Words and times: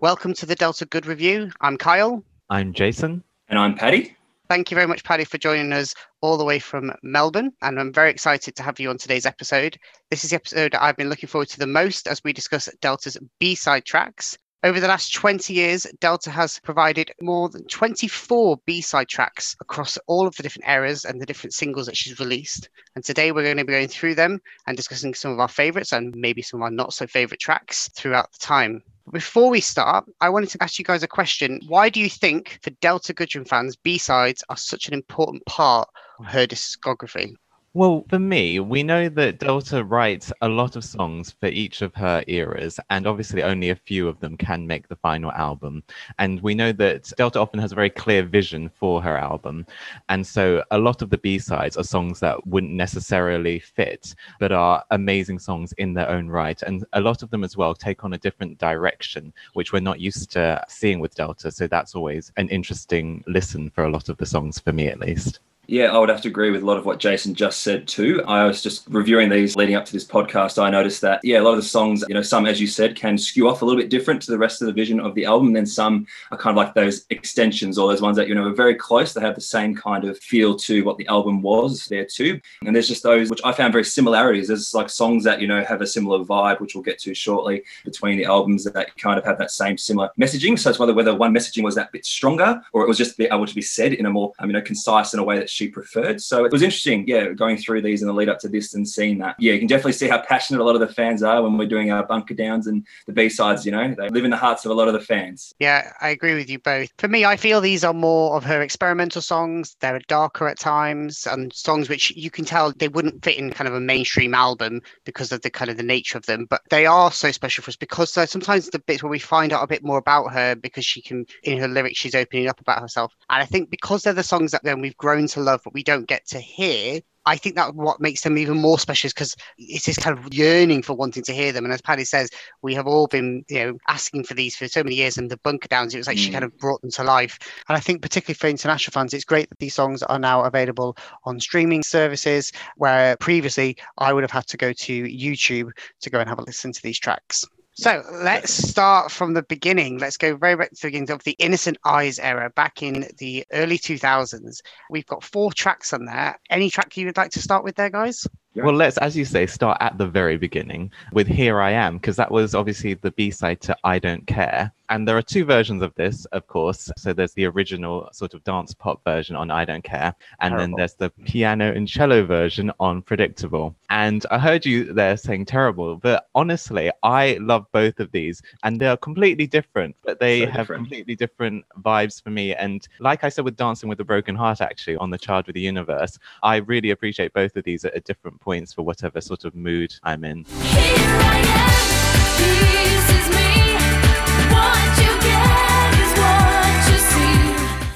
Welcome 0.00 0.32
to 0.36 0.46
the 0.46 0.54
Delta 0.54 0.86
Good 0.86 1.04
Review. 1.04 1.50
I'm 1.60 1.76
Kyle. 1.76 2.24
I'm 2.48 2.72
Jason. 2.72 3.22
And 3.50 3.58
I'm 3.58 3.74
Paddy. 3.74 4.16
Thank 4.48 4.70
you 4.70 4.74
very 4.74 4.86
much, 4.86 5.04
Paddy, 5.04 5.24
for 5.24 5.36
joining 5.36 5.74
us 5.74 5.94
all 6.22 6.38
the 6.38 6.44
way 6.44 6.58
from 6.58 6.90
Melbourne. 7.02 7.52
And 7.60 7.78
I'm 7.78 7.92
very 7.92 8.08
excited 8.08 8.56
to 8.56 8.62
have 8.62 8.80
you 8.80 8.88
on 8.88 8.96
today's 8.96 9.26
episode. 9.26 9.76
This 10.10 10.24
is 10.24 10.30
the 10.30 10.36
episode 10.36 10.74
I've 10.74 10.96
been 10.96 11.10
looking 11.10 11.28
forward 11.28 11.50
to 11.50 11.58
the 11.58 11.66
most 11.66 12.06
as 12.06 12.24
we 12.24 12.32
discuss 12.32 12.66
Delta's 12.80 13.18
B 13.38 13.54
side 13.54 13.84
tracks. 13.84 14.38
Over 14.64 14.80
the 14.80 14.88
last 14.88 15.12
20 15.12 15.52
years, 15.52 15.86
Delta 16.00 16.30
has 16.30 16.58
provided 16.60 17.12
more 17.20 17.50
than 17.50 17.66
24 17.66 18.58
B 18.64 18.80
side 18.80 19.08
tracks 19.08 19.54
across 19.60 19.98
all 20.06 20.26
of 20.26 20.34
the 20.34 20.42
different 20.42 20.66
eras 20.66 21.04
and 21.04 21.20
the 21.20 21.26
different 21.26 21.52
singles 21.52 21.84
that 21.84 21.96
she's 21.96 22.18
released. 22.18 22.70
And 22.94 23.04
today 23.04 23.32
we're 23.32 23.44
going 23.44 23.58
to 23.58 23.64
be 23.66 23.72
going 23.74 23.88
through 23.88 24.14
them 24.14 24.40
and 24.66 24.78
discussing 24.78 25.12
some 25.12 25.32
of 25.32 25.40
our 25.40 25.48
favorites 25.48 25.92
and 25.92 26.14
maybe 26.16 26.40
some 26.40 26.60
of 26.60 26.64
our 26.64 26.70
not 26.70 26.94
so 26.94 27.06
favorite 27.06 27.40
tracks 27.40 27.90
throughout 27.94 28.32
the 28.32 28.38
time. 28.38 28.82
Before 29.12 29.50
we 29.50 29.60
start, 29.60 30.04
I 30.20 30.28
wanted 30.28 30.50
to 30.50 30.62
ask 30.62 30.78
you 30.78 30.84
guys 30.84 31.02
a 31.02 31.08
question. 31.08 31.60
Why 31.66 31.88
do 31.88 31.98
you 31.98 32.08
think, 32.08 32.60
for 32.62 32.70
Delta 32.80 33.12
Goodrem 33.12 33.46
fans, 33.46 33.74
B 33.74 33.98
sides 33.98 34.44
are 34.48 34.56
such 34.56 34.86
an 34.86 34.94
important 34.94 35.44
part 35.46 35.88
of 36.20 36.26
her 36.26 36.46
discography? 36.46 37.34
Well, 37.72 38.04
for 38.08 38.18
me, 38.18 38.58
we 38.58 38.82
know 38.82 39.08
that 39.08 39.38
Delta 39.38 39.84
writes 39.84 40.32
a 40.40 40.48
lot 40.48 40.74
of 40.74 40.84
songs 40.84 41.30
for 41.30 41.46
each 41.46 41.82
of 41.82 41.94
her 41.94 42.24
eras, 42.26 42.80
and 42.90 43.06
obviously 43.06 43.44
only 43.44 43.70
a 43.70 43.76
few 43.76 44.08
of 44.08 44.18
them 44.18 44.36
can 44.36 44.66
make 44.66 44.88
the 44.88 44.96
final 44.96 45.30
album. 45.32 45.84
And 46.18 46.40
we 46.40 46.52
know 46.56 46.72
that 46.72 47.12
Delta 47.16 47.38
often 47.38 47.60
has 47.60 47.70
a 47.70 47.76
very 47.76 47.90
clear 47.90 48.24
vision 48.24 48.70
for 48.70 49.00
her 49.02 49.16
album. 49.16 49.66
And 50.08 50.26
so 50.26 50.64
a 50.72 50.78
lot 50.78 51.00
of 51.00 51.10
the 51.10 51.18
B 51.18 51.38
sides 51.38 51.76
are 51.76 51.84
songs 51.84 52.18
that 52.18 52.44
wouldn't 52.44 52.72
necessarily 52.72 53.60
fit, 53.60 54.16
but 54.40 54.50
are 54.50 54.82
amazing 54.90 55.38
songs 55.38 55.72
in 55.74 55.94
their 55.94 56.08
own 56.08 56.26
right. 56.28 56.60
And 56.62 56.84
a 56.94 57.00
lot 57.00 57.22
of 57.22 57.30
them 57.30 57.44
as 57.44 57.56
well 57.56 57.74
take 57.76 58.02
on 58.02 58.14
a 58.14 58.18
different 58.18 58.58
direction, 58.58 59.32
which 59.52 59.72
we're 59.72 59.78
not 59.80 60.00
used 60.00 60.32
to 60.32 60.64
seeing 60.68 60.98
with 60.98 61.14
Delta. 61.14 61.52
So 61.52 61.68
that's 61.68 61.94
always 61.94 62.32
an 62.36 62.48
interesting 62.48 63.22
listen 63.28 63.70
for 63.70 63.84
a 63.84 63.90
lot 63.92 64.08
of 64.08 64.16
the 64.16 64.26
songs, 64.26 64.58
for 64.58 64.72
me 64.72 64.88
at 64.88 64.98
least. 64.98 65.38
Yeah, 65.70 65.94
I 65.94 65.98
would 65.98 66.08
have 66.08 66.20
to 66.22 66.28
agree 66.28 66.50
with 66.50 66.64
a 66.64 66.66
lot 66.66 66.78
of 66.78 66.84
what 66.84 66.98
Jason 66.98 67.32
just 67.32 67.62
said 67.62 67.86
too. 67.86 68.24
I 68.26 68.44
was 68.44 68.60
just 68.60 68.88
reviewing 68.88 69.28
these 69.28 69.54
leading 69.54 69.76
up 69.76 69.84
to 69.84 69.92
this 69.92 70.04
podcast. 70.04 70.60
I 70.60 70.68
noticed 70.68 71.00
that, 71.02 71.20
yeah, 71.22 71.38
a 71.38 71.44
lot 71.44 71.52
of 71.52 71.58
the 71.58 71.62
songs, 71.62 72.04
you 72.08 72.14
know, 72.14 72.22
some, 72.22 72.44
as 72.44 72.60
you 72.60 72.66
said, 72.66 72.96
can 72.96 73.16
skew 73.16 73.48
off 73.48 73.62
a 73.62 73.64
little 73.64 73.80
bit 73.80 73.88
different 73.88 74.20
to 74.22 74.32
the 74.32 74.38
rest 74.38 74.60
of 74.60 74.66
the 74.66 74.72
vision 74.72 74.98
of 74.98 75.14
the 75.14 75.26
album. 75.26 75.46
And 75.46 75.54
then 75.54 75.66
some 75.66 76.08
are 76.32 76.38
kind 76.38 76.50
of 76.50 76.56
like 76.56 76.74
those 76.74 77.06
extensions 77.10 77.78
or 77.78 77.88
those 77.88 78.02
ones 78.02 78.16
that, 78.16 78.26
you 78.26 78.34
know, 78.34 78.48
are 78.48 78.52
very 78.52 78.74
close. 78.74 79.12
They 79.12 79.20
have 79.20 79.36
the 79.36 79.40
same 79.40 79.76
kind 79.76 80.02
of 80.02 80.18
feel 80.18 80.56
to 80.56 80.82
what 80.82 80.98
the 80.98 81.06
album 81.06 81.40
was 81.40 81.86
there 81.86 82.04
too. 82.04 82.40
And 82.66 82.74
there's 82.74 82.88
just 82.88 83.04
those 83.04 83.30
which 83.30 83.40
I 83.44 83.52
found 83.52 83.72
very 83.72 83.84
similarities. 83.84 84.48
There's 84.48 84.74
like 84.74 84.90
songs 84.90 85.22
that, 85.22 85.40
you 85.40 85.46
know, 85.46 85.62
have 85.62 85.82
a 85.82 85.86
similar 85.86 86.24
vibe, 86.24 86.58
which 86.58 86.74
we'll 86.74 86.82
get 86.82 86.98
to 87.02 87.14
shortly 87.14 87.62
between 87.84 88.18
the 88.18 88.24
albums 88.24 88.64
that 88.64 88.96
kind 88.96 89.20
of 89.20 89.24
have 89.24 89.38
that 89.38 89.52
same 89.52 89.78
similar 89.78 90.10
messaging. 90.20 90.58
So 90.58 90.70
it's 90.70 90.80
whether 90.80 90.94
whether 90.94 91.14
one 91.14 91.32
messaging 91.32 91.62
was 91.62 91.76
that 91.76 91.92
bit 91.92 92.04
stronger 92.04 92.60
or 92.72 92.82
it 92.82 92.88
was 92.88 92.98
just 92.98 93.20
able 93.20 93.46
to 93.46 93.54
be 93.54 93.62
said 93.62 93.92
in 93.92 94.06
a 94.06 94.10
more, 94.10 94.32
um, 94.40 94.50
you 94.50 94.54
know, 94.54 94.62
concise 94.62 95.14
in 95.14 95.20
a 95.20 95.24
way 95.24 95.38
that 95.38 95.48
she 95.60 95.68
preferred. 95.68 96.22
So 96.22 96.44
it 96.44 96.52
was 96.52 96.62
interesting, 96.62 97.04
yeah, 97.06 97.32
going 97.32 97.58
through 97.58 97.82
these 97.82 98.00
in 98.00 98.08
the 98.08 98.14
lead 98.14 98.28
up 98.30 98.38
to 98.40 98.48
this 98.48 98.74
and 98.74 98.88
seeing 98.88 99.18
that. 99.18 99.36
Yeah, 99.38 99.52
you 99.52 99.58
can 99.58 99.68
definitely 99.68 99.92
see 99.92 100.08
how 100.08 100.20
passionate 100.22 100.62
a 100.62 100.64
lot 100.64 100.74
of 100.74 100.80
the 100.80 100.92
fans 100.92 101.22
are 101.22 101.42
when 101.42 101.58
we're 101.58 101.68
doing 101.68 101.92
our 101.92 102.04
bunker 102.06 102.34
downs 102.34 102.66
and 102.66 102.86
the 103.06 103.12
B 103.12 103.28
sides. 103.28 103.66
You 103.66 103.72
know, 103.72 103.94
they 103.94 104.08
live 104.08 104.24
in 104.24 104.30
the 104.30 104.36
hearts 104.36 104.64
of 104.64 104.70
a 104.70 104.74
lot 104.74 104.88
of 104.88 104.94
the 104.94 105.00
fans. 105.00 105.54
Yeah, 105.58 105.92
I 106.00 106.08
agree 106.08 106.34
with 106.34 106.48
you 106.48 106.58
both. 106.58 106.90
For 106.98 107.08
me, 107.08 107.24
I 107.24 107.36
feel 107.36 107.60
these 107.60 107.84
are 107.84 107.92
more 107.92 108.36
of 108.36 108.44
her 108.44 108.62
experimental 108.62 109.20
songs. 109.20 109.76
They're 109.80 110.00
darker 110.08 110.48
at 110.48 110.58
times 110.58 111.26
and 111.26 111.52
songs 111.52 111.88
which 111.88 112.10
you 112.16 112.30
can 112.30 112.44
tell 112.46 112.72
they 112.72 112.88
wouldn't 112.88 113.22
fit 113.22 113.36
in 113.36 113.50
kind 113.50 113.68
of 113.68 113.74
a 113.74 113.80
mainstream 113.80 114.34
album 114.34 114.80
because 115.04 115.30
of 115.30 115.42
the 115.42 115.50
kind 115.50 115.70
of 115.70 115.76
the 115.76 115.82
nature 115.82 116.16
of 116.16 116.24
them. 116.24 116.46
But 116.48 116.62
they 116.70 116.86
are 116.86 117.12
so 117.12 117.30
special 117.30 117.62
for 117.62 117.70
us 117.70 117.76
because 117.76 118.12
sometimes 118.12 118.70
the 118.70 118.78
bits 118.78 119.02
where 119.02 119.10
we 119.10 119.18
find 119.18 119.52
out 119.52 119.62
a 119.62 119.66
bit 119.66 119.84
more 119.84 119.98
about 119.98 120.32
her 120.32 120.54
because 120.54 120.86
she 120.86 121.02
can 121.02 121.26
in 121.42 121.58
her 121.58 121.68
lyrics 121.68 121.98
she's 121.98 122.14
opening 122.14 122.48
up 122.48 122.60
about 122.60 122.80
herself. 122.80 123.14
And 123.28 123.42
I 123.42 123.46
think 123.46 123.68
because 123.68 124.02
they're 124.02 124.12
the 124.12 124.22
songs 124.22 124.52
that 124.52 124.62
then 124.64 124.80
we've 124.80 124.96
grown 124.96 125.26
to 125.28 125.40
love, 125.40 125.49
but 125.64 125.74
we 125.74 125.82
don't 125.82 126.08
get 126.08 126.26
to 126.28 126.40
hear. 126.40 127.00
I 127.26 127.36
think 127.36 127.54
that 127.56 127.74
what 127.74 128.00
makes 128.00 128.22
them 128.22 128.38
even 128.38 128.60
more 128.60 128.78
special 128.78 129.08
is 129.08 129.12
because 129.12 129.36
it's 129.58 129.84
this 129.84 129.98
kind 129.98 130.18
of 130.18 130.32
yearning 130.32 130.82
for 130.82 130.94
wanting 130.94 131.22
to 131.24 131.34
hear 131.34 131.52
them. 131.52 131.64
And 131.64 131.72
as 131.72 131.82
Paddy 131.82 132.04
says, 132.04 132.30
we 132.62 132.74
have 132.74 132.86
all 132.86 133.06
been, 133.06 133.44
you 133.48 133.58
know, 133.58 133.78
asking 133.88 134.24
for 134.24 134.34
these 134.34 134.56
for 134.56 134.66
so 134.68 134.82
many 134.82 134.96
years. 134.96 135.18
And 135.18 135.30
the 135.30 135.36
Bunker 135.38 135.68
Downs, 135.68 135.94
it 135.94 135.98
was 135.98 136.06
like 136.06 136.16
mm. 136.16 136.20
she 136.20 136.30
kind 136.30 136.44
of 136.44 136.56
brought 136.56 136.80
them 136.80 136.90
to 136.92 137.04
life. 137.04 137.38
And 137.68 137.76
I 137.76 137.80
think 137.80 138.00
particularly 138.00 138.36
for 138.36 138.48
international 138.48 138.92
fans, 138.92 139.12
it's 139.12 139.24
great 139.24 139.50
that 139.50 139.58
these 139.58 139.74
songs 139.74 140.02
are 140.02 140.18
now 140.18 140.44
available 140.44 140.96
on 141.24 141.38
streaming 141.40 141.82
services, 141.82 142.52
where 142.76 143.16
previously 143.18 143.76
I 143.98 144.14
would 144.14 144.22
have 144.22 144.30
had 144.30 144.46
to 144.48 144.56
go 144.56 144.72
to 144.72 145.02
YouTube 145.04 145.70
to 146.00 146.10
go 146.10 146.20
and 146.20 146.28
have 146.28 146.38
a 146.38 146.42
listen 146.42 146.72
to 146.72 146.82
these 146.82 146.98
tracks. 146.98 147.44
So 147.80 148.04
let's 148.12 148.52
start 148.52 149.10
from 149.10 149.32
the 149.32 149.42
beginning. 149.42 149.96
Let's 149.96 150.18
go 150.18 150.36
very 150.36 150.54
back 150.54 150.68
to 150.68 150.76
the 150.82 150.88
beginning 150.88 151.10
of 151.12 151.24
the 151.24 151.34
Innocent 151.38 151.78
Eyes 151.82 152.18
era 152.18 152.50
back 152.50 152.82
in 152.82 153.08
the 153.16 153.46
early 153.54 153.78
2000s. 153.78 154.60
We've 154.90 155.06
got 155.06 155.24
four 155.24 155.50
tracks 155.50 155.94
on 155.94 156.04
there. 156.04 156.38
Any 156.50 156.68
track 156.68 156.94
you 156.98 157.06
would 157.06 157.16
like 157.16 157.30
to 157.30 157.40
start 157.40 157.64
with 157.64 157.76
there, 157.76 157.88
guys? 157.88 158.26
Yeah. 158.54 158.64
Well, 158.64 158.74
let's, 158.74 158.98
as 158.98 159.16
you 159.16 159.24
say, 159.24 159.46
start 159.46 159.78
at 159.80 159.96
the 159.96 160.08
very 160.08 160.36
beginning 160.36 160.90
with 161.12 161.28
Here 161.28 161.60
I 161.60 161.70
Am, 161.70 161.98
because 161.98 162.16
that 162.16 162.32
was 162.32 162.52
obviously 162.52 162.94
the 162.94 163.12
B 163.12 163.30
side 163.30 163.60
to 163.60 163.76
I 163.84 164.00
Don't 164.00 164.26
Care. 164.26 164.72
And 164.88 165.06
there 165.06 165.16
are 165.16 165.22
two 165.22 165.44
versions 165.44 165.84
of 165.84 165.94
this, 165.94 166.24
of 166.26 166.48
course. 166.48 166.90
So 166.96 167.12
there's 167.12 167.32
the 167.34 167.46
original 167.46 168.08
sort 168.12 168.34
of 168.34 168.42
dance 168.42 168.74
pop 168.74 169.04
version 169.04 169.36
on 169.36 169.52
I 169.52 169.64
Don't 169.64 169.84
Care, 169.84 170.12
and 170.40 170.50
terrible. 170.50 170.58
then 170.58 170.74
there's 170.76 170.94
the 170.94 171.10
piano 171.26 171.72
and 171.72 171.86
cello 171.86 172.24
version 172.24 172.72
on 172.80 173.02
Predictable. 173.02 173.76
And 173.88 174.26
I 174.32 174.38
heard 174.40 174.66
you 174.66 174.92
there 174.92 175.16
saying 175.16 175.44
terrible, 175.44 175.94
but 175.94 176.26
honestly, 176.34 176.90
I 177.04 177.38
love 177.40 177.66
both 177.70 178.00
of 178.00 178.10
these, 178.10 178.42
and 178.64 178.80
they 178.80 178.88
are 178.88 178.96
completely 178.96 179.46
different, 179.46 179.94
but 180.02 180.18
they 180.18 180.40
so 180.40 180.46
have 180.46 180.54
different. 180.62 180.80
completely 180.82 181.14
different 181.14 181.64
vibes 181.82 182.20
for 182.20 182.30
me. 182.30 182.56
And 182.56 182.86
like 182.98 183.22
I 183.22 183.28
said 183.28 183.44
with 183.44 183.56
Dancing 183.56 183.88
with 183.88 184.00
a 184.00 184.04
Broken 184.04 184.34
Heart, 184.34 184.60
actually, 184.60 184.96
on 184.96 185.10
the 185.10 185.18
Child 185.18 185.46
of 185.46 185.54
the 185.54 185.60
Universe, 185.60 186.18
I 186.42 186.56
really 186.56 186.90
appreciate 186.90 187.32
both 187.32 187.54
of 187.54 187.62
these 187.62 187.84
at, 187.84 187.94
at 187.94 188.02
different 188.02 188.39
points 188.40 188.72
for 188.72 188.82
whatever 188.82 189.20
sort 189.20 189.44
of 189.44 189.54
mood 189.54 189.94
I'm 190.02 190.24
in. 190.24 190.44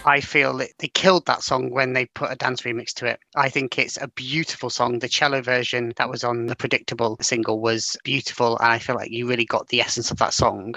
I 0.06 0.20
feel 0.20 0.58
that 0.58 0.70
they 0.78 0.88
killed 0.88 1.24
that 1.26 1.42
song 1.42 1.70
when 1.70 1.94
they 1.94 2.04
put 2.04 2.30
a 2.30 2.36
dance 2.36 2.60
remix 2.62 2.92
to 2.94 3.06
it. 3.06 3.20
I 3.36 3.48
think 3.48 3.78
it's 3.78 3.96
a 3.96 4.08
beautiful 4.08 4.68
song. 4.68 4.98
The 4.98 5.08
cello 5.08 5.40
version 5.40 5.94
that 5.96 6.10
was 6.10 6.22
on 6.22 6.46
the 6.46 6.56
Predictable 6.56 7.16
single 7.22 7.60
was 7.60 7.96
beautiful, 8.04 8.58
and 8.58 8.70
I 8.70 8.78
feel 8.78 8.96
like 8.96 9.10
you 9.10 9.26
really 9.26 9.46
got 9.46 9.68
the 9.68 9.80
essence 9.80 10.10
of 10.10 10.18
that 10.18 10.34
song. 10.34 10.74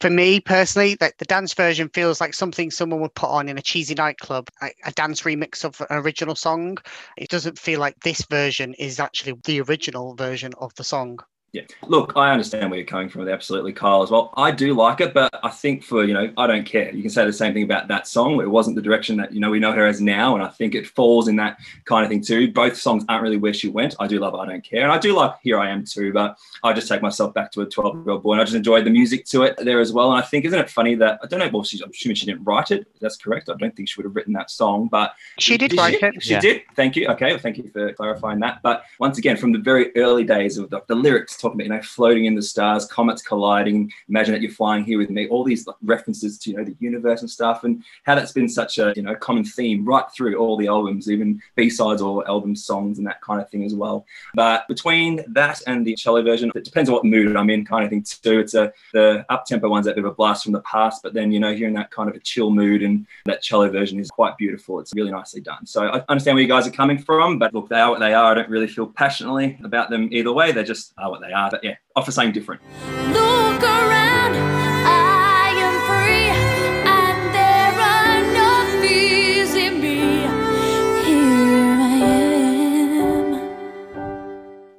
For 0.00 0.08
me 0.08 0.40
personally, 0.40 0.94
that 0.94 1.18
the 1.18 1.26
dance 1.26 1.52
version 1.52 1.90
feels 1.90 2.22
like 2.22 2.32
something 2.32 2.70
someone 2.70 3.02
would 3.02 3.14
put 3.14 3.28
on 3.28 3.50
in 3.50 3.58
a 3.58 3.62
cheesy 3.62 3.94
nightclub, 3.94 4.48
a, 4.62 4.70
a 4.86 4.92
dance 4.92 5.22
remix 5.22 5.62
of 5.62 5.78
an 5.82 5.86
original 5.90 6.34
song. 6.34 6.78
It 7.18 7.28
doesn't 7.28 7.58
feel 7.58 7.80
like 7.80 8.00
this 8.00 8.24
version 8.30 8.72
is 8.74 8.98
actually 8.98 9.34
the 9.44 9.60
original 9.60 10.14
version 10.14 10.54
of 10.58 10.74
the 10.76 10.84
song. 10.84 11.18
Yeah. 11.52 11.62
Look, 11.88 12.12
I 12.14 12.30
understand 12.30 12.70
where 12.70 12.78
you're 12.78 12.86
coming 12.86 13.08
from 13.08 13.20
with 13.20 13.28
absolutely 13.28 13.72
Kyle 13.72 14.04
as 14.04 14.10
well. 14.10 14.32
I 14.36 14.52
do 14.52 14.72
like 14.72 15.00
it, 15.00 15.12
but 15.12 15.30
I 15.42 15.48
think 15.48 15.82
for, 15.82 16.04
you 16.04 16.14
know, 16.14 16.32
I 16.36 16.46
don't 16.46 16.64
care. 16.64 16.94
You 16.94 17.02
can 17.02 17.10
say 17.10 17.24
the 17.24 17.32
same 17.32 17.52
thing 17.52 17.64
about 17.64 17.88
that 17.88 18.06
song. 18.06 18.40
It 18.40 18.48
wasn't 18.48 18.76
the 18.76 18.82
direction 18.82 19.16
that, 19.16 19.32
you 19.32 19.40
know, 19.40 19.50
we 19.50 19.58
know 19.58 19.72
her 19.72 19.84
as 19.84 20.00
now. 20.00 20.34
And 20.36 20.44
I 20.44 20.48
think 20.48 20.76
it 20.76 20.86
falls 20.86 21.26
in 21.26 21.34
that 21.36 21.58
kind 21.86 22.04
of 22.04 22.10
thing 22.10 22.22
too. 22.22 22.52
Both 22.52 22.76
songs 22.76 23.04
aren't 23.08 23.24
really 23.24 23.36
where 23.36 23.52
she 23.52 23.68
went. 23.68 23.96
I 23.98 24.06
do 24.06 24.20
love 24.20 24.36
I 24.36 24.46
Don't 24.46 24.62
Care. 24.62 24.84
And 24.84 24.92
I 24.92 24.98
do 24.98 25.12
like 25.12 25.34
Here 25.42 25.58
I 25.58 25.70
Am 25.70 25.84
too, 25.84 26.12
but 26.12 26.38
I 26.62 26.72
just 26.72 26.86
take 26.86 27.02
myself 27.02 27.34
back 27.34 27.50
to 27.52 27.62
a 27.62 27.66
12 27.66 28.04
year 28.04 28.10
old 28.10 28.22
boy 28.22 28.32
and 28.32 28.40
I 28.40 28.44
just 28.44 28.56
enjoyed 28.56 28.86
the 28.86 28.90
music 28.90 29.24
to 29.26 29.42
it 29.42 29.56
there 29.58 29.80
as 29.80 29.92
well. 29.92 30.12
And 30.12 30.22
I 30.22 30.26
think, 30.26 30.44
isn't 30.44 30.58
it 30.58 30.70
funny 30.70 30.94
that, 30.96 31.18
I 31.22 31.26
don't 31.26 31.40
know, 31.40 31.50
well, 31.52 31.64
she's, 31.64 31.80
I'm 31.80 31.90
assuming 31.90 32.14
she 32.14 32.26
didn't 32.26 32.44
write 32.44 32.70
it. 32.70 32.86
That's 33.00 33.16
correct. 33.16 33.48
I 33.48 33.56
don't 33.56 33.74
think 33.74 33.88
she 33.88 33.98
would 33.98 34.06
have 34.06 34.14
written 34.14 34.34
that 34.34 34.52
song, 34.52 34.86
but 34.86 35.14
she 35.40 35.58
did, 35.58 35.70
did 35.70 35.78
write 35.78 35.98
she, 35.98 36.06
it. 36.06 36.22
She 36.22 36.30
yeah. 36.30 36.40
did. 36.40 36.62
Thank 36.76 36.94
you. 36.94 37.08
Okay. 37.08 37.32
Well, 37.32 37.40
thank 37.40 37.58
you 37.58 37.68
for 37.70 37.92
clarifying 37.94 38.38
that. 38.40 38.60
But 38.62 38.84
once 39.00 39.18
again, 39.18 39.36
from 39.36 39.50
the 39.50 39.58
very 39.58 39.90
early 39.96 40.22
days 40.22 40.56
of 40.56 40.70
the, 40.70 40.82
the 40.86 40.94
lyrics 40.94 41.39
talking 41.40 41.60
about, 41.60 41.64
you 41.64 41.70
know, 41.70 41.82
floating 41.82 42.26
in 42.26 42.34
the 42.34 42.42
stars, 42.42 42.84
comets 42.86 43.22
colliding. 43.22 43.92
Imagine 44.08 44.32
that 44.32 44.42
you're 44.42 44.50
flying 44.50 44.84
here 44.84 44.98
with 44.98 45.10
me. 45.10 45.28
All 45.28 45.44
these 45.44 45.66
references 45.82 46.38
to 46.38 46.50
you 46.50 46.56
know 46.56 46.64
the 46.64 46.76
universe 46.80 47.20
and 47.20 47.30
stuff, 47.30 47.64
and 47.64 47.82
how 48.04 48.14
that's 48.14 48.32
been 48.32 48.48
such 48.48 48.78
a 48.78 48.92
you 48.96 49.02
know 49.02 49.14
common 49.14 49.44
theme 49.44 49.84
right 49.84 50.04
through 50.14 50.36
all 50.36 50.56
the 50.56 50.68
albums, 50.68 51.10
even 51.10 51.40
B 51.56 51.70
sides 51.70 52.02
or 52.02 52.26
album 52.28 52.54
songs 52.56 52.98
and 52.98 53.06
that 53.06 53.20
kind 53.20 53.40
of 53.40 53.48
thing 53.50 53.64
as 53.64 53.74
well. 53.74 54.06
But 54.34 54.66
between 54.68 55.24
that 55.28 55.60
and 55.66 55.86
the 55.86 55.94
cello 55.94 56.22
version, 56.22 56.50
it 56.54 56.64
depends 56.64 56.88
on 56.90 56.94
what 56.94 57.04
mood 57.04 57.36
I'm 57.36 57.50
in, 57.50 57.64
kind 57.64 57.84
of 57.84 57.90
thing 57.90 58.02
too. 58.02 58.40
It's 58.40 58.54
a 58.54 58.72
the 58.92 59.24
up 59.28 59.44
tempo 59.46 59.68
one's 59.68 59.86
that 59.86 59.96
bit 59.96 60.04
of 60.04 60.10
a 60.10 60.14
blast 60.14 60.44
from 60.44 60.52
the 60.52 60.60
past, 60.62 61.02
but 61.02 61.14
then 61.14 61.32
you 61.32 61.40
know 61.40 61.50
in 61.50 61.74
that 61.74 61.90
kind 61.90 62.08
of 62.08 62.16
a 62.16 62.20
chill 62.20 62.50
mood, 62.50 62.82
and 62.82 63.06
that 63.24 63.42
cello 63.42 63.68
version 63.68 63.98
is 63.98 64.10
quite 64.10 64.36
beautiful. 64.36 64.80
It's 64.80 64.92
really 64.94 65.10
nicely 65.10 65.40
done. 65.40 65.66
So 65.66 65.86
I 65.86 66.04
understand 66.08 66.36
where 66.36 66.42
you 66.42 66.48
guys 66.48 66.66
are 66.66 66.72
coming 66.72 66.98
from, 66.98 67.38
but 67.38 67.54
look, 67.54 67.68
they 67.68 67.80
are 67.80 67.90
what 67.90 68.00
they 68.00 68.14
are. 68.14 68.32
I 68.32 68.34
don't 68.34 68.48
really 68.48 68.66
feel 68.66 68.86
passionately 68.86 69.58
about 69.64 69.90
them 69.90 70.08
either 70.12 70.32
way. 70.32 70.52
They 70.52 70.64
just 70.64 70.92
are 70.98 71.10
what 71.10 71.20
they 71.20 71.29
are. 71.32 71.50
But 71.50 71.64
yeah, 71.64 71.76
offer 71.96 72.12
something 72.12 72.32
different. 72.32 72.62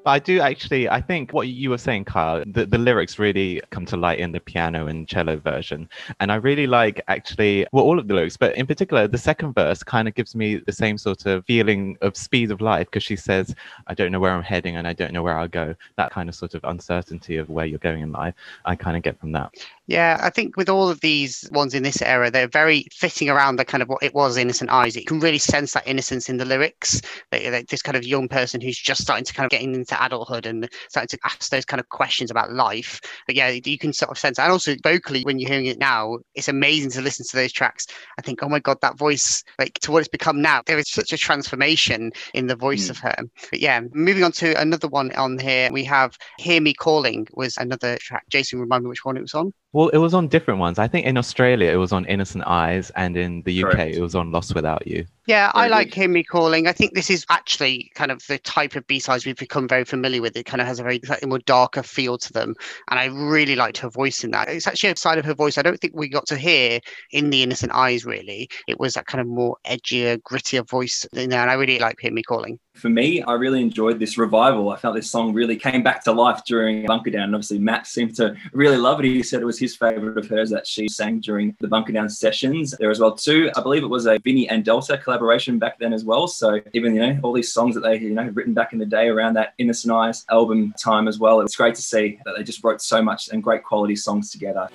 But 0.04 0.12
I 0.12 0.20
do 0.20 0.42
actually, 0.42 0.90
I 0.90 1.00
think 1.00 1.32
what 1.32 1.48
you 1.48 1.70
were 1.70 1.78
saying, 1.78 2.06
Kyle, 2.06 2.44
the, 2.46 2.66
the 2.66 2.78
lyrics 2.78 3.20
really 3.20 3.62
come 3.70 3.86
to 3.86 3.98
light 3.98 4.20
in 4.20 4.32
the 4.32 4.40
piano 4.40 4.88
and 4.88 5.08
cello 5.08 5.38
version. 5.38 5.88
And 6.20 6.32
I 6.32 6.36
really 6.36 6.66
like 6.66 7.02
actually, 7.08 7.68
well, 7.72 7.84
all 7.84 8.00
of 8.00 8.08
the 8.08 8.16
lyrics, 8.16 8.36
but 8.36 8.56
in 8.56 8.66
particular, 8.66 9.08
the 9.08 9.20
second 9.20 9.54
verse 9.54 9.84
kind 9.84 10.08
of 10.08 10.16
gives 10.16 10.36
me 10.36 10.56
the 10.56 10.72
same 10.72 10.98
sort 10.98 11.26
of 11.28 11.46
feeling 11.46 11.98
of 12.02 12.18
speed 12.18 12.50
of 12.50 12.62
life 12.62 12.88
because 12.88 13.04
she 13.04 13.16
says, 13.16 13.54
I 13.88 13.94
don't 13.94 14.12
know 14.12 14.20
where 14.20 14.32
I'm 14.32 14.44
heading 14.44 14.76
and 14.76 14.88
I 14.88 14.94
don't 14.94 15.14
know 15.14 15.22
where 15.22 15.38
I'll 15.38 15.48
go. 15.48 15.76
That 15.98 16.12
kind 16.12 16.30
of 16.30 16.36
sort 16.36 16.56
of 16.56 16.64
uncertainty 16.64 17.38
of 17.38 17.50
where 17.50 17.66
you're 17.66 17.80
going 17.80 18.02
in 18.02 18.12
life, 18.12 18.34
I 18.66 18.76
kind 18.76 18.98
of 18.98 19.04
get 19.04 19.20
from 19.20 19.34
that. 19.34 19.54
Yeah, 19.86 20.18
I 20.22 20.30
think 20.30 20.58
with 20.58 20.70
all 20.70 20.90
of 20.90 21.02
these 21.02 21.48
ones 21.52 21.74
in 21.74 21.84
this 21.84 22.02
era, 22.02 22.32
they're 22.32 22.48
very 22.48 22.86
fitting 22.92 23.30
around 23.30 23.58
the 23.58 23.66
kind 23.66 23.84
of 23.84 23.90
what 23.90 24.02
it 24.02 24.16
was 24.16 24.38
Innocent 24.38 24.70
Eyes. 24.70 24.96
You 24.96 25.04
can 25.04 25.20
really 25.20 25.38
sense 25.38 25.74
that 25.74 25.86
innocence 25.86 26.30
in 26.30 26.38
the 26.38 26.46
lyrics. 26.46 27.02
this 27.32 27.82
kind 27.82 27.98
of 27.98 28.06
young 28.06 28.30
person 28.30 28.62
who's 28.62 28.78
just 28.78 29.02
starting 29.02 29.26
to 29.26 29.34
kind 29.34 29.46
of 29.46 29.52
getting 29.52 29.76
into 29.76 29.91
adulthood 30.00 30.46
and 30.46 30.70
starting 30.90 31.08
to 31.08 31.20
ask 31.26 31.50
those 31.50 31.66
kind 31.66 31.80
of 31.80 31.90
questions 31.90 32.32
about 32.32 32.52
life. 32.52 33.02
But 33.28 33.36
yeah, 33.36 33.50
you 33.50 33.78
can 33.78 33.94
sort 33.94 34.12
of 34.12 34.18
sense. 34.18 34.40
And 34.40 34.52
also 34.52 34.76
vocally, 34.84 35.24
when 35.24 35.40
you're 35.40 35.50
hearing 35.50 35.66
it 35.66 35.80
now, 35.80 36.20
it's 36.36 36.48
amazing 36.48 36.92
to 36.92 37.02
listen 37.02 37.26
to 37.30 37.36
those 37.36 37.52
tracks. 37.52 37.88
I 38.18 38.22
think, 38.22 38.44
oh 38.44 38.50
my 38.50 38.60
god, 38.60 38.78
that 38.82 38.98
voice, 38.98 39.44
like 39.60 39.74
to 39.80 39.92
what 39.92 40.00
it's 40.00 40.08
become 40.08 40.42
now, 40.42 40.62
there 40.66 40.78
is 40.78 40.90
such 40.90 41.14
a 41.14 41.18
transformation 41.18 42.12
in 42.34 42.48
the 42.48 42.56
voice 42.56 42.88
mm. 42.88 42.92
of 42.92 43.00
her. 43.00 43.16
But 43.50 43.60
yeah, 43.60 43.82
moving 43.94 44.24
on 44.24 44.32
to 44.34 44.60
another 44.60 44.88
one 44.88 45.12
on 45.14 45.40
here, 45.40 45.70
we 45.72 45.84
have 45.86 46.18
"Hear 46.38 46.62
Me 46.62 46.74
Calling" 46.74 47.28
was 47.34 47.58
another 47.58 47.98
track. 47.98 48.26
Jason, 48.30 48.60
remind 48.60 48.84
me 48.84 48.90
which 48.90 49.06
one 49.06 49.18
it 49.18 49.22
was 49.22 49.34
on. 49.34 49.54
Well, 49.74 49.88
it 49.90 50.00
was 50.00 50.14
on 50.14 50.28
different 50.28 50.60
ones. 50.60 50.80
I 50.80 50.88
think 50.90 51.06
in 51.06 51.18
Australia 51.18 51.72
it 51.72 51.78
was 51.78 51.94
on 51.94 52.06
Innocent 52.06 52.44
Eyes, 52.46 52.92
and 52.98 53.16
in 53.16 53.42
the 53.44 53.64
UK 53.64 53.72
Correct. 53.72 53.96
it 53.96 54.02
was 54.02 54.16
on 54.16 54.32
Lost 54.32 54.54
Without 54.54 54.86
You. 54.86 55.06
Yeah, 55.28 55.50
I 55.54 55.70
like 55.70 55.94
Hear 55.94 56.10
Me 56.10 56.24
Calling. 56.24 56.68
I 56.68 56.74
think 56.74 56.94
this 56.94 57.10
is 57.10 57.26
actually 57.30 57.90
kind 57.96 58.12
of 58.12 58.22
the 58.28 58.38
type 58.40 58.76
of 58.76 58.86
B 58.88 59.00
sides 59.00 59.26
we've 59.26 59.38
become 59.38 59.70
very 59.70 59.86
familiar 59.86 60.22
with. 60.22 60.36
It 60.36 60.46
kind 60.46 60.60
of 60.60 60.68
has 60.68 60.80
a 60.80 60.84
very 60.84 61.00
slightly 61.06 61.30
more 61.30 61.40
darker 61.40 61.84
feel 61.84 62.18
to 62.18 62.34
them, 62.34 62.54
and 62.90 63.00
I 63.00 63.06
really 63.06 63.56
liked 63.56 63.78
her 63.78 63.90
voice 63.90 64.26
in 64.26 64.32
that. 64.32 64.50
It's 64.50 64.68
actually 64.68 64.90
a 64.90 64.98
side 64.98 65.18
of 65.20 65.26
her 65.26 65.34
voice 65.34 65.58
I 65.58 65.62
don't 65.62 65.80
think 65.80 65.96
we 65.96 66.10
got 66.10 66.28
to 66.28 66.38
hear 66.38 66.82
in 67.12 67.30
the 67.30 67.42
Innocent 67.42 67.72
Eyes. 67.72 68.04
Really, 68.04 68.50
it 68.68 68.78
was 68.78 68.96
that 68.96 69.06
kind 69.06 69.22
of 69.22 69.28
more 69.28 69.56
edgier, 69.66 70.18
grittier 70.18 70.68
voice 70.68 71.06
in 71.14 71.30
there, 71.30 71.42
and 71.42 71.50
I 71.50 71.54
really 71.54 71.80
like 71.80 71.98
Hear 72.02 72.12
Me 72.12 72.24
Calling 72.24 72.60
for 72.82 72.90
me, 72.90 73.22
I 73.22 73.34
really 73.34 73.62
enjoyed 73.62 74.00
this 74.00 74.18
revival. 74.18 74.70
I 74.70 74.78
felt 74.78 74.96
this 74.96 75.10
song 75.10 75.34
really 75.34 75.56
came 75.56 75.84
back 75.84 76.04
to 76.06 76.12
life 76.12 76.44
during 76.46 76.86
Bunker 76.88 77.12
Down. 77.12 77.26
And 77.26 77.36
obviously, 77.36 77.60
Matt 77.60 77.86
seemed 77.86 78.16
to 78.16 78.36
really 78.54 78.78
love 78.78 79.00
it. 79.00 79.06
He 79.06 79.22
said 79.22 79.42
it 79.42 79.46
was 79.46 79.60
his 79.60 79.76
favorite 79.76 80.18
of 80.18 80.28
hers 80.28 80.50
that 80.50 80.66
she 80.66 80.88
sang 80.88 81.20
during 81.20 81.56
the 81.60 81.68
Bunker 81.68 81.94
Down 81.94 82.10
sessions 82.10 82.72
there 82.80 82.90
as 82.90 83.00
well 83.00 83.16
too. 83.16 83.52
I 83.56 83.62
believe 83.62 83.84
it 83.84 83.88
was 83.88 84.08
a 84.08 84.18
Vinnie 84.20 84.50
and 84.50 84.66
Delta 84.66 84.98
collaboration 84.98 85.60
back 85.60 85.78
then 85.78 85.94
as 85.94 86.04
well. 86.04 86.28
So 86.28 86.60
even 86.74 86.96
you 86.96 87.02
know 87.02 87.20
all 87.24 87.34
these 87.34 87.54
songs 87.54 87.76
that 87.76 87.82
they 87.82 88.00
you 88.00 88.10
know 88.10 88.30
written 88.34 88.54
back 88.54 88.74
in 88.74 88.80
the 88.80 88.86
day 88.86 89.08
around 89.08 89.36
that 89.36 89.54
Innocent 89.60 89.94
Eyes 89.94 90.26
album 90.32 90.74
time 90.78 91.08
as 91.08 91.20
well. 91.20 91.42
It's 91.42 91.56
great 91.56 91.76
to 91.76 91.82
see 91.82 92.20
that 92.26 92.34
they 92.36 92.44
just 92.44 92.64
wrote 92.64 92.82
so 92.82 93.02
much 93.02 93.30
and 93.30 93.44
great 93.44 93.64
quality 93.64 93.96
songs 93.96 94.32
together. 94.32 94.68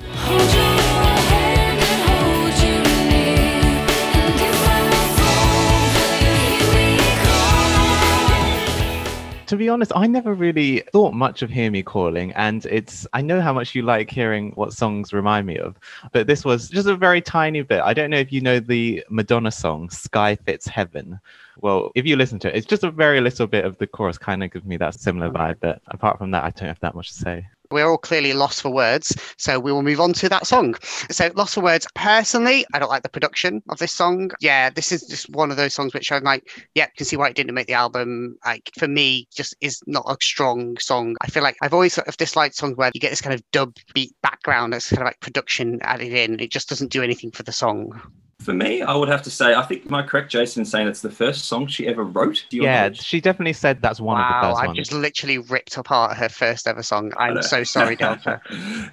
To 9.47 9.57
be 9.57 9.69
honest, 9.69 9.93
I 9.95 10.07
never 10.07 10.35
really 10.35 10.81
thought 10.93 11.15
much 11.15 11.43
of 11.43 11.51
Hear 11.51 11.71
Me 11.71 11.83
Calling, 11.83 12.33
and 12.33 12.67
it's 12.67 13.07
I 13.13 13.23
know 13.23 13.41
how 13.41 13.53
much 13.53 13.75
you 13.75 13.83
like 13.83 14.11
hearing 14.11 14.53
what 14.53 14.73
songs 14.73 15.13
remind 15.13 15.47
me 15.47 15.59
of, 15.59 15.77
but 16.13 16.27
this 16.27 16.45
was 16.45 16.69
just 16.69 16.89
a 16.89 16.97
very 16.97 17.21
tiny 17.21 17.63
bit. 17.63 17.81
I 17.81 17.95
don't 17.95 18.11
know 18.11 18.19
if 18.19 18.33
you 18.33 18.41
know 18.41 18.61
the 18.61 19.05
Madonna 19.09 19.51
song 19.51 19.91
Sky 19.91 20.37
Fits 20.37 20.67
Heaven. 20.67 21.21
Well, 21.61 21.91
if 21.95 22.05
you 22.07 22.17
listen 22.17 22.39
to 22.41 22.49
it, 22.49 22.57
it's 22.57 22.67
just 22.67 22.85
a 22.85 22.91
very 22.91 23.21
little 23.21 23.47
bit 23.47 23.65
of 23.65 23.79
the 23.79 23.87
chorus 23.87 24.19
kind 24.19 24.43
of 24.43 24.51
gives 24.51 24.67
me 24.67 24.77
that 24.79 24.95
similar 24.95 25.31
vibe, 25.31 25.57
but 25.61 25.81
apart 25.89 26.19
from 26.19 26.31
that, 26.33 26.45
I 26.45 26.51
don't 26.51 26.69
have 26.69 26.81
that 26.81 26.95
much 26.95 27.09
to 27.09 27.15
say 27.15 27.47
we're 27.71 27.89
all 27.89 27.99
clearly 27.99 28.33
lost 28.33 28.63
for 28.63 28.71
words. 28.71 29.17
So 29.39 29.59
we 29.59 29.73
will 29.73 29.83
move 29.83 30.01
on 30.01 30.13
to 30.15 30.29
that 30.29 30.47
song. 30.47 30.75
So, 31.11 31.31
Lost 31.35 31.55
for 31.55 31.61
Words. 31.61 31.87
Personally, 31.95 32.65
I 32.73 32.79
don't 32.79 32.89
like 32.89 33.03
the 33.03 33.09
production 33.09 33.63
of 33.69 33.79
this 33.79 33.93
song. 33.93 34.31
Yeah, 34.41 34.71
this 34.71 34.93
is 34.93 35.03
just 35.03 35.31
one 35.31 35.51
of 35.51 35.57
those 35.57 35.75
songs 35.75 35.95
which 35.95 36.11
I'm 36.13 36.25
like, 36.25 36.49
yeah, 36.75 36.87
can 36.97 37.07
see 37.07 37.17
why 37.17 37.29
it 37.29 37.37
didn't 37.37 37.55
make 37.55 37.67
the 37.67 37.75
album. 37.75 38.37
Like, 38.45 38.71
for 38.79 38.89
me, 38.89 39.29
just 39.35 39.55
is 39.61 39.81
not 39.87 40.05
a 40.09 40.17
strong 40.23 40.77
song. 40.79 41.17
I 41.21 41.29
feel 41.29 41.43
like 41.43 41.57
I've 41.63 41.75
always 41.75 41.95
sort 41.95 42.09
of 42.09 42.17
disliked 42.17 42.57
songs 42.57 42.77
where 42.77 42.91
you 42.95 43.01
get 43.01 43.11
this 43.11 43.21
kind 43.21 43.35
of 43.35 43.43
dub 43.53 43.75
beat 43.95 44.15
background 44.23 44.73
that's 44.73 44.91
kind 44.91 45.03
of 45.03 45.07
like 45.07 45.21
production 45.21 45.79
added 45.83 46.13
in. 46.13 46.41
It 46.41 46.51
just 46.51 46.69
doesn't 46.69 46.93
do 46.93 47.03
anything 47.03 47.31
for 47.31 47.43
the 47.43 47.53
song. 47.53 48.01
For 48.47 48.55
me, 48.55 48.81
I 48.81 48.95
would 48.95 49.09
have 49.09 49.23
to 49.23 49.31
say, 49.31 49.57
I 49.57 49.63
think, 49.63 49.87
am 49.87 49.95
I 49.95 50.05
correct, 50.05 50.31
Jason, 50.31 50.61
in 50.61 50.67
saying 50.67 50.87
it's 50.87 51.01
the 51.01 51.11
first 51.11 51.47
song 51.47 51.67
she 51.67 51.89
ever 51.89 52.05
wrote? 52.05 52.45
Yeah, 52.51 52.83
knowledge? 52.83 53.03
she 53.03 53.21
definitely 53.21 53.55
said 53.55 53.83
that's 53.83 53.99
one 53.99 54.19
wow, 54.19 54.23
of 54.23 54.29
the 54.29 54.49
first 54.49 54.61
I've 54.61 54.67
ones. 54.69 54.79
just 54.79 54.93
literally 54.93 55.39
ripped 55.39 55.77
apart 55.77 56.17
her 56.17 56.29
first 56.29 56.69
ever 56.69 56.85
song. 56.85 57.13
I'm 57.17 57.43
so 57.43 57.65
sorry, 57.65 57.97
Delta. 58.07 58.41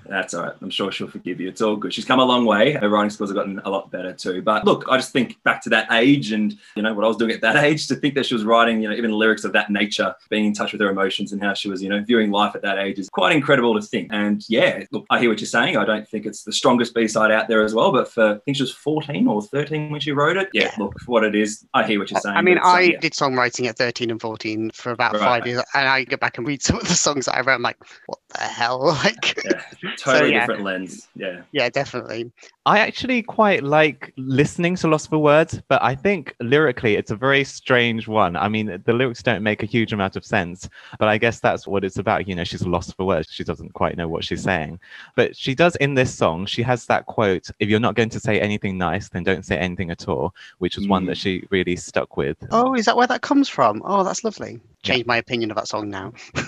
that's 0.07 0.33
all 0.33 0.45
right. 0.45 0.53
I'm 0.59 0.71
sure 0.71 0.91
she'll 0.91 1.07
forgive 1.07 1.39
you. 1.39 1.49
It's 1.49 1.61
all 1.61 1.75
good. 1.75 1.93
She's 1.93 2.03
come 2.03 2.19
a 2.19 2.25
long 2.25 2.47
way. 2.47 2.71
Her 2.71 2.89
writing 2.89 3.11
skills 3.11 3.29
have 3.29 3.37
gotten 3.37 3.59
a 3.59 3.69
lot 3.69 3.91
better 3.91 4.11
too. 4.11 4.41
But 4.41 4.65
look, 4.65 4.85
I 4.89 4.97
just 4.97 5.13
think 5.13 5.37
back 5.43 5.61
to 5.65 5.69
that 5.69 5.85
age 5.91 6.31
and, 6.31 6.57
you 6.75 6.81
know, 6.81 6.91
what 6.95 7.05
I 7.05 7.07
was 7.07 7.17
doing 7.17 7.29
at 7.29 7.41
that 7.41 7.55
age 7.63 7.85
to 7.89 7.95
think 7.95 8.15
that 8.15 8.25
she 8.25 8.33
was 8.33 8.45
writing, 8.45 8.81
you 8.81 8.89
know, 8.89 8.95
even 8.95 9.11
lyrics 9.11 9.43
of 9.43 9.53
that 9.53 9.69
nature, 9.69 10.15
being 10.31 10.45
in 10.45 10.53
touch 10.53 10.71
with 10.71 10.81
her 10.81 10.89
emotions 10.89 11.31
and 11.31 11.39
how 11.39 11.53
she 11.53 11.69
was, 11.69 11.83
you 11.83 11.89
know, 11.89 12.03
viewing 12.03 12.31
life 12.31 12.55
at 12.55 12.63
that 12.63 12.79
age 12.79 12.97
is 12.97 13.07
quite 13.07 13.35
incredible 13.35 13.79
to 13.79 13.85
think. 13.85 14.09
And 14.11 14.43
yeah, 14.49 14.83
look, 14.89 15.05
I 15.11 15.19
hear 15.19 15.29
what 15.29 15.41
you're 15.41 15.45
saying. 15.45 15.77
I 15.77 15.85
don't 15.85 16.09
think 16.09 16.25
it's 16.25 16.43
the 16.43 16.53
strongest 16.53 16.95
B 16.95 17.07
side 17.07 17.29
out 17.29 17.47
there 17.47 17.63
as 17.63 17.75
well. 17.75 17.91
But 17.91 18.07
for, 18.07 18.37
I 18.37 18.39
think 18.39 18.57
she 18.57 18.63
was 18.63 18.73
14 18.73 19.27
or 19.27 19.42
13 19.43 19.89
when 19.89 20.01
she 20.01 20.11
wrote 20.11 20.37
it. 20.37 20.49
Yeah, 20.53 20.71
look, 20.77 20.99
for 21.01 21.11
what 21.11 21.23
it 21.23 21.35
is, 21.35 21.65
I 21.73 21.85
hear 21.85 21.99
what 21.99 22.11
you're 22.11 22.19
saying. 22.19 22.35
I 22.35 22.41
mean, 22.41 22.57
I 22.57 22.81
yeah. 22.81 22.99
did 22.99 23.13
songwriting 23.13 23.67
at 23.67 23.77
13 23.77 24.09
and 24.11 24.19
14 24.19 24.71
for 24.71 24.91
about 24.91 25.13
right. 25.13 25.21
five 25.21 25.47
years, 25.47 25.63
and 25.73 25.87
I 25.87 26.03
go 26.03 26.17
back 26.17 26.37
and 26.37 26.47
read 26.47 26.61
some 26.61 26.77
of 26.77 26.87
the 26.87 26.93
songs 26.93 27.25
that 27.25 27.35
I 27.35 27.41
wrote. 27.41 27.55
I'm 27.55 27.61
like, 27.61 27.77
what 28.07 28.19
the 28.29 28.39
hell? 28.39 28.97
Like, 29.03 29.43
yeah, 29.43 29.61
totally 29.97 30.19
so, 30.19 30.23
yeah. 30.25 30.39
different 30.39 30.63
lens. 30.63 31.07
Yeah, 31.15 31.41
yeah, 31.51 31.69
definitely. 31.69 32.31
I 32.65 32.79
actually 32.79 33.21
quite 33.21 33.61
like 33.61 34.13
listening 34.15 34.77
to 34.77 34.87
Lost 34.87 35.09
for 35.09 35.17
Words, 35.17 35.61
but 35.67 35.83
I 35.83 35.95
think 35.95 36.33
lyrically 36.39 36.95
it's 36.95 37.11
a 37.11 37.15
very 37.15 37.43
strange 37.43 38.07
one. 38.07 38.37
I 38.37 38.47
mean, 38.47 38.81
the 38.85 38.93
lyrics 38.93 39.21
don't 39.21 39.43
make 39.43 39.63
a 39.63 39.65
huge 39.65 39.91
amount 39.91 40.15
of 40.15 40.23
sense, 40.23 40.69
but 40.97 41.09
I 41.09 41.17
guess 41.17 41.41
that's 41.41 41.67
what 41.67 41.83
it's 41.83 41.97
about. 41.97 42.27
You 42.27 42.35
know, 42.35 42.45
she's 42.45 42.65
lost 42.65 42.95
for 42.95 43.05
words. 43.05 43.27
She 43.29 43.43
doesn't 43.43 43.73
quite 43.73 43.97
know 43.97 44.07
what 44.07 44.23
she's 44.23 44.43
saying. 44.43 44.79
But 45.15 45.35
she 45.35 45.53
does 45.55 45.75
in 45.77 45.95
this 45.95 46.13
song, 46.13 46.45
she 46.45 46.61
has 46.61 46.85
that 46.85 47.05
quote 47.05 47.49
if 47.59 47.67
you're 47.67 47.79
not 47.81 47.95
going 47.95 48.09
to 48.09 48.19
say 48.19 48.39
anything 48.39 48.77
nice, 48.77 49.09
then 49.09 49.23
don't 49.23 49.32
say 49.41 49.57
anything 49.57 49.89
at 49.89 50.07
all, 50.07 50.35
which 50.59 50.75
was 50.75 50.85
mm. 50.85 50.89
one 50.89 51.05
that 51.07 51.17
mm. 51.17 51.21
she 51.21 51.47
really 51.49 51.75
stuck 51.75 52.15
with. 52.15 52.37
Oh, 52.51 52.75
is 52.75 52.85
that 52.85 52.95
where 52.95 53.07
that 53.07 53.21
comes 53.21 53.49
from? 53.49 53.81
Oh, 53.83 54.03
that's 54.03 54.23
lovely. 54.23 54.59
Changed 54.83 55.05
yeah. 55.05 55.11
my 55.11 55.17
opinion 55.17 55.49
of 55.49 55.55
that 55.57 55.67
song 55.67 55.89
now. 55.89 56.13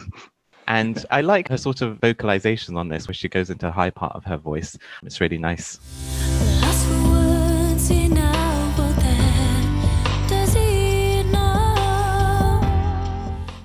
And 0.67 1.05
I 1.11 1.21
like 1.21 1.49
her 1.49 1.57
sort 1.57 1.81
of 1.81 1.99
vocalization 1.99 2.75
on 2.75 2.87
this, 2.87 3.07
where 3.07 3.13
she 3.13 3.29
goes 3.29 3.49
into 3.49 3.67
a 3.67 3.71
high 3.71 3.91
part 3.91 4.15
of 4.15 4.25
her 4.25 4.37
voice. 4.37 4.77
It's 5.03 5.21
really 5.21 5.37
nice. 5.37 5.79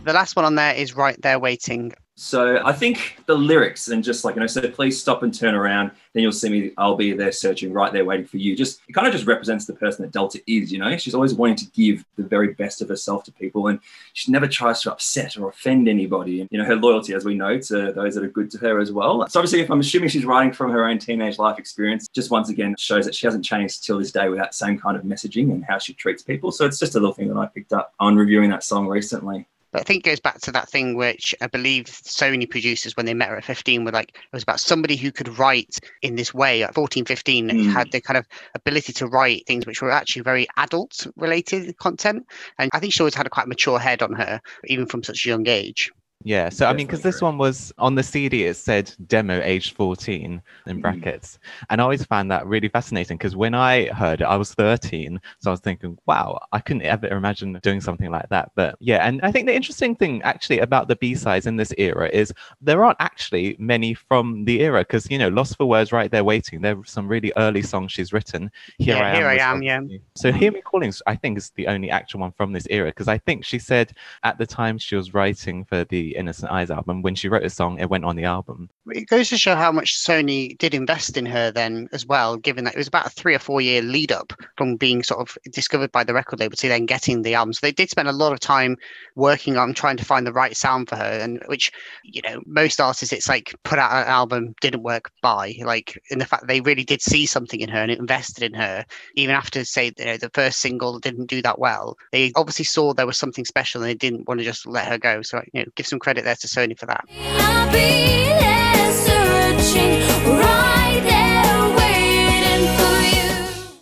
The 0.04 0.14
last 0.14 0.34
one 0.34 0.44
on 0.44 0.54
there 0.56 0.74
is 0.74 0.96
right 0.96 1.20
there 1.22 1.38
waiting. 1.38 1.92
So 2.16 2.60
I 2.66 2.72
think 2.72 3.16
the 3.24 3.34
lyrics 3.34 3.88
and 3.88 4.04
just 4.04 4.26
like 4.26 4.34
you 4.34 4.40
know, 4.40 4.46
so 4.46 4.68
please 4.68 5.00
stop 5.00 5.22
and 5.22 5.32
turn 5.32 5.54
around. 5.54 5.90
Then 6.12 6.22
you'll 6.22 6.32
see 6.32 6.50
me. 6.50 6.72
I'll 6.76 6.94
be 6.94 7.14
there 7.14 7.32
searching, 7.32 7.72
right 7.72 7.94
there 7.94 8.04
waiting 8.04 8.26
for 8.26 8.36
you. 8.36 8.54
Just 8.54 8.80
it 8.88 8.92
kind 8.92 9.06
of 9.06 9.12
just 9.14 9.26
represents 9.26 9.64
the 9.64 9.72
person 9.72 10.02
that 10.02 10.12
Delta 10.12 10.38
is. 10.46 10.70
You 10.70 10.80
know, 10.80 10.96
she's 10.98 11.14
always 11.14 11.32
wanting 11.32 11.56
to 11.56 11.66
give 11.70 12.04
the 12.16 12.22
very 12.22 12.52
best 12.52 12.82
of 12.82 12.90
herself 12.90 13.24
to 13.24 13.32
people, 13.32 13.68
and 13.68 13.80
she 14.12 14.30
never 14.30 14.46
tries 14.46 14.82
to 14.82 14.92
upset 14.92 15.38
or 15.38 15.48
offend 15.48 15.88
anybody. 15.88 16.42
And 16.42 16.48
you 16.52 16.58
know, 16.58 16.64
her 16.66 16.76
loyalty, 16.76 17.14
as 17.14 17.24
we 17.24 17.34
know, 17.34 17.58
to 17.58 17.92
those 17.92 18.16
that 18.16 18.24
are 18.24 18.28
good 18.28 18.50
to 18.50 18.58
her 18.58 18.80
as 18.80 18.92
well. 18.92 19.26
So 19.28 19.40
obviously, 19.40 19.60
if 19.60 19.70
I'm 19.70 19.80
assuming 19.80 20.10
she's 20.10 20.26
writing 20.26 20.52
from 20.52 20.72
her 20.72 20.84
own 20.84 20.98
teenage 20.98 21.38
life 21.38 21.58
experience, 21.58 22.06
just 22.14 22.30
once 22.30 22.50
again 22.50 22.74
shows 22.78 23.06
that 23.06 23.14
she 23.14 23.26
hasn't 23.26 23.46
changed 23.46 23.86
till 23.86 23.98
this 23.98 24.12
day 24.12 24.28
with 24.28 24.38
that 24.38 24.54
same 24.54 24.78
kind 24.78 24.96
of 24.96 25.04
messaging 25.04 25.52
and 25.52 25.64
how 25.64 25.78
she 25.78 25.94
treats 25.94 26.22
people. 26.22 26.52
So 26.52 26.66
it's 26.66 26.78
just 26.78 26.96
a 26.96 27.00
little 27.00 27.14
thing 27.14 27.28
that 27.28 27.38
I 27.38 27.46
picked 27.46 27.72
up 27.72 27.94
on 27.98 28.16
reviewing 28.16 28.50
that 28.50 28.62
song 28.62 28.88
recently. 28.88 29.46
But 29.72 29.82
I 29.82 29.84
think 29.84 30.04
it 30.04 30.10
goes 30.10 30.20
back 30.20 30.40
to 30.40 30.52
that 30.52 30.68
thing 30.68 30.96
which 30.96 31.34
I 31.40 31.46
believe 31.46 31.84
Sony 31.86 32.48
producers, 32.48 32.96
when 32.96 33.06
they 33.06 33.14
met 33.14 33.28
her 33.28 33.36
at 33.36 33.44
15, 33.44 33.84
were 33.84 33.92
like, 33.92 34.10
it 34.16 34.32
was 34.32 34.42
about 34.42 34.60
somebody 34.60 34.96
who 34.96 35.12
could 35.12 35.38
write 35.38 35.78
in 36.02 36.16
this 36.16 36.34
way 36.34 36.62
at 36.62 36.74
14, 36.74 37.04
15, 37.04 37.48
mm. 37.48 37.72
had 37.72 37.92
the 37.92 38.00
kind 38.00 38.16
of 38.16 38.26
ability 38.54 38.92
to 38.94 39.06
write 39.06 39.46
things 39.46 39.66
which 39.66 39.80
were 39.80 39.90
actually 39.90 40.22
very 40.22 40.46
adult 40.56 41.06
related 41.16 41.76
content. 41.78 42.26
And 42.58 42.70
I 42.74 42.80
think 42.80 42.92
she 42.92 43.00
always 43.00 43.14
had 43.14 43.26
a 43.26 43.30
quite 43.30 43.48
mature 43.48 43.78
head 43.78 44.02
on 44.02 44.12
her, 44.14 44.40
even 44.64 44.86
from 44.86 45.02
such 45.02 45.24
a 45.24 45.28
young 45.28 45.46
age. 45.46 45.92
Yeah, 46.22 46.50
so 46.50 46.66
I 46.66 46.74
mean, 46.74 46.86
because 46.86 47.00
this 47.00 47.22
one 47.22 47.38
was 47.38 47.72
on 47.78 47.94
the 47.94 48.02
CD, 48.02 48.44
it 48.44 48.54
said 48.54 48.94
demo 49.06 49.40
age 49.40 49.72
14 49.72 50.42
in 50.66 50.76
mm. 50.76 50.82
brackets. 50.82 51.38
Mm. 51.38 51.66
And 51.70 51.80
I 51.80 51.84
always 51.84 52.04
found 52.04 52.30
that 52.30 52.46
really 52.46 52.68
fascinating 52.68 53.16
because 53.16 53.36
when 53.36 53.54
I 53.54 53.86
heard 53.86 54.20
it, 54.20 54.24
I 54.24 54.36
was 54.36 54.52
13. 54.52 55.18
So 55.38 55.50
I 55.50 55.52
was 55.52 55.60
thinking, 55.60 55.96
wow, 56.04 56.38
I 56.52 56.58
couldn't 56.58 56.82
ever 56.82 57.06
imagine 57.06 57.58
doing 57.62 57.80
something 57.80 58.10
like 58.10 58.28
that. 58.28 58.52
But 58.54 58.76
yeah, 58.80 59.06
and 59.06 59.20
I 59.22 59.32
think 59.32 59.46
the 59.46 59.54
interesting 59.54 59.96
thing 59.96 60.20
actually 60.22 60.58
about 60.58 60.88
the 60.88 60.96
B 60.96 61.14
sides 61.14 61.46
in 61.46 61.56
this 61.56 61.72
era 61.78 62.10
is 62.12 62.34
there 62.60 62.84
aren't 62.84 63.00
actually 63.00 63.56
many 63.58 63.94
from 63.94 64.44
the 64.44 64.60
era 64.60 64.80
because, 64.80 65.10
you 65.10 65.16
know, 65.16 65.28
Lost 65.28 65.56
for 65.56 65.64
Words 65.64 65.90
right 65.90 66.10
there 66.10 66.24
waiting. 66.24 66.60
There 66.60 66.78
are 66.78 66.84
some 66.84 67.08
really 67.08 67.32
early 67.38 67.62
songs 67.62 67.92
she's 67.92 68.12
written. 68.12 68.50
Here 68.76 68.96
yeah, 68.96 69.04
I 69.04 69.08
am. 69.08 69.16
Here 69.16 69.26
I 69.26 69.36
am, 69.36 69.62
yeah. 69.62 69.80
So 70.16 70.32
Hear 70.32 70.52
Me 70.52 70.60
Calling, 70.60 70.92
I 71.06 71.16
think, 71.16 71.38
is 71.38 71.50
the 71.56 71.66
only 71.66 71.88
actual 71.88 72.20
one 72.20 72.32
from 72.32 72.52
this 72.52 72.66
era 72.68 72.90
because 72.90 73.08
I 73.08 73.16
think 73.16 73.42
she 73.46 73.58
said 73.58 73.92
at 74.22 74.36
the 74.36 74.46
time 74.46 74.76
she 74.76 74.96
was 74.96 75.14
writing 75.14 75.64
for 75.64 75.84
the 75.84 76.09
Innocent 76.16 76.50
Eyes 76.50 76.70
album. 76.70 77.02
When 77.02 77.14
she 77.14 77.28
wrote 77.28 77.44
a 77.44 77.50
song, 77.50 77.78
it 77.78 77.90
went 77.90 78.04
on 78.04 78.16
the 78.16 78.24
album. 78.24 78.70
It 78.88 79.08
goes 79.08 79.28
to 79.30 79.38
show 79.38 79.54
how 79.54 79.72
much 79.72 79.96
Sony 79.96 80.56
did 80.58 80.74
invest 80.74 81.16
in 81.16 81.26
her 81.26 81.50
then 81.50 81.88
as 81.92 82.06
well, 82.06 82.36
given 82.36 82.64
that 82.64 82.74
it 82.74 82.78
was 82.78 82.88
about 82.88 83.06
a 83.06 83.10
three 83.10 83.34
or 83.34 83.38
four 83.38 83.60
year 83.60 83.82
lead 83.82 84.12
up 84.12 84.32
from 84.56 84.76
being 84.76 85.02
sort 85.02 85.20
of 85.20 85.36
discovered 85.52 85.92
by 85.92 86.04
the 86.04 86.14
record 86.14 86.40
label 86.40 86.56
to 86.56 86.68
then 86.68 86.86
getting 86.86 87.22
the 87.22 87.34
album. 87.34 87.52
So 87.52 87.60
they 87.62 87.72
did 87.72 87.90
spend 87.90 88.08
a 88.08 88.12
lot 88.12 88.32
of 88.32 88.40
time 88.40 88.76
working 89.14 89.56
on 89.56 89.74
trying 89.74 89.96
to 89.96 90.04
find 90.04 90.26
the 90.26 90.32
right 90.32 90.56
sound 90.56 90.88
for 90.88 90.96
her, 90.96 91.18
and 91.20 91.42
which, 91.46 91.70
you 92.04 92.22
know, 92.22 92.42
most 92.46 92.80
artists, 92.80 93.12
it's 93.12 93.28
like 93.28 93.54
put 93.64 93.78
out 93.78 93.92
an 93.92 94.08
album, 94.08 94.54
didn't 94.60 94.82
work, 94.82 95.10
by 95.22 95.54
Like 95.64 96.00
in 96.10 96.18
the 96.18 96.24
fact 96.24 96.46
they 96.48 96.60
really 96.60 96.84
did 96.84 97.02
see 97.02 97.26
something 97.26 97.60
in 97.60 97.68
her 97.68 97.82
and 97.82 97.90
invested 97.90 98.42
in 98.42 98.54
her, 98.54 98.84
even 99.14 99.34
after, 99.34 99.64
say, 99.64 99.92
you 99.98 100.04
know, 100.04 100.16
the 100.16 100.30
first 100.30 100.60
single 100.60 100.98
didn't 100.98 101.26
do 101.26 101.42
that 101.42 101.58
well. 101.58 101.96
They 102.12 102.32
obviously 102.36 102.64
saw 102.64 102.92
there 102.92 103.06
was 103.06 103.18
something 103.18 103.44
special 103.44 103.82
and 103.82 103.90
they 103.90 103.94
didn't 103.94 104.28
want 104.28 104.40
to 104.40 104.44
just 104.44 104.66
let 104.66 104.88
her 104.88 104.98
go. 104.98 105.22
So, 105.22 105.42
you 105.52 105.60
know, 105.60 105.70
give 105.76 105.86
some 105.86 105.98
credit 106.00 106.24
there 106.24 106.36
to 106.36 106.46
Sony 106.46 106.78
for 106.78 106.86
that. 106.86 107.04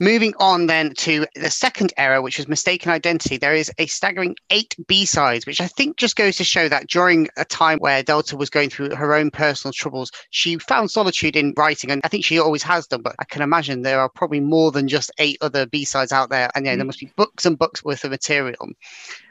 Moving 0.00 0.32
on 0.38 0.66
then 0.66 0.94
to 0.98 1.26
the 1.34 1.50
second 1.50 1.92
era, 1.96 2.22
which 2.22 2.38
was 2.38 2.46
mistaken 2.46 2.92
identity, 2.92 3.37
there 3.37 3.54
is 3.54 3.72
a 3.78 3.87
staggering 3.87 4.37
eight 4.50 4.76
B 4.87 5.04
sides, 5.04 5.44
which 5.44 5.60
I 5.60 5.66
think 5.66 5.96
just 5.96 6.14
goes 6.14 6.37
to 6.37 6.44
show 6.44 6.68
that 6.68 6.87
during 6.87 7.26
a 7.37 7.44
time 7.44 7.78
where 7.80 8.04
Delta 8.04 8.37
was 8.37 8.48
going 8.48 8.70
through 8.70 8.94
her 8.94 9.12
own 9.12 9.32
personal 9.32 9.72
troubles, 9.72 10.12
she 10.30 10.56
found 10.58 10.92
solitude 10.92 11.34
in 11.34 11.52
writing, 11.56 11.90
and 11.90 12.00
I 12.04 12.08
think 12.08 12.25
she 12.25 12.38
always 12.38 12.62
has 12.62 12.87
done. 12.87 13.02
But 13.02 13.16
I 13.18 13.25
can 13.25 13.42
imagine 13.42 13.82
there 13.82 14.00
are 14.00 14.08
probably 14.08 14.40
more 14.40 14.70
than 14.70 14.87
just 14.87 15.10
eight 15.18 15.38
other 15.40 15.66
B 15.66 15.84
sides 15.84 16.12
out 16.12 16.30
there, 16.30 16.48
and 16.54 16.64
yeah, 16.64 16.76
there 16.76 16.84
mm. 16.84 16.88
must 16.88 17.00
be 17.00 17.12
books 17.16 17.44
and 17.44 17.58
books 17.58 17.84
worth 17.84 18.04
of 18.04 18.12
material. 18.12 18.68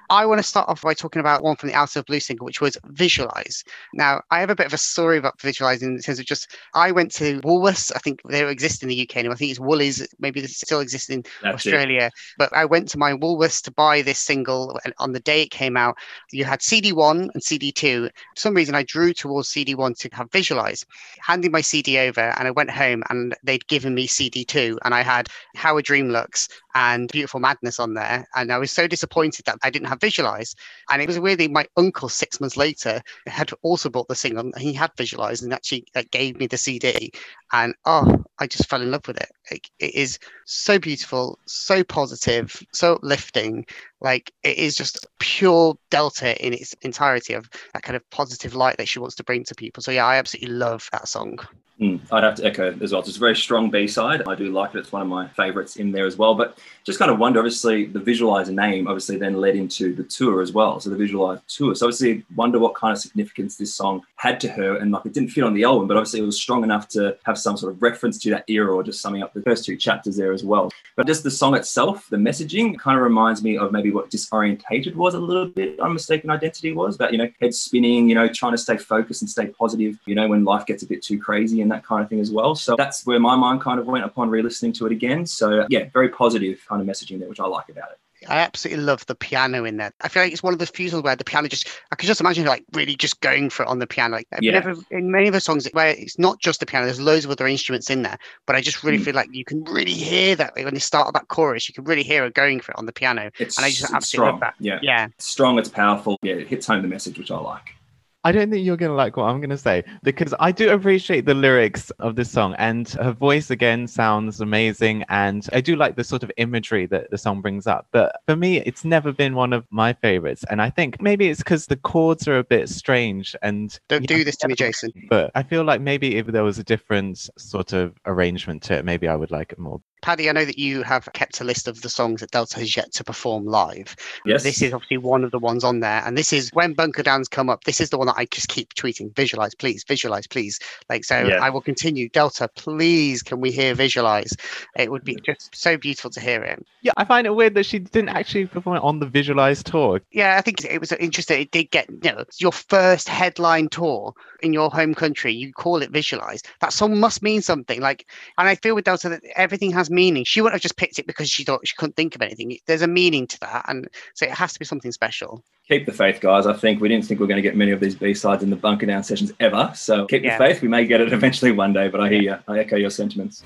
I 0.10 0.26
want 0.26 0.40
to 0.40 0.44
start 0.44 0.70
off 0.70 0.82
by 0.82 0.94
talking 0.94 1.20
about 1.20 1.44
one 1.44 1.56
from 1.56 1.70
the 1.70 1.76
Out 1.76 1.96
of 1.96 2.06
Blue 2.06 2.20
single, 2.20 2.46
which 2.46 2.62
was 2.62 2.78
Visualize. 2.86 3.64
Now, 3.94 4.22
I 4.32 4.40
have 4.40 4.50
a 4.50 4.56
bit 4.56 4.66
of 4.66 4.74
a 4.74 4.78
story 4.78 5.18
about 5.18 5.40
visualizing 5.42 5.96
in 5.96 6.02
terms 6.02 6.20
of 6.20 6.26
just 6.26 6.56
I 6.74 6.92
went 6.92 7.12
to 7.16 7.42
Woolworths. 7.42 7.92
I 7.96 8.00
think 8.00 8.22
they 8.30 8.48
exist 8.48 8.84
in 8.84 8.90
the 8.90 9.02
UK 9.02 9.24
now. 9.24 9.32
I 9.32 9.36
think 9.36 9.52
it's 9.52 9.60
Woolies. 9.60 10.08
Maybe 10.20 10.40
they 10.40 10.48
still 10.48 10.80
exist 10.80 11.10
in 11.10 11.24
That's 11.44 11.56
Australia. 11.56 12.06
It. 12.06 12.14
But 12.38 12.56
I 12.56 12.66
went 12.66 12.88
to 12.90 12.98
my 12.98 13.14
Woolworths 13.14 13.62
to 13.64 13.72
buy 13.72 14.02
this 14.02 14.20
single, 14.20 14.80
and 14.86 14.94
on 15.00 15.12
the 15.12 15.20
day 15.20 15.44
it 15.44 15.52
came 15.52 15.76
out, 15.76 15.98
you 16.32 16.46
had 16.46 16.62
CD1 16.62 17.30
and 17.34 17.44
CD2. 17.44 18.08
For 18.08 18.12
some 18.36 18.54
reason, 18.54 18.76
I 18.76 18.84
drew 18.84 19.14
towards 19.14 19.50
CD1 19.50 19.98
to 20.00 20.10
have 20.14 20.32
Visualize. 20.32 20.86
Handing 21.22 21.52
my 21.52 21.62
CD 21.62 21.98
over, 22.00 22.34
and 22.38 22.48
I 22.48 22.52
went 22.52 22.70
home, 22.70 23.04
and 23.10 23.36
they'd 23.44 23.68
given 23.68 23.94
me 23.94 24.08
CD2, 24.08 24.78
and 24.84 24.94
I 24.94 25.02
had 25.02 25.28
How 25.56 25.78
a 25.78 25.82
Dream 25.82 26.10
Looks 26.10 26.48
and 26.76 27.10
Beautiful 27.12 27.40
Madness 27.40 27.80
on 27.80 27.94
there. 27.96 28.28
And 28.36 28.52
I 28.52 28.58
was 28.58 28.72
so 28.72 28.88
disappointed 28.88 29.46
that 29.46 29.58
I 29.64 29.70
didn't 29.70 29.88
have 29.88 29.97
Visualize. 30.00 30.56
And 30.90 31.02
it 31.02 31.08
was 31.08 31.20
weirdly, 31.20 31.48
my 31.48 31.66
uncle, 31.76 32.10
six 32.10 32.40
months 32.40 32.58
later, 32.58 33.02
had 33.26 33.52
also 33.62 33.90
bought 33.90 34.08
the 34.08 34.16
single 34.16 34.46
and 34.46 34.58
he 34.58 34.74
had 34.74 34.92
visualized 34.98 35.44
and 35.44 35.54
actually 35.54 35.86
uh, 35.96 36.04
gave 36.12 36.38
me 36.38 36.48
the 36.48 36.58
CD. 36.58 37.12
And 37.54 37.74
oh, 37.86 38.24
I 38.40 38.48
just 38.48 38.70
fell 38.70 38.82
in 38.82 38.92
love 38.92 39.08
with 39.08 39.18
it. 39.18 39.32
it. 39.52 39.70
It 39.80 39.96
is 39.96 40.20
so 40.46 40.78
beautiful, 40.80 41.40
so 41.46 41.84
positive, 41.84 42.62
so 42.74 42.96
uplifting. 42.96 43.66
Like 44.02 44.32
it 44.44 44.58
is 44.58 44.76
just 44.76 45.06
pure 45.20 45.78
Delta 45.90 46.46
in 46.46 46.54
its 46.54 46.74
entirety 46.82 47.34
of 47.34 47.50
that 47.74 47.84
kind 47.84 47.96
of 47.96 48.10
positive 48.10 48.54
light 48.54 48.78
that 48.78 48.88
she 48.88 49.00
wants 49.00 49.16
to 49.16 49.24
bring 49.24 49.44
to 49.46 49.56
people. 49.56 49.82
So 49.82 49.92
yeah, 49.92 50.06
I 50.06 50.18
absolutely 50.18 50.54
love 50.54 50.90
that 50.92 51.08
song. 51.08 51.40
Mm, 51.80 52.00
I'd 52.12 52.24
have 52.24 52.36
to 52.36 52.46
echo 52.46 52.76
as 52.82 52.92
well. 52.92 53.02
It's 53.02 53.16
a 53.16 53.20
very 53.20 53.36
strong 53.36 53.70
B 53.70 53.88
side. 53.88 54.24
I 54.28 54.34
do 54.34 54.52
like 54.52 54.74
it. 54.74 54.80
It's 54.80 54.92
one 54.92 55.04
of 55.04 55.08
my 55.08 55.28
favorites 55.30 55.76
in 55.76 55.92
there 55.92 56.08
as 56.08 56.18
well. 56.18 56.34
But 56.34 56.58
just 56.84 56.98
kind 56.98 57.12
of 57.12 57.20
wonder, 57.20 57.40
obviously, 57.40 57.86
the 57.86 58.00
Visualizer 58.00 58.54
name 58.54 58.88
obviously 58.88 59.18
then 59.18 59.36
led 59.36 59.56
into 59.56 59.94
the 59.94 60.04
tour 60.04 60.42
as 60.42 60.52
well. 60.52 60.80
So 60.80 60.90
the 60.90 60.96
Visualizer 60.96 61.42
tour. 61.48 61.76
So 61.76 61.86
obviously, 61.86 62.26
wonder 62.36 62.58
what 62.58 62.74
kind 62.74 62.94
of 62.94 63.00
significance 63.00 63.58
this 63.58 63.76
song 63.76 64.02
had 64.16 64.40
to 64.40 64.48
her. 64.50 64.78
And 64.78 64.92
like 64.92 65.06
it 65.06 65.14
didn't 65.14 65.30
fit 65.30 65.44
on 65.44 65.54
the 65.54 65.66
album, 65.66 65.88
but 65.88 65.98
obviously 65.98 66.22
it 66.22 66.26
was 66.26 66.42
strong 66.42 66.64
enough 66.64 66.88
to 66.90 67.16
have 67.26 67.37
some 67.38 67.58
sort 67.58 67.74
of 67.74 67.82
reference 67.82 68.18
to 68.20 68.30
that 68.32 68.44
era 68.48 68.74
or 68.74 68.84
just 68.84 69.02
summing 69.02 69.24
up 69.24 69.34
the 69.34 69.42
first 69.42 69.66
two 69.66 69.76
chapters 69.76 70.18
there 70.18 70.32
as 70.32 70.44
well. 70.44 70.72
But 70.96 71.08
just 71.08 71.24
the 71.24 71.32
song 71.32 71.56
itself, 71.56 72.08
the 72.10 72.18
messaging 72.18 72.78
kind 72.78 72.98
of 72.98 73.04
reminds 73.04 73.44
me 73.44 73.58
of 73.58 73.72
maybe 73.72 73.92
what 73.92 74.10
Disorientated 74.10 74.96
was 74.96 75.14
a 75.14 75.20
little 75.20 75.48
bit 75.48 75.80
on 75.80 75.94
Mistaken 75.94 76.30
Identity 76.30 76.74
was 76.74 76.96
about, 76.96 77.12
you 77.12 77.18
know, 77.18 77.30
head 77.40 77.54
spinning, 77.54 78.10
you 78.10 78.16
know, 78.16 78.28
trying 78.28 78.54
to 78.54 78.58
stay 78.58 78.78
focused 78.78 79.22
and 79.22 79.30
stay 79.30 79.48
positive, 79.48 79.98
you 80.06 80.16
know, 80.16 80.28
when 80.28 80.44
life 80.44 80.66
gets 80.66 80.84
a 80.84 80.88
bit 80.88 81.02
too 81.02 81.20
crazy 81.20 81.62
and 81.62 81.72
that 81.72 81.86
kind 81.86 82.04
of 82.04 82.10
thing 82.10 82.20
as 82.20 82.32
well. 82.32 82.56
So 82.56 82.76
that's 82.78 83.06
where 83.06 83.20
my 83.20 83.36
mind 83.36 83.62
kind 83.62 83.80
of 83.80 83.86
went 83.86 84.06
upon 84.06 84.30
re-listening 84.30 84.74
to 84.74 84.86
it 84.86 84.92
again. 84.92 85.26
So 85.26 85.66
yeah, 85.70 85.90
very 85.94 86.10
positive 86.10 86.64
kind 86.68 86.82
of 86.82 86.88
messaging 86.88 87.20
there, 87.20 87.30
which 87.30 87.40
I 87.40 87.46
like 87.46 87.70
about 87.70 87.92
it. 87.92 88.00
I 88.28 88.40
absolutely 88.40 88.84
love 88.84 89.06
the 89.06 89.16
piano 89.16 89.64
in 89.66 89.78
there. 89.78 89.94
I 90.02 90.08
feel 90.08 90.24
like 90.24 90.32
it's 90.32 90.42
one 90.44 90.54
of 90.54 90.60
those 90.60 90.72
songs 90.76 91.04
where 91.04 91.16
the 91.16 91.24
piano 91.24 91.48
just, 91.48 91.68
I 91.92 91.96
could 91.96 92.08
just 92.08 92.20
imagine 92.20 92.46
like 92.46 92.66
really 92.74 92.96
just 92.96 93.22
going 93.22 93.50
for 93.50 93.64
it 93.64 93.70
on 93.70 93.80
the 93.80 93.88
piano. 93.88 94.16
Like 94.16 94.28
yeah. 94.42 94.54
never, 94.54 94.76
in 94.92 95.12
many 95.12 95.28
of 95.28 95.34
the 95.34 95.40
songs 95.40 95.68
where 95.74 95.90
it's 95.90 96.18
not 96.18 96.40
just 96.40 96.60
the 96.60 96.66
piano, 96.66 96.86
there's 96.86 97.00
loads 97.00 97.26
of 97.26 97.32
other 97.32 97.48
instruments 97.48 97.90
in 97.90 98.02
there, 98.02 98.18
but 98.46 98.56
I 98.56 98.62
just 98.62 98.84
really 98.84 98.98
mm. 98.98 99.06
feel 99.06 99.16
like 99.16 99.30
you 99.32 99.46
can 99.46 99.64
really 99.66 99.94
hear 99.94 100.36
that 100.36 100.56
when 100.56 100.74
you 100.74 100.80
start 100.80 101.14
that 101.14 101.28
chorus, 101.28 101.68
you 101.68 101.74
can 101.74 101.84
really 101.84 102.04
hear 102.04 102.26
it 102.26 102.34
going 102.34 102.60
for 102.60 102.72
it 102.72 102.78
on 102.78 102.86
the 102.86 102.94
piano. 102.94 103.30
It's, 103.40 103.58
and 103.58 103.66
I 103.66 103.70
just 103.70 103.94
absolutely 103.94 104.02
strong. 104.02 104.32
love 104.32 104.40
that. 104.40 104.56
Yeah. 104.60 104.80
Yeah. 104.82 105.06
It's 105.06 105.26
strong, 105.26 105.60
it's 105.60 105.70
powerful. 105.70 106.18
Yeah, 106.22 106.34
it 106.34 106.48
hits 106.48 106.66
home 106.68 106.82
the 106.82 106.88
message, 106.88 107.18
which 107.18 107.32
I 107.32 107.38
like. 107.38 107.77
I 108.24 108.32
don't 108.32 108.50
think 108.50 108.66
you're 108.66 108.78
going 108.78 108.92
to 108.92 108.96
like 108.96 109.16
what 109.16 109.26
I'm 109.26 109.40
going 109.40 109.52
to 109.52 109.58
say 109.58 109.84
because 110.04 110.34
I 110.40 110.52
do 110.52 110.70
appreciate 110.70 111.26
the 111.26 111.34
lyrics 111.34 111.92
of 112.00 112.16
this 112.16 112.30
song 112.30 112.56
and 112.58 112.90
her 112.90 113.14
voice 113.14 113.50
again 113.50 113.88
sounds 113.88 114.42
amazing. 114.42 115.06
And 115.08 115.48
I 115.54 115.62
do 115.62 115.76
like 115.76 115.96
the 115.96 116.04
sort 116.04 116.24
of 116.24 116.32
imagery 116.38 116.88
that 116.88 117.10
the 117.12 117.18
song 117.18 117.42
brings 117.42 117.68
up. 117.68 117.88
But 117.92 118.20
for 118.28 118.36
me, 118.36 118.58
it's 118.58 118.84
never 118.84 119.12
been 119.12 119.36
one 119.36 119.54
of 119.54 119.66
my 119.70 119.94
favorites. 119.94 120.44
And 120.50 120.62
I 120.62 120.70
think 120.70 121.02
maybe 121.02 121.30
it's 121.30 121.40
because 121.40 121.68
the 121.68 121.78
chords 121.78 122.28
are 122.28 122.38
a 122.38 122.44
bit 122.44 122.70
strange 122.70 123.36
and. 123.42 123.80
Don't 123.88 124.06
do 124.08 124.18
know, 124.18 124.24
this 124.24 124.38
to 124.38 124.48
me, 124.48 124.56
Jason. 124.56 124.92
But 125.10 125.32
I 125.36 125.44
feel 125.44 125.64
like 125.64 125.80
maybe 125.80 126.18
if 126.18 126.28
there 126.28 126.44
was 126.44 126.60
a 126.60 126.64
different 126.64 127.30
sort 127.38 127.74
of 127.74 127.94
arrangement 128.06 128.64
to 128.64 128.74
it, 128.76 128.86
maybe 128.86 129.08
I 129.08 129.16
would 129.16 129.32
like 129.32 129.52
it 129.52 129.60
more. 129.60 129.82
Paddy, 130.02 130.30
I 130.30 130.34
know 130.34 130.46
that 130.46 130.60
you 130.60 130.84
have 130.84 131.10
kept 131.14 131.42
a 131.42 131.44
list 131.44 131.68
of 131.68 131.82
the 131.82 131.90
songs 131.90 132.22
that 132.22 132.32
Delta 132.32 132.60
has 132.60 132.78
yet 132.78 132.94
to 132.94 133.04
perform 133.04 133.46
live. 133.46 133.96
Yes. 134.26 134.44
This 134.44 134.62
is 134.62 134.74
obviously 134.74 134.98
one 134.98 135.24
of 135.24 135.32
the 135.32 135.40
ones 135.40 135.64
on 135.64 135.80
there. 135.80 136.02
And 136.06 136.18
this 136.18 136.32
is 136.32 136.50
when 136.54 136.74
Bunker 136.74 137.04
Downs 137.04 137.28
come 137.28 137.50
up, 137.50 137.64
this 137.64 137.82
is 137.82 137.90
the 137.90 137.98
one 137.98 138.08
that 138.08 138.16
I 138.18 138.26
just 138.26 138.48
keep 138.48 138.74
tweeting. 138.76 139.16
Visualize, 139.16 139.56
please, 139.56 139.84
visualize, 139.88 140.28
please. 140.28 140.60
Like, 140.90 141.04
so 141.04 141.26
yeah. 141.26 141.44
I 141.44 141.50
will 141.50 141.62
continue. 141.62 142.10
Delta, 142.10 142.48
please, 142.56 143.24
can 143.24 143.42
we 143.42 143.52
hear 143.52 143.74
visualize? 143.74 144.34
It 144.78 144.92
would 144.92 145.04
be 145.04 145.18
just 145.26 145.56
so 145.56 145.78
beautiful 145.78 146.12
to 146.12 146.20
hear 146.20 146.44
it. 146.44 146.64
Yeah, 146.82 146.94
I 146.96 147.04
find 147.04 147.28
it 147.28 147.36
weird 147.36 147.56
that 147.56 147.66
she 147.66 147.80
didn't 147.80 148.10
actually 148.10 148.46
perform 148.46 148.78
it 148.78 148.84
on 148.84 149.00
the 149.00 149.08
Visualize 149.08 149.64
tour. 149.64 150.00
Yeah, 150.12 150.38
I 150.38 150.42
think 150.42 150.64
it 150.64 150.80
was 150.80 150.92
interesting. 150.94 151.42
It 151.42 151.52
did 151.52 151.72
get, 151.72 151.90
you 151.90 152.12
know, 152.12 152.24
your 152.40 152.52
first 152.52 153.10
headline 153.10 153.68
tour 153.70 154.14
in 154.42 154.54
your 154.54 154.70
home 154.70 154.94
country. 154.94 155.34
You 155.34 155.52
call 155.54 155.82
it 155.82 155.92
Visualize. 155.92 156.44
That 156.62 156.72
song 156.72 157.00
must 157.00 157.24
mean 157.24 157.42
something. 157.42 157.82
Like, 157.82 158.06
and 158.38 158.48
I 158.48 158.56
feel 158.56 158.76
with 158.76 158.86
Delta 158.86 159.10
that 159.10 159.24
everything 159.36 159.72
has 159.88 159.94
meaning. 159.94 160.24
She 160.26 160.42
wouldn't 160.42 160.56
have 160.56 160.62
just 160.62 160.78
picked 160.78 161.00
it 161.00 161.08
because 161.08 161.30
she 161.30 161.44
thought 161.44 161.68
she 161.68 161.76
couldn't 161.78 161.96
think 161.96 162.16
of 162.16 162.22
anything. 162.22 162.58
There's 162.68 162.82
a 162.82 162.88
meaning 162.88 163.28
to 163.28 163.40
that, 163.42 163.66
and 163.68 163.88
so 164.14 164.26
it 164.26 164.32
has 164.32 164.54
to 164.54 164.60
be 164.60 164.66
something 164.66 164.92
special. 164.92 165.44
Keep 165.68 165.86
the 165.86 165.92
faith, 165.92 166.22
guys. 166.22 166.46
I 166.46 166.54
think 166.54 166.80
we 166.80 166.88
didn't 166.88 167.06
think 167.06 167.20
we 167.20 167.26
are 167.26 167.28
going 167.28 167.38
to 167.38 167.42
get 167.42 167.56
many 167.56 167.72
of 167.72 167.80
these 167.80 167.96
B 167.96 168.14
sides 168.14 168.44
in 168.44 168.50
the 168.50 168.56
bunker 168.56 168.86
down 168.86 169.04
sessions 169.04 169.34
ever. 169.40 169.72
So 169.76 170.06
keep 170.06 170.24
yeah. 170.24 170.38
the 170.38 170.46
faith. 170.46 170.62
We 170.62 170.70
may 170.70 170.86
get 170.86 171.02
it 171.02 171.12
eventually 171.12 171.52
one 171.52 171.74
day, 171.74 171.90
but 171.90 172.00
I 172.00 172.10
hear 172.10 172.22
you. 172.22 172.38
I 172.48 172.60
echo 172.60 172.78
your 172.78 172.90
sentiments. 172.90 173.44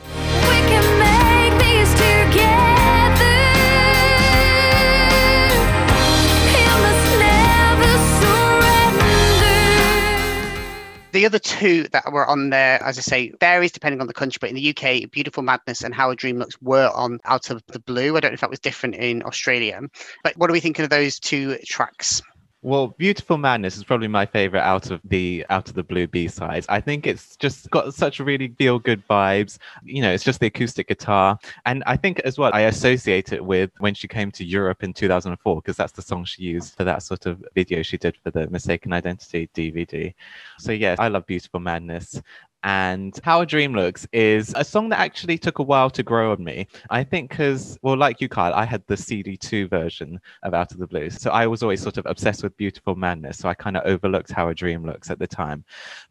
The 11.12 11.26
other 11.26 11.40
two 11.40 11.90
that 11.90 12.10
were 12.12 12.26
on 12.26 12.52
there, 12.52 12.82
as 12.82 12.98
I 12.98 13.02
say, 13.02 13.34
varies 13.40 13.74
depending 13.74 14.00
on 14.00 14.08
the 14.08 14.14
country, 14.14 14.38
but 14.40 14.50
in 14.50 14.56
the 14.56 14.70
UK, 14.70 15.12
Beautiful 15.12 15.44
Madness 15.44 15.84
and 15.84 15.94
How 15.94 16.10
a 16.10 16.16
Dream 16.16 16.38
Looks 16.38 16.56
were 16.62 16.90
on 16.96 17.20
Out 17.26 17.50
of 17.50 17.62
the 17.68 17.80
Blue. 17.80 18.16
I 18.16 18.22
don't 18.22 18.32
know 18.32 18.36
if 18.36 18.42
that 18.42 18.50
was 18.50 18.60
different 18.60 18.96
in 18.96 19.22
Australia. 19.24 19.82
But 20.24 20.38
what 20.38 20.50
are 20.50 20.54
we 20.54 20.62
thinking 20.62 20.84
of 20.84 20.90
those 20.90 21.20
two 21.20 21.58
tracks? 21.66 22.22
Well, 22.64 22.90
Beautiful 23.00 23.40
Madness 23.40 23.76
is 23.76 23.84
probably 23.84 24.08
my 24.08 24.24
favorite 24.24 24.62
out 24.62 24.92
of 24.92 25.02
the 25.04 25.44
out 25.50 25.68
of 25.68 25.74
the 25.74 25.82
blue 25.82 26.06
B 26.06 26.28
sides. 26.28 26.68
I 26.70 26.80
think 26.80 27.08
it's 27.08 27.36
just 27.36 27.68
got 27.72 27.92
such 27.96 28.20
really 28.20 28.50
feel 28.50 28.78
good 28.78 29.04
vibes. 29.08 29.58
You 29.84 30.04
know, 30.04 30.12
it's 30.12 30.24
just 30.24 30.40
the 30.40 30.46
acoustic 30.46 30.88
guitar. 30.88 31.40
And 31.66 31.84
I 31.88 31.98
think 31.98 32.20
as 32.20 32.38
well 32.38 32.52
I 32.54 32.62
associate 32.62 33.34
it 33.34 33.44
with 33.44 33.72
when 33.80 33.96
she 33.96 34.08
came 34.08 34.30
to 34.34 34.46
Europe 34.46 34.84
in 34.84 34.94
2004 34.94 35.56
because 35.56 35.76
that's 35.76 35.94
the 35.94 36.04
song 36.04 36.24
she 36.24 36.44
used 36.44 36.76
for 36.76 36.84
that 36.84 37.02
sort 37.02 37.26
of 37.26 37.44
video 37.56 37.82
she 37.82 37.98
did 37.98 38.16
for 38.24 38.30
the 38.30 38.48
Mistaken 38.52 38.94
Identity 38.94 39.50
DVD. 39.56 40.14
So 40.60 40.72
yeah, 40.72 40.96
I 41.00 41.08
love 41.08 41.26
Beautiful 41.26 41.62
Madness. 41.62 42.22
And 42.64 43.18
How 43.24 43.42
a 43.42 43.46
Dream 43.46 43.74
Looks 43.74 44.08
is 44.14 44.54
a 44.56 44.64
song 44.64 44.90
that 44.90 45.00
actually 45.00 45.38
took 45.38 45.60
a 45.60 45.64
while 45.64 45.90
to 45.90 46.04
grow 46.04 46.32
on 46.32 46.44
me. 46.44 46.68
I 46.90 47.04
think 47.04 47.30
because, 47.30 47.78
well, 47.82 47.98
like 47.98 48.22
you, 48.22 48.30
Kyle, 48.30 48.54
I 48.54 48.66
had 48.66 48.84
the 48.88 48.96
CD2 48.96 49.70
version 49.70 50.20
of 50.44 50.54
Out 50.54 50.72
of 50.72 50.78
the 50.78 50.88
Blues. 50.88 51.20
So 51.20 51.32
I 51.32 51.48
was 51.48 51.64
always 51.64 51.82
sort 51.82 51.98
of 51.98 52.06
obsessed 52.06 52.44
with 52.44 52.56
Beautiful 52.58 52.96
Madness. 52.96 53.40
So 53.40 53.50
I 53.50 53.54
kind 53.54 53.78
of 53.78 53.84
overlooked 53.86 54.32
How 54.32 54.50
a 54.50 54.54
Dream 54.54 54.86
Looks 54.86 55.10
at 55.10 55.18
the 55.18 55.28
time. 55.28 55.64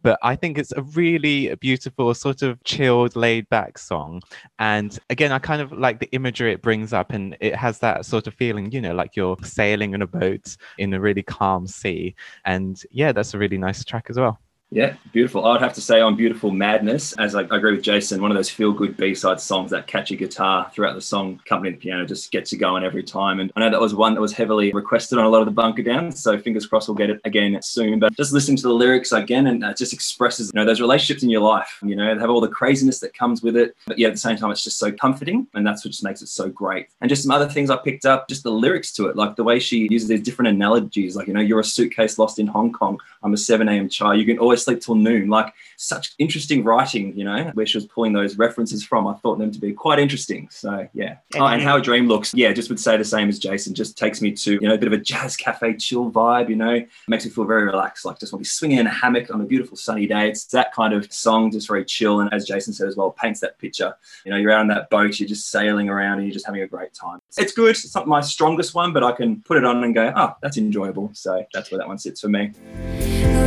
But 0.03 0.19
I 0.23 0.35
think 0.35 0.59
it's 0.59 0.73
a 0.73 0.83
really 0.83 1.55
beautiful, 1.57 2.13
sort 2.15 2.43
of 2.43 2.63
chilled, 2.65 3.15
laid 3.15 3.49
back 3.49 3.79
song. 3.79 4.21
And 4.59 4.99
again, 5.09 5.33
I 5.33 5.39
kind 5.39 5.63
of 5.63 5.73
like 5.73 6.01
the 6.01 6.11
imagery 6.13 6.53
it 6.53 6.63
brings 6.63 6.93
up, 6.93 7.13
and 7.13 7.37
it 7.41 7.55
has 7.55 7.79
that 7.79 8.07
sort 8.07 8.27
of 8.27 8.35
feeling, 8.35 8.73
you 8.73 8.81
know, 8.81 8.95
like 8.95 9.15
you're 9.15 9.37
sailing 9.43 9.95
in 9.95 10.03
a 10.03 10.07
boat 10.07 10.57
in 10.79 10.93
a 10.95 11.01
really 11.01 11.23
calm 11.23 11.67
sea. 11.67 12.15
And 12.45 12.83
yeah, 12.91 13.13
that's 13.13 13.35
a 13.35 13.39
really 13.39 13.59
nice 13.59 13.85
track 13.85 14.07
as 14.11 14.19
well. 14.19 14.41
Yeah, 14.73 14.95
beautiful. 15.13 15.45
I 15.45 15.53
would 15.53 15.63
have 15.63 15.73
to 15.75 15.81
say 15.81 16.01
on 16.01 16.15
Beautiful 16.15 16.53
Madness, 16.53 17.13
as 17.15 17.35
I, 17.35 17.41
I 17.41 17.57
agree 17.57 17.73
with 17.73 17.83
Jason, 17.83 18.23
one 18.23 18.31
of 18.31 18.37
those 18.37 18.49
feel 18.49 18.71
good 18.73 18.97
B 18.97 19.17
side 19.17 19.41
songs, 19.41 19.73
that 19.73 19.89
catchy 19.89 20.15
guitar 20.15 20.71
throughout 20.73 20.95
the 20.95 21.01
song, 21.01 21.41
accompanying 21.45 21.75
the 21.75 21.81
piano, 21.81 22.07
just 22.07 22.31
gets 22.31 22.53
you 22.53 22.59
going 22.59 22.85
every 22.85 23.03
time. 23.03 23.41
And 23.41 23.51
I 23.57 23.61
know 23.61 23.71
that 23.71 23.81
was 23.81 23.97
one 23.97 24.15
that 24.15 24.21
was 24.21 24.33
heavily 24.33 24.71
requested 24.71 25.19
on 25.19 25.25
a 25.25 25.29
lot 25.29 25.41
of 25.41 25.47
the 25.47 25.51
bunker 25.51 25.83
downs. 25.83 26.23
So 26.23 26.39
fingers 26.39 26.67
crossed 26.67 26.87
we'll 26.87 26.95
get 26.95 27.11
it 27.11 27.21
again 27.25 27.61
soon. 27.63 27.99
But 27.99 28.17
just 28.17 28.33
listening 28.33 28.59
to 28.59 28.63
the 28.63 28.73
lyrics 28.73 29.11
again, 29.11 29.49
and 29.49 29.65
it 29.65 29.77
just 29.77 29.93
expresses, 29.93 30.53
you 30.55 30.61
know, 30.61 30.65
those 30.65 30.81
relationships 30.81 31.25
in 31.25 31.31
your 31.31 31.43
life, 31.43 31.81
you 31.83 31.97
know, 31.97 32.15
they 32.15 32.21
have 32.21 32.31
all 32.31 32.41
the 32.41 32.47
craziness 32.47 33.01
that 33.01 33.13
comes 33.13 33.43
with 33.43 33.57
it. 33.57 33.77
But 33.89 33.99
yeah, 33.99 34.07
at 34.07 34.15
the 34.15 34.21
same 34.21 34.37
time, 34.37 34.53
it's 34.53 34.63
just 34.63 34.79
so 34.79 34.93
comforting. 34.93 35.49
And 35.55 35.67
that's 35.67 35.85
what 35.85 35.91
just 35.91 36.05
makes 36.05 36.23
it 36.23 36.29
so 36.29 36.49
great. 36.49 36.87
And 37.01 37.09
just 37.09 37.25
some 37.25 37.33
other 37.33 37.49
things 37.49 37.71
I 37.71 37.77
picked 37.77 38.07
up, 38.07 38.29
just 38.29 38.45
the 38.45 38.53
lyrics 38.53 38.93
to 38.93 39.09
it, 39.09 39.17
like 39.17 39.35
the 39.35 39.43
way 39.43 39.59
she 39.59 39.89
uses 39.91 40.09
these 40.09 40.23
different 40.23 40.51
analogies, 40.51 41.17
like, 41.17 41.27
you 41.27 41.35
know, 41.35 41.41
you're 41.41 41.59
a 41.59 41.65
suitcase 41.65 42.21
lost 42.21 42.39
in 42.39 42.47
Hong 42.47 42.71
Kong. 42.71 43.01
I'm 43.23 43.35
a 43.35 43.37
7 43.37 43.69
a.m. 43.69 43.89
chai. 43.89 44.15
You 44.15 44.25
can 44.25 44.39
always 44.39 44.63
sleep 44.63 44.81
till 44.81 44.95
noon. 44.95 45.29
Like 45.29 45.53
such 45.77 46.15
interesting 46.19 46.65
writing, 46.65 47.17
you 47.17 47.25
know, 47.25 47.51
where 47.55 47.67
she 47.67 47.77
was 47.77 47.87
pulling 47.87 48.13
those 48.13 48.37
references 48.37 48.85
from. 48.85 49.07
I 49.07 49.15
thought 49.15 49.39
them 49.39 49.51
to 49.51 49.59
be 49.59 49.73
quite 49.73 49.99
interesting. 49.99 50.49
So 50.51 50.89
yeah. 50.95 51.17
Oh, 51.35 51.47
and 51.47 51.63
how 51.63 51.77
a 51.77 51.81
dream 51.81 52.07
looks, 52.07 52.33
yeah, 52.35 52.53
just 52.53 52.69
would 52.69 52.81
say 52.81 52.97
the 52.97 53.05
same 53.05 53.29
as 53.29 53.39
Jason. 53.39 53.75
Just 53.75 53.97
takes 53.97 54.21
me 54.21 54.33
to 54.33 54.53
you 54.55 54.69
know 54.69 54.75
a 54.75 54.79
bit 54.79 54.87
of 54.87 54.93
a 54.93 54.99
jazz 54.99 55.37
cafe 55.37 55.75
chill 55.75 56.11
vibe. 56.11 56.49
You 56.49 56.57
know, 56.57 56.85
makes 57.09 57.25
me 57.25 57.31
feel 57.31 57.45
very 57.45 57.65
relaxed. 57.65 58.05
Like 58.05 58.19
just 58.19 58.33
want 58.33 58.41
to 58.41 58.49
be 58.49 58.51
swinging 58.51 58.79
in 58.79 58.87
a 58.87 58.91
hammock 58.91 59.33
on 59.33 59.41
a 59.41 59.45
beautiful 59.45 59.77
sunny 59.77 60.07
day. 60.07 60.29
It's 60.29 60.45
that 60.47 60.73
kind 60.75 60.95
of 60.95 61.13
song, 61.13 61.51
just 61.51 61.69
very 61.69 61.85
chill. 61.85 62.21
And 62.21 62.33
as 62.33 62.47
Jason 62.47 62.73
said 62.73 62.89
as 62.89 62.97
well, 62.97 63.11
paints 63.11 63.41
that 63.41 63.59
picture. 63.59 63.95
You 64.25 64.33
know, 64.33 64.39
you're 64.39 64.53
out 64.53 64.61
on 64.61 64.69
that 64.69 64.91
boat, 64.91 65.19
you're 65.19 65.29
just 65.29 65.51
sailing 65.51 65.89
around, 65.89 66.19
and 66.19 66.27
you're 66.27 66.35
just 66.35 66.47
having 66.47 66.63
a 66.63 66.67
great 66.67 66.95
time. 66.95 67.21
It's 67.37 67.53
good. 67.53 67.71
It's 67.71 67.95
not 67.95 68.07
my 68.07 68.21
strongest 68.21 68.75
one, 68.75 68.93
but 68.93 69.03
I 69.03 69.13
can 69.13 69.43
put 69.43 69.57
it 69.57 69.65
on 69.65 69.83
and 69.83 69.95
go, 69.95 70.13
oh, 70.15 70.35
that's 70.43 70.59
enjoyable. 70.59 71.11
So 71.15 71.45
that's 71.53 71.71
where 71.71 71.79
that 71.79 71.89
one 71.89 71.99
sits 71.99 72.21
for 72.21 72.29
me. 72.29 72.53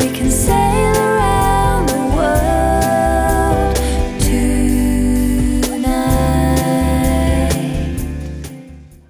We 0.03 0.11
can 0.11 0.29
sail 0.29 0.97
around 0.97 1.87
the 1.87 1.95
world 2.13 2.53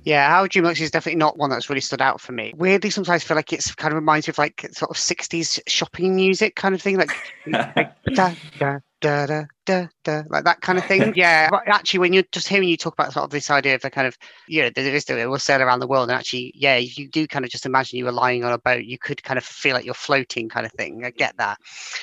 Yeah, 0.05 0.29
How 0.29 0.45
Dream 0.47 0.65
Looks 0.65 0.81
is 0.81 0.91
definitely 0.91 1.17
not 1.17 1.37
one 1.37 1.49
that's 1.49 1.69
really 1.69 1.81
stood 1.81 2.01
out 2.01 2.19
for 2.19 2.33
me. 2.33 2.53
Weirdly, 2.57 2.89
sometimes 2.89 3.23
I 3.23 3.25
feel 3.25 3.37
like 3.37 3.53
it's 3.53 3.73
kind 3.73 3.91
of 3.91 3.95
reminds 3.95 4.27
me 4.27 4.31
of 4.31 4.37
like 4.37 4.69
sort 4.73 4.91
of 4.91 4.97
60s 4.97 5.61
shopping 5.65 6.15
music 6.15 6.55
kind 6.55 6.75
of 6.75 6.81
thing, 6.81 6.97
like, 6.97 7.11
like 7.47 7.91
da, 8.13 8.35
da, 8.59 8.79
da, 9.01 9.25
da, 9.25 9.45
da, 9.65 9.87
da, 10.03 10.23
like 10.29 10.43
that 10.43 10.61
kind 10.61 10.77
of 10.77 10.85
thing. 10.85 11.13
Yeah, 11.23 11.49
but 11.49 11.67
actually, 11.67 11.99
when 11.99 12.13
you're 12.13 12.23
just 12.31 12.47
hearing 12.47 12.67
you 12.67 12.77
talk 12.77 12.93
about 12.93 13.13
sort 13.13 13.25
of 13.25 13.29
this 13.29 13.51
idea 13.51 13.75
of 13.75 13.81
the 13.81 13.89
kind 13.89 14.07
of, 14.07 14.17
you 14.47 14.61
know, 14.61 14.69
there 14.73 14.95
is 14.95 15.09
it 15.09 15.29
will 15.29 15.37
sail 15.37 15.61
around 15.61 15.79
the 15.79 15.87
world, 15.87 16.09
and 16.09 16.17
actually, 16.17 16.51
yeah, 16.55 16.75
if 16.75 16.97
you 16.97 17.07
do 17.07 17.27
kind 17.27 17.45
of 17.45 17.51
just 17.51 17.65
imagine 17.65 17.99
you 17.99 18.05
were 18.05 18.11
lying 18.11 18.43
on 18.43 18.53
a 18.53 18.57
boat, 18.57 18.85
you 18.85 18.97
could 18.97 19.21
kind 19.23 19.37
of 19.37 19.43
feel 19.43 19.73
like 19.73 19.85
you're 19.85 19.93
floating, 19.93 20.49
kind 20.49 20.65
of 20.65 20.71
thing. 20.73 21.05
I 21.05 21.11
get 21.11 21.37
that. 21.37 21.57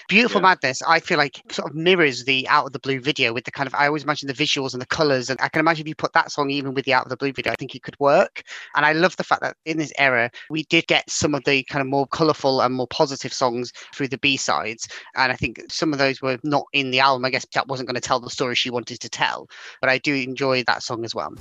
Beautiful 0.09 0.41
yeah. 0.41 0.49
Madness, 0.49 0.83
I 0.83 1.01
feel 1.01 1.19
like 1.19 1.41
sort 1.51 1.71
of 1.71 1.77
mirrors 1.77 2.25
the 2.25 2.47
Out 2.49 2.67
of 2.67 2.73
the 2.73 2.79
Blue 2.79 3.01
video 3.01 3.33
with 3.33 3.45
the 3.45 3.51
kind 3.51 3.67
of. 3.67 3.75
I 3.75 3.87
always 3.87 4.05
imagine 4.05 4.29
the 4.29 4.35
visuals 4.35 4.73
and 4.73 4.81
the 4.81 4.87
colors, 4.87 5.31
and 5.31 5.41
I 5.41 5.49
can 5.49 5.61
imagine 5.61 5.85
if 5.85 5.89
you 5.89 5.95
put 5.95 6.13
that 6.13 6.31
song 6.31 6.51
even 6.51 6.75
with 6.75 6.85
the 6.85 6.95
Out 6.95 7.05
of 7.05 7.11
the 7.11 7.17
Blue 7.17 7.33
video, 7.33 7.53
I 7.53 7.57
think 7.57 7.75
it 7.75 7.83
could 7.83 7.99
work. 7.99 8.43
And 8.77 8.87
I 8.87 8.93
love 8.93 9.17
the 9.17 9.25
fact 9.25 9.43
that 9.43 9.57
in 9.65 9.79
this 9.79 9.93
era, 9.99 10.31
we 10.51 10.65
did 10.65 10.87
get 10.87 11.09
some 11.11 11.35
of 11.35 11.43
the 11.45 11.65
kind 11.65 11.81
of 11.81 11.89
more 11.89 12.07
colorful 12.07 12.61
and 12.61 12.75
more 12.75 12.89
positive 12.89 13.33
songs 13.33 13.73
through 13.95 14.09
the 14.09 14.19
B 14.19 14.37
sides, 14.37 14.89
and 15.17 15.33
I 15.33 15.37
think 15.37 15.61
some 15.69 15.93
of 15.93 15.99
those 15.99 16.23
were 16.23 16.39
not 16.45 16.67
in 16.73 16.91
the 16.91 17.01
album. 17.01 17.25
I 17.25 17.31
guess 17.31 17.47
that 17.55 17.69
wasn't 17.69 17.89
going 17.89 17.95
to 17.95 18.01
tell 18.01 18.21
the 18.21 18.31
story 18.31 18.55
she 18.55 18.71
wanted 18.71 19.01
to 19.01 19.09
tell. 19.09 19.49
But 19.81 19.91
I 19.91 19.99
do 19.99 20.15
enjoy 20.15 20.65
that 20.65 20.83
song 20.83 21.05
as 21.05 21.15
well. 21.15 21.35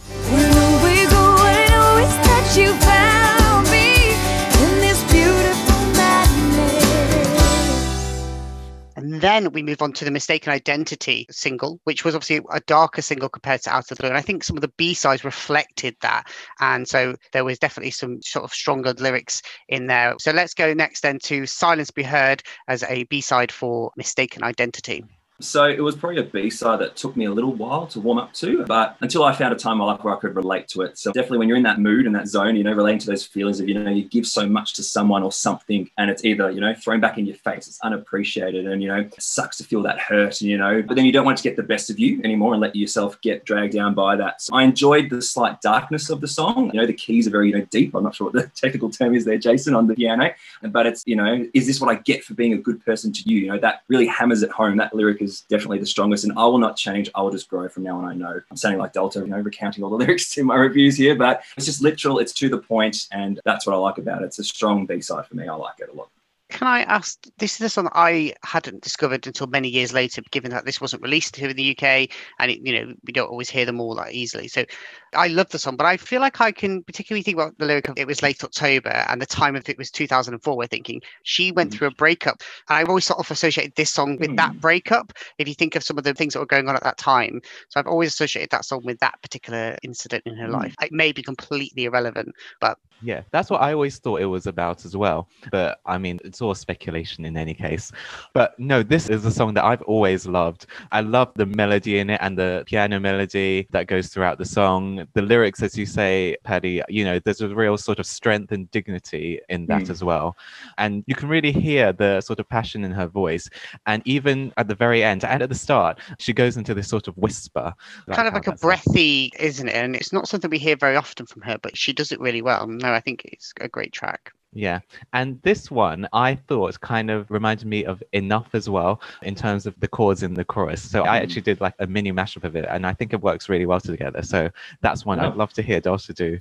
And 8.99 9.21
then 9.21 9.53
we 9.53 9.63
move 9.63 9.81
on 9.81 9.93
to 9.93 10.05
the 10.05 10.11
Mistaken 10.11 10.51
Identity 10.51 11.25
single, 11.31 11.79
which 11.85 12.03
was 12.03 12.15
obviously 12.15 12.45
a 12.51 12.59
darker 12.59 13.01
single 13.01 13.29
compared 13.29 13.61
to 13.61 13.69
Out 13.69 13.83
of 13.83 13.87
the 13.87 13.95
Blue. 13.95 14.09
And 14.09 14.17
I 14.17 14.21
think 14.21 14.43
some 14.43 14.57
of 14.57 14.61
the 14.61 14.71
B 14.77 14.93
sides 14.93 15.23
reflected 15.23 15.95
that. 16.01 16.29
And 16.59 16.87
so 16.87 17.15
there 17.31 17.45
was 17.45 17.59
definitely 17.59 17.91
some 17.91 18.21
sort 18.21 18.43
of 18.43 18.53
stronger 18.53 18.93
lyrics 18.93 19.41
in 19.69 19.87
there. 19.87 20.15
So 20.19 20.31
let's 20.31 20.53
go 20.53 20.73
next 20.73 21.01
then 21.01 21.17
to 21.23 21.45
Silence 21.45 21.91
Be 21.91 22.03
Heard 22.03 22.43
as 22.67 22.83
a 22.83 23.05
B 23.05 23.21
side 23.21 23.51
for 23.51 23.91
Mistaken 23.95 24.43
Identity. 24.43 25.05
So 25.41 25.65
it 25.65 25.81
was 25.81 25.95
probably 25.95 26.19
a 26.19 26.23
B-side 26.23 26.79
that 26.79 26.95
took 26.95 27.15
me 27.15 27.25
a 27.25 27.31
little 27.31 27.53
while 27.53 27.87
to 27.87 27.99
warm 27.99 28.17
up 28.17 28.33
to, 28.33 28.65
but 28.65 28.97
until 28.99 29.23
I 29.23 29.33
found 29.33 29.53
a 29.53 29.55
time 29.55 29.73
in 29.73 29.77
my 29.79 29.85
life 29.85 30.03
where 30.03 30.15
I 30.15 30.19
could 30.19 30.35
relate 30.35 30.67
to 30.69 30.81
it. 30.81 30.97
So 30.97 31.11
definitely 31.13 31.37
when 31.37 31.47
you're 31.47 31.57
in 31.57 31.63
that 31.63 31.79
mood 31.79 32.05
and 32.05 32.15
that 32.15 32.27
zone, 32.27 32.55
you 32.55 32.63
know, 32.63 32.73
relating 32.73 32.99
to 32.99 33.07
those 33.07 33.25
feelings 33.25 33.59
of, 33.59 33.69
you 33.69 33.79
know, 33.79 33.89
you 33.89 34.03
give 34.03 34.25
so 34.25 34.45
much 34.47 34.73
to 34.73 34.83
someone 34.83 35.23
or 35.23 35.31
something 35.31 35.89
and 35.97 36.09
it's 36.09 36.25
either, 36.25 36.51
you 36.51 36.59
know, 36.59 36.73
thrown 36.75 36.99
back 36.99 37.17
in 37.17 37.25
your 37.25 37.37
face, 37.37 37.67
it's 37.67 37.79
unappreciated 37.81 38.67
and, 38.67 38.81
you 38.81 38.89
know, 38.89 38.97
it 38.97 39.15
sucks 39.21 39.57
to 39.57 39.63
feel 39.63 39.81
that 39.83 39.99
hurt, 39.99 40.41
and, 40.41 40.49
you 40.49 40.57
know, 40.57 40.81
but 40.81 40.95
then 40.95 41.05
you 41.05 41.11
don't 41.11 41.25
want 41.25 41.37
to 41.37 41.43
get 41.43 41.55
the 41.55 41.63
best 41.63 41.89
of 41.89 41.99
you 41.99 42.21
anymore 42.23 42.53
and 42.53 42.61
let 42.61 42.75
yourself 42.75 43.19
get 43.21 43.45
dragged 43.45 43.73
down 43.73 43.93
by 43.93 44.15
that. 44.17 44.41
So 44.41 44.55
I 44.55 44.63
enjoyed 44.63 45.09
the 45.09 45.21
slight 45.21 45.61
darkness 45.61 46.09
of 46.09 46.19
the 46.21 46.27
song. 46.27 46.71
You 46.73 46.81
know, 46.81 46.85
the 46.85 46.93
keys 46.93 47.27
are 47.27 47.31
very, 47.31 47.49
you 47.49 47.57
know, 47.57 47.65
deep. 47.69 47.95
I'm 47.95 48.03
not 48.03 48.15
sure 48.15 48.29
what 48.29 48.33
the 48.33 48.47
technical 48.55 48.89
term 48.89 49.15
is 49.15 49.25
there, 49.25 49.37
Jason, 49.37 49.73
on 49.73 49.87
the 49.87 49.95
piano, 49.95 50.31
but 50.63 50.85
it's, 50.85 51.03
you 51.05 51.15
know, 51.15 51.47
is 51.53 51.65
this 51.65 51.79
what 51.79 51.89
I 51.89 52.01
get 52.01 52.23
for 52.23 52.33
being 52.33 52.53
a 52.53 52.57
good 52.57 52.83
person 52.83 53.13
to 53.13 53.21
you? 53.25 53.39
You 53.39 53.47
know, 53.53 53.59
that 53.59 53.83
really 53.87 54.07
hammers 54.07 54.43
it 54.43 54.51
home. 54.51 54.77
That 54.77 54.93
lyric 54.93 55.21
is 55.21 55.28
is 55.29 55.41
definitely 55.41 55.79
the 55.79 55.85
strongest, 55.85 56.23
and 56.23 56.37
I 56.37 56.45
will 56.45 56.57
not 56.57 56.75
change. 56.75 57.09
I 57.15 57.21
will 57.21 57.31
just 57.31 57.49
grow 57.49 57.69
from 57.69 57.83
now 57.83 57.97
on. 57.97 58.05
I 58.05 58.13
know 58.13 58.41
I'm 58.49 58.57
sounding 58.57 58.79
like 58.79 58.93
Delta, 58.93 59.19
you 59.19 59.27
know, 59.27 59.39
recounting 59.39 59.83
all 59.83 59.89
the 59.89 59.97
lyrics 60.03 60.37
in 60.37 60.45
my 60.45 60.55
reviews 60.55 60.97
here, 60.97 61.15
but 61.15 61.43
it's 61.55 61.65
just 61.65 61.81
literal. 61.81 62.19
It's 62.19 62.33
to 62.33 62.49
the 62.49 62.57
point, 62.57 63.07
and 63.11 63.39
that's 63.45 63.65
what 63.65 63.73
I 63.73 63.77
like 63.77 63.97
about 63.97 64.21
it. 64.21 64.25
It's 64.25 64.39
a 64.39 64.43
strong 64.43 64.85
B 64.85 65.01
side 65.01 65.25
for 65.25 65.35
me. 65.35 65.47
I 65.47 65.55
like 65.55 65.79
it 65.79 65.89
a 65.89 65.95
lot. 65.95 66.09
Can 66.49 66.67
I 66.67 66.81
ask? 66.81 67.25
This 67.37 67.55
is 67.55 67.61
a 67.61 67.69
song 67.69 67.89
I 67.93 68.33
hadn't 68.43 68.81
discovered 68.81 69.27
until 69.27 69.45
many 69.45 69.69
years 69.69 69.93
later, 69.93 70.23
given 70.31 70.49
that 70.49 70.65
this 70.65 70.81
wasn't 70.81 71.03
released 71.03 71.35
here 71.35 71.49
in 71.49 71.55
the 71.55 71.77
UK, 71.77 72.09
and 72.39 72.49
it, 72.49 72.59
you 72.65 72.73
know 72.73 72.93
we 73.05 73.13
don't 73.13 73.29
always 73.29 73.49
hear 73.49 73.65
them 73.65 73.79
all 73.79 73.93
that 73.95 74.13
easily. 74.13 74.47
So 74.47 74.65
I 75.13 75.27
love 75.27 75.49
the 75.49 75.59
song, 75.59 75.77
but 75.77 75.85
I 75.85 75.97
feel 75.97 76.21
like 76.21 76.41
I 76.41 76.51
can 76.51 76.83
particularly 76.83 77.21
think 77.21 77.37
about 77.37 77.57
the 77.59 77.65
lyric 77.65 77.87
of 77.87 77.99
"It 77.99 78.07
was 78.07 78.23
late 78.23 78.43
October" 78.43 78.89
and 78.89 79.21
the 79.21 79.27
time 79.27 79.55
of 79.55 79.69
it 79.69 79.77
was 79.77 79.91
2004. 79.91 80.57
We're 80.57 80.65
thinking 80.65 81.01
she 81.21 81.51
went 81.51 81.71
mm. 81.71 81.77
through 81.77 81.89
a 81.89 81.91
breakup, 81.91 82.41
and 82.67 82.77
I've 82.77 82.89
always 82.89 83.05
sort 83.05 83.19
of 83.19 83.29
associated 83.29 83.75
this 83.75 83.91
song 83.91 84.17
with 84.19 84.31
mm. 84.31 84.37
that 84.37 84.59
breakup. 84.59 85.13
If 85.37 85.47
you 85.47 85.53
think 85.53 85.75
of 85.75 85.83
some 85.83 85.99
of 85.99 86.03
the 86.03 86.15
things 86.15 86.33
that 86.33 86.39
were 86.39 86.47
going 86.47 86.67
on 86.67 86.75
at 86.75 86.83
that 86.83 86.97
time, 86.97 87.41
so 87.69 87.79
I've 87.79 87.87
always 87.87 88.09
associated 88.09 88.49
that 88.49 88.65
song 88.65 88.81
with 88.83 88.97
that 88.99 89.21
particular 89.21 89.77
incident 89.83 90.23
in 90.25 90.35
her 90.35 90.47
mm. 90.47 90.53
life. 90.53 90.75
It 90.81 90.91
may 90.91 91.11
be 91.11 91.21
completely 91.21 91.85
irrelevant, 91.85 92.33
but 92.59 92.79
yeah, 93.01 93.21
that's 93.31 93.49
what 93.49 93.61
I 93.61 93.73
always 93.73 93.97
thought 93.97 94.21
it 94.21 94.25
was 94.25 94.47
about 94.47 94.85
as 94.85 94.95
well. 94.95 95.29
But 95.51 95.79
I 95.85 95.97
mean, 95.97 96.19
it's 96.23 96.38
all 96.41 96.55
speculation 96.55 97.25
in 97.25 97.37
any 97.37 97.53
case. 97.53 97.91
But 98.33 98.59
no, 98.59 98.83
this 98.83 99.09
is 99.09 99.25
a 99.25 99.31
song 99.31 99.53
that 99.55 99.63
I've 99.63 99.81
always 99.83 100.25
loved. 100.25 100.65
I 100.91 101.01
love 101.01 101.31
the 101.35 101.45
melody 101.45 101.99
in 101.99 102.09
it 102.09 102.19
and 102.21 102.37
the 102.37 102.63
piano 102.65 102.99
melody 102.99 103.67
that 103.71 103.87
goes 103.87 104.07
throughout 104.09 104.37
the 104.37 104.45
song. 104.45 105.07
The 105.13 105.21
lyrics, 105.21 105.61
as 105.61 105.77
you 105.77 105.85
say, 105.85 106.37
Paddy, 106.43 106.81
you 106.89 107.03
know, 107.03 107.19
there's 107.19 107.41
a 107.41 107.53
real 107.53 107.77
sort 107.77 107.99
of 107.99 108.05
strength 108.05 108.51
and 108.51 108.69
dignity 108.71 109.39
in 109.49 109.65
that 109.67 109.83
mm. 109.83 109.89
as 109.89 110.03
well. 110.03 110.35
And 110.77 111.03
you 111.07 111.15
can 111.15 111.29
really 111.29 111.51
hear 111.51 111.93
the 111.93 112.21
sort 112.21 112.39
of 112.39 112.47
passion 112.49 112.83
in 112.83 112.91
her 112.91 113.07
voice. 113.07 113.49
And 113.85 114.01
even 114.05 114.53
at 114.57 114.67
the 114.67 114.75
very 114.75 115.03
end 115.03 115.23
and 115.23 115.41
at 115.41 115.49
the 115.49 115.55
start, 115.55 115.99
she 116.17 116.33
goes 116.33 116.57
into 116.57 116.73
this 116.73 116.87
sort 116.87 117.07
of 117.07 117.17
whisper. 117.17 117.73
Kind 118.11 118.27
of 118.27 118.33
like 118.33 118.47
a 118.47 118.55
breathy, 118.55 119.31
isn't 119.39 119.67
it? 119.67 119.75
And 119.75 119.95
it's 119.95 120.13
not 120.13 120.27
something 120.27 120.49
we 120.49 120.57
hear 120.57 120.75
very 120.75 120.95
often 120.95 121.25
from 121.25 121.41
her, 121.43 121.57
but 121.61 121.77
she 121.77 121.93
does 121.93 122.11
it 122.11 122.19
really 122.19 122.41
well. 122.41 122.67
No, 122.67 122.93
I 122.93 122.99
think 122.99 123.25
it's 123.25 123.53
a 123.59 123.67
great 123.67 123.91
track. 123.91 124.31
Yeah. 124.53 124.79
And 125.13 125.39
this 125.43 125.69
one 125.69 126.07
I 126.11 126.35
thought 126.35 126.79
kind 126.81 127.11
of 127.11 127.29
reminded 127.29 127.67
me 127.67 127.85
of 127.85 128.01
Enough 128.13 128.49
as 128.53 128.69
well 128.69 129.01
in 129.21 129.35
terms 129.35 129.65
of 129.65 129.79
the 129.79 129.87
chords 129.87 130.23
in 130.23 130.33
the 130.33 130.43
chorus. 130.43 130.81
So 130.81 131.03
I 131.03 131.17
actually 131.17 131.41
did 131.41 131.61
like 131.61 131.75
a 131.79 131.87
mini 131.87 132.11
mashup 132.11 132.43
of 132.43 132.55
it 132.55 132.65
and 132.67 132.85
I 132.85 132.93
think 132.93 133.13
it 133.13 133.21
works 133.21 133.47
really 133.49 133.65
well 133.65 133.79
together. 133.79 134.23
So 134.23 134.49
that's 134.81 135.05
one 135.05 135.19
I'd 135.19 135.35
love 135.35 135.53
to 135.53 135.61
hear 135.61 135.79
Delta 135.79 136.13
do. 136.13 136.39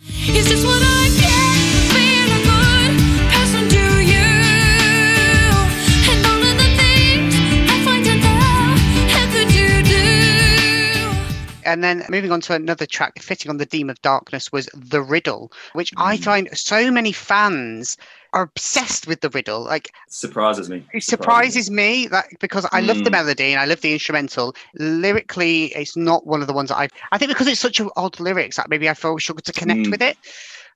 And 11.69 11.85
then 11.85 12.05
moving 12.09 12.33
on 12.33 12.41
to 12.43 12.55
another 12.55 12.87
track 12.87 13.21
fitting 13.21 13.51
on 13.51 13.59
the 13.59 13.67
theme 13.67 13.91
of 13.91 14.01
darkness 14.01 14.51
was 14.51 14.71
The 14.75 15.03
Riddle, 15.03 15.53
which 15.75 15.93
mm. 15.93 16.03
I 16.03 16.17
find 16.17 16.49
so 16.57 16.91
many 16.91 17.13
fans 17.13 17.97
are 18.33 18.43
obsessed 18.43 19.07
with 19.07 19.21
the 19.21 19.31
riddle. 19.31 19.65
Like 19.65 19.91
surprises 20.09 20.69
me. 20.69 20.85
It 20.93 21.03
surprises 21.03 21.71
me 21.71 22.07
that 22.09 22.27
because 22.41 22.67
I 22.73 22.81
love 22.81 23.03
the 23.03 23.11
Mm. 23.11 23.13
melody 23.13 23.53
and 23.53 23.61
I 23.61 23.65
love 23.67 23.81
the 23.81 23.93
instrumental. 23.93 24.55
Lyrically, 24.79 25.67
it's 25.67 25.97
not 25.97 26.27
one 26.27 26.41
of 26.41 26.47
the 26.47 26.53
ones 26.53 26.69
that 26.69 26.77
I. 26.77 26.89
I 27.13 27.19
think 27.19 27.31
because 27.31 27.47
it's 27.47 27.61
such 27.61 27.81
a 27.81 27.89
odd 27.97 28.19
lyrics 28.21 28.57
that 28.57 28.69
maybe 28.69 28.89
I 28.89 28.95
feel 28.95 29.19
struggle 29.19 29.43
to 29.43 29.53
connect 29.53 29.87
Mm. 29.87 29.91
with 29.91 30.03
it. 30.03 30.17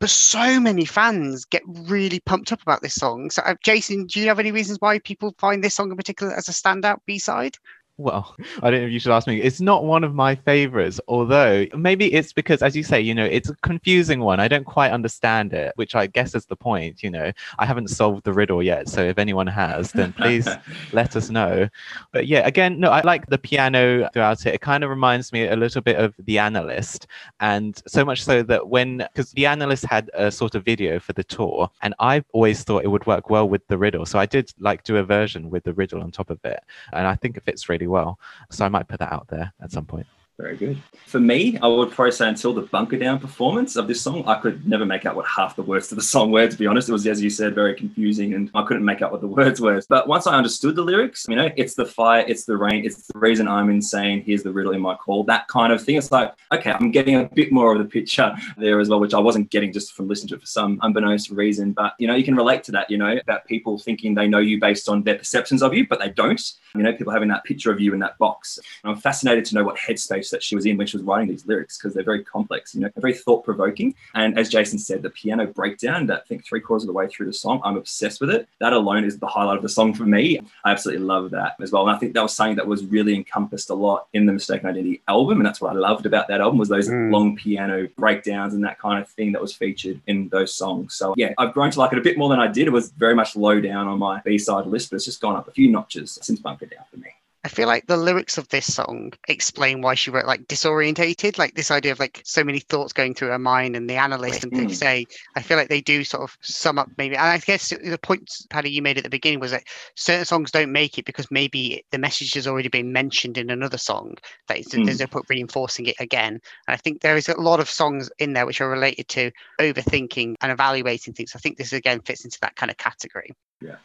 But 0.00 0.10
so 0.10 0.60
many 0.60 0.84
fans 0.84 1.44
get 1.44 1.62
really 1.66 2.20
pumped 2.20 2.52
up 2.52 2.62
about 2.62 2.82
this 2.82 2.94
song. 2.94 3.30
So, 3.30 3.42
uh, 3.42 3.54
Jason, 3.62 4.06
do 4.06 4.20
you 4.20 4.28
have 4.28 4.40
any 4.40 4.50
reasons 4.50 4.78
why 4.80 4.98
people 4.98 5.34
find 5.38 5.62
this 5.62 5.74
song 5.74 5.90
in 5.90 5.96
particular 5.96 6.34
as 6.34 6.48
a 6.48 6.52
standout 6.52 6.98
B 7.06 7.18
side? 7.18 7.56
Well, 7.98 8.34
I 8.62 8.70
don't 8.70 8.80
know 8.80 8.86
if 8.86 8.92
you 8.92 8.98
should 8.98 9.12
ask 9.12 9.26
me. 9.26 9.40
It's 9.42 9.60
not 9.60 9.84
one 9.84 10.02
of 10.02 10.14
my 10.14 10.34
favorites, 10.34 10.98
although 11.08 11.66
maybe 11.76 12.12
it's 12.12 12.32
because, 12.32 12.62
as 12.62 12.74
you 12.74 12.82
say, 12.82 13.00
you 13.00 13.14
know, 13.14 13.24
it's 13.24 13.50
a 13.50 13.54
confusing 13.56 14.20
one. 14.20 14.40
I 14.40 14.48
don't 14.48 14.64
quite 14.64 14.92
understand 14.92 15.52
it, 15.52 15.72
which 15.76 15.94
I 15.94 16.06
guess 16.06 16.34
is 16.34 16.46
the 16.46 16.56
point. 16.56 17.02
You 17.02 17.10
know, 17.10 17.32
I 17.58 17.66
haven't 17.66 17.88
solved 17.88 18.24
the 18.24 18.32
riddle 18.32 18.62
yet. 18.62 18.88
So 18.88 19.02
if 19.02 19.18
anyone 19.18 19.46
has, 19.46 19.92
then 19.92 20.14
please 20.14 20.48
let 20.92 21.16
us 21.16 21.28
know. 21.28 21.68
But 22.12 22.26
yeah, 22.26 22.46
again, 22.46 22.80
no, 22.80 22.90
I 22.90 23.02
like 23.02 23.26
the 23.26 23.36
piano 23.36 24.08
throughout 24.14 24.46
it. 24.46 24.54
It 24.54 24.62
kind 24.62 24.82
of 24.82 24.90
reminds 24.90 25.30
me 25.30 25.46
a 25.48 25.56
little 25.56 25.82
bit 25.82 25.96
of 25.96 26.14
The 26.18 26.38
Analyst. 26.38 27.06
And 27.40 27.80
so 27.86 28.06
much 28.06 28.24
so 28.24 28.42
that 28.42 28.68
when, 28.68 29.06
because 29.12 29.32
The 29.32 29.44
Analyst 29.44 29.84
had 29.84 30.10
a 30.14 30.30
sort 30.32 30.54
of 30.54 30.64
video 30.64 30.98
for 30.98 31.12
the 31.12 31.24
tour, 31.24 31.70
and 31.82 31.94
I 32.00 32.24
always 32.32 32.64
thought 32.64 32.84
it 32.84 32.88
would 32.88 33.06
work 33.06 33.28
well 33.28 33.48
with 33.48 33.66
the 33.68 33.76
riddle. 33.76 34.06
So 34.06 34.18
I 34.18 34.26
did 34.26 34.50
like 34.58 34.82
do 34.82 34.96
a 34.96 35.04
version 35.04 35.50
with 35.50 35.62
the 35.64 35.74
riddle 35.74 36.02
on 36.02 36.10
top 36.10 36.30
of 36.30 36.42
it. 36.44 36.60
And 36.94 37.06
I 37.06 37.14
think 37.14 37.36
it 37.36 37.44
fits 37.44 37.68
really 37.68 37.81
well. 37.86 38.18
So 38.50 38.64
I 38.64 38.68
might 38.68 38.88
put 38.88 39.00
that 39.00 39.12
out 39.12 39.28
there 39.28 39.52
at 39.60 39.72
some 39.72 39.86
point. 39.86 40.06
Very 40.42 40.56
good. 40.56 40.82
For 41.06 41.20
me, 41.20 41.56
I 41.58 41.68
would 41.68 41.92
probably 41.92 42.10
say 42.10 42.28
until 42.28 42.52
the 42.52 42.62
bunker 42.62 42.98
down 42.98 43.20
performance 43.20 43.76
of 43.76 43.86
this 43.86 44.00
song, 44.00 44.24
I 44.26 44.34
could 44.34 44.66
never 44.66 44.84
make 44.84 45.06
out 45.06 45.14
what 45.14 45.24
half 45.24 45.54
the 45.54 45.62
words 45.62 45.86
to 45.90 45.94
the 45.94 46.02
song 46.02 46.32
were, 46.32 46.48
to 46.48 46.58
be 46.58 46.66
honest. 46.66 46.88
It 46.88 46.92
was, 46.92 47.06
as 47.06 47.22
you 47.22 47.30
said, 47.30 47.54
very 47.54 47.76
confusing 47.76 48.34
and 48.34 48.50
I 48.52 48.64
couldn't 48.64 48.84
make 48.84 49.02
out 49.02 49.12
what 49.12 49.20
the 49.20 49.28
words 49.28 49.60
were. 49.60 49.80
But 49.88 50.08
once 50.08 50.26
I 50.26 50.34
understood 50.34 50.74
the 50.74 50.82
lyrics, 50.82 51.26
you 51.28 51.36
know, 51.36 51.48
it's 51.56 51.74
the 51.74 51.86
fire, 51.86 52.24
it's 52.26 52.44
the 52.44 52.56
rain, 52.56 52.84
it's 52.84 53.06
the 53.06 53.20
reason 53.20 53.46
I'm 53.46 53.70
insane, 53.70 54.22
here's 54.22 54.42
the 54.42 54.50
riddle 54.50 54.72
in 54.72 54.80
my 54.80 54.96
call, 54.96 55.22
that 55.24 55.46
kind 55.46 55.72
of 55.72 55.80
thing. 55.80 55.94
It's 55.94 56.10
like, 56.10 56.34
okay, 56.52 56.72
I'm 56.72 56.90
getting 56.90 57.14
a 57.14 57.24
bit 57.32 57.52
more 57.52 57.72
of 57.72 57.78
the 57.78 57.84
picture 57.84 58.34
there 58.56 58.80
as 58.80 58.88
well, 58.88 58.98
which 58.98 59.14
I 59.14 59.20
wasn't 59.20 59.48
getting 59.50 59.72
just 59.72 59.92
from 59.92 60.08
listening 60.08 60.30
to 60.30 60.34
it 60.34 60.40
for 60.40 60.46
some 60.46 60.80
unbeknownst 60.82 61.30
reason. 61.30 61.70
But, 61.70 61.94
you 62.00 62.08
know, 62.08 62.16
you 62.16 62.24
can 62.24 62.34
relate 62.34 62.64
to 62.64 62.72
that, 62.72 62.90
you 62.90 62.98
know, 62.98 63.16
about 63.16 63.46
people 63.46 63.78
thinking 63.78 64.16
they 64.16 64.26
know 64.26 64.38
you 64.38 64.58
based 64.58 64.88
on 64.88 65.04
their 65.04 65.18
perceptions 65.18 65.62
of 65.62 65.72
you, 65.72 65.86
but 65.86 66.00
they 66.00 66.08
don't. 66.08 66.42
You 66.74 66.82
know, 66.82 66.92
people 66.94 67.12
having 67.12 67.28
that 67.28 67.44
picture 67.44 67.70
of 67.70 67.80
you 67.80 67.94
in 67.94 68.00
that 68.00 68.18
box. 68.18 68.58
And 68.82 68.90
I'm 68.90 68.98
fascinated 68.98 69.44
to 69.44 69.54
know 69.54 69.62
what 69.62 69.76
headspace 69.76 70.31
that 70.32 70.42
she 70.42 70.54
was 70.56 70.66
in 70.66 70.76
when 70.76 70.86
she 70.86 70.96
was 70.96 71.04
writing 71.04 71.28
these 71.28 71.46
lyrics 71.46 71.78
because 71.78 71.94
they're 71.94 72.02
very 72.02 72.24
complex, 72.24 72.74
you 72.74 72.80
know, 72.80 72.90
very 72.96 73.14
thought 73.14 73.44
provoking. 73.44 73.94
And 74.14 74.38
as 74.38 74.48
Jason 74.48 74.78
said, 74.78 75.02
the 75.02 75.10
piano 75.10 75.46
breakdown, 75.46 76.06
that 76.06 76.22
I 76.24 76.26
think 76.28 76.44
three 76.44 76.60
quarters 76.60 76.82
of 76.82 76.88
the 76.88 76.92
way 76.92 77.06
through 77.08 77.26
the 77.26 77.32
song, 77.32 77.60
I'm 77.64 77.76
obsessed 77.76 78.20
with 78.20 78.30
it. 78.30 78.48
That 78.58 78.72
alone 78.72 79.04
is 79.04 79.18
the 79.18 79.26
highlight 79.26 79.56
of 79.58 79.62
the 79.62 79.68
song 79.68 79.94
for 79.94 80.04
me. 80.04 80.40
I 80.64 80.72
absolutely 80.72 81.04
love 81.04 81.30
that 81.30 81.56
as 81.62 81.70
well. 81.72 81.86
And 81.86 81.94
I 81.94 81.98
think 81.98 82.14
that 82.14 82.22
was 82.22 82.34
something 82.34 82.56
that 82.56 82.66
was 82.66 82.84
really 82.84 83.14
encompassed 83.14 83.70
a 83.70 83.74
lot 83.74 84.08
in 84.12 84.26
the 84.26 84.32
Mistaken 84.32 84.68
Identity 84.68 85.00
album. 85.08 85.38
And 85.38 85.46
that's 85.46 85.60
what 85.60 85.70
I 85.70 85.78
loved 85.78 86.06
about 86.06 86.28
that 86.28 86.40
album 86.40 86.58
was 86.58 86.68
those 86.68 86.88
Mm. 86.88 87.12
long 87.12 87.36
piano 87.36 87.88
breakdowns 87.96 88.54
and 88.54 88.64
that 88.64 88.78
kind 88.78 89.00
of 89.00 89.08
thing 89.08 89.32
that 89.32 89.40
was 89.40 89.54
featured 89.54 90.00
in 90.06 90.28
those 90.28 90.54
songs. 90.54 90.94
So 90.94 91.14
yeah, 91.16 91.32
I've 91.38 91.54
grown 91.54 91.70
to 91.70 91.78
like 91.78 91.92
it 91.92 91.98
a 91.98 92.02
bit 92.02 92.18
more 92.18 92.28
than 92.28 92.40
I 92.40 92.48
did. 92.48 92.66
It 92.66 92.72
was 92.72 92.90
very 92.90 93.14
much 93.14 93.36
low 93.36 93.60
down 93.60 93.86
on 93.86 93.98
my 93.98 94.20
B-side 94.24 94.66
list, 94.66 94.90
but 94.90 94.96
it's 94.96 95.04
just 95.04 95.20
gone 95.20 95.36
up 95.36 95.48
a 95.48 95.52
few 95.52 95.70
notches 95.70 96.18
since 96.22 96.40
Bunker 96.40 96.66
Down 96.66 96.84
for 96.90 96.96
me. 96.98 97.08
I 97.44 97.48
feel 97.48 97.66
like 97.66 97.88
the 97.88 97.96
lyrics 97.96 98.38
of 98.38 98.48
this 98.48 98.72
song 98.72 99.12
explain 99.26 99.82
why 99.82 99.94
she 99.94 100.10
wrote 100.12 100.26
like 100.26 100.46
disorientated, 100.46 101.38
like 101.38 101.54
this 101.54 101.72
idea 101.72 101.90
of 101.90 101.98
like 101.98 102.22
so 102.24 102.44
many 102.44 102.60
thoughts 102.60 102.92
going 102.92 103.14
through 103.14 103.28
her 103.30 103.38
mind 103.38 103.74
and 103.74 103.90
the 103.90 103.96
analyst 103.96 104.44
and 104.44 104.56
you 104.56 104.66
Mm. 104.66 104.74
say, 104.74 105.06
I 105.34 105.42
feel 105.42 105.56
like 105.56 105.68
they 105.68 105.80
do 105.80 106.04
sort 106.04 106.22
of 106.22 106.38
sum 106.40 106.78
up 106.78 106.88
maybe. 106.98 107.16
And 107.16 107.26
I 107.26 107.38
guess 107.38 107.70
the 107.70 107.98
point, 108.00 108.30
Paddy, 108.48 108.70
you 108.70 108.80
made 108.80 108.96
at 108.96 109.02
the 109.02 109.10
beginning 109.10 109.40
was 109.40 109.50
that 109.50 109.64
certain 109.96 110.24
songs 110.24 110.52
don't 110.52 110.70
make 110.70 110.98
it 110.98 111.04
because 111.04 111.32
maybe 111.32 111.84
the 111.90 111.98
message 111.98 112.34
has 112.34 112.46
already 112.46 112.68
been 112.68 112.92
mentioned 112.92 113.36
in 113.36 113.50
another 113.50 113.78
song. 113.78 114.14
That 114.46 114.58
is, 114.58 114.68
there's 114.68 115.00
no 115.00 115.08
point 115.08 115.26
reinforcing 115.28 115.86
it 115.86 115.96
again. 115.98 116.34
And 116.34 116.74
I 116.74 116.76
think 116.76 117.00
there 117.00 117.16
is 117.16 117.28
a 117.28 117.40
lot 117.40 117.58
of 117.58 117.68
songs 117.68 118.08
in 118.18 118.34
there 118.34 118.46
which 118.46 118.60
are 118.60 118.70
related 118.70 119.08
to 119.08 119.32
overthinking 119.60 120.36
and 120.40 120.52
evaluating 120.52 121.14
things. 121.14 121.32
I 121.34 121.40
think 121.40 121.58
this 121.58 121.72
again 121.72 122.02
fits 122.02 122.24
into 122.24 122.38
that 122.42 122.54
kind 122.54 122.70
of 122.70 122.76
category. 122.76 123.32
Owe. 123.70 123.76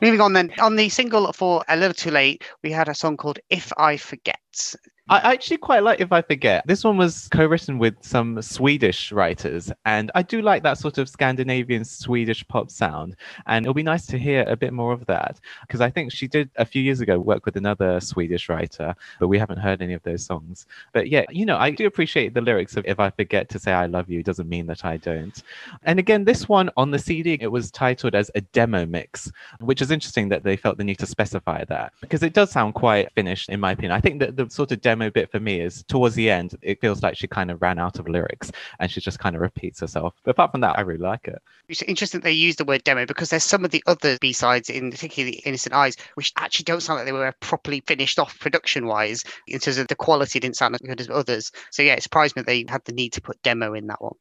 Moving 0.00 0.20
on 0.20 0.32
then, 0.34 0.52
on 0.60 0.76
the 0.76 0.88
single 0.88 1.32
for 1.32 1.64
A 1.68 1.76
Little 1.76 1.94
Too 1.94 2.10
Late, 2.10 2.44
we 2.62 2.70
had 2.70 2.88
a 2.88 2.94
song 2.94 3.16
called 3.16 3.38
If 3.50 3.72
I 3.76 3.96
Forget. 3.96 4.74
I 5.08 5.34
actually 5.34 5.58
quite 5.58 5.84
like 5.84 6.00
If 6.00 6.10
I 6.10 6.20
Forget. 6.20 6.66
This 6.66 6.82
one 6.82 6.96
was 6.96 7.28
co 7.28 7.46
written 7.46 7.78
with 7.78 7.94
some 8.00 8.42
Swedish 8.42 9.12
writers, 9.12 9.70
and 9.84 10.10
I 10.16 10.22
do 10.22 10.42
like 10.42 10.64
that 10.64 10.78
sort 10.78 10.98
of 10.98 11.08
Scandinavian 11.08 11.84
Swedish 11.84 12.46
pop 12.48 12.72
sound. 12.72 13.14
And 13.46 13.64
it'll 13.64 13.72
be 13.72 13.84
nice 13.84 14.06
to 14.06 14.18
hear 14.18 14.44
a 14.48 14.56
bit 14.56 14.72
more 14.72 14.92
of 14.92 15.06
that 15.06 15.38
because 15.60 15.80
I 15.80 15.90
think 15.90 16.10
she 16.10 16.26
did 16.26 16.50
a 16.56 16.64
few 16.64 16.82
years 16.82 17.00
ago 17.00 17.20
work 17.20 17.46
with 17.46 17.56
another 17.56 18.00
Swedish 18.00 18.48
writer, 18.48 18.96
but 19.20 19.28
we 19.28 19.38
haven't 19.38 19.58
heard 19.58 19.80
any 19.80 19.92
of 19.92 20.02
those 20.02 20.26
songs. 20.26 20.66
But 20.92 21.08
yeah, 21.08 21.24
you 21.30 21.46
know, 21.46 21.56
I 21.56 21.70
do 21.70 21.86
appreciate 21.86 22.34
the 22.34 22.40
lyrics 22.40 22.76
of 22.76 22.84
If 22.84 22.98
I 22.98 23.10
Forget 23.10 23.48
to 23.50 23.60
Say 23.60 23.72
I 23.72 23.86
Love 23.86 24.10
You 24.10 24.24
doesn't 24.24 24.48
mean 24.48 24.66
that 24.66 24.84
I 24.84 24.96
don't. 24.96 25.40
And 25.84 26.00
again, 26.00 26.24
this 26.24 26.48
one 26.48 26.68
on 26.76 26.90
the 26.90 26.98
CD, 26.98 27.38
it 27.40 27.52
was 27.52 27.70
titled 27.70 28.16
as 28.16 28.28
a 28.34 28.40
demo 28.40 28.84
mix, 28.84 29.30
which 29.60 29.80
is 29.80 29.92
interesting 29.92 30.30
that 30.30 30.42
they 30.42 30.56
felt 30.56 30.78
the 30.78 30.84
need 30.84 30.98
to 30.98 31.06
specify 31.06 31.62
that 31.66 31.92
because 32.00 32.24
it 32.24 32.32
does 32.32 32.50
sound 32.50 32.74
quite 32.74 33.12
finished, 33.12 33.50
in 33.50 33.60
my 33.60 33.70
opinion. 33.70 33.92
I 33.92 34.00
think 34.00 34.18
that 34.18 34.34
the 34.34 34.50
sort 34.50 34.72
of 34.72 34.80
demo 34.80 34.95
bit 35.10 35.30
for 35.30 35.40
me 35.40 35.60
is 35.60 35.84
towards 35.84 36.14
the 36.14 36.30
end, 36.30 36.56
it 36.62 36.80
feels 36.80 37.02
like 37.02 37.16
she 37.16 37.26
kind 37.26 37.50
of 37.50 37.62
ran 37.62 37.78
out 37.78 37.98
of 37.98 38.08
lyrics 38.08 38.50
and 38.78 38.90
she 38.90 39.00
just 39.00 39.18
kind 39.18 39.36
of 39.36 39.42
repeats 39.42 39.80
herself. 39.80 40.14
But 40.24 40.32
apart 40.32 40.52
from 40.52 40.60
that, 40.62 40.78
I 40.78 40.82
really 40.82 41.00
like 41.00 41.28
it. 41.28 41.40
It's 41.68 41.82
interesting 41.82 42.20
they 42.20 42.32
use 42.32 42.56
the 42.56 42.64
word 42.64 42.84
demo 42.84 43.06
because 43.06 43.30
there's 43.30 43.44
some 43.44 43.64
of 43.64 43.70
the 43.70 43.82
other 43.86 44.18
B 44.20 44.32
sides, 44.32 44.70
in 44.70 44.90
particularly 44.90 45.36
Innocent 45.44 45.74
Eyes, 45.74 45.96
which 46.14 46.32
actually 46.36 46.64
don't 46.64 46.80
sound 46.80 46.98
like 46.98 47.06
they 47.06 47.12
were 47.12 47.34
properly 47.40 47.82
finished 47.86 48.18
off 48.18 48.38
production 48.38 48.86
wise. 48.86 49.24
In 49.46 49.58
terms 49.58 49.78
of 49.78 49.88
the 49.88 49.94
quality, 49.94 50.40
didn't 50.40 50.56
sound 50.56 50.74
as 50.74 50.80
good 50.80 51.00
as 51.00 51.10
others. 51.10 51.52
So 51.70 51.82
yeah, 51.82 51.94
it 51.94 52.02
surprised 52.02 52.36
me 52.36 52.42
they 52.42 52.64
had 52.68 52.84
the 52.84 52.92
need 52.92 53.12
to 53.14 53.20
put 53.20 53.42
demo 53.42 53.74
in 53.74 53.86
that 53.88 54.02
one. 54.02 54.14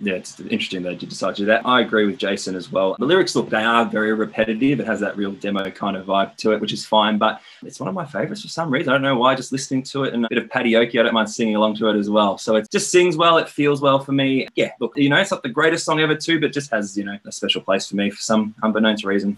Yeah, 0.00 0.14
it's 0.14 0.38
interesting 0.40 0.82
they 0.82 0.94
did 0.94 1.08
decide 1.08 1.36
to 1.36 1.42
do 1.42 1.46
that. 1.46 1.62
I 1.64 1.80
agree 1.80 2.06
with 2.06 2.18
Jason 2.18 2.54
as 2.54 2.70
well. 2.70 2.96
The 2.98 3.06
lyrics 3.06 3.34
look, 3.34 3.48
they 3.48 3.62
are 3.62 3.84
very 3.84 4.12
repetitive. 4.12 4.80
It 4.80 4.86
has 4.86 5.00
that 5.00 5.16
real 5.16 5.32
demo 5.32 5.70
kind 5.70 5.96
of 5.96 6.06
vibe 6.06 6.36
to 6.36 6.52
it, 6.52 6.60
which 6.60 6.72
is 6.72 6.84
fine, 6.84 7.18
but 7.18 7.40
it's 7.62 7.80
one 7.80 7.88
of 7.88 7.94
my 7.94 8.04
favorites 8.04 8.42
for 8.42 8.48
some 8.48 8.70
reason. 8.70 8.90
I 8.90 8.94
don't 8.94 9.02
know 9.02 9.16
why, 9.16 9.34
just 9.34 9.52
listening 9.52 9.82
to 9.84 10.04
it 10.04 10.14
and 10.14 10.24
a 10.24 10.28
bit 10.28 10.38
of 10.38 10.50
patio 10.50 10.84
karaoke, 10.84 11.00
I 11.00 11.02
don't 11.04 11.14
mind 11.14 11.30
singing 11.30 11.56
along 11.56 11.76
to 11.76 11.88
it 11.88 11.96
as 11.96 12.10
well. 12.10 12.36
So 12.36 12.56
it 12.56 12.70
just 12.70 12.90
sings 12.90 13.16
well, 13.16 13.38
it 13.38 13.48
feels 13.48 13.80
well 13.80 13.98
for 13.98 14.12
me. 14.12 14.48
Yeah, 14.54 14.72
look, 14.80 14.92
you 14.96 15.08
know, 15.08 15.16
it's 15.16 15.30
not 15.30 15.42
the 15.42 15.48
greatest 15.48 15.84
song 15.84 16.00
ever 16.00 16.14
too, 16.14 16.40
but 16.40 16.52
just 16.52 16.70
has, 16.70 16.96
you 16.96 17.04
know, 17.04 17.18
a 17.24 17.32
special 17.32 17.62
place 17.62 17.88
for 17.88 17.96
me 17.96 18.10
for 18.10 18.20
some 18.20 18.54
unbeknownst 18.62 19.04
reason. 19.04 19.36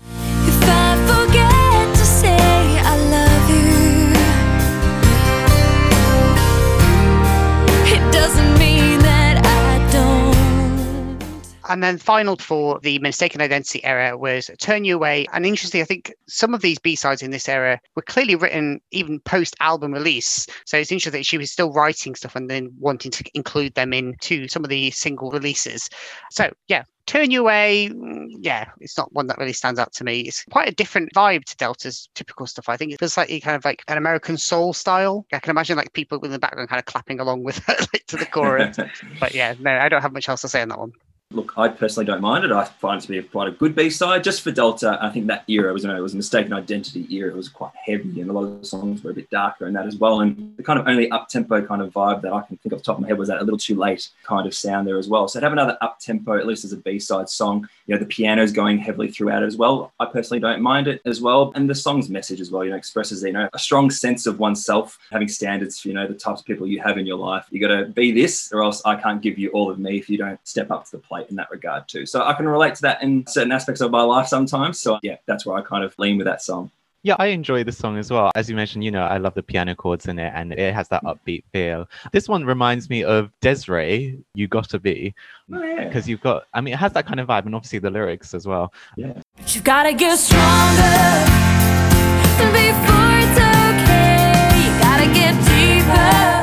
And 11.69 11.83
then 11.83 11.99
final 11.99 12.37
for 12.37 12.81
the 12.81 12.99
mistaken 12.99 13.41
identity 13.41 13.85
era 13.85 14.17
was 14.17 14.51
Turn 14.59 14.85
You 14.85 14.97
Away. 14.97 15.27
And 15.33 15.45
interestingly, 15.45 15.83
I 15.83 15.87
think 15.87 16.15
some 16.27 16.55
of 16.55 16.63
these 16.63 16.79
B 16.79 16.97
sides 16.97 17.23
in 17.23 17.31
this 17.31 17.49
era 17.49 17.79
were 17.95 18.03
clearly 18.03 18.35
written 18.35 18.81
even 18.91 19.21
post 19.21 19.55
album 19.61 19.93
release. 19.93 20.47
So 20.65 20.79
it's 20.79 20.91
interesting 20.91 21.21
that 21.21 21.27
she 21.27 21.39
was 21.39 21.53
still 21.53 21.73
writing 21.73 22.15
stuff 22.15 22.37
and 22.37 22.49
then 22.49 22.71
wanting 22.79 23.11
to 23.13 23.25
include 23.35 23.75
them 23.75 23.93
into 23.93 24.49
some 24.49 24.65
of 24.65 24.71
the 24.71 24.91
single 24.91 25.31
releases. 25.31 25.89
So 26.31 26.51
yeah. 26.69 26.85
Turn 27.07 27.31
You 27.31 27.41
Away, 27.41 27.89
mm, 27.91 28.27
yeah, 28.41 28.67
it's 28.81 28.99
not 28.99 29.11
one 29.15 29.29
that 29.29 29.39
really 29.39 29.55
stands 29.55 29.81
out 29.81 29.95
to 29.95 30.05
me. 30.05 30.21
It's 30.21 30.45
quite 30.51 30.69
a 30.69 30.75
different 30.75 31.09
vibe 31.15 31.45
to 31.47 31.57
Delta's 31.57 32.07
typical 32.15 32.47
stuff. 32.47 32.69
I 32.69 32.77
think 32.77 32.93
it 32.93 33.01
feels 33.01 33.15
slightly 33.15 33.41
kind 33.41 33.57
of 33.57 33.65
like 33.65 33.83
an 33.89 33.97
American 33.97 34.37
soul 34.37 34.75
style. 34.75 35.25
I 35.33 35.39
can 35.39 35.51
imagine 35.51 35.79
like 35.79 35.95
people 35.95 36.23
in 36.23 36.33
the 36.33 36.39
background 36.39 36.69
kind 36.69 36.79
of 36.79 36.85
clapping 36.85 37.19
along 37.19 37.45
with 37.45 37.57
her 37.67 37.77
like 37.95 38.05
to 38.09 38.19
the 38.19 38.27
chorus. 38.27 38.77
but 39.21 39.35
yeah, 39.35 39.55
no, 39.59 39.71
I 39.71 39.89
don't 39.89 40.03
have 40.03 40.13
much 40.13 40.29
else 40.29 40.43
to 40.43 40.49
say 40.49 40.61
on 40.61 40.69
that 40.69 40.79
one. 40.79 40.93
Look, 41.31 41.59
I 41.59 41.69
personally 41.69 42.07
don't 42.07 42.23
mind 42.23 42.47
it. 42.47 42.53
I 42.53 42.65
find 42.65 42.99
it 42.99 43.03
to 43.03 43.09
be 43.09 43.21
quite 43.21 43.49
a 43.49 43.51
good 43.51 43.75
B 43.75 43.91
side. 43.91 44.25
Just 44.25 44.41
for 44.41 44.51
Delta, 44.51 44.99
I 45.03 45.11
think 45.11 45.27
that 45.27 45.45
era 45.47 45.75
was, 45.75 45.83
you 45.83 45.89
know, 45.91 45.97
it 45.97 46.01
was 46.01 46.15
a 46.15 46.17
mistaken 46.17 46.55
identity 46.55 47.07
era. 47.15 47.29
It 47.29 47.37
was 47.37 47.51
quite 47.51 47.73
heavy, 47.85 48.23
and 48.23 48.31
a 48.31 48.33
lot 48.33 48.45
of 48.45 48.61
the 48.61 48.67
songs 48.67 49.05
were 49.05 49.11
a 49.11 49.15
bit 49.15 49.29
darker 49.29 49.67
in 49.67 49.75
that 49.75 49.87
as 49.87 49.97
well. 49.97 50.23
And 50.23 50.57
the 50.57 50.63
kind 50.63 50.79
of 50.79 50.89
only 50.89 51.11
up 51.11 51.29
tempo 51.29 51.61
kind 51.61 51.83
of 51.83 51.93
vibe 51.93 52.23
that 52.23 52.33
I 52.33 52.41
can 52.41 52.57
think 52.57 52.73
off 52.73 52.79
the 52.79 52.85
top 52.87 52.97
of 52.97 53.03
my 53.03 53.09
head 53.09 53.19
was 53.19 53.29
that 53.29 53.43
a 53.43 53.45
little 53.45 53.59
too 53.59 53.75
late 53.75 54.09
kind 54.23 54.47
of 54.47 54.55
sound 54.55 54.89
there 54.89 54.97
as 54.97 55.07
well. 55.07 55.29
So 55.29 55.39
to 55.39 55.45
have 55.45 55.53
another 55.53 55.77
up 55.83 55.99
tempo, 56.01 56.39
at 56.39 56.47
least 56.47 56.65
as 56.65 56.73
a 56.73 56.79
B 56.79 56.99
side 56.99 57.29
song, 57.29 57.69
you 57.87 57.95
know, 57.95 58.01
the 58.01 58.07
piano's 58.07 58.51
going 58.51 58.79
heavily 58.79 59.11
throughout 59.11 59.43
it 59.43 59.47
as 59.47 59.59
well. 59.59 59.93
I 60.01 60.07
personally 60.07 60.41
don't 60.41 60.63
mind 60.63 60.89
it 60.89 61.03
as 61.05 61.21
well. 61.21 61.53
And 61.55 61.69
the 61.69 61.75
song's 61.75 62.09
message 62.09 62.41
as 62.41 62.51
well, 62.51 62.65
you 62.65 62.71
know, 62.71 62.77
expresses, 62.77 63.23
you 63.23 63.33
know, 63.33 63.51
a 63.53 63.59
strong 63.59 63.91
sense 63.91 64.25
of 64.25 64.39
oneself, 64.39 64.99
having 65.13 65.29
standards 65.29 65.79
for, 65.79 65.89
you 65.89 65.95
know, 65.95 66.07
the 66.07 66.15
types 66.15 66.41
of 66.41 66.47
people 66.47 66.67
you 66.67 66.81
have 66.81 66.97
in 66.97 67.05
your 67.05 67.19
life. 67.19 67.45
You 67.51 67.61
got 67.61 67.77
to 67.77 67.85
be 67.85 68.13
this, 68.13 68.51
or 68.51 68.63
else 68.63 68.81
I 68.87 68.97
can't 68.97 69.21
give 69.21 69.37
you 69.37 69.51
all 69.51 69.71
of 69.71 69.79
me 69.79 69.99
if 69.99 70.09
you 70.09 70.17
don't 70.17 70.41
step 70.49 70.71
up 70.71 70.87
to 70.87 70.93
the 70.93 70.99
plate 70.99 71.18
in 71.29 71.37
that 71.37 71.51
regard 71.51 71.89
too. 71.89 72.07
So 72.07 72.25
I 72.25 72.33
can 72.35 72.49
relate 72.49 72.75
to 72.77 72.83
that 72.83 73.03
in 73.03 73.27
certain 73.27 73.53
aspects 73.53 73.81
of 73.81 73.91
my 73.91 74.03
life 74.03 74.27
sometimes. 74.27 74.79
So 74.81 74.99
yeah, 75.03 75.17
that's 75.27 75.45
where 75.45 75.57
I 75.57 75.63
kind 75.63 75.85
of 75.85 75.95
lean 75.99 76.17
with 76.19 76.27
that 76.27 76.43
song. 76.43 76.71
Yeah, 77.05 77.15
I 77.19 77.27
enjoy 77.27 77.63
the 77.63 77.71
song 77.73 77.97
as 77.97 78.11
well. 78.11 78.33
As 78.35 78.51
you 78.51 78.57
mentioned, 78.57 78.83
you 78.83 78.91
know, 78.91 79.05
I 79.05 79.19
love 79.19 79.35
the 79.35 79.43
piano 79.43 79.75
chords 79.77 80.07
in 80.09 80.19
it 80.19 80.33
and 80.35 80.53
it 80.53 80.75
has 80.75 80.89
that 80.89 81.05
mm. 81.05 81.17
upbeat 81.17 81.45
feel. 81.53 81.89
This 82.13 82.29
one 82.29 82.45
reminds 82.45 82.91
me 82.91 83.05
of 83.05 83.31
Des'ree, 83.41 84.21
You 84.35 84.49
Gotta 84.49 84.81
Be, 84.81 85.15
Oh, 85.53 85.63
yeah. 85.63 85.85
because 85.85 86.09
you've 86.09 86.21
got, 86.21 86.47
I 86.55 86.61
mean, 86.61 86.75
it 86.75 86.79
has 86.79 86.93
that 86.95 87.07
kind 87.07 87.21
of 87.21 87.29
vibe 87.29 87.47
and 87.47 87.55
obviously 87.55 87.79
the 87.79 87.91
lyrics 87.91 88.35
as 88.35 88.47
well. 88.47 88.73
yeah. 88.97 89.13
But 89.37 89.55
you 89.55 89.61
gotta 89.61 89.93
get 89.93 90.19
stronger 90.19 90.43
before 92.53 93.15
it's 93.23 93.39
okay. 93.39 94.59
You 94.59 94.71
gotta 94.81 95.07
get 95.15 95.35
deeper. 95.47 96.38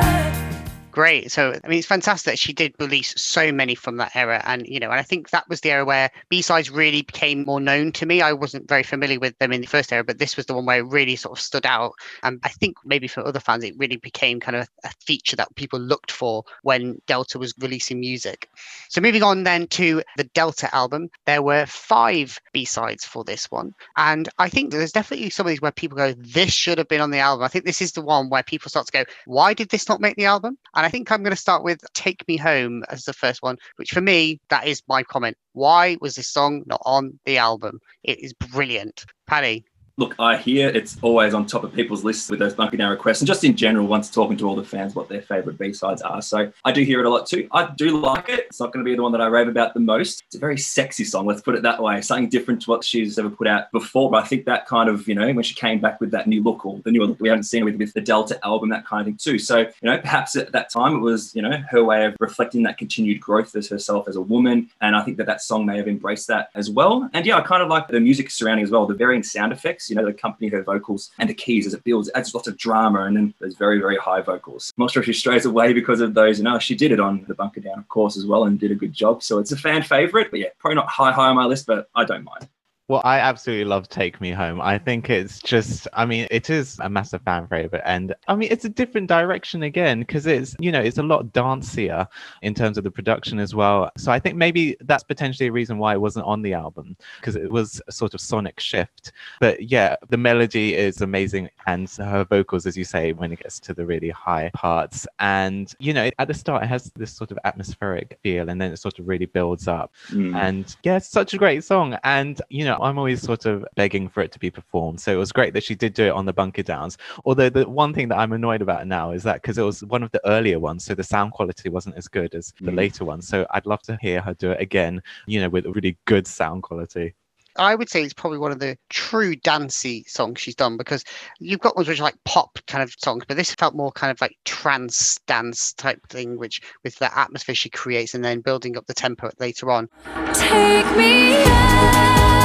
Great. 0.96 1.30
So, 1.30 1.52
I 1.62 1.68
mean, 1.68 1.78
it's 1.78 1.86
fantastic 1.86 2.32
that 2.32 2.38
she 2.38 2.54
did 2.54 2.74
release 2.80 3.12
so 3.20 3.52
many 3.52 3.74
from 3.74 3.98
that 3.98 4.16
era. 4.16 4.40
And, 4.46 4.66
you 4.66 4.80
know, 4.80 4.90
and 4.90 4.98
I 4.98 5.02
think 5.02 5.28
that 5.28 5.46
was 5.46 5.60
the 5.60 5.70
era 5.70 5.84
where 5.84 6.10
B 6.30 6.40
sides 6.40 6.70
really 6.70 7.02
became 7.02 7.44
more 7.44 7.60
known 7.60 7.92
to 7.92 8.06
me. 8.06 8.22
I 8.22 8.32
wasn't 8.32 8.66
very 8.66 8.82
familiar 8.82 9.20
with 9.20 9.36
them 9.36 9.52
in 9.52 9.60
the 9.60 9.66
first 9.66 9.92
era, 9.92 10.02
but 10.02 10.16
this 10.16 10.38
was 10.38 10.46
the 10.46 10.54
one 10.54 10.64
where 10.64 10.78
it 10.78 10.86
really 10.86 11.14
sort 11.14 11.38
of 11.38 11.44
stood 11.44 11.66
out. 11.66 11.92
And 12.22 12.40
I 12.44 12.48
think 12.48 12.78
maybe 12.86 13.08
for 13.08 13.20
other 13.26 13.40
fans, 13.40 13.62
it 13.62 13.76
really 13.76 13.98
became 13.98 14.40
kind 14.40 14.56
of 14.56 14.68
a 14.84 14.90
feature 15.04 15.36
that 15.36 15.54
people 15.54 15.78
looked 15.78 16.10
for 16.10 16.44
when 16.62 16.98
Delta 17.06 17.38
was 17.38 17.52
releasing 17.60 18.00
music. 18.00 18.48
So, 18.88 19.02
moving 19.02 19.22
on 19.22 19.44
then 19.44 19.66
to 19.66 20.02
the 20.16 20.24
Delta 20.24 20.74
album, 20.74 21.10
there 21.26 21.42
were 21.42 21.66
five 21.66 22.38
B 22.54 22.64
sides 22.64 23.04
for 23.04 23.22
this 23.22 23.50
one. 23.50 23.74
And 23.98 24.30
I 24.38 24.48
think 24.48 24.70
there's 24.70 24.92
definitely 24.92 25.28
some 25.28 25.44
of 25.44 25.50
these 25.50 25.60
where 25.60 25.72
people 25.72 25.98
go, 25.98 26.14
this 26.16 26.54
should 26.54 26.78
have 26.78 26.88
been 26.88 27.02
on 27.02 27.10
the 27.10 27.18
album. 27.18 27.44
I 27.44 27.48
think 27.48 27.66
this 27.66 27.82
is 27.82 27.92
the 27.92 28.00
one 28.00 28.30
where 28.30 28.42
people 28.42 28.70
start 28.70 28.86
to 28.86 28.92
go, 28.92 29.04
why 29.26 29.52
did 29.52 29.68
this 29.68 29.90
not 29.90 30.00
make 30.00 30.16
the 30.16 30.24
album? 30.24 30.56
And 30.74 30.85
I 30.86 30.88
think 30.88 31.10
I'm 31.10 31.24
going 31.24 31.34
to 31.34 31.36
start 31.36 31.64
with 31.64 31.80
Take 31.94 32.22
Me 32.28 32.36
Home 32.36 32.84
as 32.90 33.02
the 33.02 33.12
first 33.12 33.42
one, 33.42 33.56
which 33.74 33.90
for 33.90 34.00
me, 34.00 34.38
that 34.50 34.68
is 34.68 34.84
my 34.86 35.02
comment. 35.02 35.36
Why 35.52 35.96
was 36.00 36.14
this 36.14 36.28
song 36.28 36.62
not 36.64 36.80
on 36.84 37.18
the 37.24 37.38
album? 37.38 37.80
It 38.04 38.20
is 38.20 38.32
brilliant. 38.32 39.04
Paddy, 39.26 39.64
Look, 39.98 40.14
I 40.18 40.36
hear 40.36 40.68
it's 40.68 40.98
always 41.00 41.32
on 41.32 41.46
top 41.46 41.64
of 41.64 41.72
people's 41.72 42.04
lists 42.04 42.28
with 42.28 42.38
those 42.38 42.52
Bunker 42.52 42.76
Down 42.76 42.90
requests, 42.90 43.22
and 43.22 43.26
just 43.26 43.44
in 43.44 43.56
general, 43.56 43.86
once 43.86 44.10
talking 44.10 44.36
to 44.36 44.46
all 44.46 44.54
the 44.54 44.62
fans 44.62 44.94
what 44.94 45.08
their 45.08 45.22
favourite 45.22 45.58
B 45.58 45.72
sides 45.72 46.02
are. 46.02 46.20
So 46.20 46.52
I 46.66 46.72
do 46.72 46.82
hear 46.82 47.00
it 47.00 47.06
a 47.06 47.08
lot 47.08 47.26
too. 47.26 47.48
I 47.50 47.70
do 47.78 47.98
like 47.98 48.28
it. 48.28 48.40
It's 48.40 48.60
not 48.60 48.74
going 48.74 48.84
to 48.84 48.90
be 48.90 48.94
the 48.94 49.02
one 49.02 49.12
that 49.12 49.22
I 49.22 49.26
rave 49.28 49.48
about 49.48 49.72
the 49.72 49.80
most. 49.80 50.22
It's 50.26 50.36
a 50.36 50.38
very 50.38 50.58
sexy 50.58 51.02
song, 51.02 51.24
let's 51.24 51.40
put 51.40 51.54
it 51.54 51.62
that 51.62 51.82
way. 51.82 52.02
Something 52.02 52.28
different 52.28 52.60
to 52.62 52.70
what 52.70 52.84
she's 52.84 53.18
ever 53.18 53.30
put 53.30 53.46
out 53.46 53.72
before. 53.72 54.10
But 54.10 54.22
I 54.22 54.26
think 54.26 54.44
that 54.44 54.66
kind 54.66 54.90
of, 54.90 55.08
you 55.08 55.14
know, 55.14 55.32
when 55.32 55.42
she 55.42 55.54
came 55.54 55.80
back 55.80 55.98
with 55.98 56.10
that 56.10 56.26
new 56.26 56.42
look 56.42 56.66
or 56.66 56.78
the 56.84 56.90
new 56.90 57.02
look 57.02 57.18
we 57.18 57.30
haven't 57.30 57.44
seen 57.44 57.64
with, 57.64 57.76
with 57.76 57.94
the 57.94 58.02
Delta 58.02 58.38
album, 58.44 58.68
that 58.68 58.84
kind 58.84 59.00
of 59.00 59.06
thing 59.06 59.16
too. 59.16 59.38
So, 59.38 59.60
you 59.60 59.70
know, 59.82 59.96
perhaps 59.96 60.36
at 60.36 60.52
that 60.52 60.68
time 60.68 60.96
it 60.96 61.00
was, 61.00 61.34
you 61.34 61.40
know, 61.40 61.56
her 61.70 61.82
way 61.82 62.04
of 62.04 62.16
reflecting 62.20 62.64
that 62.64 62.76
continued 62.76 63.18
growth 63.18 63.56
as 63.56 63.66
herself 63.70 64.08
as 64.08 64.16
a 64.16 64.20
woman. 64.20 64.68
And 64.82 64.94
I 64.94 65.02
think 65.02 65.16
that 65.16 65.26
that 65.26 65.40
song 65.40 65.64
may 65.64 65.78
have 65.78 65.88
embraced 65.88 66.26
that 66.26 66.50
as 66.54 66.68
well. 66.68 67.08
And 67.14 67.24
yeah, 67.24 67.38
I 67.38 67.40
kind 67.40 67.62
of 67.62 67.70
like 67.70 67.88
the 67.88 67.98
music 67.98 68.30
surrounding 68.30 68.64
as 68.64 68.70
well, 68.70 68.84
the 68.84 68.92
varying 68.92 69.22
sound 69.22 69.54
effects, 69.54 69.85
you 69.88 69.96
know, 69.96 70.04
that 70.04 70.10
accompany 70.10 70.48
her 70.48 70.62
vocals 70.62 71.10
and 71.18 71.28
the 71.28 71.34
keys 71.34 71.66
as 71.66 71.74
it 71.74 71.84
builds, 71.84 72.08
it 72.08 72.16
adds 72.16 72.34
lots 72.34 72.48
of 72.48 72.56
drama 72.56 73.04
and 73.04 73.16
then 73.16 73.34
there's 73.40 73.56
very, 73.56 73.78
very 73.78 73.96
high 73.96 74.20
vocals. 74.20 74.72
I'm 74.76 74.82
not 74.82 74.90
sure 74.90 75.00
if 75.00 75.06
she 75.06 75.12
strays 75.12 75.44
away 75.44 75.72
because 75.72 76.00
of 76.00 76.14
those, 76.14 76.38
you 76.38 76.46
uh, 76.46 76.52
know, 76.52 76.58
she 76.58 76.74
did 76.74 76.92
it 76.92 77.00
on 77.00 77.24
the 77.28 77.34
Bunker 77.34 77.60
Down, 77.60 77.78
of 77.78 77.88
course, 77.88 78.16
as 78.16 78.26
well, 78.26 78.44
and 78.44 78.58
did 78.58 78.70
a 78.70 78.74
good 78.74 78.92
job. 78.92 79.22
So 79.22 79.38
it's 79.38 79.52
a 79.52 79.56
fan 79.56 79.82
favorite, 79.82 80.30
but 80.30 80.40
yeah, 80.40 80.48
probably 80.58 80.76
not 80.76 80.88
high, 80.88 81.12
high 81.12 81.28
on 81.28 81.36
my 81.36 81.44
list, 81.44 81.66
but 81.66 81.88
I 81.94 82.04
don't 82.04 82.24
mind. 82.24 82.48
Well, 82.88 83.02
I 83.04 83.18
absolutely 83.18 83.64
love 83.64 83.88
Take 83.88 84.20
Me 84.20 84.30
Home. 84.30 84.60
I 84.60 84.78
think 84.78 85.10
it's 85.10 85.40
just, 85.40 85.88
I 85.92 86.06
mean, 86.06 86.28
it 86.30 86.50
is 86.50 86.78
a 86.80 86.88
massive 86.88 87.20
fan 87.22 87.48
favorite. 87.48 87.82
And 87.84 88.14
I 88.28 88.36
mean, 88.36 88.48
it's 88.52 88.64
a 88.64 88.68
different 88.68 89.08
direction 89.08 89.64
again 89.64 90.00
because 90.00 90.24
it's, 90.24 90.54
you 90.60 90.70
know, 90.70 90.80
it's 90.80 90.98
a 90.98 91.02
lot 91.02 91.32
dancier 91.32 92.06
in 92.42 92.54
terms 92.54 92.78
of 92.78 92.84
the 92.84 92.90
production 92.92 93.40
as 93.40 93.56
well. 93.56 93.90
So 93.96 94.12
I 94.12 94.20
think 94.20 94.36
maybe 94.36 94.76
that's 94.82 95.02
potentially 95.02 95.48
a 95.48 95.52
reason 95.52 95.78
why 95.78 95.94
it 95.94 96.00
wasn't 96.00 96.26
on 96.26 96.42
the 96.42 96.54
album 96.54 96.96
because 97.18 97.34
it 97.34 97.50
was 97.50 97.82
a 97.88 97.92
sort 97.92 98.14
of 98.14 98.20
sonic 98.20 98.60
shift. 98.60 99.10
But 99.40 99.68
yeah, 99.68 99.96
the 100.08 100.16
melody 100.16 100.76
is 100.76 101.00
amazing 101.00 101.50
and 101.66 101.90
her 101.90 102.24
vocals, 102.24 102.66
as 102.66 102.76
you 102.76 102.84
say, 102.84 103.12
when 103.12 103.32
it 103.32 103.42
gets 103.42 103.58
to 103.60 103.74
the 103.74 103.84
really 103.84 104.10
high 104.10 104.52
parts. 104.54 105.08
And, 105.18 105.74
you 105.80 105.92
know, 105.92 106.08
at 106.20 106.28
the 106.28 106.34
start, 106.34 106.62
it 106.62 106.68
has 106.68 106.92
this 106.94 107.10
sort 107.10 107.32
of 107.32 107.38
atmospheric 107.42 108.20
feel 108.22 108.48
and 108.48 108.60
then 108.60 108.70
it 108.70 108.78
sort 108.78 109.00
of 109.00 109.08
really 109.08 109.26
builds 109.26 109.66
up. 109.66 109.92
Mm. 110.10 110.36
And 110.36 110.76
yeah, 110.84 110.98
it's 110.98 111.08
such 111.08 111.34
a 111.34 111.36
great 111.36 111.64
song. 111.64 111.98
And, 112.04 112.40
you 112.48 112.64
know, 112.64 112.75
I'm 112.82 112.98
always 112.98 113.22
sort 113.22 113.46
of 113.46 113.64
begging 113.74 114.08
for 114.08 114.22
it 114.22 114.32
to 114.32 114.38
be 114.38 114.50
performed. 114.50 115.00
So 115.00 115.12
it 115.12 115.16
was 115.16 115.32
great 115.32 115.54
that 115.54 115.64
she 115.64 115.74
did 115.74 115.94
do 115.94 116.04
it 116.04 116.10
on 116.12 116.26
the 116.26 116.32
Bunker 116.32 116.62
Downs. 116.62 116.98
Although 117.24 117.50
the 117.50 117.68
one 117.68 117.92
thing 117.94 118.08
that 118.08 118.18
I'm 118.18 118.32
annoyed 118.32 118.62
about 118.62 118.86
now 118.86 119.10
is 119.12 119.22
that 119.24 119.42
because 119.42 119.58
it 119.58 119.62
was 119.62 119.82
one 119.84 120.02
of 120.02 120.10
the 120.12 120.26
earlier 120.26 120.58
ones, 120.58 120.84
so 120.84 120.94
the 120.94 121.04
sound 121.04 121.32
quality 121.32 121.68
wasn't 121.68 121.96
as 121.96 122.08
good 122.08 122.34
as 122.34 122.52
the 122.60 122.70
Mm. 122.70 122.76
later 122.76 123.04
ones. 123.04 123.26
So 123.28 123.46
I'd 123.50 123.66
love 123.66 123.82
to 123.82 123.98
hear 124.00 124.20
her 124.20 124.34
do 124.34 124.50
it 124.50 124.60
again, 124.60 125.02
you 125.26 125.40
know, 125.40 125.48
with 125.48 125.66
really 125.66 125.96
good 126.04 126.26
sound 126.26 126.62
quality. 126.62 127.14
I 127.58 127.74
would 127.74 127.88
say 127.88 128.02
it's 128.02 128.12
probably 128.12 128.36
one 128.38 128.52
of 128.52 128.58
the 128.58 128.76
true 128.90 129.34
dancey 129.34 130.04
songs 130.06 130.40
she's 130.42 130.54
done 130.54 130.76
because 130.76 131.02
you've 131.40 131.60
got 131.60 131.74
ones 131.74 131.88
which 131.88 132.00
are 132.00 132.02
like 132.02 132.22
pop 132.26 132.58
kind 132.66 132.82
of 132.82 132.94
songs, 133.02 133.24
but 133.26 133.38
this 133.38 133.54
felt 133.54 133.74
more 133.74 133.90
kind 133.92 134.10
of 134.10 134.20
like 134.20 134.36
trance 134.44 135.18
dance 135.26 135.72
type 135.72 136.06
thing, 136.08 136.36
which 136.36 136.60
with 136.84 136.96
the 136.96 137.18
atmosphere 137.18 137.54
she 137.54 137.70
creates 137.70 138.14
and 138.14 138.22
then 138.22 138.42
building 138.42 138.76
up 138.76 138.86
the 138.86 138.92
tempo 138.92 139.30
later 139.40 139.70
on. 139.70 139.88
Take 140.34 140.96
me 140.98 141.44
out. 141.46 142.35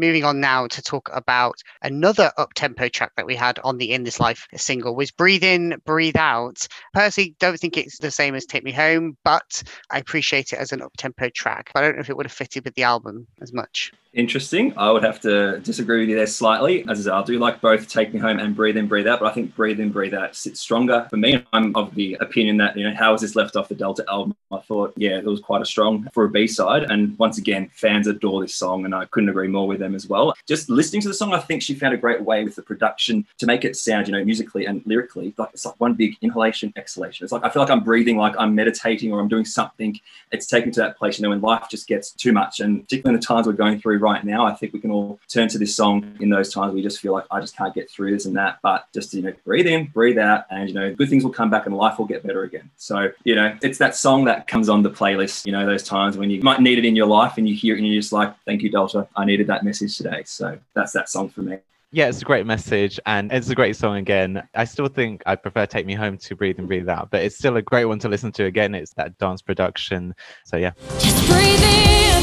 Moving 0.00 0.24
on 0.24 0.40
now 0.40 0.66
to 0.66 0.82
talk 0.82 1.10
about 1.12 1.56
another 1.82 2.32
up-tempo 2.38 2.88
track 2.88 3.12
that 3.16 3.26
we 3.26 3.36
had 3.36 3.58
on 3.60 3.78
the 3.78 3.92
in 3.92 4.02
this 4.02 4.18
life 4.18 4.48
single 4.56 4.96
was 4.96 5.10
breathe 5.10 5.44
in 5.44 5.80
breathe 5.84 6.16
out 6.16 6.66
personally 6.94 7.36
don't 7.38 7.60
think 7.60 7.76
it's 7.76 7.98
the 7.98 8.10
same 8.10 8.34
as 8.34 8.46
take 8.46 8.64
me 8.64 8.72
home 8.72 9.16
but 9.24 9.62
i 9.90 9.98
appreciate 9.98 10.52
it 10.52 10.58
as 10.58 10.72
an 10.72 10.82
up-tempo 10.82 11.28
track 11.28 11.70
but 11.74 11.84
i 11.84 11.86
don't 11.86 11.96
know 11.96 12.00
if 12.00 12.10
it 12.10 12.16
would 12.16 12.26
have 12.26 12.32
fitted 12.32 12.64
with 12.64 12.74
the 12.74 12.82
album 12.82 13.26
as 13.40 13.52
much 13.52 13.92
Interesting. 14.12 14.76
I 14.76 14.90
would 14.90 15.04
have 15.04 15.20
to 15.20 15.60
disagree 15.60 16.00
with 16.00 16.08
you 16.08 16.16
there 16.16 16.26
slightly. 16.26 16.82
As 16.88 17.00
I 17.00 17.02
said, 17.04 17.12
I 17.12 17.22
do 17.22 17.38
like 17.38 17.60
both 17.60 17.88
Take 17.88 18.12
Me 18.12 18.18
Home 18.18 18.40
and 18.40 18.56
Breathe 18.56 18.76
In, 18.76 18.88
Breathe 18.88 19.06
Out, 19.06 19.20
but 19.20 19.26
I 19.26 19.32
think 19.32 19.54
Breathe 19.54 19.78
In, 19.78 19.90
Breathe 19.90 20.14
Out 20.14 20.34
sits 20.34 20.58
stronger 20.58 21.06
for 21.08 21.16
me. 21.16 21.44
I'm 21.52 21.74
of 21.76 21.94
the 21.94 22.14
opinion 22.20 22.56
that, 22.56 22.76
you 22.76 22.88
know, 22.88 22.94
how 22.94 23.12
was 23.12 23.20
this 23.20 23.36
left 23.36 23.54
off 23.54 23.68
the 23.68 23.76
Delta 23.76 24.04
album? 24.08 24.34
I 24.50 24.58
thought, 24.58 24.94
yeah, 24.96 25.18
it 25.18 25.24
was 25.24 25.40
quite 25.40 25.62
a 25.62 25.66
strong 25.66 26.08
for 26.12 26.24
a 26.24 26.28
B 26.28 26.48
side. 26.48 26.90
And 26.90 27.16
once 27.20 27.38
again, 27.38 27.70
fans 27.72 28.08
adore 28.08 28.42
this 28.42 28.56
song, 28.56 28.84
and 28.84 28.94
I 28.94 29.04
couldn't 29.04 29.28
agree 29.28 29.46
more 29.46 29.68
with 29.68 29.78
them 29.78 29.89
as 29.94 30.06
well. 30.06 30.34
Just 30.46 30.68
listening 30.68 31.02
to 31.02 31.08
the 31.08 31.14
song, 31.14 31.32
I 31.32 31.38
think 31.38 31.62
she 31.62 31.74
found 31.74 31.94
a 31.94 31.96
great 31.96 32.22
way 32.22 32.44
with 32.44 32.56
the 32.56 32.62
production 32.62 33.26
to 33.38 33.46
make 33.46 33.64
it 33.64 33.76
sound, 33.76 34.08
you 34.08 34.12
know, 34.12 34.24
musically 34.24 34.66
and 34.66 34.82
lyrically, 34.86 35.34
like 35.38 35.50
it's 35.52 35.64
like 35.64 35.78
one 35.78 35.94
big 35.94 36.16
inhalation, 36.22 36.72
exhalation. 36.76 37.24
It's 37.24 37.32
like 37.32 37.44
I 37.44 37.50
feel 37.50 37.62
like 37.62 37.70
I'm 37.70 37.84
breathing, 37.84 38.16
like 38.16 38.34
I'm 38.38 38.54
meditating 38.54 39.12
or 39.12 39.20
I'm 39.20 39.28
doing 39.28 39.44
something. 39.44 39.98
It's 40.32 40.46
taken 40.46 40.70
to 40.72 40.80
that 40.80 40.96
place, 40.98 41.18
you 41.18 41.22
know, 41.22 41.30
when 41.30 41.40
life 41.40 41.66
just 41.70 41.86
gets 41.86 42.12
too 42.12 42.32
much. 42.32 42.60
And 42.60 42.82
particularly 42.82 43.14
in 43.14 43.20
the 43.20 43.26
times 43.26 43.46
we're 43.46 43.52
going 43.52 43.80
through 43.80 43.98
right 43.98 44.24
now, 44.24 44.46
I 44.46 44.54
think 44.54 44.72
we 44.72 44.80
can 44.80 44.90
all 44.90 45.18
turn 45.28 45.48
to 45.48 45.58
this 45.58 45.74
song 45.74 46.16
in 46.20 46.28
those 46.28 46.52
times 46.52 46.74
we 46.74 46.82
just 46.82 47.00
feel 47.00 47.12
like 47.12 47.24
I 47.30 47.40
just 47.40 47.56
can't 47.56 47.74
get 47.74 47.90
through 47.90 48.12
this 48.12 48.26
and 48.26 48.36
that. 48.36 48.58
But 48.62 48.86
just, 48.92 49.14
you 49.14 49.22
know, 49.22 49.32
breathe 49.44 49.66
in, 49.66 49.86
breathe 49.86 50.18
out, 50.18 50.44
and, 50.50 50.68
you 50.68 50.74
know, 50.74 50.94
good 50.94 51.08
things 51.08 51.24
will 51.24 51.32
come 51.32 51.50
back 51.50 51.66
and 51.66 51.76
life 51.76 51.98
will 51.98 52.06
get 52.06 52.26
better 52.26 52.42
again. 52.42 52.70
So, 52.76 53.10
you 53.24 53.34
know, 53.34 53.56
it's 53.62 53.78
that 53.78 53.94
song 53.96 54.24
that 54.26 54.46
comes 54.46 54.68
on 54.68 54.82
the 54.82 54.90
playlist, 54.90 55.46
you 55.46 55.52
know, 55.52 55.66
those 55.66 55.82
times 55.82 56.16
when 56.16 56.30
you 56.30 56.42
might 56.42 56.60
need 56.60 56.78
it 56.78 56.84
in 56.84 56.96
your 56.96 57.06
life 57.06 57.38
and 57.38 57.48
you 57.48 57.54
hear 57.54 57.74
it 57.74 57.78
and 57.78 57.86
you're 57.86 58.00
just 58.00 58.12
like, 58.12 58.34
thank 58.44 58.62
you, 58.62 58.70
Delta. 58.70 59.08
I 59.16 59.24
needed 59.24 59.46
that 59.48 59.64
message 59.64 59.79
today. 59.88 60.22
So 60.26 60.58
that's 60.74 60.92
that 60.92 61.08
song 61.08 61.28
for 61.28 61.42
me. 61.42 61.58
Yeah, 61.92 62.06
it's 62.06 62.22
a 62.22 62.24
great 62.24 62.46
message 62.46 63.00
and 63.04 63.32
it's 63.32 63.50
a 63.50 63.54
great 63.56 63.74
song 63.74 63.96
again. 63.96 64.46
I 64.54 64.62
still 64.64 64.86
think 64.86 65.24
I 65.26 65.34
prefer 65.34 65.66
Take 65.66 65.86
Me 65.86 65.94
Home 65.94 66.18
to 66.18 66.36
Breathe 66.36 66.60
and 66.60 66.68
Breathe 66.68 66.88
Out, 66.88 67.10
but 67.10 67.22
it's 67.24 67.36
still 67.36 67.56
a 67.56 67.62
great 67.62 67.86
one 67.86 67.98
to 67.98 68.08
listen 68.08 68.30
to 68.32 68.44
again. 68.44 68.76
It's 68.76 68.92
that 68.94 69.18
dance 69.18 69.42
production. 69.42 70.14
So 70.44 70.56
yeah. 70.56 70.70
Just 71.00 71.26
breathe 71.26 71.60
in, 71.60 72.22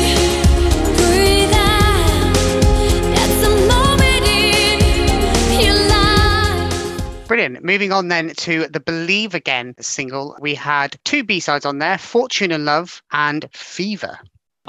breathe 0.95 1.51
out. 1.53 2.33
That's 3.13 3.45
a 3.45 3.49
moment 3.67 4.25
in 4.25 5.65
your 5.65 5.89
life. 5.89 7.27
brilliant 7.27 7.61
moving 7.61 7.91
on 7.91 8.07
then 8.07 8.29
to 8.35 8.67
the 8.69 8.79
believe 8.79 9.35
again 9.35 9.75
single 9.81 10.37
we 10.39 10.55
had 10.55 10.97
two 11.03 11.25
b-sides 11.25 11.65
on 11.65 11.79
there 11.79 11.97
fortune 11.97 12.53
and 12.53 12.63
love 12.63 13.01
and 13.11 13.49
fever 13.51 14.17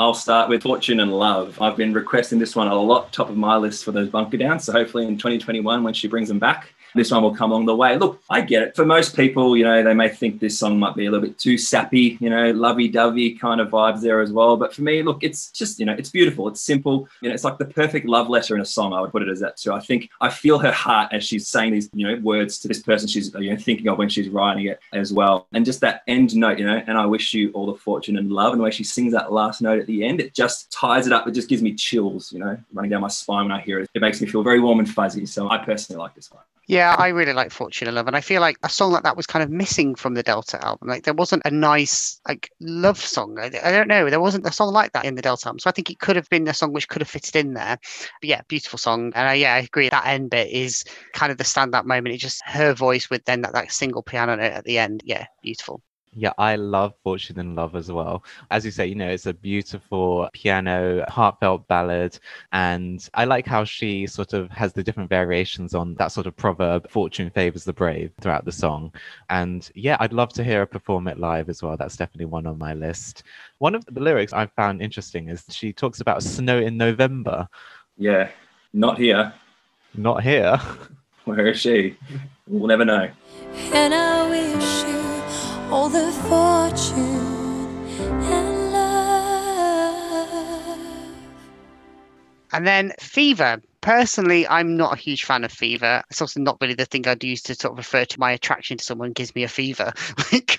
I'll 0.00 0.14
start 0.14 0.48
with 0.48 0.62
Fortune 0.62 1.00
and 1.00 1.12
Love. 1.12 1.60
I've 1.60 1.76
been 1.76 1.92
requesting 1.92 2.38
this 2.38 2.54
one 2.54 2.68
a 2.68 2.74
lot, 2.80 3.12
top 3.12 3.30
of 3.30 3.36
my 3.36 3.56
list 3.56 3.84
for 3.84 3.90
those 3.90 4.08
bunker 4.08 4.36
downs. 4.36 4.62
So 4.62 4.70
hopefully 4.70 5.04
in 5.06 5.18
2021, 5.18 5.82
when 5.82 5.92
she 5.92 6.06
brings 6.06 6.28
them 6.28 6.38
back, 6.38 6.72
this 6.98 7.10
one 7.10 7.22
will 7.22 7.34
come 7.34 7.50
along 7.50 7.66
the 7.66 7.76
way. 7.76 7.96
Look, 7.96 8.20
I 8.28 8.40
get 8.40 8.62
it. 8.62 8.76
For 8.76 8.84
most 8.84 9.16
people, 9.16 9.56
you 9.56 9.64
know, 9.64 9.82
they 9.82 9.94
may 9.94 10.08
think 10.08 10.40
this 10.40 10.58
song 10.58 10.78
might 10.78 10.94
be 10.94 11.06
a 11.06 11.10
little 11.10 11.26
bit 11.26 11.38
too 11.38 11.56
sappy, 11.56 12.18
you 12.20 12.28
know, 12.30 12.50
lovey-dovey 12.50 13.34
kind 13.36 13.60
of 13.60 13.68
vibes 13.68 14.00
there 14.00 14.20
as 14.20 14.32
well. 14.32 14.56
But 14.56 14.74
for 14.74 14.82
me, 14.82 15.02
look, 15.02 15.22
it's 15.22 15.50
just, 15.50 15.78
you 15.78 15.86
know, 15.86 15.94
it's 15.94 16.10
beautiful. 16.10 16.48
It's 16.48 16.60
simple. 16.60 17.08
You 17.20 17.28
know, 17.28 17.34
it's 17.34 17.44
like 17.44 17.58
the 17.58 17.64
perfect 17.64 18.06
love 18.06 18.28
letter 18.28 18.54
in 18.54 18.60
a 18.60 18.66
song. 18.66 18.92
I 18.92 19.00
would 19.00 19.12
put 19.12 19.22
it 19.22 19.28
as 19.28 19.40
that 19.40 19.56
too. 19.56 19.72
I 19.72 19.80
think 19.80 20.10
I 20.20 20.28
feel 20.28 20.58
her 20.58 20.72
heart 20.72 21.12
as 21.12 21.24
she's 21.24 21.48
saying 21.48 21.72
these, 21.72 21.88
you 21.94 22.06
know, 22.06 22.20
words 22.22 22.58
to 22.60 22.68
this 22.68 22.82
person 22.82 23.08
she's, 23.08 23.32
you 23.34 23.50
know, 23.50 23.56
thinking 23.56 23.88
of 23.88 23.98
when 23.98 24.08
she's 24.08 24.28
writing 24.28 24.66
it 24.66 24.80
as 24.92 25.12
well. 25.12 25.46
And 25.52 25.64
just 25.64 25.80
that 25.80 26.02
end 26.06 26.34
note, 26.36 26.58
you 26.58 26.66
know, 26.66 26.82
and 26.86 26.98
I 26.98 27.06
wish 27.06 27.32
you 27.32 27.50
all 27.52 27.66
the 27.66 27.74
fortune 27.74 28.18
and 28.18 28.32
love. 28.32 28.52
And 28.52 28.60
the 28.60 28.64
way 28.64 28.70
she 28.70 28.84
sings 28.84 29.12
that 29.12 29.32
last 29.32 29.62
note 29.62 29.78
at 29.78 29.86
the 29.86 30.04
end, 30.04 30.20
it 30.20 30.34
just 30.34 30.70
ties 30.72 31.06
it 31.06 31.12
up. 31.12 31.26
It 31.26 31.32
just 31.32 31.48
gives 31.48 31.62
me 31.62 31.74
chills, 31.74 32.32
you 32.32 32.38
know, 32.38 32.58
running 32.72 32.90
down 32.90 33.02
my 33.02 33.08
spine 33.08 33.44
when 33.44 33.52
I 33.52 33.60
hear 33.60 33.80
it. 33.80 33.90
It 33.94 34.02
makes 34.02 34.20
me 34.20 34.26
feel 34.26 34.42
very 34.42 34.60
warm 34.60 34.78
and 34.78 34.88
fuzzy. 34.88 35.26
So 35.26 35.48
I 35.50 35.58
personally 35.58 36.00
like 36.00 36.14
this 36.14 36.30
one. 36.30 36.42
Yeah, 36.68 36.94
I 36.98 37.08
really 37.08 37.32
like 37.32 37.50
Fortune 37.50 37.88
of 37.88 37.94
Love, 37.94 38.08
and 38.08 38.16
I 38.16 38.20
feel 38.20 38.42
like 38.42 38.58
a 38.62 38.68
song 38.68 38.92
like 38.92 39.02
that 39.04 39.16
was 39.16 39.26
kind 39.26 39.42
of 39.42 39.48
missing 39.50 39.94
from 39.94 40.12
the 40.12 40.22
Delta 40.22 40.62
album. 40.62 40.88
Like 40.88 41.04
there 41.04 41.14
wasn't 41.14 41.42
a 41.46 41.50
nice 41.50 42.20
like 42.28 42.50
love 42.60 42.98
song. 43.00 43.38
I, 43.40 43.48
don't 43.48 43.88
know, 43.88 44.10
there 44.10 44.20
wasn't 44.20 44.46
a 44.46 44.52
song 44.52 44.74
like 44.74 44.92
that 44.92 45.06
in 45.06 45.14
the 45.14 45.22
Delta 45.22 45.46
album, 45.48 45.60
so 45.60 45.70
I 45.70 45.72
think 45.72 45.88
it 45.88 45.98
could 45.98 46.14
have 46.14 46.28
been 46.28 46.46
a 46.46 46.52
song 46.52 46.74
which 46.74 46.86
could 46.88 47.00
have 47.00 47.08
fitted 47.08 47.36
in 47.36 47.54
there. 47.54 47.78
But 48.20 48.28
yeah, 48.28 48.42
beautiful 48.48 48.78
song, 48.78 49.12
and 49.14 49.28
I, 49.28 49.34
yeah, 49.34 49.54
I 49.54 49.60
agree. 49.60 49.88
That 49.88 50.06
end 50.06 50.28
bit 50.28 50.50
is 50.50 50.84
kind 51.14 51.32
of 51.32 51.38
the 51.38 51.44
standout 51.44 51.86
moment. 51.86 52.14
It 52.14 52.18
just 52.18 52.42
her 52.44 52.74
voice 52.74 53.08
with 53.08 53.24
then 53.24 53.40
that, 53.42 53.54
that 53.54 53.72
single 53.72 54.02
piano 54.02 54.36
note 54.36 54.52
at 54.52 54.64
the 54.64 54.78
end. 54.78 55.02
Yeah, 55.06 55.26
beautiful. 55.42 55.82
Yeah, 56.14 56.32
I 56.38 56.56
love 56.56 56.94
Fortune 57.02 57.38
and 57.38 57.54
Love 57.54 57.76
as 57.76 57.92
well. 57.92 58.24
As 58.50 58.64
you 58.64 58.70
say, 58.70 58.86
you 58.86 58.94
know, 58.94 59.08
it's 59.08 59.26
a 59.26 59.34
beautiful 59.34 60.28
piano, 60.32 61.04
heartfelt 61.08 61.68
ballad. 61.68 62.18
And 62.52 63.06
I 63.14 63.24
like 63.24 63.46
how 63.46 63.64
she 63.64 64.06
sort 64.06 64.32
of 64.32 64.50
has 64.50 64.72
the 64.72 64.82
different 64.82 65.10
variations 65.10 65.74
on 65.74 65.94
that 65.94 66.12
sort 66.12 66.26
of 66.26 66.36
proverb, 66.36 66.90
fortune 66.90 67.30
favors 67.30 67.64
the 67.64 67.72
brave, 67.72 68.12
throughout 68.20 68.44
the 68.44 68.52
song. 68.52 68.92
And 69.30 69.70
yeah, 69.74 69.96
I'd 70.00 70.12
love 70.12 70.32
to 70.34 70.44
hear 70.44 70.60
her 70.60 70.66
perform 70.66 71.08
it 71.08 71.18
live 71.18 71.48
as 71.48 71.62
well. 71.62 71.76
That's 71.76 71.96
definitely 71.96 72.26
one 72.26 72.46
on 72.46 72.58
my 72.58 72.74
list. 72.74 73.22
One 73.58 73.74
of 73.74 73.84
the 73.86 74.00
lyrics 74.00 74.32
I 74.32 74.46
found 74.46 74.82
interesting 74.82 75.28
is 75.28 75.44
she 75.50 75.72
talks 75.72 76.00
about 76.00 76.22
snow 76.22 76.58
in 76.58 76.76
November. 76.76 77.48
Yeah, 77.96 78.30
not 78.72 78.98
here. 78.98 79.32
Not 79.94 80.22
here. 80.22 80.60
Where 81.24 81.46
is 81.48 81.60
she? 81.60 81.96
We'll 82.46 82.68
never 82.68 82.84
know. 82.84 83.10
And 83.72 83.94
I 83.94 84.28
wish 84.30 84.84
you 84.84 84.97
all 85.70 85.88
the 85.90 86.10
fortune 86.28 87.76
and 88.22 88.72
love. 88.72 90.28
And 92.52 92.66
then 92.66 92.92
Fever. 93.00 93.60
Personally, 93.80 94.46
I'm 94.48 94.76
not 94.76 94.94
a 94.94 94.96
huge 94.96 95.24
fan 95.24 95.44
of 95.44 95.52
Fever. 95.52 96.02
It's 96.10 96.20
also 96.20 96.40
not 96.40 96.58
really 96.60 96.74
the 96.74 96.84
thing 96.84 97.06
I'd 97.06 97.22
use 97.22 97.42
to 97.42 97.54
sort 97.54 97.72
of 97.72 97.78
refer 97.78 98.04
to 98.04 98.20
my 98.20 98.32
attraction 98.32 98.76
to 98.76 98.84
someone 98.84 99.12
gives 99.12 99.34
me 99.34 99.44
a 99.44 99.48
fever. 99.48 99.92
Like, 100.32 100.58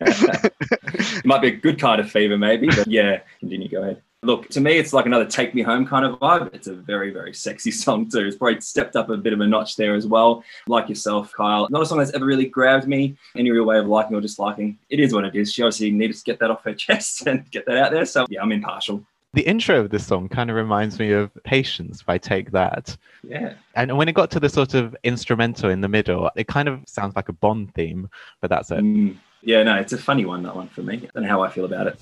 it 0.00 1.24
might 1.24 1.42
be 1.42 1.48
a 1.48 1.56
good 1.56 1.80
kind 1.80 2.00
of 2.00 2.08
fever, 2.10 2.38
maybe, 2.38 2.68
but 2.68 2.86
yeah, 2.86 3.20
continue. 3.40 3.68
Go 3.68 3.82
ahead. 3.82 4.02
Look, 4.24 4.48
to 4.48 4.60
me, 4.60 4.78
it's 4.78 4.92
like 4.92 5.06
another 5.06 5.24
"Take 5.24 5.54
Me 5.54 5.62
Home" 5.62 5.86
kind 5.86 6.04
of 6.04 6.18
vibe. 6.18 6.52
It's 6.52 6.66
a 6.66 6.74
very, 6.74 7.12
very 7.12 7.32
sexy 7.32 7.70
song 7.84 8.08
too. 8.08 8.26
It's 8.26 8.36
probably 8.36 8.60
stepped 8.60 8.96
up 8.96 9.10
a 9.10 9.16
bit 9.16 9.32
of 9.32 9.40
a 9.40 9.46
notch 9.46 9.76
there 9.76 9.94
as 9.94 10.08
well. 10.08 10.42
Like 10.66 10.88
yourself, 10.88 11.32
Kyle, 11.32 11.68
not 11.70 11.82
a 11.82 11.86
song 11.86 11.98
that's 11.98 12.12
ever 12.12 12.26
really 12.26 12.46
grabbed 12.46 12.88
me 12.88 13.16
any 13.36 13.52
real 13.52 13.64
way 13.64 13.78
of 13.78 13.86
liking 13.86 14.16
or 14.16 14.20
disliking. 14.20 14.76
It 14.90 14.98
is 14.98 15.14
what 15.14 15.24
it 15.24 15.36
is. 15.36 15.52
She 15.52 15.62
obviously 15.62 15.92
needed 15.92 16.16
to 16.16 16.24
get 16.24 16.40
that 16.40 16.50
off 16.50 16.64
her 16.64 16.74
chest 16.86 17.28
and 17.28 17.48
get 17.52 17.64
that 17.66 17.76
out 17.76 17.92
there. 17.92 18.04
So 18.04 18.26
yeah, 18.28 18.42
I'm 18.42 18.50
impartial. 18.50 19.04
The 19.34 19.42
intro 19.42 19.78
of 19.78 19.90
this 19.90 20.06
song 20.06 20.28
kind 20.28 20.50
of 20.50 20.56
reminds 20.56 20.98
me 20.98 21.12
of 21.12 21.30
Patience 21.44 22.02
by 22.02 22.18
Take 22.18 22.50
That. 22.50 22.96
Yeah. 23.22 23.54
And 23.76 23.96
when 23.96 24.08
it 24.08 24.14
got 24.14 24.32
to 24.32 24.40
the 24.40 24.48
sort 24.48 24.74
of 24.74 24.96
instrumental 25.04 25.70
in 25.70 25.80
the 25.80 25.88
middle, 25.88 26.28
it 26.34 26.48
kind 26.48 26.66
of 26.68 26.80
sounds 26.88 27.14
like 27.14 27.28
a 27.28 27.34
Bond 27.34 27.72
theme, 27.74 28.10
but 28.40 28.50
that's 28.50 28.72
it. 28.72 28.78
Mm. 28.80 29.16
Yeah, 29.42 29.62
no, 29.62 29.76
it's 29.76 29.92
a 29.92 29.98
funny 29.98 30.24
one, 30.24 30.42
that 30.42 30.56
one 30.56 30.66
for 30.68 30.82
me. 30.82 30.94
I 30.96 31.08
don't 31.14 31.22
know 31.22 31.28
how 31.28 31.42
I 31.42 31.50
feel 31.50 31.66
about 31.66 31.86
it. 31.86 31.96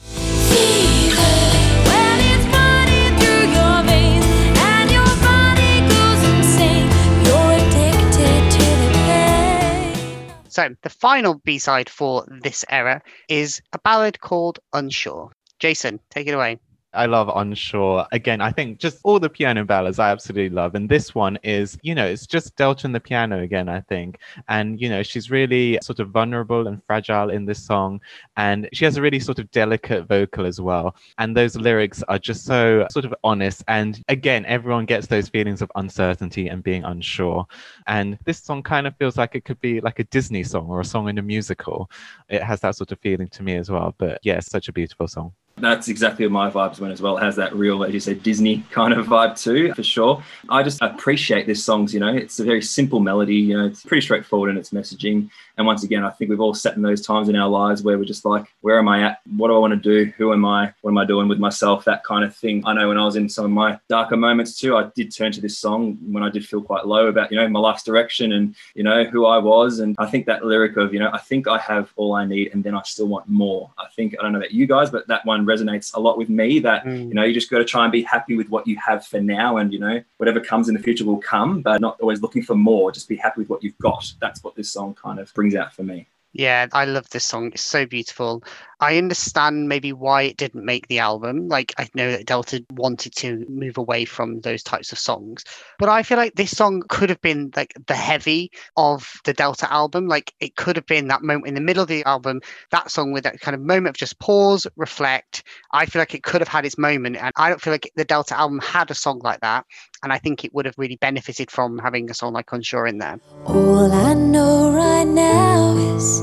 So 10.57 10.75
the 10.81 10.88
final 10.88 11.35
B 11.35 11.59
side 11.59 11.90
for 11.90 12.25
this 12.40 12.64
era 12.71 13.03
is 13.29 13.61
a 13.75 13.79
ballad 13.79 14.19
called 14.19 14.59
Unsure. 14.73 15.31
Jason, 15.59 16.01
take 16.09 16.29
it 16.29 16.33
away. 16.33 16.59
I 16.96 17.06
love 17.06 17.30
Unsure. 17.35 18.06
Again, 18.12 18.40
I 18.40 18.50
think 18.50 18.78
just 18.78 18.98
all 19.04 19.20
the 19.20 19.28
piano 19.28 19.64
ballads 19.64 19.98
I 19.98 20.11
absolutely 20.11 20.54
love. 20.54 20.74
And 20.74 20.88
this 20.88 21.14
one 21.14 21.38
is, 21.42 21.78
you 21.82 21.94
know, 21.94 22.06
it's 22.06 22.26
just 22.26 22.56
Delta 22.56 22.87
and 22.87 22.94
the 22.94 23.00
piano 23.00 23.40
again, 23.42 23.68
I 23.68 23.80
think. 23.82 24.18
And, 24.48 24.80
you 24.80 24.88
know, 24.88 25.02
she's 25.02 25.30
really 25.30 25.78
sort 25.82 26.00
of 26.00 26.11
vulnerable 26.11 26.66
and 26.66 26.82
fragile 26.85 27.30
in 27.30 27.44
this 27.44 27.62
song. 27.62 28.00
And 28.37 28.68
she 28.72 28.85
has 28.85 28.96
a 28.96 29.02
really 29.02 29.20
sort 29.20 29.38
of 29.38 29.50
delicate 29.50 30.09
vocal 30.09 30.46
as 30.46 30.61
well. 30.61 30.96
And 31.18 31.37
those 31.37 31.56
lyrics 31.56 32.02
are 32.09 32.18
just 32.18 32.44
so 32.44 32.87
sort 32.90 33.04
of 33.04 33.14
honest. 33.22 33.62
And 33.68 34.02
again, 34.09 34.44
everyone 34.46 34.87
gets 34.87 35.06
those 35.06 35.28
feelings 35.28 35.62
of 35.62 35.70
uncertainty 35.76 36.48
and 36.48 36.62
being 36.62 36.85
unsure. 36.85 37.46
And 37.87 38.18
this 38.24 38.42
song 38.42 38.62
kind 38.62 38.87
of 38.87 38.96
feels 38.96 39.16
like 39.16 39.35
it 39.35 39.44
could 39.44 39.61
be 39.61 39.80
like 39.80 39.98
a 39.98 40.04
Disney 40.04 40.42
song 40.42 40.66
or 40.68 40.80
a 40.80 40.85
song 40.85 41.09
in 41.09 41.18
a 41.18 41.22
musical. 41.22 41.90
It 42.28 42.42
has 42.42 42.61
that 42.61 42.76
sort 42.76 42.92
of 42.92 42.98
feeling 43.00 43.28
to 43.28 43.42
me 43.42 43.56
as 43.56 43.70
well. 43.70 43.94
But 43.98 44.20
yeah, 44.22 44.40
such 44.40 44.68
a 44.68 44.72
beautiful 44.72 45.09
song. 45.09 45.32
That's 45.59 45.88
exactly 45.88 46.29
my 46.29 46.51
vibes 46.51 46.81
went 46.81 46.92
as 46.92 47.01
well. 47.01 47.16
It 47.16 47.23
has 47.23 47.35
that 47.37 47.55
real, 47.55 47.83
as 47.83 47.95
you 47.95 48.01
said, 48.01 48.23
Disney 48.23 48.62
kind 48.71 48.92
of 48.92 49.07
vibe 49.07 49.40
too, 49.42 49.73
for 49.73 49.83
sure. 49.83 50.23
I 50.51 50.62
just 50.62 50.83
appreciate 50.83 51.47
this 51.47 51.64
songs, 51.64 51.95
you 51.95 52.01
know, 52.01 52.14
it's 52.14 52.38
a 52.38 52.45
very 52.45 52.61
simple 52.61 53.01
melody, 53.01 53.37
you 53.37 53.57
know, 53.57 53.64
it's 53.64 53.83
pretty 53.83 54.03
straightforward 54.03 54.51
in 54.51 54.59
its 54.59 54.71
messaging. 54.71 55.31
And 55.57 55.66
once 55.66 55.83
again, 55.83 56.05
I 56.05 56.11
think 56.11 56.29
we've 56.29 56.40
all 56.40 56.53
sat 56.53 56.77
in 56.77 56.83
those 56.83 57.01
times 57.01 57.31
in 57.31 57.37
our 57.37 57.49
lives 57.49 57.83
where 57.83 57.97
we're 57.97 58.05
just 58.05 58.27
like, 58.27 58.45
where 58.61 58.79
am 58.79 58.88
I 58.88 59.03
at? 59.03 59.21
What 59.35 59.49
do 59.49 59.55
I 59.55 59.59
want 59.59 59.73
to 59.73 60.05
do? 60.05 60.12
Who 60.19 60.35
am 60.35 60.45
I? 60.45 60.75
What 60.83 60.90
am 60.90 60.99
I 60.99 61.07
doing 61.07 61.27
with 61.27 61.38
myself? 61.38 61.87
That 61.87 62.05
kind 62.05 62.23
of 62.23 62.37
thing. 62.37 62.62
I 62.66 62.75
know 62.75 62.88
when 62.88 62.99
I 62.99 63.05
was 63.07 63.16
in 63.16 63.27
some 63.27 63.47
of 63.47 63.51
my 63.51 63.81
darker 63.88 64.19
moments 64.19 64.59
too, 64.59 64.77
I 64.77 64.90
did 64.95 65.14
turn 65.14 65.33
to 65.33 65.40
this 65.40 65.57
song 65.57 65.97
when 66.03 66.23
I 66.23 66.29
did 66.29 66.47
feel 66.47 66.61
quite 66.61 66.87
low 66.87 67.07
about, 67.07 67.33
you 67.33 67.38
know, 67.38 67.49
my 67.49 67.61
life's 67.61 67.83
direction 67.83 68.33
and, 68.33 68.55
you 68.75 68.83
know, 68.83 69.05
who 69.05 69.25
I 69.25 69.38
was. 69.38 69.79
And 69.79 69.97
I 69.99 70.05
think 70.05 70.27
that 70.27 70.45
lyric 70.45 70.77
of, 70.77 70.92
you 70.92 71.01
know, 71.01 71.09
I 71.14 71.19
think 71.19 71.49
I 71.49 71.57
have 71.61 71.90
all 71.97 72.14
I 72.14 72.27
need 72.27 72.53
and 72.53 72.62
then 72.62 72.75
I 72.75 72.83
still 72.83 73.07
want 73.07 73.27
more. 73.27 73.71
I 73.79 73.87
think, 73.97 74.14
I 74.19 74.23
don't 74.23 74.33
know 74.33 74.38
about 74.40 74.53
you 74.53 74.66
guys, 74.66 74.90
but 74.90 75.09
that 75.09 75.25
one 75.25 75.45
resonates 75.46 75.94
a 75.94 76.00
lot 76.00 76.18
with 76.18 76.28
me 76.28 76.59
that, 76.61 76.85
Mm. 76.85 77.09
you 77.09 77.14
know, 77.14 77.24
you 77.24 77.32
just 77.35 77.50
got 77.50 77.59
to 77.59 77.64
try 77.64 77.85
and 77.85 77.92
be 77.92 78.02
happy 78.02 78.37
with 78.37 78.48
what 78.50 78.66
you 78.66 78.76
have 78.85 79.06
for 79.06 79.20
now. 79.20 79.56
And, 79.59 79.72
you 79.72 79.78
know, 79.78 80.02
whatever 80.18 80.40
comes 80.40 80.68
in 80.68 80.74
the 80.74 80.82
future 80.82 81.04
will 81.04 81.18
come, 81.18 81.62
but 81.62 81.80
not 81.80 81.98
always 82.00 82.20
looking 82.22 82.42
for 82.42 82.54
more. 82.54 82.92
Just 82.92 83.09
be 83.09 83.16
happy 83.16 83.40
with 83.40 83.48
what 83.48 83.62
you've 83.62 83.78
got. 83.78 84.12
That's 84.20 84.42
what 84.44 84.54
this 84.56 84.70
song 84.70 84.94
kind 84.94 85.18
of 85.18 85.32
brings 85.35 85.54
out 85.54 85.74
for 85.74 85.82
me. 85.82 86.09
Yeah, 86.38 86.66
I 86.75 86.85
love 86.85 87.09
this 87.09 87.25
song. 87.25 87.53
It's 87.55 87.64
so 87.64 87.87
beautiful. 87.87 88.44
I 88.79 88.99
understand 88.99 89.70
maybe 89.70 89.94
why 89.94 90.22
it 90.22 90.37
didn't 90.37 90.66
make 90.66 90.87
the 90.87 90.99
album. 90.99 91.49
Like, 91.49 91.72
I 91.79 91.88
know 91.94 92.11
that 92.11 92.27
Delta 92.27 92.62
wanted 92.72 93.14
to 93.16 93.46
move 93.49 93.79
away 93.79 94.05
from 94.05 94.40
those 94.40 94.62
types 94.62 94.92
of 94.92 94.99
songs, 94.99 95.44
but 95.79 95.88
I 95.88 96.03
feel 96.03 96.18
like 96.18 96.35
this 96.35 96.51
song 96.51 96.83
could 96.90 97.09
have 97.09 97.22
been 97.22 97.53
like 97.57 97.72
the 97.87 97.94
heavy 97.94 98.51
of 98.77 99.11
the 99.25 99.33
Delta 99.33 99.72
album. 99.72 100.09
Like, 100.09 100.35
it 100.38 100.57
could 100.57 100.77
have 100.77 100.85
been 100.85 101.09
that 101.09 101.22
moment 101.22 101.46
in 101.46 101.55
the 101.55 101.61
middle 101.62 101.83
of 101.83 101.88
the 101.88 102.05
album, 102.05 102.42
that 102.70 102.90
song 102.90 103.12
with 103.12 103.25
that 103.25 103.40
kind 103.40 103.55
of 103.55 103.62
moment 103.62 103.88
of 103.88 103.96
just 103.96 104.18
pause, 104.18 104.66
reflect. 104.77 105.42
I 105.72 105.87
feel 105.87 106.03
like 106.03 106.14
it 106.14 106.22
could 106.22 106.42
have 106.42 106.49
had 106.49 106.66
its 106.66 106.77
moment, 106.77 107.16
and 107.16 107.33
I 107.37 107.49
don't 107.49 107.62
feel 107.62 107.72
like 107.72 107.90
the 107.96 108.05
Delta 108.05 108.38
album 108.38 108.59
had 108.59 108.90
a 108.90 108.94
song 108.94 109.20
like 109.20 109.40
that. 109.40 109.64
And 110.02 110.12
I 110.12 110.18
think 110.18 110.44
it 110.44 110.54
would 110.54 110.66
have 110.66 110.74
really 110.76 110.96
benefited 110.96 111.50
from 111.50 111.78
having 111.78 112.11
a 112.11 112.14
song 112.14 112.32
like 112.32 112.52
Unsure 112.52 112.87
in 112.87 112.98
there. 112.98 113.18
All 113.44 113.90
I 113.92 114.14
know 114.14 114.70
right 114.70 115.04
now 115.06 115.76
is 115.76 116.20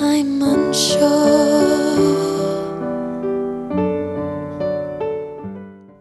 I'm 0.00 0.42
unsure. 0.42 1.66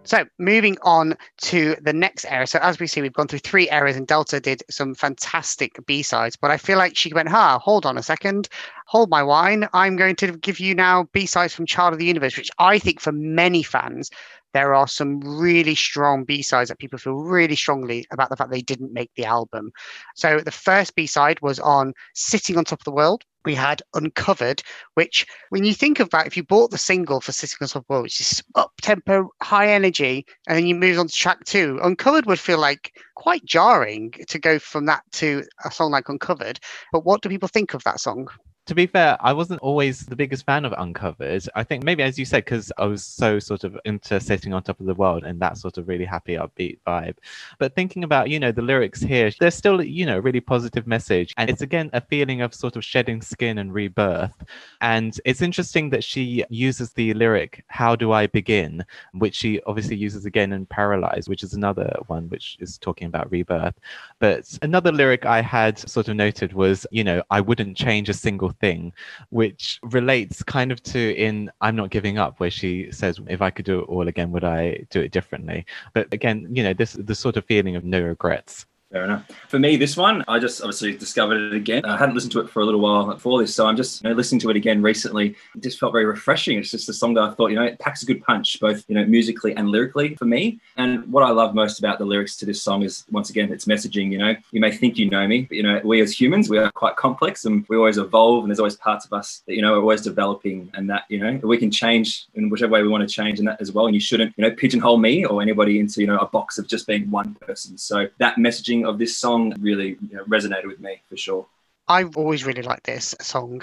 So 0.06 0.24
moving 0.38 0.78
on 0.84 1.18
to 1.42 1.76
the 1.82 1.92
next 1.92 2.26
era. 2.26 2.46
So 2.46 2.60
as 2.62 2.80
we 2.80 2.86
see, 2.86 3.02
we've 3.02 3.12
gone 3.12 3.28
through 3.28 3.40
three 3.40 3.70
eras, 3.72 3.98
and 3.98 4.06
Delta 4.06 4.40
did 4.40 4.62
some 4.70 4.94
fantastic 4.94 5.84
B 5.88 6.04
sides. 6.04 6.36
But 6.36 6.52
I 6.52 6.58
feel 6.58 6.78
like 6.78 6.96
she 6.96 7.12
went, 7.12 7.30
"Ha, 7.30 7.58
hold 7.58 7.88
on 7.88 7.98
a 7.98 8.04
second, 8.04 8.48
hold 8.86 9.10
my 9.10 9.24
wine. 9.24 9.68
I'm 9.74 9.96
going 9.96 10.16
to 10.18 10.38
give 10.38 10.60
you 10.60 10.76
now 10.76 11.08
B 11.12 11.26
sides 11.26 11.56
from 11.56 11.66
Child 11.66 11.94
of 11.94 12.00
the 12.00 12.06
Universe," 12.06 12.38
which 12.38 12.52
I 12.60 12.78
think 12.78 13.00
for 13.02 13.12
many 13.12 13.64
fans. 13.64 14.12
There 14.56 14.74
are 14.74 14.88
some 14.88 15.20
really 15.20 15.76
strong 15.76 16.24
B 16.24 16.42
sides 16.42 16.70
that 16.70 16.80
people 16.80 16.98
feel 16.98 17.16
really 17.16 17.58
strongly 17.58 18.08
about 18.10 18.30
the 18.30 18.38
fact 18.38 18.52
they 18.52 18.62
didn't 18.62 18.94
make 18.94 19.12
the 19.16 19.26
album. 19.26 19.74
So 20.16 20.40
the 20.40 20.50
first 20.50 20.96
B 20.96 21.08
side 21.08 21.42
was 21.42 21.60
on 21.60 21.94
Sitting 22.14 22.58
on 22.58 22.64
Top 22.64 22.80
of 22.80 22.86
the 22.86 22.94
World. 22.94 23.26
We 23.44 23.54
had 23.54 23.82
Uncovered, 23.96 24.64
which 24.94 25.28
when 25.50 25.66
you 25.66 25.74
think 25.74 26.00
about 26.00 26.26
if 26.26 26.38
you 26.38 26.44
bought 26.44 26.72
the 26.72 26.78
single 26.78 27.20
for 27.20 27.34
Sitting 27.34 27.58
on 27.60 27.68
Top 27.68 27.82
of 27.82 27.88
the 27.88 27.94
World, 27.96 28.04
which 28.04 28.22
is 28.22 28.42
up 28.56 28.72
tempo, 28.82 29.30
high 29.44 29.74
energy, 29.74 30.26
and 30.48 30.58
then 30.58 30.68
you 30.68 30.74
move 30.74 31.00
on 31.00 31.10
to 31.10 31.14
track 31.14 31.44
two, 31.44 31.78
Uncovered 31.84 32.26
would 32.26 32.40
feel 32.40 32.58
like 32.58 32.98
quite 33.16 33.44
jarring 33.44 34.14
to 34.30 34.40
go 34.40 34.58
from 34.58 34.86
that 34.86 35.04
to 35.12 35.44
a 35.66 35.72
song 35.72 35.92
like 35.92 36.08
Uncovered. 36.08 36.62
But 36.94 37.04
what 37.04 37.22
do 37.22 37.28
people 37.28 37.50
think 37.50 37.74
of 37.74 37.84
that 37.84 38.00
song? 38.00 38.30
To 38.66 38.74
be 38.74 38.88
fair, 38.88 39.18
I 39.20 39.32
wasn't 39.34 39.62
always 39.62 40.06
the 40.06 40.16
biggest 40.16 40.46
fan 40.46 40.66
of 40.66 40.74
Uncovered. 40.78 41.48
I 41.54 41.64
think 41.64 41.84
maybe, 41.84 42.02
as 42.02 42.18
you 42.18 42.26
said, 42.26 42.46
because 42.46 42.72
I 42.78 42.86
was 42.86 43.04
so 43.04 43.38
sort 43.38 43.64
of 43.64 43.78
into 43.86 44.20
sitting 44.20 44.54
on 44.54 44.64
top 44.64 44.80
of 44.80 44.88
the 44.88 44.96
world 44.96 45.24
and 45.24 45.40
that 45.40 45.58
sort 45.58 45.78
of 45.78 45.88
really 45.88 46.06
happy, 46.06 46.34
upbeat 46.34 46.80
vibe. 46.88 47.18
But 47.60 47.76
thinking 47.76 48.04
about, 48.04 48.30
you 48.30 48.40
know, 48.40 48.52
the 48.52 48.64
lyrics 48.64 49.02
here, 49.02 49.32
there's 49.40 49.54
still, 49.54 49.84
you 49.84 50.06
know, 50.06 50.18
really 50.18 50.40
positive 50.40 50.88
message. 50.88 51.34
And 51.38 51.50
it's 51.50 51.62
again 51.62 51.92
a 51.94 52.02
feeling 52.02 52.42
of 52.42 52.56
sort 52.56 52.76
of 52.76 52.84
shedding 52.84 53.22
skin 53.22 53.60
and 53.60 53.72
rebirth. 53.72 54.44
And 54.82 55.20
it's 55.26 55.44
interesting 55.44 55.92
that 55.92 56.04
she 56.04 56.44
uses 56.50 56.92
the 56.94 57.14
lyric, 57.14 57.64
How 57.68 57.96
do 57.96 58.12
I 58.14 58.28
begin? 58.28 58.84
which 59.14 59.36
she 59.36 59.62
obviously 59.68 59.96
uses 59.96 60.26
again 60.26 60.54
in 60.54 60.66
Paralyzed, 60.66 61.30
which 61.30 61.44
is 61.44 61.54
another 61.54 61.96
one 62.08 62.30
which 62.30 62.58
is 62.60 62.78
talking 62.78 63.08
about 63.08 63.30
rebirth. 63.32 63.76
But 64.20 64.58
another 64.62 64.92
lyric 64.92 65.26
I 65.26 65.42
had 65.42 65.78
sort 65.78 66.08
of 66.08 66.16
noted 66.16 66.54
was, 66.54 66.88
you 66.92 67.04
know, 67.04 67.22
I 67.30 67.42
wouldn't 67.42 67.78
change 67.78 68.10
a 68.10 68.14
single 68.14 68.55
thing, 68.60 68.94
which 69.30 69.80
relates 69.84 70.44
kind 70.44 70.72
of 70.72 70.82
to 70.84 71.16
in 71.16 71.52
I'm 71.62 71.76
Not 71.76 71.90
Giving 71.90 72.18
Up, 72.18 72.40
where 72.40 72.52
she 72.52 72.92
says, 72.92 73.20
if 73.28 73.42
I 73.42 73.50
could 73.50 73.66
do 73.66 73.80
it 73.80 73.84
all 73.90 74.08
again, 74.08 74.32
would 74.32 74.44
I 74.44 74.86
do 74.90 75.02
it 75.02 75.12
differently? 75.12 75.66
But 75.94 76.14
again, 76.14 76.48
you 76.52 76.64
know, 76.64 76.74
this 76.74 76.94
the 76.94 77.16
sort 77.16 77.38
of 77.38 77.46
feeling 77.46 77.76
of 77.76 77.84
no 77.84 78.02
regrets. 78.02 78.66
Fair 78.92 79.04
enough. 79.04 79.28
For 79.50 79.58
me, 79.58 79.78
this 79.78 79.98
one, 79.98 80.24
I 80.28 80.38
just 80.38 80.62
obviously 80.62 80.96
discovered 80.96 81.52
it 81.52 81.56
again. 81.56 81.84
I 81.86 81.98
hadn't 81.98 82.14
listened 82.14 82.32
to 82.34 82.40
it 82.40 82.50
for 82.50 82.62
a 82.62 82.66
little 82.66 82.80
while 82.80 83.06
before 83.06 83.42
this, 83.42 83.54
so 83.54 83.66
I'm 83.66 83.76
just 83.76 84.04
you 84.04 84.10
know, 84.10 84.16
listening 84.16 84.40
to 84.42 84.50
it 84.52 84.56
again 84.56 84.82
recently. 84.82 85.36
It 85.56 85.64
just 85.64 85.80
felt 85.80 85.92
very 85.92 86.06
refreshing. 86.06 86.58
It's 86.60 86.70
just 86.70 86.88
a 86.88 86.94
song 86.94 87.16
that 87.16 87.24
I 87.24 87.32
thought, 87.32 87.48
you 87.48 87.56
know, 87.56 87.64
it 87.64 87.80
packs 87.80 88.04
a 88.04 88.06
good 88.06 88.24
punch, 88.24 88.60
both 88.60 88.86
you 88.88 88.96
know, 88.96 89.04
musically 89.06 89.56
and 89.56 89.70
lyrically 89.70 90.16
for 90.16 90.26
me. 90.26 90.60
And 90.78 91.12
what 91.12 91.24
I 91.24 91.32
love 91.32 91.56
most 91.56 91.80
about 91.80 91.98
the 91.98 92.06
lyrics 92.06 92.38
to 92.38 92.46
this 92.46 92.62
song 92.62 92.84
is, 92.84 93.06
once 93.12 93.32
again, 93.32 93.52
its 93.52 93.66
messaging. 93.66 94.12
You 94.12 94.20
know, 94.20 94.36
you 94.52 94.62
may 94.62 94.72
think 94.72 94.98
you 94.98 95.10
know 95.10 95.28
me, 95.28 95.42
but 95.42 95.58
you 95.58 95.64
know, 95.64 95.82
we 95.84 96.00
as 96.02 96.18
humans, 96.18 96.48
we 96.50 96.60
are 96.60 96.72
quite 96.72 96.96
complex, 96.96 97.46
and 97.46 97.66
we 97.68 97.78
always 97.78 97.98
evolve, 97.98 98.44
and 98.44 98.52
there's 98.52 98.60
always 98.60 98.78
parts 98.78 99.06
of 99.06 99.14
us 99.14 99.42
that 99.48 99.56
you 99.56 99.64
know 99.64 99.74
are 99.74 99.82
always 99.82 100.04
developing, 100.04 100.70
and 100.76 100.90
that 100.92 101.04
you 101.10 101.20
know 101.20 101.40
we 101.44 101.58
can 101.58 101.72
change 101.72 102.28
in 102.36 102.50
whichever 102.50 102.72
way 102.72 102.84
we 102.84 102.88
want 102.88 103.08
to 103.08 103.14
change, 103.14 103.40
and 103.40 103.48
that 103.48 103.60
as 103.60 103.72
well. 103.72 103.88
And 103.88 103.96
you 103.96 104.02
shouldn't, 104.02 104.34
you 104.38 104.44
know, 104.44 104.52
pigeonhole 104.52 105.00
me 105.00 105.26
or 105.26 105.42
anybody 105.42 105.80
into 105.80 106.02
you 106.02 106.08
know 106.08 106.20
a 106.20 106.28
box 106.28 106.58
of 106.60 106.68
just 106.68 106.88
being 106.88 107.10
one 107.10 107.34
person. 107.42 107.78
So 107.78 108.08
that 108.20 108.38
messaging 108.38 108.75
of 108.84 108.98
this 108.98 109.18
song 109.18 109.54
really 109.60 109.96
resonated 110.28 110.66
with 110.68 110.82
me 110.82 111.02
for 111.08 111.16
sure. 111.16 111.46
I've 111.88 112.18
always 112.18 112.46
really 112.46 112.64
liked 112.64 112.86
this 112.86 113.16
song. 113.22 113.62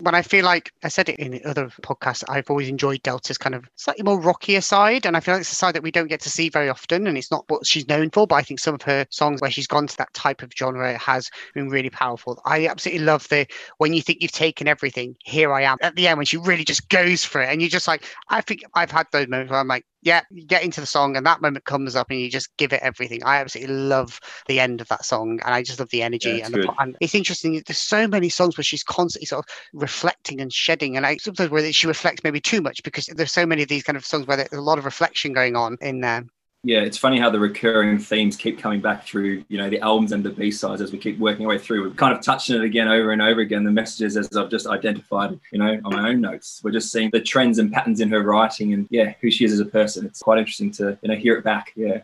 When 0.00 0.14
I 0.14 0.22
feel 0.22 0.44
like 0.44 0.70
I 0.84 0.88
said 0.88 1.08
it 1.08 1.18
in 1.18 1.40
other 1.44 1.68
podcasts, 1.82 2.22
I've 2.28 2.48
always 2.50 2.68
enjoyed 2.68 3.02
Delta's 3.02 3.38
kind 3.38 3.54
of 3.54 3.64
slightly 3.74 4.04
more 4.04 4.20
rockier 4.20 4.60
side. 4.60 5.06
And 5.06 5.16
I 5.16 5.20
feel 5.20 5.34
like 5.34 5.40
it's 5.40 5.52
a 5.52 5.56
side 5.56 5.74
that 5.74 5.82
we 5.82 5.90
don't 5.90 6.06
get 6.06 6.20
to 6.20 6.30
see 6.30 6.48
very 6.48 6.68
often. 6.68 7.06
And 7.06 7.18
it's 7.18 7.30
not 7.30 7.44
what 7.48 7.66
she's 7.66 7.88
known 7.88 8.10
for. 8.10 8.26
But 8.26 8.36
I 8.36 8.42
think 8.42 8.60
some 8.60 8.74
of 8.74 8.82
her 8.82 9.06
songs 9.10 9.40
where 9.40 9.50
she's 9.50 9.66
gone 9.66 9.88
to 9.88 9.96
that 9.96 10.14
type 10.14 10.42
of 10.42 10.52
genre 10.56 10.96
has 10.98 11.30
been 11.54 11.68
really 11.68 11.90
powerful. 11.90 12.40
I 12.44 12.66
absolutely 12.68 13.04
love 13.04 13.28
the 13.28 13.46
when 13.78 13.92
you 13.92 14.02
think 14.02 14.22
you've 14.22 14.32
taken 14.32 14.68
everything, 14.68 15.16
here 15.24 15.52
I 15.52 15.62
am 15.62 15.78
at 15.82 15.96
the 15.96 16.06
end 16.06 16.18
when 16.18 16.26
she 16.26 16.36
really 16.36 16.64
just 16.64 16.88
goes 16.88 17.24
for 17.24 17.42
it. 17.42 17.48
And 17.48 17.60
you're 17.60 17.68
just 17.68 17.88
like, 17.88 18.04
I 18.28 18.40
think 18.40 18.62
I've 18.74 18.92
had 18.92 19.06
those 19.10 19.28
moments 19.28 19.50
where 19.50 19.60
I'm 19.60 19.68
like, 19.68 19.84
yeah, 20.02 20.20
you 20.30 20.46
get 20.46 20.62
into 20.62 20.80
the 20.80 20.86
song 20.86 21.16
and 21.16 21.26
that 21.26 21.42
moment 21.42 21.64
comes 21.64 21.96
up 21.96 22.08
and 22.10 22.20
you 22.20 22.30
just 22.30 22.56
give 22.56 22.72
it 22.72 22.80
everything. 22.82 23.22
I 23.24 23.38
absolutely 23.38 23.74
love 23.74 24.20
the 24.46 24.60
end 24.60 24.80
of 24.80 24.88
that 24.88 25.04
song 25.04 25.40
and 25.44 25.52
I 25.54 25.62
just 25.62 25.80
love 25.80 25.90
the 25.90 26.02
energy 26.02 26.30
Yeah, 26.30 26.46
and, 26.46 26.54
the, 26.54 26.72
and 26.78 26.96
it's 27.00 27.16
interesting. 27.16 27.60
There's 27.66 27.78
so 27.78 28.06
many 28.06 28.28
songs 28.28 28.56
where 28.56 28.64
she's 28.64 28.84
constantly 28.84 29.26
sort 29.26 29.44
of 29.44 29.80
reflecting 29.88 30.42
and 30.42 30.52
shedding, 30.52 30.98
and 30.98 31.06
I 31.06 31.16
sometimes 31.16 31.48
where 31.48 31.72
she 31.72 31.86
reflects 31.86 32.22
maybe 32.22 32.42
too 32.42 32.60
much 32.60 32.82
because 32.82 33.06
there's 33.06 33.32
so 33.32 33.46
many 33.46 33.62
of 33.62 33.70
these 33.70 33.82
kind 33.82 33.96
of 33.96 34.04
songs 34.04 34.26
where 34.26 34.36
there's 34.36 34.52
a 34.52 34.60
lot 34.60 34.76
of 34.76 34.84
reflection 34.84 35.32
going 35.32 35.56
on 35.56 35.78
in 35.80 36.02
there. 36.02 36.26
Yeah, 36.62 36.80
it's 36.80 36.98
funny 36.98 37.18
how 37.18 37.30
the 37.30 37.40
recurring 37.40 37.98
themes 37.98 38.36
keep 38.36 38.58
coming 38.58 38.82
back 38.82 39.06
through, 39.06 39.44
you 39.48 39.56
know, 39.56 39.70
the 39.70 39.80
albums 39.80 40.12
and 40.12 40.22
the 40.22 40.28
B 40.28 40.50
sides 40.50 40.82
as 40.82 40.92
we 40.92 40.98
keep 40.98 41.18
working 41.18 41.46
our 41.46 41.50
way 41.50 41.58
through. 41.58 41.84
We've 41.84 41.96
kind 41.96 42.14
of 42.14 42.22
touched 42.22 42.50
on 42.50 42.56
it 42.56 42.64
again 42.64 42.88
over 42.88 43.12
and 43.12 43.22
over 43.22 43.40
again. 43.40 43.64
The 43.64 43.70
messages, 43.70 44.18
as 44.18 44.36
I've 44.36 44.50
just 44.50 44.66
identified, 44.66 45.40
you 45.52 45.58
know, 45.58 45.80
on 45.86 45.96
my 45.96 46.10
own 46.10 46.20
notes. 46.20 46.60
We're 46.62 46.72
just 46.72 46.92
seeing 46.92 47.08
the 47.10 47.20
trends 47.20 47.58
and 47.58 47.72
patterns 47.72 48.00
in 48.00 48.10
her 48.10 48.22
writing, 48.22 48.74
and 48.74 48.86
yeah, 48.90 49.14
who 49.22 49.30
she 49.30 49.46
is 49.46 49.52
as 49.54 49.60
a 49.60 49.64
person. 49.64 50.04
It's 50.04 50.20
quite 50.20 50.38
interesting 50.38 50.70
to, 50.72 50.98
you 51.00 51.08
know, 51.08 51.16
hear 51.16 51.36
it 51.36 51.44
back. 51.44 51.72
Yeah. 51.76 52.02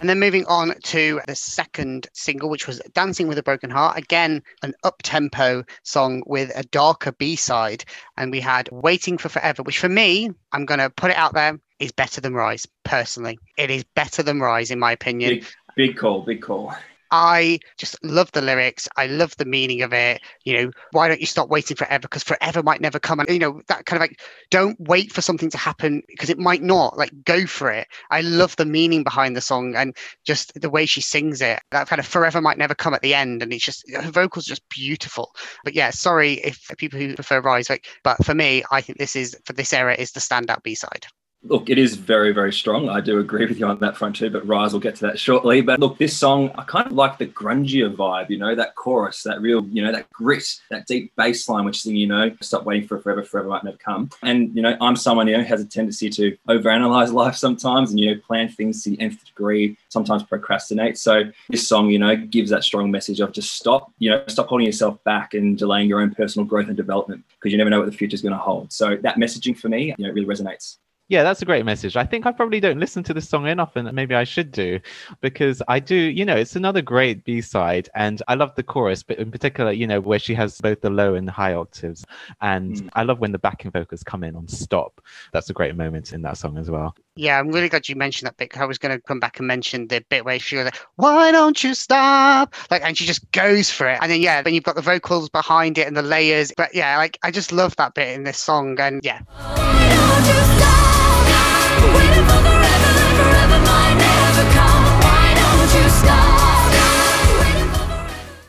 And 0.00 0.08
then 0.08 0.20
moving 0.20 0.46
on 0.46 0.74
to 0.84 1.20
the 1.26 1.34
second 1.34 2.06
single, 2.12 2.48
which 2.48 2.68
was 2.68 2.80
Dancing 2.92 3.26
with 3.26 3.36
a 3.36 3.42
Broken 3.42 3.68
Heart. 3.68 3.98
Again, 3.98 4.42
an 4.62 4.74
up 4.84 5.02
tempo 5.02 5.64
song 5.82 6.22
with 6.24 6.52
a 6.54 6.62
darker 6.62 7.10
B 7.10 7.34
side. 7.34 7.84
And 8.16 8.30
we 8.30 8.40
had 8.40 8.68
Waiting 8.70 9.18
for 9.18 9.28
Forever, 9.28 9.64
which 9.64 9.80
for 9.80 9.88
me, 9.88 10.30
I'm 10.52 10.66
going 10.66 10.78
to 10.78 10.90
put 10.90 11.10
it 11.10 11.16
out 11.16 11.34
there, 11.34 11.58
is 11.80 11.90
better 11.90 12.20
than 12.20 12.34
Rise, 12.34 12.66
personally. 12.84 13.38
It 13.56 13.70
is 13.70 13.84
better 13.96 14.22
than 14.22 14.40
Rise, 14.40 14.70
in 14.70 14.78
my 14.78 14.92
opinion. 14.92 15.30
Big, 15.30 15.46
big 15.74 15.96
call, 15.96 16.22
big 16.22 16.42
call. 16.42 16.74
I 17.10 17.58
just 17.76 18.02
love 18.04 18.30
the 18.32 18.42
lyrics. 18.42 18.88
I 18.96 19.06
love 19.06 19.36
the 19.36 19.44
meaning 19.44 19.82
of 19.82 19.92
it. 19.92 20.20
You 20.44 20.54
know, 20.54 20.70
why 20.92 21.08
don't 21.08 21.20
you 21.20 21.26
stop 21.26 21.48
waiting 21.48 21.76
forever? 21.76 22.02
Because 22.02 22.22
forever 22.22 22.62
might 22.62 22.80
never 22.80 22.98
come. 22.98 23.20
And, 23.20 23.28
you 23.28 23.38
know, 23.38 23.60
that 23.68 23.86
kind 23.86 23.96
of 23.96 24.02
like, 24.02 24.20
don't 24.50 24.78
wait 24.80 25.12
for 25.12 25.22
something 25.22 25.50
to 25.50 25.58
happen 25.58 26.02
because 26.08 26.30
it 26.30 26.38
might 26.38 26.62
not. 26.62 26.98
Like, 26.98 27.12
go 27.24 27.46
for 27.46 27.70
it. 27.70 27.86
I 28.10 28.20
love 28.20 28.56
the 28.56 28.66
meaning 28.66 29.04
behind 29.04 29.36
the 29.36 29.40
song 29.40 29.74
and 29.74 29.96
just 30.24 30.52
the 30.60 30.70
way 30.70 30.86
she 30.86 31.00
sings 31.00 31.40
it. 31.40 31.60
That 31.70 31.88
kind 31.88 32.00
of 32.00 32.06
forever 32.06 32.40
might 32.40 32.58
never 32.58 32.74
come 32.74 32.94
at 32.94 33.02
the 33.02 33.14
end. 33.14 33.42
And 33.42 33.52
it's 33.52 33.64
just, 33.64 33.84
her 33.92 34.10
vocals 34.10 34.46
are 34.46 34.50
just 34.50 34.68
beautiful. 34.68 35.34
But 35.64 35.74
yeah, 35.74 35.90
sorry 35.90 36.34
if 36.34 36.70
people 36.76 36.98
who 36.98 37.14
prefer 37.14 37.40
Rise, 37.40 37.70
like, 37.70 37.86
but 38.04 38.24
for 38.24 38.34
me, 38.34 38.64
I 38.70 38.80
think 38.80 38.98
this 38.98 39.16
is, 39.16 39.36
for 39.44 39.52
this 39.52 39.72
era, 39.72 39.94
is 39.94 40.12
the 40.12 40.20
standout 40.20 40.62
B 40.62 40.74
side. 40.74 41.06
Look, 41.44 41.70
it 41.70 41.78
is 41.78 41.94
very, 41.94 42.32
very 42.32 42.52
strong. 42.52 42.88
I 42.88 43.00
do 43.00 43.20
agree 43.20 43.46
with 43.46 43.60
you 43.60 43.66
on 43.66 43.78
that 43.78 43.96
front 43.96 44.16
too, 44.16 44.28
but 44.28 44.46
Rise 44.46 44.72
will 44.72 44.80
get 44.80 44.96
to 44.96 45.06
that 45.06 45.20
shortly. 45.20 45.60
But 45.60 45.78
look, 45.78 45.96
this 45.96 46.16
song, 46.16 46.50
I 46.58 46.64
kind 46.64 46.88
of 46.88 46.92
like 46.92 47.16
the 47.16 47.26
grungier 47.26 47.94
vibe, 47.94 48.28
you 48.28 48.38
know, 48.38 48.56
that 48.56 48.74
chorus, 48.74 49.22
that 49.22 49.40
real, 49.40 49.64
you 49.66 49.84
know, 49.84 49.92
that 49.92 50.10
grit, 50.10 50.44
that 50.70 50.88
deep 50.88 51.12
bass 51.16 51.48
line, 51.48 51.64
which 51.64 51.78
is, 51.78 51.86
you 51.86 52.08
know, 52.08 52.34
stop 52.42 52.64
waiting 52.64 52.88
for 52.88 52.98
forever, 52.98 53.22
forever 53.22 53.48
might 53.48 53.62
never 53.62 53.76
come. 53.76 54.10
And, 54.22 54.54
you 54.54 54.62
know, 54.62 54.76
I'm 54.80 54.96
someone, 54.96 55.28
you 55.28 55.38
know, 55.38 55.44
has 55.44 55.60
a 55.60 55.64
tendency 55.64 56.10
to 56.10 56.36
overanalyze 56.48 57.12
life 57.14 57.36
sometimes 57.36 57.90
and, 57.90 58.00
you 58.00 58.14
know, 58.14 58.20
plan 58.26 58.48
things 58.48 58.82
to 58.82 58.90
the 58.90 59.00
nth 59.00 59.24
degree, 59.24 59.78
sometimes 59.90 60.24
procrastinate. 60.24 60.98
So 60.98 61.22
this 61.50 61.68
song, 61.68 61.88
you 61.88 62.00
know, 62.00 62.16
gives 62.16 62.50
that 62.50 62.64
strong 62.64 62.90
message 62.90 63.20
of 63.20 63.30
just 63.30 63.52
stop, 63.52 63.92
you 64.00 64.10
know, 64.10 64.24
stop 64.26 64.48
holding 64.48 64.66
yourself 64.66 65.02
back 65.04 65.34
and 65.34 65.56
delaying 65.56 65.88
your 65.88 66.00
own 66.00 66.12
personal 66.12 66.46
growth 66.46 66.66
and 66.66 66.76
development 66.76 67.24
because 67.38 67.52
you 67.52 67.58
never 67.58 67.70
know 67.70 67.78
what 67.78 67.90
the 67.90 67.96
future 67.96 68.16
is 68.16 68.22
going 68.22 68.32
to 68.32 68.38
hold. 68.38 68.72
So 68.72 68.96
that 69.02 69.18
messaging 69.18 69.56
for 69.56 69.68
me, 69.68 69.94
you 69.96 70.04
know, 70.04 70.12
really 70.12 70.26
resonates. 70.26 70.78
Yeah, 71.08 71.22
that's 71.22 71.40
a 71.40 71.46
great 71.46 71.64
message. 71.64 71.96
I 71.96 72.04
think 72.04 72.26
I 72.26 72.32
probably 72.32 72.60
don't 72.60 72.78
listen 72.78 73.02
to 73.04 73.14
this 73.14 73.26
song 73.26 73.46
enough, 73.46 73.76
and 73.76 73.90
maybe 73.94 74.14
I 74.14 74.24
should 74.24 74.52
do 74.52 74.78
because 75.22 75.62
I 75.66 75.80
do, 75.80 75.96
you 75.96 76.22
know, 76.24 76.36
it's 76.36 76.54
another 76.54 76.82
great 76.82 77.24
B 77.24 77.40
side. 77.40 77.88
And 77.94 78.22
I 78.28 78.34
love 78.34 78.54
the 78.56 78.62
chorus, 78.62 79.02
but 79.02 79.18
in 79.18 79.30
particular, 79.30 79.72
you 79.72 79.86
know, 79.86 80.00
where 80.00 80.18
she 80.18 80.34
has 80.34 80.60
both 80.60 80.82
the 80.82 80.90
low 80.90 81.14
and 81.14 81.26
the 81.26 81.32
high 81.32 81.54
octaves. 81.54 82.04
And 82.42 82.76
Mm. 82.76 82.90
I 82.92 83.02
love 83.04 83.20
when 83.20 83.32
the 83.32 83.38
backing 83.38 83.70
vocals 83.70 84.02
come 84.02 84.22
in 84.22 84.36
on 84.36 84.48
stop. 84.48 85.00
That's 85.32 85.48
a 85.48 85.54
great 85.54 85.74
moment 85.76 86.12
in 86.12 86.20
that 86.22 86.36
song 86.36 86.58
as 86.58 86.70
well. 86.70 86.94
Yeah, 87.16 87.38
I'm 87.40 87.48
really 87.48 87.70
glad 87.70 87.88
you 87.88 87.96
mentioned 87.96 88.26
that 88.26 88.36
bit. 88.36 88.56
I 88.58 88.66
was 88.66 88.78
going 88.78 88.94
to 88.94 89.02
come 89.02 89.18
back 89.18 89.38
and 89.38 89.48
mention 89.48 89.88
the 89.88 90.04
bit 90.10 90.24
where 90.26 90.38
she 90.38 90.56
was 90.56 90.66
like, 90.66 90.76
"Why 90.96 91.32
don't 91.32 91.64
you 91.64 91.74
stop?" 91.74 92.54
Like, 92.70 92.82
and 92.84 92.96
she 92.96 93.06
just 93.06 93.28
goes 93.32 93.70
for 93.70 93.88
it. 93.88 93.98
And 94.02 94.12
then 94.12 94.20
yeah, 94.20 94.42
then 94.42 94.54
you've 94.54 94.62
got 94.62 94.76
the 94.76 94.82
vocals 94.82 95.28
behind 95.30 95.78
it 95.78 95.86
and 95.88 95.96
the 95.96 96.02
layers. 96.02 96.52
But 96.56 96.74
yeah, 96.74 96.96
like 96.98 97.18
I 97.22 97.30
just 97.30 97.50
love 97.50 97.74
that 97.76 97.94
bit 97.94 98.08
in 98.14 98.24
this 98.24 98.38
song. 98.38 98.78
And 98.78 99.00
yeah, 99.02 99.20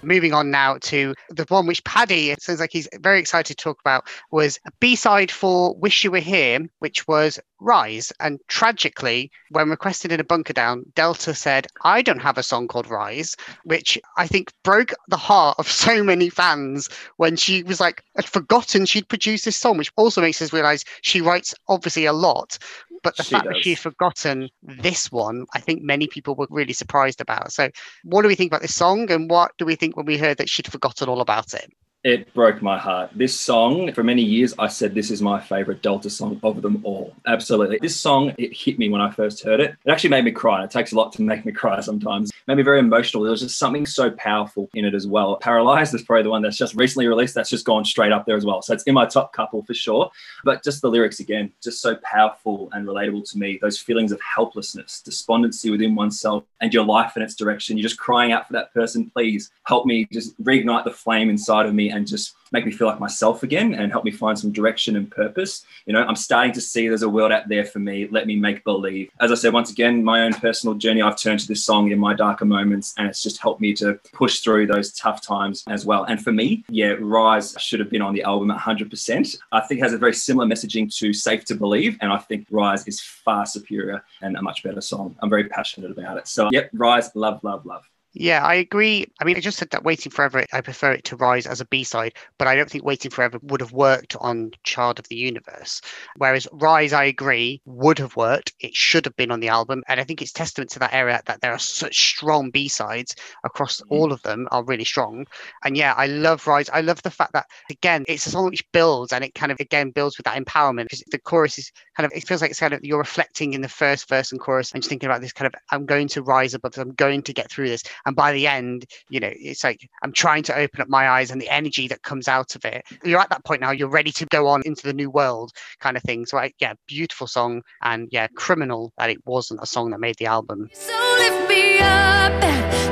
moving 0.01 0.33
on 0.33 0.51
now 0.51 0.77
to 0.81 1.13
the 1.29 1.45
one 1.49 1.67
which 1.67 1.83
Paddy 1.83 2.29
it 2.29 2.41
sounds 2.41 2.59
like 2.59 2.71
he's 2.71 2.87
very 2.99 3.19
excited 3.19 3.57
to 3.57 3.63
talk 3.63 3.79
about 3.79 4.07
was 4.31 4.59
a 4.65 4.71
B-side 4.79 5.31
for 5.31 5.75
Wish 5.75 6.03
You 6.03 6.11
Were 6.11 6.19
Here, 6.19 6.59
which 6.79 7.07
was 7.07 7.39
Rise. 7.59 8.11
And 8.19 8.39
tragically, 8.47 9.31
when 9.51 9.69
requested 9.69 10.11
in 10.11 10.19
a 10.19 10.23
bunker 10.23 10.53
down, 10.53 10.85
Delta 10.95 11.33
said, 11.33 11.67
I 11.83 12.01
don't 12.01 12.21
have 12.21 12.37
a 12.37 12.43
song 12.43 12.67
called 12.67 12.89
Rise, 12.89 13.35
which 13.63 13.97
I 14.17 14.27
think 14.27 14.51
broke 14.63 14.93
the 15.07 15.17
heart 15.17 15.57
of 15.59 15.69
so 15.69 16.03
many 16.03 16.29
fans 16.29 16.89
when 17.17 17.35
she 17.35 17.63
was 17.63 17.79
like 17.79 18.03
had 18.15 18.25
forgotten 18.25 18.85
she'd 18.85 19.09
produced 19.09 19.45
this 19.45 19.57
song, 19.57 19.77
which 19.77 19.91
also 19.97 20.21
makes 20.21 20.41
us 20.41 20.53
realize 20.53 20.85
she 21.01 21.21
writes 21.21 21.53
obviously 21.67 22.05
a 22.05 22.13
lot. 22.13 22.57
But 23.03 23.15
the 23.17 23.23
She 23.23 23.31
fact 23.35 23.45
that 23.45 23.53
does. 23.55 23.63
she'd 23.63 23.79
forgotten 23.79 24.49
this 24.61 25.11
one, 25.11 25.45
I 25.53 25.59
think 25.59 25.81
many 25.81 26.07
people 26.07 26.35
were 26.35 26.47
really 26.49 26.73
surprised 26.73 27.21
about. 27.21 27.51
So 27.51 27.69
what 28.03 28.23
do 28.23 28.27
we 28.27 28.35
think 28.35 28.51
about 28.51 28.61
this 28.61 28.75
song 28.75 29.09
and 29.11 29.29
what 29.29 29.51
do 29.57 29.65
we 29.65 29.75
think 29.75 29.95
when 29.95 30.05
we 30.05 30.17
heard 30.17 30.37
that 30.37 30.49
she'd 30.49 30.71
forgotten 30.71 31.09
all 31.09 31.21
about 31.21 31.53
it? 31.53 31.71
It 32.05 32.33
broke 32.33 32.61
my 32.61 32.77
heart. 32.77 33.11
This 33.13 33.37
song, 33.37 33.91
for 33.91 34.05
many 34.05 34.21
years, 34.21 34.53
I 34.57 34.67
said 34.67 34.95
this 34.95 35.11
is 35.11 35.21
my 35.21 35.37
favorite 35.37 35.81
Delta 35.81 36.09
song 36.09 36.39
of 36.43 36.61
them 36.61 36.79
all. 36.85 37.13
Absolutely. 37.27 37.77
This 37.81 37.97
song, 37.97 38.33
it 38.37 38.55
hit 38.55 38.79
me 38.79 38.87
when 38.87 39.01
I 39.01 39.11
first 39.11 39.43
heard 39.43 39.59
it. 39.59 39.75
It 39.83 39.91
actually 39.91 40.11
made 40.11 40.23
me 40.23 40.31
cry. 40.31 40.63
It 40.63 40.71
takes 40.71 40.93
a 40.93 40.95
lot 40.95 41.11
to 41.13 41.21
make 41.21 41.45
me 41.45 41.51
cry 41.51 41.81
sometimes. 41.81 42.29
It 42.29 42.35
made 42.47 42.55
me 42.55 42.63
very 42.63 42.79
emotional. 42.79 43.23
There 43.23 43.31
was 43.31 43.41
just 43.41 43.59
something 43.59 43.85
so 43.85 44.11
powerful 44.11 44.69
in 44.75 44.85
it 44.85 44.93
as 44.93 45.07
well. 45.07 45.35
Paralyzed 45.41 45.93
is 45.93 46.01
probably 46.03 46.23
the 46.23 46.29
one 46.29 46.41
that's 46.41 46.55
just 46.55 46.73
recently 46.73 47.07
released. 47.07 47.35
That's 47.35 47.49
just 47.49 47.65
gone 47.65 47.83
straight 47.83 48.13
up 48.13 48.25
there 48.25 48.37
as 48.37 48.45
well. 48.45 48.61
So 48.61 48.73
it's 48.73 48.83
in 48.83 48.93
my 48.93 49.05
top 49.05 49.33
couple 49.33 49.61
for 49.63 49.73
sure. 49.73 50.09
But 50.45 50.63
just 50.63 50.81
the 50.81 50.89
lyrics 50.89 51.19
again, 51.19 51.51
just 51.61 51.81
so 51.81 51.97
powerful 51.97 52.69
and 52.71 52.87
relatable 52.87 53.29
to 53.31 53.37
me. 53.37 53.59
Those 53.61 53.77
feelings 53.77 54.13
of 54.13 54.21
helplessness, 54.21 55.01
despondency 55.01 55.69
within 55.69 55.95
oneself, 55.95 56.45
and 56.61 56.73
your 56.73 56.85
life 56.85 57.17
in 57.17 57.23
its 57.23 57.35
direction. 57.35 57.77
You're 57.77 57.89
just 57.89 57.99
crying 57.99 58.31
out 58.31 58.47
for 58.47 58.53
that 58.53 58.73
person, 58.73 59.09
please 59.09 59.51
help 59.65 59.85
me 59.85 60.07
just 60.13 60.41
reignite 60.41 60.85
the 60.85 60.91
flame 60.91 61.29
inside 61.29 61.65
of 61.65 61.73
me 61.73 61.88
and 61.91 62.07
just 62.07 62.35
make 62.51 62.65
me 62.65 62.71
feel 62.71 62.87
like 62.87 62.99
myself 62.99 63.43
again 63.43 63.75
and 63.75 63.91
help 63.91 64.03
me 64.03 64.11
find 64.11 64.37
some 64.37 64.51
direction 64.51 64.95
and 64.95 65.09
purpose. 65.09 65.65
You 65.85 65.93
know, 65.93 66.03
I'm 66.03 66.15
starting 66.15 66.51
to 66.53 66.61
see 66.61 66.87
there's 66.87 67.03
a 67.03 67.09
world 67.09 67.31
out 67.31 67.47
there 67.47 67.65
for 67.65 67.79
me. 67.79 68.07
Let 68.09 68.27
me 68.27 68.35
make 68.35 68.63
believe. 68.63 69.09
As 69.19 69.31
I 69.31 69.35
said, 69.35 69.53
once 69.53 69.71
again, 69.71 70.03
my 70.03 70.21
own 70.21 70.33
personal 70.33 70.75
journey, 70.75 71.01
I've 71.01 71.17
turned 71.17 71.39
to 71.41 71.47
this 71.47 71.63
song 71.63 71.91
in 71.91 71.99
my 71.99 72.13
darker 72.13 72.45
moments 72.45 72.93
and 72.97 73.07
it's 73.07 73.21
just 73.21 73.41
helped 73.41 73.61
me 73.61 73.73
to 73.75 73.99
push 74.13 74.39
through 74.39 74.67
those 74.67 74.93
tough 74.93 75.21
times 75.21 75.63
as 75.67 75.85
well. 75.85 76.05
And 76.05 76.21
for 76.21 76.31
me, 76.31 76.63
yeah, 76.69 76.95
Rise 76.99 77.55
should 77.59 77.79
have 77.79 77.89
been 77.89 78.01
on 78.01 78.13
the 78.13 78.23
album 78.23 78.49
100%. 78.49 79.37
I 79.51 79.61
think 79.61 79.81
has 79.81 79.93
a 79.93 79.97
very 79.97 80.13
similar 80.13 80.47
messaging 80.47 80.93
to 80.97 81.13
Safe 81.13 81.45
to 81.45 81.55
Believe. 81.55 81.97
And 82.01 82.11
I 82.11 82.17
think 82.17 82.47
Rise 82.49 82.87
is 82.87 82.99
far 82.99 83.45
superior 83.45 84.03
and 84.21 84.35
a 84.37 84.41
much 84.41 84.63
better 84.63 84.81
song. 84.81 85.15
I'm 85.19 85.29
very 85.29 85.45
passionate 85.45 85.91
about 85.91 86.17
it. 86.17 86.27
So, 86.27 86.49
yep, 86.51 86.69
Rise, 86.73 87.15
love, 87.15 87.43
love, 87.43 87.65
love. 87.65 87.89
Yeah, 88.13 88.43
I 88.43 88.55
agree. 88.55 89.05
I 89.21 89.23
mean, 89.23 89.37
I 89.37 89.39
just 89.39 89.59
said 89.59 89.69
that 89.69 89.83
Waiting 89.83 90.11
Forever, 90.11 90.43
I 90.51 90.61
prefer 90.61 90.93
it 90.93 91.03
to 91.05 91.15
Rise 91.15 91.45
as 91.45 91.61
a 91.61 91.65
B 91.65 91.83
side, 91.83 92.13
but 92.39 92.47
I 92.47 92.55
don't 92.55 92.67
think 92.69 92.83
Waiting 92.83 93.11
Forever 93.11 93.37
would 93.43 93.61
have 93.61 93.71
worked 93.71 94.15
on 94.19 94.49
Child 94.63 94.97
of 94.97 95.07
the 95.09 95.15
Universe. 95.15 95.79
Whereas 96.17 96.47
Rise, 96.51 96.91
I 96.91 97.03
agree, 97.03 97.61
would 97.65 97.99
have 97.99 98.15
worked. 98.15 98.53
It 98.59 98.73
should 98.75 99.05
have 99.05 99.15
been 99.15 99.29
on 99.29 99.41
the 99.41 99.49
album. 99.49 99.83
And 99.87 99.99
I 99.99 100.03
think 100.03 100.23
it's 100.23 100.31
testament 100.31 100.71
to 100.71 100.79
that 100.79 100.93
era 100.93 101.21
that 101.27 101.41
there 101.41 101.51
are 101.51 101.59
such 101.59 101.99
strong 101.99 102.49
B 102.49 102.67
sides 102.67 103.15
across 103.43 103.79
Mhm. 103.81 103.85
all 103.89 104.11
of 104.11 104.23
them 104.23 104.47
are 104.51 104.63
really 104.65 104.85
strong. 104.85 105.27
And 105.63 105.77
yeah, 105.77 105.93
I 105.95 106.07
love 106.07 106.47
Rise. 106.47 106.69
I 106.69 106.81
love 106.81 107.01
the 107.03 107.11
fact 107.11 107.33
that, 107.33 107.45
again, 107.69 108.05
it's 108.07 108.25
a 108.25 108.31
song 108.31 108.45
which 108.49 108.63
builds 108.71 109.13
and 109.13 109.23
it 109.23 109.35
kind 109.35 109.51
of, 109.51 109.59
again, 109.59 109.91
builds 109.91 110.17
with 110.17 110.25
that 110.25 110.43
empowerment 110.43 110.85
because 110.85 111.03
the 111.11 111.19
chorus 111.19 111.59
is 111.59 111.71
kind 111.95 112.05
of, 112.05 112.11
it 112.15 112.27
feels 112.27 112.41
like 112.41 112.49
it's 112.51 112.59
kind 112.59 112.73
of, 112.73 112.79
you're 112.83 112.97
reflecting 112.97 113.53
in 113.53 113.61
the 113.61 113.69
first 113.69 114.09
verse 114.09 114.31
and 114.31 114.41
chorus 114.41 114.71
and 114.71 114.81
just 114.81 114.89
thinking 114.89 115.07
about 115.09 115.21
this 115.21 115.33
kind 115.33 115.45
of, 115.47 115.53
I'm 115.71 115.85
going 115.85 116.07
to 116.09 116.23
rise 116.23 116.53
above, 116.55 116.71
this, 116.73 116.81
I'm 116.81 116.93
going 116.95 117.21
to 117.23 117.33
get 117.33 117.51
through 117.51 117.69
this. 117.69 117.83
And 118.05 118.15
by 118.15 118.31
the 118.31 118.47
end, 118.47 118.85
you 119.09 119.19
know, 119.19 119.31
it's 119.31 119.63
like 119.63 119.87
I'm 120.03 120.11
trying 120.11 120.43
to 120.43 120.55
open 120.55 120.81
up 120.81 120.89
my 120.89 121.09
eyes 121.09 121.31
and 121.31 121.41
the 121.41 121.49
energy 121.49 121.87
that 121.87 122.03
comes 122.03 122.27
out 122.27 122.55
of 122.55 122.65
it. 122.65 122.85
You're 123.03 123.19
at 123.19 123.29
that 123.29 123.45
point 123.45 123.61
now, 123.61 123.71
you're 123.71 123.89
ready 123.89 124.11
to 124.13 124.25
go 124.27 124.47
on 124.47 124.61
into 124.65 124.83
the 124.83 124.93
new 124.93 125.09
world 125.09 125.51
kind 125.79 125.97
of 125.97 126.03
thing. 126.03 126.25
So, 126.25 126.37
I, 126.37 126.51
yeah, 126.59 126.73
beautiful 126.87 127.27
song. 127.27 127.61
And 127.81 128.07
yeah, 128.11 128.27
criminal 128.35 128.93
that 128.97 129.09
it 129.09 129.25
wasn't 129.25 129.61
a 129.61 129.65
song 129.65 129.91
that 129.91 129.99
made 129.99 130.15
the 130.17 130.27
album. 130.27 130.69
So 130.73 131.15
lift 131.19 131.49
me 131.49 131.79
up 131.79 132.09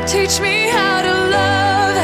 teach 0.08 0.40
me 0.40 0.70
how 0.70 1.02
to 1.02 1.14
love. 1.14 1.96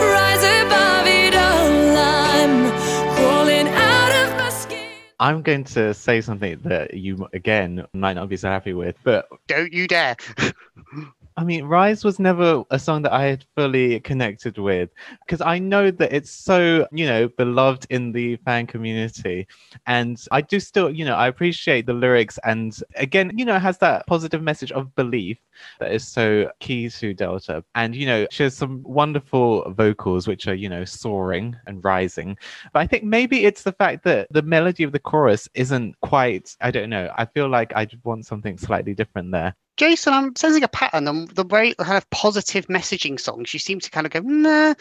Rise 0.00 0.44
above 0.62 1.06
it 1.06 1.34
all. 1.34 1.96
I'm 1.96 2.70
crawling 3.14 3.68
out 3.68 4.12
of 4.22 4.36
my 4.36 4.50
skin. 4.50 4.90
I'm 5.20 5.42
going 5.42 5.64
to 5.64 5.94
say 5.94 6.20
something 6.20 6.58
that 6.64 6.94
you, 6.94 7.28
again, 7.32 7.86
might 7.92 8.14
not 8.14 8.28
be 8.28 8.36
so 8.36 8.48
happy 8.48 8.72
with, 8.72 8.96
but 9.04 9.28
Don't 9.46 9.72
you 9.72 9.86
dare. 9.86 10.16
I 11.36 11.44
mean, 11.44 11.64
Rise 11.64 12.04
was 12.04 12.18
never 12.18 12.62
a 12.70 12.78
song 12.78 13.02
that 13.02 13.12
I 13.12 13.24
had 13.24 13.44
fully 13.56 14.00
connected 14.00 14.58
with 14.58 14.90
because 15.24 15.40
I 15.40 15.58
know 15.58 15.90
that 15.90 16.12
it's 16.12 16.30
so, 16.30 16.86
you 16.92 17.06
know, 17.06 17.28
beloved 17.28 17.86
in 17.90 18.12
the 18.12 18.36
fan 18.36 18.66
community. 18.66 19.46
And 19.86 20.22
I 20.30 20.42
do 20.42 20.60
still, 20.60 20.90
you 20.90 21.04
know, 21.04 21.14
I 21.14 21.28
appreciate 21.28 21.86
the 21.86 21.94
lyrics. 21.94 22.38
And 22.44 22.76
again, 22.96 23.32
you 23.36 23.44
know, 23.44 23.56
it 23.56 23.62
has 23.62 23.78
that 23.78 24.06
positive 24.06 24.42
message 24.42 24.72
of 24.72 24.94
belief 24.94 25.38
that 25.80 25.92
is 25.92 26.06
so 26.06 26.50
key 26.60 26.90
to 26.90 27.14
Delta. 27.14 27.64
And, 27.74 27.94
you 27.94 28.06
know, 28.06 28.26
she 28.30 28.42
has 28.42 28.56
some 28.56 28.82
wonderful 28.82 29.70
vocals, 29.72 30.28
which 30.28 30.46
are, 30.48 30.54
you 30.54 30.68
know, 30.68 30.84
soaring 30.84 31.56
and 31.66 31.82
rising. 31.82 32.36
But 32.72 32.80
I 32.80 32.86
think 32.86 33.04
maybe 33.04 33.44
it's 33.46 33.62
the 33.62 33.72
fact 33.72 34.04
that 34.04 34.28
the 34.30 34.42
melody 34.42 34.84
of 34.84 34.92
the 34.92 34.98
chorus 34.98 35.48
isn't 35.54 35.98
quite, 36.00 36.56
I 36.60 36.70
don't 36.70 36.90
know. 36.90 37.10
I 37.16 37.24
feel 37.24 37.48
like 37.48 37.72
I 37.74 37.88
want 38.04 38.26
something 38.26 38.58
slightly 38.58 38.94
different 38.94 39.32
there. 39.32 39.54
Jason, 39.76 40.12
I'm 40.12 40.36
sensing 40.36 40.62
a 40.62 40.68
pattern 40.68 41.08
on 41.08 41.26
the 41.34 41.44
very 41.44 41.74
kind 41.74 41.96
of 41.96 42.08
positive 42.10 42.66
messaging 42.66 43.18
songs. 43.18 43.52
You 43.52 43.58
seem 43.58 43.80
to 43.80 43.90
kind 43.90 44.06
of 44.06 44.12
go, 44.12 44.20
nah. 44.20 44.74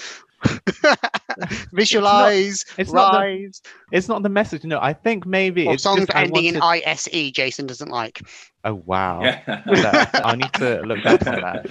Visualize, 1.72 2.66
it's 2.78 2.92
not 2.92 3.14
the- 3.14 3.20
rise. 3.20 3.62
It's 3.92 4.08
not 4.08 4.24
the 4.24 4.30
message. 4.30 4.64
No, 4.64 4.80
I 4.82 4.94
think 4.94 5.26
maybe 5.26 5.68
or 5.68 5.74
it's 5.76 5.84
songs 5.84 6.02
just 6.02 6.16
I 6.16 6.24
ending 6.24 6.56
wanted- 6.56 6.56
in 6.56 6.62
ISE, 6.88 7.32
Jason 7.32 7.68
doesn't 7.68 7.90
like. 7.90 8.22
Oh 8.64 8.76
wow. 8.86 9.22
Yeah. 9.24 10.10
I 10.14 10.36
need 10.36 10.54
to 10.54 10.82
look 10.82 11.04
back 11.04 11.26
at 11.26 11.42
that. 11.42 11.68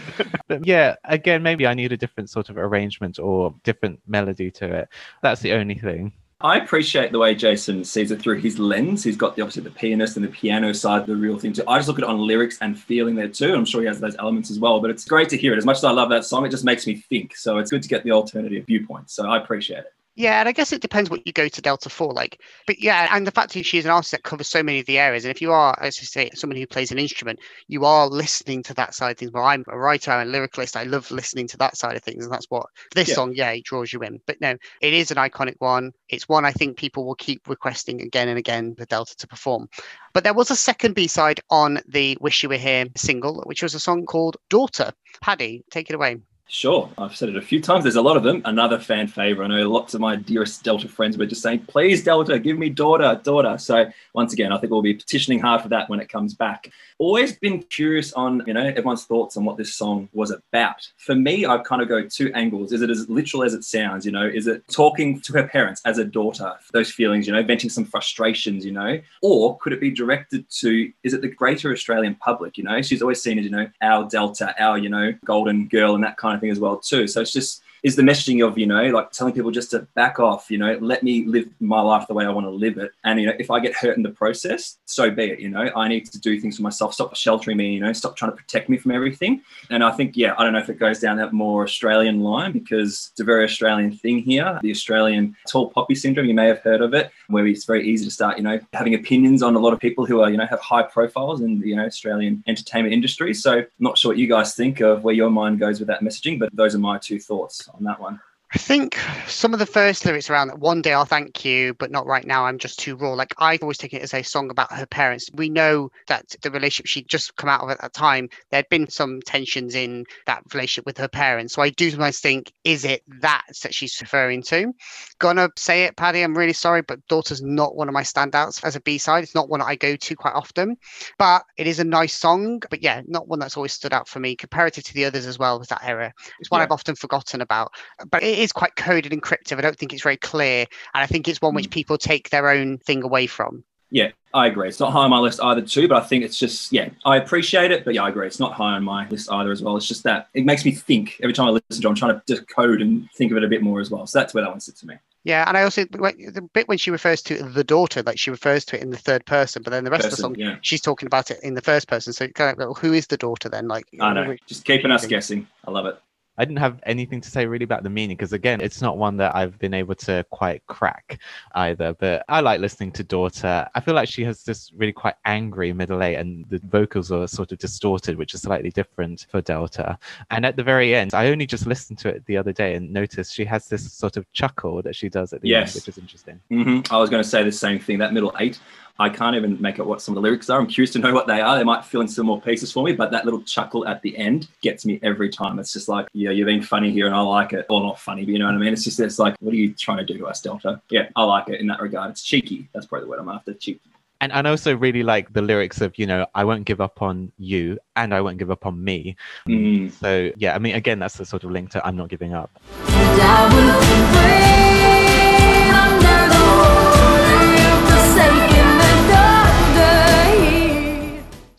But 0.49 0.66
yeah, 0.66 0.97
again, 1.05 1.43
maybe 1.43 1.66
I 1.66 1.75
need 1.75 1.93
a 1.93 1.97
different 1.97 2.31
sort 2.31 2.49
of 2.49 2.59
arrangement 2.59 3.18
or 3.18 3.55
different 3.64 4.01
melody 4.07 4.51
to 4.53 4.73
it. 4.75 4.89
That's 5.23 5.41
the 5.41 5.53
only 5.53 5.77
thing. 5.77 6.12
I 6.43 6.57
appreciate 6.57 7.12
the 7.12 7.18
way 7.18 7.34
Jason 7.34 7.84
sees 7.84 8.11
it 8.11 8.22
through 8.22 8.38
his 8.38 8.59
lens. 8.59 9.05
He's 9.05 9.16
got 9.16 9.36
the 9.36 9.43
obviously 9.43 9.62
the 9.62 9.70
pianist 9.70 10.16
and 10.16 10.24
the 10.24 10.30
piano 10.30 10.72
side, 10.72 11.05
the 11.05 11.14
real 11.14 11.38
thing 11.38 11.53
too. 11.53 11.62
I 11.68 11.76
just 11.76 11.86
look 11.86 11.99
at 11.99 12.05
it 12.05 12.09
on 12.09 12.18
lyrics 12.18 12.57
and 12.62 12.78
feeling 12.78 13.14
there 13.14 13.28
too. 13.28 13.55
I'm 13.55 13.66
sure 13.66 13.82
he 13.82 13.86
has 13.88 14.01
those 14.01 14.16
elements 14.18 14.51
as 14.51 14.59
well. 14.59 14.80
But 14.80 14.91
it's 14.91 15.05
great 15.05 15.28
to 15.30 15.36
hear 15.36 15.53
it. 15.53 15.59
As 15.59 15.66
much 15.66 15.76
as 15.76 15.84
I 15.84 15.91
love 15.91 16.09
that 16.09 16.24
song, 16.24 16.47
it 16.47 16.49
just 16.49 16.64
makes 16.64 16.86
me 16.86 16.97
think. 16.97 17.36
So 17.36 17.59
it's 17.59 17.70
good 17.70 17.82
to 17.82 17.88
get 17.91 18.05
the 18.05 18.12
alternative 18.12 18.64
viewpoint. 18.64 19.11
So 19.11 19.28
I 19.28 19.36
appreciate 19.36 19.80
it. 19.80 19.93
Yeah, 20.16 20.40
and 20.40 20.48
I 20.48 20.52
guess 20.52 20.72
it 20.72 20.82
depends 20.82 21.08
what 21.08 21.26
you 21.26 21.32
go 21.32 21.48
to 21.48 21.62
Delta 21.62 21.88
for. 21.88 22.12
Like, 22.12 22.40
but 22.66 22.80
yeah, 22.80 23.08
and 23.14 23.26
the 23.26 23.30
fact 23.30 23.54
that 23.54 23.64
she's 23.64 23.84
an 23.84 23.90
artist 23.90 24.11
that 24.11 24.24
covers 24.24 24.48
so 24.48 24.62
many 24.62 24.80
of 24.80 24.86
the 24.86 24.98
areas, 24.98 25.24
and 25.24 25.30
if 25.30 25.40
you 25.40 25.52
are, 25.52 25.74
as 25.80 25.98
I 25.98 26.04
say, 26.04 26.30
someone 26.34 26.56
who 26.58 26.66
plays 26.66 26.90
an 26.90 26.98
instrument, 26.98 27.38
you 27.68 27.84
are 27.84 28.06
listening 28.08 28.62
to 28.64 28.74
that 28.74 28.92
side 28.94 29.12
of 29.12 29.18
things. 29.18 29.30
Well, 29.32 29.44
I'm 29.44 29.64
a 29.68 29.78
writer 29.78 30.11
and 30.11 30.30
lyricist. 30.34 30.76
I 30.76 30.82
love 30.82 31.11
listening 31.11 31.46
to 31.48 31.56
that 31.58 31.76
side 31.76 31.96
of 31.96 32.02
things, 32.02 32.24
and 32.24 32.32
that's 32.32 32.50
what 32.50 32.66
this 32.94 33.08
Yeah. 33.08 33.14
song, 33.14 33.32
yeah, 33.34 33.50
it 33.52 33.64
draws 33.64 33.92
you 33.92 34.00
in. 34.00 34.20
But 34.26 34.40
no, 34.40 34.56
it 34.82 34.92
is 34.92 35.11
an 35.11 35.16
iconic 35.16 35.54
one. 35.58 35.92
It's 36.08 36.28
one 36.28 36.44
I 36.44 36.52
think 36.52 36.76
people 36.76 37.06
will 37.06 37.14
keep 37.14 37.48
requesting 37.48 38.02
again 38.02 38.28
and 38.28 38.38
again 38.38 38.74
for 38.74 38.84
Delta 38.86 39.16
to 39.16 39.26
perform. 39.28 39.68
But 40.12 40.24
there 40.24 40.34
was 40.34 40.50
a 40.50 40.56
second 40.56 40.94
B 40.94 41.06
side 41.06 41.40
on 41.50 41.80
the 41.86 42.18
"Wish 42.20 42.42
You 42.42 42.48
Were 42.48 42.56
Here" 42.56 42.86
single, 42.96 43.42
which 43.46 43.62
was 43.62 43.74
a 43.74 43.80
song 43.80 44.04
called 44.06 44.36
"Daughter." 44.50 44.92
Paddy, 45.22 45.62
take 45.70 45.88
it 45.88 45.94
away. 45.94 46.16
Sure, 46.53 46.90
I've 46.98 47.14
said 47.14 47.28
it 47.28 47.36
a 47.36 47.40
few 47.40 47.61
times. 47.61 47.84
There's 47.84 47.94
a 47.94 48.03
lot 48.03 48.16
of 48.16 48.24
them. 48.24 48.42
Another 48.44 48.76
fan 48.76 49.07
favorite. 49.07 49.53
I 49.53 49.61
know 49.61 49.70
lots 49.70 49.94
of 49.94 50.01
my 50.01 50.16
dearest 50.16 50.64
Delta 50.64 50.88
friends 50.88 51.16
were 51.16 51.24
just 51.24 51.42
saying, 51.42 51.61
please, 51.68 52.03
Delta, 52.03 52.40
give 52.40 52.59
me 52.59 52.68
daughter, 52.68 53.20
daughter. 53.22 53.57
So, 53.57 53.88
once 54.14 54.32
again, 54.32 54.51
I 54.51 54.59
think 54.59 54.72
we'll 54.72 54.82
be 54.82 54.94
petitioning 54.94 55.38
hard 55.38 55.62
for 55.62 55.68
that 55.68 55.88
when 55.88 56.01
it 56.01 56.09
comes 56.09 56.34
back. 56.34 56.68
Always 56.98 57.36
been 57.36 57.62
curious 57.62 58.12
on, 58.14 58.42
you 58.48 58.53
know, 58.53 58.66
everyone's 58.66 59.05
thoughts 59.05 59.36
on 59.36 59.44
what 59.44 59.59
this 59.59 59.76
song 59.76 60.09
was 60.12 60.32
about. 60.32 60.88
For 60.96 61.14
me, 61.14 61.46
I 61.46 61.59
kind 61.59 61.82
of 61.82 61.88
go 61.88 62.09
two 62.09 62.32
angles. 62.34 62.72
Is 62.72 62.82
it 62.82 62.90
as 62.90 63.09
literal 63.09 63.44
as 63.44 63.55
it 63.55 63.62
sounds? 63.62 64.05
You 64.05 64.11
know, 64.11 64.26
is 64.26 64.48
it 64.48 64.66
talking 64.66 65.20
to 65.20 65.32
her 65.34 65.46
parents 65.46 65.80
as 65.84 65.98
a 65.98 66.05
daughter, 66.05 66.53
those 66.72 66.90
feelings, 66.90 67.28
you 67.28 67.32
know, 67.32 67.44
venting 67.44 67.70
some 67.70 67.84
frustrations, 67.84 68.66
you 68.66 68.72
know, 68.72 69.01
or 69.22 69.57
could 69.59 69.72
it 69.72 69.80
be 69.80 69.92
directed 69.92 70.51
to, 70.59 70.92
is 71.05 71.14
it 71.14 71.20
the 71.20 71.28
greater 71.28 71.72
Australian 71.72 72.16
public? 72.16 72.59
You 72.59 72.64
know, 72.64 72.82
she's 72.82 73.03
always 73.03 73.22
seen 73.22 73.38
as, 73.38 73.44
you 73.44 73.53
know, 73.53 73.68
our 73.80 74.09
Delta, 74.09 74.53
our, 74.61 74.78
you 74.78 74.88
know, 74.88 75.14
golden 75.24 75.68
girl 75.68 75.94
and 75.94 76.03
that 76.03 76.16
kind 76.16 76.34
of 76.34 76.39
as 76.49 76.59
well 76.59 76.78
too. 76.78 77.07
So 77.07 77.20
it's 77.20 77.32
just 77.32 77.62
is 77.83 77.97
the 77.97 78.03
messaging 78.03 78.47
of 78.47 78.59
you 78.59 78.66
know 78.66 78.85
like 78.91 79.11
telling 79.11 79.35
people 79.35 79.51
just 79.51 79.70
to 79.70 79.81
back 79.95 80.18
off, 80.18 80.51
you 80.51 80.59
know, 80.59 80.78
let 80.81 81.03
me 81.03 81.24
live 81.26 81.49
my 81.61 81.81
life 81.81 82.07
the 82.07 82.14
way 82.14 82.24
I 82.24 82.31
want 82.31 82.47
to 82.47 82.51
live 82.51 82.78
it, 82.78 82.93
and 83.05 83.20
you 83.20 83.26
know 83.26 83.35
if 83.39 83.51
I 83.51 83.61
get 83.61 83.74
hurt 83.74 83.97
in 83.97 84.03
the 84.03 84.11
process, 84.11 84.78
so 84.85 85.11
be 85.11 85.24
it. 85.24 85.41
You 85.41 85.49
know, 85.49 85.70
I 85.74 85.89
need 85.89 86.07
to 86.07 86.18
do 86.18 86.41
things 86.41 86.57
for 86.57 86.62
myself. 86.62 86.95
Stop 86.95 87.14
sheltering 87.16 87.57
me. 87.57 87.74
You 87.74 87.81
know, 87.81 87.93
stop 87.93 88.16
trying 88.16 88.33
to 88.33 88.37
protect 88.37 88.68
me 88.68 88.76
from 88.76 88.93
everything. 88.93 89.43
And 89.70 89.83
I 89.83 89.91
think 89.93 90.16
yeah, 90.16 90.35
I 90.39 90.45
don't 90.45 90.53
know 90.53 90.59
if 90.59 90.68
it 90.68 90.78
goes 90.78 91.01
down 91.01 91.16
that 91.18 91.33
more 91.33 91.64
Australian 91.64 92.20
line 92.20 92.53
because 92.53 93.11
it's 93.12 93.20
a 93.20 93.24
very 93.24 93.45
Australian 93.45 93.93
thing 93.93 94.18
here. 94.18 94.59
The 94.62 94.70
Australian 94.70 95.37
tall 95.49 95.70
poppy 95.70 95.95
syndrome, 95.95 96.26
you 96.26 96.35
may 96.35 96.47
have 96.47 96.61
heard 96.61 96.81
of 96.81 96.95
it, 96.95 97.11
where 97.28 97.47
it's 97.47 97.64
very 97.64 97.87
easy 97.89 98.05
to 98.05 98.11
start 98.11 98.37
you 98.37 98.45
know 98.45 98.61
having 98.72 98.95
opinions 98.95 99.43
on 99.43 99.55
a 99.55 99.59
lot 99.59 99.72
of 99.72 99.81
people 99.81 100.07
who 100.07 100.20
are 100.20 100.31
you 100.31 100.37
know 100.37 100.47
have 100.47 100.61
high 100.61 100.83
profiles 100.83 101.41
in 101.41 101.61
the 101.61 101.68
you 101.68 101.76
know 101.76 101.85
Australian 101.85 102.43
entertainment 102.47 102.93
industry. 102.93 103.35
So 103.35 103.64
not 103.78 103.99
sure 103.99 104.11
what 104.11 104.18
you 104.18 104.26
guys 104.26 104.55
think 104.55 104.81
of 104.81 105.05
where 105.05 105.14
your 105.14 105.31
mind 105.31 105.59
goes 105.59 105.78
with 105.78 105.89
that 105.89 106.01
messaging, 106.01 106.39
but 106.39 106.55
those 106.55 106.74
are 106.74 106.78
my 106.78 106.99
two 106.99 107.18
thoughts 107.18 107.70
on 107.75 107.85
that 107.85 108.01
one. 108.01 108.21
I 108.53 108.59
think 108.59 108.98
some 109.28 109.53
of 109.53 109.61
the 109.61 109.66
first 109.66 110.05
lyrics 110.05 110.28
around 110.28 110.48
that 110.48 110.59
one 110.59 110.82
day 110.82 110.92
I'll 110.92 111.05
thank 111.05 111.44
you, 111.44 111.72
but 111.74 111.92
not 111.92 112.07
right 112.07 112.26
now. 112.26 112.46
I'm 112.46 112.59
just 112.59 112.80
too 112.80 112.96
raw. 112.96 113.12
Like 113.12 113.32
I've 113.38 113.62
always 113.62 113.78
taken 113.78 114.01
it 114.01 114.03
as 114.03 114.12
a 114.12 114.24
song 114.24 114.51
about 114.51 114.72
her 114.72 114.86
parents. 114.86 115.30
We 115.32 115.48
know 115.48 115.92
that 116.09 116.34
the 116.42 116.51
relationship 116.51 116.86
she'd 116.86 117.09
just 117.09 117.36
come 117.36 117.48
out 117.48 117.62
of 117.62 117.70
at 117.70 117.80
that 117.80 117.92
time, 117.92 118.28
there'd 118.51 118.68
been 118.68 118.90
some 118.90 119.20
tensions 119.22 119.76
in 119.76 120.05
that 120.26 120.42
relationship 120.53 120.84
with 120.84 120.98
her 120.98 121.07
parents. 121.07 121.55
So 121.55 121.62
I 121.62 121.70
do 121.70 121.90
sometimes 121.92 122.18
think, 122.18 122.53
is 122.64 122.84
it 122.84 123.05
that 123.20 123.44
that 123.62 123.72
she's 123.72 124.01
referring 124.01 124.42
to? 124.44 124.72
Gonna 125.20 125.51
say 125.57 125.84
it, 125.84 125.96
Paddy. 125.96 126.22
I'm 126.22 126.36
really 126.36 126.53
sorry, 126.53 126.82
but 126.82 127.07
Daughter's 127.07 127.42
not 127.42 127.76
one 127.76 127.86
of 127.86 127.94
my 127.94 128.03
standouts 128.03 128.64
as 128.64 128.74
a 128.74 128.80
B 128.80 128.98
side. 128.98 129.22
It's 129.22 129.34
not 129.34 129.48
one 129.48 129.61
that 129.61 129.66
I 129.66 129.76
go 129.76 129.94
to 129.94 130.16
quite 130.16 130.34
often, 130.34 130.76
but 131.18 131.44
it 131.57 131.68
is 131.68 131.78
a 131.78 131.84
nice 131.84 132.18
song. 132.18 132.62
But 132.68 132.82
yeah, 132.82 133.03
not 133.07 133.28
one 133.28 133.38
that's 133.38 133.57
always 133.57 133.74
stood 133.74 133.92
out 133.92 134.09
for 134.09 134.18
me 134.18 134.34
comparative 134.34 134.82
to 134.84 134.94
the 134.94 135.05
others 135.05 135.26
as 135.26 135.38
well. 135.38 135.61
with 135.61 135.68
that 135.68 135.84
era? 135.84 136.12
It's 136.40 136.51
one 136.51 136.61
Yeah. 136.61 136.64
I've 136.64 136.72
often 136.72 136.96
forgotten 136.96 137.40
about 137.42 137.70
but 138.11 138.22
it 138.24 138.39
is 138.41 138.53
quite 138.53 138.76
coded 138.76 139.12
and 139.12 139.22
cryptic. 139.22 139.59
I 139.59 139.61
don't 139.61 139.76
think 139.78 139.93
it's 139.93 140.03
very 140.03 140.16
clear, 140.16 140.66
and 140.95 141.03
I 141.03 141.07
think 141.07 141.28
it's 141.28 141.41
one 141.41 141.55
which 141.55 141.68
Mm. 141.68 141.72
people 141.72 141.99
take 141.99 142.30
their 142.30 142.49
own 142.49 142.78
thing 142.78 143.03
away 143.03 143.26
from. 143.26 143.64
Yeah, 143.93 144.11
I 144.32 144.47
agree. 144.47 144.68
It's 144.68 144.78
not 144.78 144.93
high 144.93 145.05
on 145.05 145.11
my 145.11 145.18
list 145.18 145.41
either, 145.43 145.62
too, 145.62 145.88
but 145.88 146.01
I 146.01 146.07
think 146.07 146.22
it's 146.24 146.38
just, 146.38 146.72
yeah, 146.72 146.91
I 147.05 147.16
appreciate 147.16 147.72
it, 147.72 147.84
but 147.84 147.93
yeah, 147.95 148.05
I 148.05 148.09
agree. 148.09 148.26
It's 148.26 148.38
not 148.38 148.53
high 148.53 148.74
on 148.76 148.84
my 148.84 149.09
list 149.09 149.30
either 149.32 149.51
as 149.51 149.62
well. 149.62 149.76
It's 149.76 149.88
just 149.88 150.05
that 150.05 150.28
it 150.32 150.45
makes 150.45 150.64
me 150.64 150.70
think 150.70 151.18
every 151.22 151.32
time 151.32 151.49
I 151.49 151.51
listen 151.51 151.82
to 151.82 151.88
it, 151.88 151.91
I'm 151.91 151.97
trying 151.97 152.20
to 152.20 152.22
decode 152.36 152.80
and 152.80 153.11
think 153.16 153.32
of 153.32 153.36
it 153.36 153.45
a 153.45 153.49
bit 153.49 153.62
more 153.62 153.80
as 153.80 153.91
well. 153.91 154.07
So 154.07 154.18
that's 154.20 154.32
where 154.32 154.45
that 154.45 154.51
one 154.51 154.61
sits 154.61 154.80
for 154.80 154.86
me. 154.86 154.95
Yeah, 155.24 155.45
and 155.47 155.57
I 155.57 155.64
also 155.64 155.84
the 155.84 156.49
bit 156.55 156.66
when 156.68 156.78
she 156.78 156.91
refers 156.91 157.20
to 157.22 157.43
the 157.43 157.64
daughter, 157.64 158.03
like 158.03 158.18
she 158.18 158.30
refers 158.30 158.64
to 158.66 158.76
it 158.76 158.82
in 158.82 158.91
the 158.91 158.97
third 158.97 159.26
person, 159.26 159.62
but 159.62 159.70
then 159.70 159.84
the 159.84 159.91
rest 159.91 160.05
of 160.05 160.12
the 160.12 160.16
song, 160.16 160.34
yeah. 160.38 160.57
she's 160.62 160.80
talking 160.80 161.07
about 161.07 161.30
it 161.30 161.41
in 161.43 161.55
the 161.55 161.61
first 161.61 161.88
person. 161.88 162.14
So 162.14 162.26
kind 162.28 162.53
of, 162.53 162.59
well, 162.59 162.74
who 162.74 162.95
is 162.95 163.09
the 163.09 163.18
daughter 163.18 163.51
then? 163.51 163.68
Like, 163.68 163.84
I 164.01 164.14
know. 164.14 164.34
Just 164.47 164.64
keeping 164.64 164.91
us 164.91 165.05
guessing. 165.05 165.47
I 165.66 165.72
love 165.72 165.84
it. 165.86 166.01
I 166.41 166.45
didn't 166.47 166.61
have 166.61 166.80
anything 166.84 167.20
to 167.20 167.30
say 167.30 167.45
really 167.45 167.64
about 167.64 167.82
the 167.82 167.91
meaning 167.91 168.16
because 168.16 168.32
again, 168.32 168.62
it's 168.62 168.80
not 168.80 168.97
one 168.97 169.18
that 169.18 169.36
I've 169.36 169.59
been 169.59 169.74
able 169.74 169.95
to 169.97 170.24
quite 170.30 170.66
crack 170.68 171.18
either. 171.55 171.93
But 171.93 172.24
I 172.30 172.41
like 172.41 172.61
listening 172.61 172.93
to 172.93 173.05
Daughter. 173.05 173.68
I 173.74 173.80
feel 173.80 173.93
like 173.93 174.09
she 174.09 174.24
has 174.24 174.43
this 174.43 174.72
really 174.74 174.95
quite 174.95 175.16
angry 175.26 175.74
middle 175.74 176.03
eight, 176.03 176.14
and 176.16 176.47
the 176.49 176.59
vocals 176.64 177.12
are 177.12 177.28
sort 177.28 177.53
of 177.53 177.59
distorted, 177.59 178.16
which 178.16 178.32
is 178.32 178.41
slightly 178.41 178.70
different 178.70 179.26
for 179.30 179.43
Delta. 179.43 179.99
And 180.30 180.47
at 180.47 180.57
the 180.57 180.62
very 180.62 180.95
end, 180.95 181.12
I 181.12 181.28
only 181.28 181.45
just 181.47 181.66
listened 181.66 181.99
to 181.99 182.09
it 182.09 182.24
the 182.24 182.38
other 182.38 182.53
day 182.53 182.74
and 182.74 182.91
noticed 182.91 183.34
she 183.34 183.45
has 183.45 183.68
this 183.68 183.93
sort 183.93 184.16
of 184.16 184.24
chuckle 184.32 184.80
that 184.80 184.97
she 184.97 185.11
does 185.11 185.34
at 185.34 185.43
the 185.43 185.49
Yes. 185.49 185.74
end, 185.76 185.82
which 185.82 185.88
is 185.88 185.99
interesting. 185.99 186.41
hmm 186.49 186.80
I 186.91 186.97
was 186.97 187.11
going 187.11 187.22
to 187.22 187.28
say 187.28 187.45
the 187.45 187.53
same 187.53 187.78
thing. 187.78 187.99
That 187.99 188.14
middle 188.14 188.34
eight, 188.41 188.61
I 189.01 189.09
can't 189.09 189.34
even 189.34 189.61
make 189.62 189.80
out 189.80 189.86
what 189.86 190.03
some 190.03 190.12
of 190.12 190.16
the 190.16 190.20
lyrics 190.20 190.51
are. 190.51 190.61
I'm 190.61 190.66
curious 190.66 190.92
to 190.92 190.98
know 190.98 191.14
what 191.14 191.26
they 191.26 191.40
are. 191.40 191.57
They 191.57 191.64
might 191.64 191.86
fill 191.86 192.03
in 192.03 192.09
some 192.09 192.26
more 192.26 192.38
pieces 192.38 192.70
for 192.70 192.84
me, 192.84 192.92
but 192.92 193.11
that 193.12 193.24
little 193.24 193.42
chuckle 193.42 193.88
at 193.88 194.03
the 194.03 194.14
end 194.18 194.48
gets 194.61 194.84
me 194.84 195.01
every 195.03 195.30
time. 195.30 195.59
It's 195.59 195.72
just 195.72 195.88
like, 195.88 196.07
yeah, 196.12 196.30
you're 196.30 196.44
being 196.44 196.61
funny 196.61 196.90
here 196.90 197.07
and 197.07 197.14
I 197.14 197.22
like 197.22 197.55
it. 197.55 197.64
Or 197.70 197.80
not 197.80 197.98
funny, 197.98 198.26
but 198.26 198.32
you 198.32 198.38
know 198.38 198.44
what 198.44 198.55
I 198.55 198.59
mean? 198.59 198.74
It's 198.74 198.84
just, 198.84 199.01
it's 199.01 199.18
like, 199.18 199.36
what 199.40 199.55
are 199.55 199.57
you 199.57 199.72
trying 199.72 199.96
to 199.98 200.05
do 200.05 200.18
to 200.18 200.26
us, 200.26 200.42
Delta? 200.42 200.82
Yeah, 200.90 201.09
I 201.16 201.24
like 201.24 201.48
it 201.48 201.62
in 201.62 201.66
that 201.68 201.80
regard. 201.80 202.11
It's 202.11 202.22
cheeky. 202.22 202.68
That's 202.74 202.84
probably 202.84 203.07
the 203.07 203.11
word 203.11 203.20
I'm 203.20 203.30
after. 203.30 203.55
Cheeky. 203.55 203.80
And 204.20 204.32
and 204.32 204.46
I 204.46 204.51
also 204.51 204.76
really 204.76 205.03
like 205.03 205.32
the 205.32 205.40
lyrics 205.40 205.80
of, 205.80 205.98
you 205.98 206.05
know, 206.05 206.26
I 206.34 206.44
won't 206.44 206.66
give 206.66 206.82
up 206.82 207.01
on 207.01 207.32
you 207.38 207.78
and 207.96 208.14
I 208.14 208.20
won't 208.20 208.36
give 208.36 208.51
up 208.51 208.66
on 208.66 208.84
me. 208.84 209.16
Mm. 209.48 209.90
So 209.92 210.30
yeah, 210.36 210.55
I 210.55 210.59
mean 210.59 210.74
again 210.74 210.98
that's 210.98 211.16
the 211.16 211.24
sort 211.24 211.42
of 211.44 211.51
link 211.53 211.70
to 211.70 211.86
I'm 211.86 211.96
not 211.96 212.11
giving 212.11 212.34
up. 212.34 212.51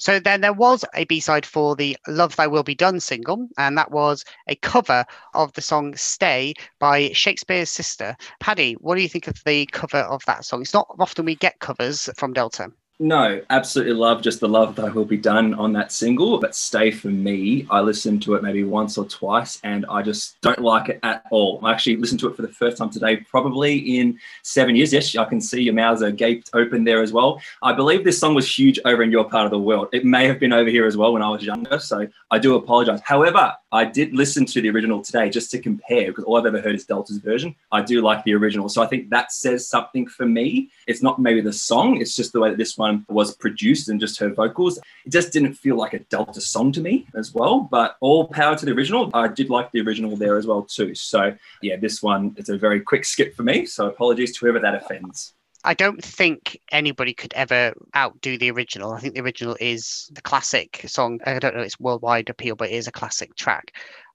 So 0.01 0.19
then 0.19 0.41
there 0.41 0.51
was 0.51 0.83
a 0.95 1.05
B-side 1.05 1.45
for 1.45 1.75
the 1.75 1.95
Love 2.07 2.35
Thy 2.35 2.47
Will 2.47 2.63
Be 2.63 2.73
Done 2.73 2.99
single, 2.99 3.47
and 3.59 3.77
that 3.77 3.91
was 3.91 4.25
a 4.47 4.55
cover 4.55 5.05
of 5.35 5.53
the 5.53 5.61
song 5.61 5.95
Stay 5.95 6.55
by 6.79 7.11
Shakespears 7.11 7.69
Sister. 7.69 8.15
Paddy, 8.39 8.73
what 8.79 8.95
do 8.95 9.03
you 9.03 9.07
think 9.07 9.27
of 9.27 9.39
the 9.45 9.67
cover 9.67 9.99
of 9.99 10.25
that 10.25 10.43
song? 10.43 10.63
It's 10.63 10.73
not 10.73 10.87
often 10.97 11.25
we 11.25 11.35
get 11.35 11.59
covers 11.59 12.09
from 12.17 12.33
Delta. 12.33 12.71
No, 13.03 13.41
absolutely 13.49 13.93
love 13.93 14.21
just 14.21 14.41
the 14.41 14.47
Love 14.47 14.75
Thy 14.75 14.89
Will 14.89 15.05
Be 15.05 15.17
Done 15.17 15.55
on 15.55 15.73
that 15.73 15.91
single. 15.91 16.39
But 16.39 16.53
Stay 16.53 16.91
for 16.91 17.07
me, 17.07 17.65
I 17.71 17.81
listened 17.81 18.21
to 18.21 18.35
it 18.35 18.43
maybe 18.43 18.63
once 18.63 18.95
or 18.95 19.05
twice 19.05 19.59
and 19.63 19.87
I 19.89 20.03
just 20.03 20.39
don't 20.41 20.59
like 20.59 20.89
it 20.89 20.99
at 21.01 21.23
all. 21.31 21.59
I 21.63 21.71
actually 21.71 21.95
listened 21.97 22.19
to 22.19 22.29
it 22.29 22.35
for 22.35 22.43
the 22.43 22.47
first 22.47 22.77
time 22.77 22.91
today, 22.91 23.17
probably 23.17 23.97
in 23.97 24.19
seven 24.43 24.75
years. 24.75 24.93
Yes, 24.93 25.15
I 25.15 25.25
can 25.25 25.41
see 25.41 25.63
your 25.63 25.73
mouths 25.73 26.03
are 26.03 26.11
gaped 26.11 26.51
open 26.53 26.83
there 26.83 27.01
as 27.01 27.11
well. 27.11 27.41
I 27.63 27.73
believe 27.73 28.03
this 28.03 28.19
song 28.19 28.35
was 28.35 28.47
huge 28.47 28.79
over 28.85 29.01
in 29.01 29.09
your 29.09 29.27
part 29.27 29.45
of 29.45 29.51
the 29.51 29.57
world. 29.57 29.87
It 29.93 30.05
may 30.05 30.27
have 30.27 30.39
been 30.39 30.53
over 30.53 30.69
here 30.69 30.85
as 30.85 30.95
well 30.95 31.13
when 31.13 31.23
I 31.23 31.29
was 31.29 31.43
younger. 31.43 31.79
So 31.79 32.07
I 32.29 32.37
do 32.37 32.53
apologize. 32.53 33.01
However, 33.03 33.55
I 33.74 33.86
did 33.86 34.13
listen 34.13 34.45
to 34.47 34.61
the 34.61 34.69
original 34.69 35.01
today 35.01 35.30
just 35.30 35.49
to 35.51 35.59
compare 35.59 36.07
because 36.07 36.26
all 36.26 36.38
I've 36.38 36.45
ever 36.45 36.59
heard 36.59 36.76
is 36.76 36.86
Delta's 36.86 37.19
version. 37.19 37.55
I 37.72 37.82
do 37.82 38.01
like 38.01 38.24
the 38.26 38.34
original. 38.34 38.67
So 38.67 38.82
I 38.84 38.88
think 38.88 39.09
that 39.09 39.32
says 39.32 39.67
something 39.67 40.07
for 40.07 40.26
me. 40.26 40.69
It's 40.88 41.01
not 41.01 41.19
maybe 41.19 41.39
the 41.39 41.53
song, 41.53 42.01
it's 42.01 42.15
just 42.15 42.34
the 42.34 42.41
way 42.41 42.49
that 42.49 42.57
this 42.57 42.78
one 42.78 43.05
was 43.07 43.36
produced 43.36 43.88
and 43.88 43.99
just 43.99 44.19
her 44.19 44.30
vocals. 44.30 44.78
It 45.05 45.11
just 45.11 45.32
didn't 45.32 45.53
feel 45.53 45.78
like 45.78 45.93
a 45.93 45.99
Delta 45.99 46.41
song 46.41 46.74
to 46.74 46.82
me 46.82 47.07
as 47.15 47.34
well. 47.34 47.61
But 47.72 47.95
all 48.01 48.28
power 48.28 48.57
to 48.57 48.65
the 48.65 48.74
original. 48.74 49.09
I 49.13 49.28
did 49.28 49.49
like 49.49 49.72
the 49.72 49.82
original 49.82 50.17
there 50.17 50.38
as 50.38 50.45
well 50.45 50.63
too. 50.63 50.93
So 50.93 51.34
yeah, 51.61 51.78
this 51.78 52.03
one 52.03 52.36
it's 52.38 52.49
a 52.49 52.57
very 52.57 52.82
quick 52.82 53.05
skip 53.05 53.36
for 53.36 53.43
me. 53.43 53.65
So 53.65 53.88
apologies 53.88 54.34
to 54.34 54.45
whoever 54.45 54.59
that 54.59 54.76
offends. 54.76 55.34
I 55.64 55.74
don't 55.74 56.03
think 56.03 56.59
anybody 56.72 57.14
could 57.14 57.34
ever 57.34 57.74
outdo 57.95 58.38
the 58.38 58.51
original. 58.51 58.93
I 58.93 58.99
think 58.99 59.14
the 59.14 59.22
original 59.22 59.55
is 59.59 60.09
the 60.14 60.22
classic 60.22 60.84
song. 60.88 61.20
I 61.26 61.39
don't 61.39 61.55
know 61.55 61.62
its 61.62 61.80
worldwide 61.80 62.30
appeal, 62.30 62.55
but 62.55 62.70
it 62.70 62.76
is 62.76 62.88
a 62.88 62.91
classic 62.91 63.36
track. 63.36 63.74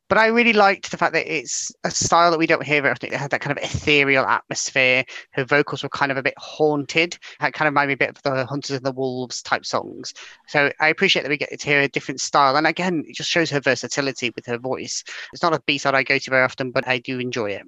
But 0.09 0.19
I 0.19 0.27
really 0.27 0.53
liked 0.53 0.91
the 0.91 0.97
fact 0.97 1.15
that 1.15 1.27
it's 1.27 1.73
a 1.83 1.91
style 1.91 2.31
that 2.31 2.39
we 2.39 2.47
don't 2.47 2.63
hear 2.63 2.81
very 2.81 2.93
often. 2.93 3.13
It 3.13 3.19
had 3.19 3.33
that 3.33 3.41
kind 3.41 3.57
of 3.57 3.63
ethereal 3.63 4.25
atmosphere. 4.25 5.05
Her 5.33 5.45
vocals 5.45 5.83
were 5.83 5.89
kind 5.89 6.13
of 6.13 6.19
a 6.19 6.23
bit 6.23 6.35
haunted. 6.37 7.19
It 7.41 7.55
kind 7.55 7.67
of 7.67 7.73
reminded 7.73 7.89
me 7.89 8.05
a 8.05 8.09
bit 8.09 8.17
of 8.17 8.23
the 8.23 8.47
Hunters 8.47 8.77
and 8.77 8.87
the 8.87 8.93
Wolves 8.93 9.43
type 9.43 9.67
songs. 9.67 10.15
So 10.47 10.71
I 10.81 10.89
appreciate 10.89 11.23
that 11.23 11.29
we 11.29 11.37
get 11.37 11.59
to 11.59 11.67
hear 11.67 11.81
a 11.81 11.89
different 11.89 12.21
style. 12.21 12.57
And 12.57 12.69
again, 12.69 13.05
it 13.09 13.17
just 13.17 13.31
shows 13.31 13.51
her 13.51 13.61
versatility 13.61 14.31
with 14.31 14.47
her 14.47 14.59
voice. 14.59 15.03
It's 15.33 15.43
not 15.43 15.55
a 15.55 15.63
B-side 15.67 15.95
I 15.95 16.05
go 16.05 16.19
to 16.19 16.31
very 16.31 16.45
often, 16.45 16.71
but 16.71 16.87
I 16.87 16.99
do 16.99 17.19
enjoy 17.19 17.51
it. 17.51 17.63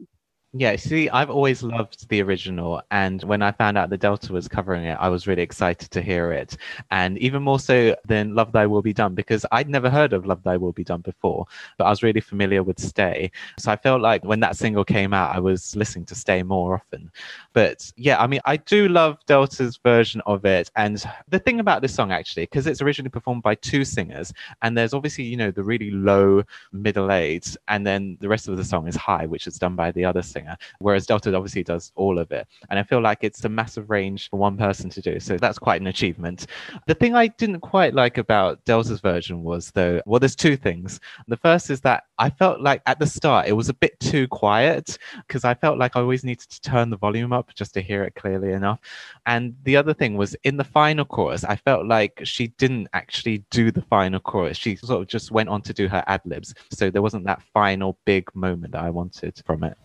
Yeah, 0.54 0.76
see, 0.76 1.10
I've 1.10 1.28
always 1.28 1.62
loved 1.62 2.08
the 2.08 2.22
original, 2.22 2.80
and 2.90 3.22
when 3.24 3.42
I 3.42 3.52
found 3.52 3.76
out 3.76 3.90
the 3.90 3.98
Delta 3.98 4.32
was 4.32 4.48
covering 4.48 4.84
it, 4.84 4.96
I 4.98 5.10
was 5.10 5.26
really 5.26 5.42
excited 5.42 5.90
to 5.90 6.00
hear 6.00 6.32
it, 6.32 6.56
and 6.90 7.18
even 7.18 7.42
more 7.42 7.60
so 7.60 7.94
than 8.06 8.34
Love 8.34 8.52
Thy 8.52 8.64
Will 8.64 8.80
Be 8.80 8.94
Done 8.94 9.14
because 9.14 9.44
I'd 9.52 9.68
never 9.68 9.90
heard 9.90 10.14
of 10.14 10.24
Love 10.24 10.42
Thy 10.42 10.56
Will 10.56 10.72
Be 10.72 10.84
Done 10.84 11.02
before, 11.02 11.44
but 11.76 11.84
I 11.84 11.90
was 11.90 12.02
really 12.02 12.22
familiar 12.22 12.62
with 12.62 12.80
Stay, 12.80 13.30
so 13.58 13.70
I 13.70 13.76
felt 13.76 14.00
like 14.00 14.24
when 14.24 14.40
that 14.40 14.56
single 14.56 14.86
came 14.86 15.12
out, 15.12 15.36
I 15.36 15.38
was 15.38 15.76
listening 15.76 16.06
to 16.06 16.14
Stay 16.14 16.42
more 16.42 16.76
often. 16.76 17.10
But 17.52 17.92
yeah, 17.98 18.18
I 18.18 18.26
mean, 18.26 18.40
I 18.46 18.56
do 18.56 18.88
love 18.88 19.18
Delta's 19.26 19.76
version 19.76 20.22
of 20.24 20.46
it, 20.46 20.70
and 20.76 21.04
the 21.28 21.38
thing 21.38 21.60
about 21.60 21.82
this 21.82 21.94
song 21.94 22.10
actually, 22.10 22.44
because 22.44 22.66
it's 22.66 22.80
originally 22.80 23.10
performed 23.10 23.42
by 23.42 23.54
two 23.56 23.84
singers, 23.84 24.32
and 24.62 24.78
there's 24.78 24.94
obviously 24.94 25.24
you 25.24 25.36
know 25.36 25.50
the 25.50 25.62
really 25.62 25.90
low 25.90 26.42
middle 26.72 27.12
eight, 27.12 27.54
and 27.68 27.86
then 27.86 28.16
the 28.20 28.28
rest 28.30 28.48
of 28.48 28.56
the 28.56 28.64
song 28.64 28.88
is 28.88 28.96
high, 28.96 29.26
which 29.26 29.46
is 29.46 29.58
done 29.58 29.76
by 29.76 29.92
the 29.92 30.06
other 30.06 30.22
singer 30.22 30.37
whereas 30.78 31.06
Delta 31.06 31.34
obviously 31.34 31.64
does 31.64 31.92
all 31.94 32.18
of 32.18 32.30
it. 32.32 32.46
And 32.70 32.78
I 32.78 32.82
feel 32.82 33.00
like 33.00 33.18
it's 33.22 33.44
a 33.44 33.48
massive 33.48 33.90
range 33.90 34.30
for 34.30 34.38
one 34.38 34.56
person 34.56 34.90
to 34.90 35.00
do. 35.00 35.20
So 35.20 35.36
that's 35.36 35.58
quite 35.58 35.80
an 35.80 35.86
achievement. 35.86 36.46
The 36.86 36.94
thing 36.94 37.14
I 37.14 37.28
didn't 37.28 37.60
quite 37.60 37.94
like 37.94 38.18
about 38.18 38.64
Delta's 38.64 39.00
version 39.00 39.42
was, 39.42 39.70
though, 39.72 40.00
well, 40.06 40.20
there's 40.20 40.36
two 40.36 40.56
things. 40.56 41.00
The 41.26 41.36
first 41.36 41.70
is 41.70 41.80
that 41.82 42.04
I 42.18 42.30
felt 42.30 42.60
like 42.60 42.82
at 42.86 42.98
the 42.98 43.06
start 43.06 43.48
it 43.48 43.52
was 43.52 43.68
a 43.68 43.74
bit 43.74 43.98
too 44.00 44.26
quiet 44.28 44.98
because 45.26 45.44
I 45.44 45.54
felt 45.54 45.78
like 45.78 45.96
I 45.96 46.00
always 46.00 46.24
needed 46.24 46.48
to 46.48 46.60
turn 46.60 46.90
the 46.90 46.96
volume 46.96 47.32
up 47.32 47.54
just 47.54 47.74
to 47.74 47.80
hear 47.80 48.02
it 48.04 48.14
clearly 48.14 48.52
enough. 48.52 48.80
And 49.26 49.54
the 49.64 49.76
other 49.76 49.94
thing 49.94 50.16
was 50.16 50.34
in 50.44 50.56
the 50.56 50.64
final 50.64 51.04
chorus, 51.04 51.44
I 51.44 51.56
felt 51.56 51.86
like 51.86 52.20
she 52.24 52.48
didn't 52.58 52.88
actually 52.92 53.44
do 53.50 53.70
the 53.70 53.82
final 53.82 54.20
chorus. 54.20 54.56
She 54.56 54.76
sort 54.76 55.02
of 55.02 55.08
just 55.08 55.30
went 55.30 55.48
on 55.48 55.62
to 55.62 55.72
do 55.72 55.88
her 55.88 56.02
ad 56.06 56.22
libs. 56.24 56.54
So 56.70 56.90
there 56.90 57.02
wasn't 57.02 57.24
that 57.26 57.42
final 57.54 57.98
big 58.04 58.34
moment 58.34 58.72
that 58.72 58.82
I 58.82 58.90
wanted 58.90 59.40
from 59.46 59.64
it. 59.64 59.76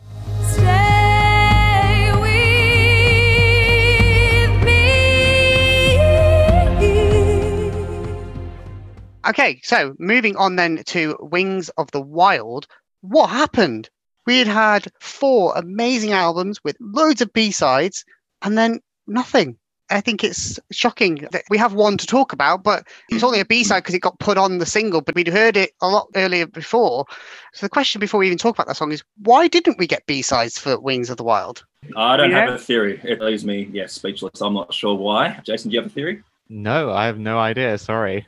Okay, 9.26 9.62
so 9.64 9.96
moving 10.00 10.36
on 10.36 10.58
then 10.58 10.84
to 10.88 11.18
Wings 11.20 11.70
of 11.70 11.90
the 11.92 12.02
Wild. 12.02 12.68
What 13.02 13.30
happened? 13.30 13.90
We 14.28 14.40
had 14.40 14.48
had 14.48 14.88
four 15.00 15.54
amazing 15.56 16.12
albums 16.12 16.60
with 16.64 16.76
loads 16.80 17.22
of 17.22 17.32
B-sides 17.32 18.04
and 18.42 18.58
then 18.58 18.82
nothing. 19.08 19.58
I 19.90 20.02
think 20.02 20.24
it's 20.24 20.60
shocking 20.72 21.28
that 21.32 21.44
we 21.50 21.58
have 21.58 21.74
one 21.74 21.98
to 21.98 22.08
talk 22.08 22.34
about, 22.34 22.64
but 22.64 22.88
it's 23.10 23.24
only 23.24 23.40
a 23.40 23.46
B-side 23.46 23.84
because 23.84 23.96
it 23.96 24.00
got 24.00 24.18
put 24.20 24.38
on 24.38 24.58
the 24.58 24.66
single, 24.66 25.02
but 25.02 25.16
we'd 25.16 25.28
heard 25.28 25.58
it 25.58 25.72
a 25.82 25.88
lot 25.88 26.08
earlier 26.16 26.48
before. 26.48 27.06
So 27.54 27.66
the 27.66 27.70
question 27.70 28.00
before 28.00 28.20
we 28.20 28.28
even 28.28 28.38
talk 28.38 28.56
about 28.56 28.68
that 28.68 28.78
song 28.78 28.92
is 28.92 29.04
why 29.22 29.48
didn't 29.48 29.78
we 29.78 29.86
get 29.88 30.06
B-sides 30.06 30.58
for 30.58 30.80
Wings 30.80 31.10
of 31.10 31.18
the 31.18 31.24
Wild? 31.24 31.66
I 31.98 32.18
don't 32.18 32.32
Yeah. 32.32 32.46
have 32.46 32.54
a 32.54 32.58
theory. 32.58 33.00
It 33.04 33.22
leaves 33.22 33.44
me, 33.46 33.70
yeah, 33.72 33.88
speechless. 33.88 34.42
I'm 34.42 34.54
not 34.54 34.74
sure 34.74 34.96
why. 34.96 35.40
Jason, 35.44 35.70
do 35.70 35.76
you 35.76 35.82
have 35.82 35.92
a 35.92 35.94
theory? 35.94 36.24
No, 36.50 36.92
I 36.92 37.06
have 37.06 37.20
no 37.20 37.38
idea. 37.40 37.78
Sorry. 37.78 38.26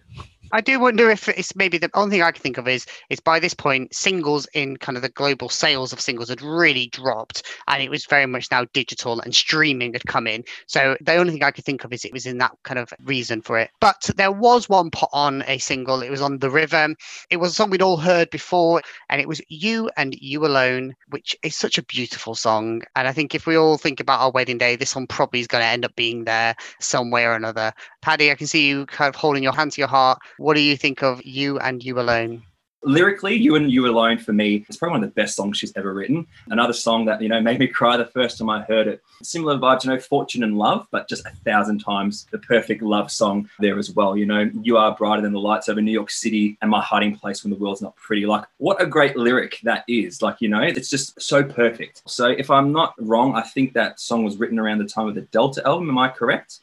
I 0.55 0.61
do 0.61 0.79
wonder 0.79 1.09
if 1.09 1.27
it's 1.27 1.53
maybe 1.53 1.77
the 1.77 1.89
only 1.95 2.11
thing 2.11 2.21
I 2.23 2.31
can 2.31 2.41
think 2.41 2.57
of 2.57 2.65
is 2.65 2.85
is 3.09 3.19
by 3.19 3.41
this 3.41 3.53
point 3.53 3.93
singles 3.93 4.47
in 4.53 4.77
kind 4.77 4.95
of 4.95 5.01
the 5.01 5.09
global 5.09 5.49
sales 5.49 5.91
of 5.91 5.99
singles 5.99 6.29
had 6.29 6.41
really 6.41 6.87
dropped 6.87 7.43
and 7.67 7.83
it 7.83 7.89
was 7.89 8.05
very 8.05 8.25
much 8.25 8.49
now 8.51 8.63
digital 8.71 9.19
and 9.19 9.35
streaming 9.35 9.91
had 9.91 10.05
come 10.05 10.27
in. 10.27 10.45
So 10.67 10.95
the 11.01 11.15
only 11.15 11.33
thing 11.33 11.43
I 11.43 11.51
could 11.51 11.65
think 11.65 11.83
of 11.83 11.91
is 11.91 12.05
it 12.05 12.13
was 12.13 12.25
in 12.25 12.37
that 12.37 12.53
kind 12.63 12.79
of 12.79 12.93
reason 13.03 13.41
for 13.41 13.59
it. 13.59 13.69
But 13.81 14.09
there 14.15 14.31
was 14.31 14.69
one 14.69 14.91
put 14.91 15.09
on 15.11 15.43
a 15.45 15.57
single. 15.57 16.01
It 16.01 16.09
was 16.09 16.21
on 16.21 16.39
The 16.39 16.49
River. 16.49 16.95
It 17.29 17.35
was 17.35 17.51
a 17.51 17.55
song 17.55 17.69
we'd 17.69 17.81
all 17.81 17.97
heard 17.97 18.29
before 18.29 18.81
and 19.09 19.19
it 19.19 19.27
was 19.27 19.41
You 19.49 19.89
and 19.97 20.15
You 20.21 20.45
Alone, 20.45 20.95
which 21.09 21.35
is 21.43 21.57
such 21.57 21.77
a 21.77 21.83
beautiful 21.83 22.33
song. 22.33 22.81
And 22.95 23.09
I 23.09 23.11
think 23.11 23.35
if 23.35 23.45
we 23.45 23.57
all 23.57 23.77
think 23.77 23.99
about 23.99 24.21
our 24.21 24.31
wedding 24.31 24.57
day, 24.57 24.77
this 24.77 24.95
one 24.95 25.05
probably 25.05 25.41
is 25.41 25.47
going 25.47 25.63
to 25.63 25.67
end 25.67 25.83
up 25.83 25.97
being 25.97 26.23
there 26.23 26.55
some 26.79 27.11
way 27.11 27.25
or 27.25 27.33
another. 27.33 27.73
Paddy, 28.05 28.29
I 28.29 28.35
can 28.35 28.45
see 28.45 28.67
you 28.67 28.85
kind 28.85 29.09
of 29.09 29.15
holding 29.15 29.41
your 29.41 29.51
hand 29.51 29.71
to 29.71 29.81
your 29.81 29.87
heart. 29.87 30.19
What 30.37 30.53
do 30.53 30.59
you 30.61 30.77
think 30.77 31.01
of 31.01 31.25
You 31.25 31.57
and 31.57 31.83
You 31.83 31.99
Alone? 31.99 32.43
lyrically, 32.83 33.33
You 33.33 33.55
and 33.55 33.71
You 33.71 33.87
Alone 33.87 34.17
for 34.19 34.31
me, 34.31 34.63
it's 34.69 34.77
probably 34.77 34.99
one 34.99 35.03
of 35.03 35.09
the 35.09 35.19
best 35.19 35.35
songs 35.35 35.57
she's 35.57 35.75
ever 35.75 35.93
written. 35.93 36.27
Another 36.49 36.71
song 36.71 37.05
that, 37.05 37.21
you 37.21 37.29
know, 37.29 37.41
made 37.41 37.59
me 37.59 37.67
cry 37.67 37.97
the 37.97 38.05
first 38.05 38.37
time 38.37 38.49
I 38.49 38.61
heard 38.61 38.87
it. 38.87 39.01
Similar 39.23 39.57
vibes, 39.57 39.83
you 39.83 39.89
know, 39.89 39.99
Fortune 39.99 40.43
and 40.43 40.55
Love, 40.57 40.87
but 40.91 41.09
just 41.09 41.25
a 41.25 41.31
thousand 41.43 41.79
times 41.79 42.27
the 42.31 42.37
perfect 42.37 42.81
love 42.81 43.11
song 43.11 43.49
there 43.59 43.79
as 43.79 43.91
well. 43.91 44.15
You 44.15 44.25
know, 44.25 44.51
You 44.61 44.77
Are 44.77 44.95
Brighter 44.95 45.21
Than 45.21 45.33
the 45.33 45.39
Lights 45.39 45.67
Over 45.67 45.81
New 45.81 45.91
York 45.91 46.11
City 46.11 46.57
and 46.61 46.69
My 46.69 46.81
Hiding 46.81 47.17
Place 47.17 47.43
When 47.43 47.51
the 47.51 47.57
World's 47.57 47.81
Not 47.81 47.95
Pretty. 47.95 48.25
Like, 48.25 48.45
what 48.57 48.81
a 48.81 48.85
great 48.85 49.17
lyric 49.17 49.59
that 49.63 49.83
is. 49.87 50.21
Like, 50.21 50.41
you 50.41 50.49
know, 50.49 50.61
it's 50.61 50.89
just 50.89 51.19
so 51.19 51.43
perfect. 51.43 52.03
So 52.05 52.27
if 52.27 52.51
I'm 52.51 52.71
not 52.71 52.93
wrong, 52.99 53.35
I 53.35 53.41
think 53.41 53.73
that 53.73 53.99
song 53.99 54.23
was 54.23 54.37
written 54.37 54.59
around 54.59 54.77
the 54.77 54.85
time 54.85 55.07
of 55.07 55.15
the 55.15 55.21
Delta 55.21 55.65
album. 55.65 55.89
Am 55.89 55.97
I 55.97 56.09
correct? 56.09 56.59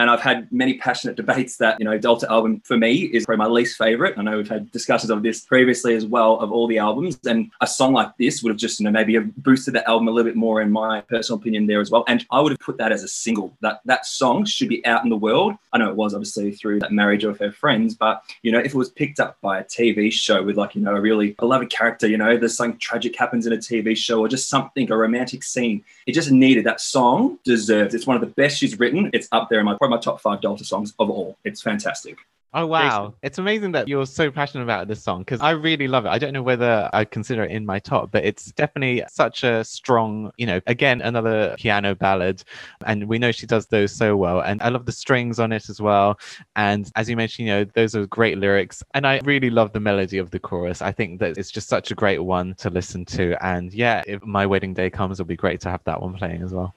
And 0.00 0.08
I've 0.08 0.22
had 0.22 0.50
many 0.50 0.78
passionate 0.78 1.14
debates 1.14 1.58
that, 1.58 1.78
you 1.78 1.84
know, 1.84 1.98
Delta 1.98 2.26
album 2.30 2.62
for 2.64 2.78
me 2.78 3.02
is 3.02 3.26
probably 3.26 3.44
my 3.44 3.50
least 3.50 3.76
favorite. 3.76 4.16
I 4.16 4.22
know 4.22 4.38
we've 4.38 4.48
had 4.48 4.72
discussions 4.72 5.10
of 5.10 5.22
this 5.22 5.42
previously 5.42 5.94
as 5.94 6.06
well 6.06 6.40
of 6.40 6.50
all 6.50 6.66
the 6.66 6.78
albums. 6.78 7.18
And 7.26 7.50
a 7.60 7.66
song 7.66 7.92
like 7.92 8.16
this 8.16 8.42
would 8.42 8.48
have 8.48 8.56
just, 8.56 8.80
you 8.80 8.84
know, 8.84 8.90
maybe 8.90 9.12
have 9.12 9.36
boosted 9.36 9.74
the 9.74 9.86
album 9.86 10.08
a 10.08 10.10
little 10.10 10.30
bit 10.30 10.36
more 10.36 10.62
in 10.62 10.72
my 10.72 11.02
personal 11.02 11.38
opinion 11.38 11.66
there 11.66 11.82
as 11.82 11.90
well. 11.90 12.04
And 12.08 12.24
I 12.30 12.40
would 12.40 12.50
have 12.50 12.60
put 12.60 12.78
that 12.78 12.92
as 12.92 13.02
a 13.02 13.08
single. 13.08 13.54
That 13.60 13.82
that 13.84 14.06
song 14.06 14.46
should 14.46 14.70
be 14.70 14.84
out 14.86 15.04
in 15.04 15.10
the 15.10 15.18
world. 15.18 15.52
I 15.74 15.76
know 15.76 15.90
it 15.90 15.96
was 15.96 16.14
obviously 16.14 16.52
through 16.52 16.80
that 16.80 16.92
marriage 16.92 17.24
of 17.24 17.38
her 17.38 17.52
friends, 17.52 17.94
but 17.94 18.22
you 18.40 18.52
know, 18.52 18.58
if 18.58 18.72
it 18.72 18.78
was 18.78 18.88
picked 18.88 19.20
up 19.20 19.38
by 19.42 19.58
a 19.58 19.64
TV 19.64 20.10
show 20.10 20.42
with 20.42 20.56
like, 20.56 20.74
you 20.74 20.80
know, 20.80 20.96
a 20.96 21.00
really 21.00 21.32
beloved 21.32 21.68
character, 21.68 22.08
you 22.08 22.16
know, 22.16 22.38
there's 22.38 22.56
something 22.56 22.78
tragic 22.78 23.14
happens 23.16 23.46
in 23.46 23.52
a 23.52 23.58
TV 23.58 23.94
show 23.94 24.20
or 24.20 24.28
just 24.28 24.48
something, 24.48 24.90
a 24.90 24.96
romantic 24.96 25.42
scene. 25.42 25.84
It 26.06 26.12
just 26.12 26.30
needed 26.30 26.64
that 26.64 26.80
song 26.80 27.38
deserves. 27.44 27.94
It's 27.94 28.06
one 28.06 28.16
of 28.16 28.22
the 28.22 28.34
best 28.34 28.56
she's 28.56 28.78
written. 28.78 29.10
It's 29.12 29.28
up 29.32 29.50
there 29.50 29.58
in 29.58 29.66
my 29.66 29.76
probably 29.76 29.89
probably 29.90 29.96
my 29.96 30.00
top 30.00 30.20
five 30.20 30.40
Delta 30.40 30.64
songs 30.64 30.94
of 30.98 31.10
all. 31.10 31.36
It's 31.44 31.62
fantastic. 31.62 32.18
Oh 32.52 32.66
wow. 32.66 33.14
It's 33.22 33.38
amazing 33.38 33.70
that 33.72 33.86
you're 33.86 34.06
so 34.06 34.28
passionate 34.28 34.64
about 34.64 34.88
this 34.88 35.00
song 35.00 35.20
because 35.20 35.40
I 35.40 35.50
really 35.50 35.86
love 35.86 36.04
it. 36.04 36.08
I 36.08 36.18
don't 36.18 36.32
know 36.32 36.42
whether 36.42 36.90
I 36.92 37.04
consider 37.04 37.44
it 37.44 37.52
in 37.52 37.64
my 37.64 37.78
top, 37.78 38.10
but 38.10 38.24
it's 38.24 38.46
definitely 38.46 39.04
such 39.08 39.44
a 39.44 39.62
strong, 39.62 40.32
you 40.36 40.46
know, 40.46 40.60
again, 40.66 41.00
another 41.00 41.54
piano 41.58 41.94
ballad. 41.94 42.42
And 42.84 43.04
we 43.04 43.20
know 43.20 43.30
she 43.30 43.46
does 43.46 43.66
those 43.66 43.94
so 43.94 44.16
well. 44.16 44.40
And 44.40 44.60
I 44.62 44.68
love 44.68 44.84
the 44.84 44.90
strings 44.90 45.38
on 45.38 45.52
it 45.52 45.68
as 45.68 45.80
well. 45.80 46.18
And 46.56 46.90
as 46.96 47.08
you 47.08 47.16
mentioned, 47.16 47.46
you 47.46 47.54
know, 47.54 47.64
those 47.72 47.94
are 47.94 48.04
great 48.06 48.36
lyrics. 48.36 48.82
And 48.94 49.06
I 49.06 49.20
really 49.22 49.50
love 49.50 49.72
the 49.72 49.78
melody 49.78 50.18
of 50.18 50.32
the 50.32 50.40
chorus. 50.40 50.82
I 50.82 50.90
think 50.90 51.20
that 51.20 51.38
it's 51.38 51.52
just 51.52 51.68
such 51.68 51.92
a 51.92 51.94
great 51.94 52.18
one 52.18 52.54
to 52.54 52.68
listen 52.68 53.04
to. 53.04 53.36
And 53.46 53.72
yeah, 53.72 54.02
if 54.08 54.24
my 54.24 54.44
wedding 54.44 54.74
day 54.74 54.90
comes, 54.90 55.20
it'll 55.20 55.28
be 55.28 55.36
great 55.36 55.60
to 55.60 55.70
have 55.70 55.84
that 55.84 56.02
one 56.02 56.14
playing 56.14 56.42
as 56.42 56.52
well. 56.52 56.74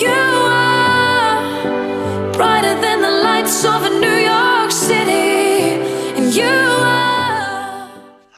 You 0.00 0.08
are 0.08 0.41
brighter 2.32 2.80
than 2.80 3.02
the 3.02 3.10
lights 3.10 3.64
of 3.64 3.82
New 4.00 4.16
York 4.32 4.70
City, 4.70 5.80
and 6.16 6.34
you 6.34 6.44
are. 6.44 7.11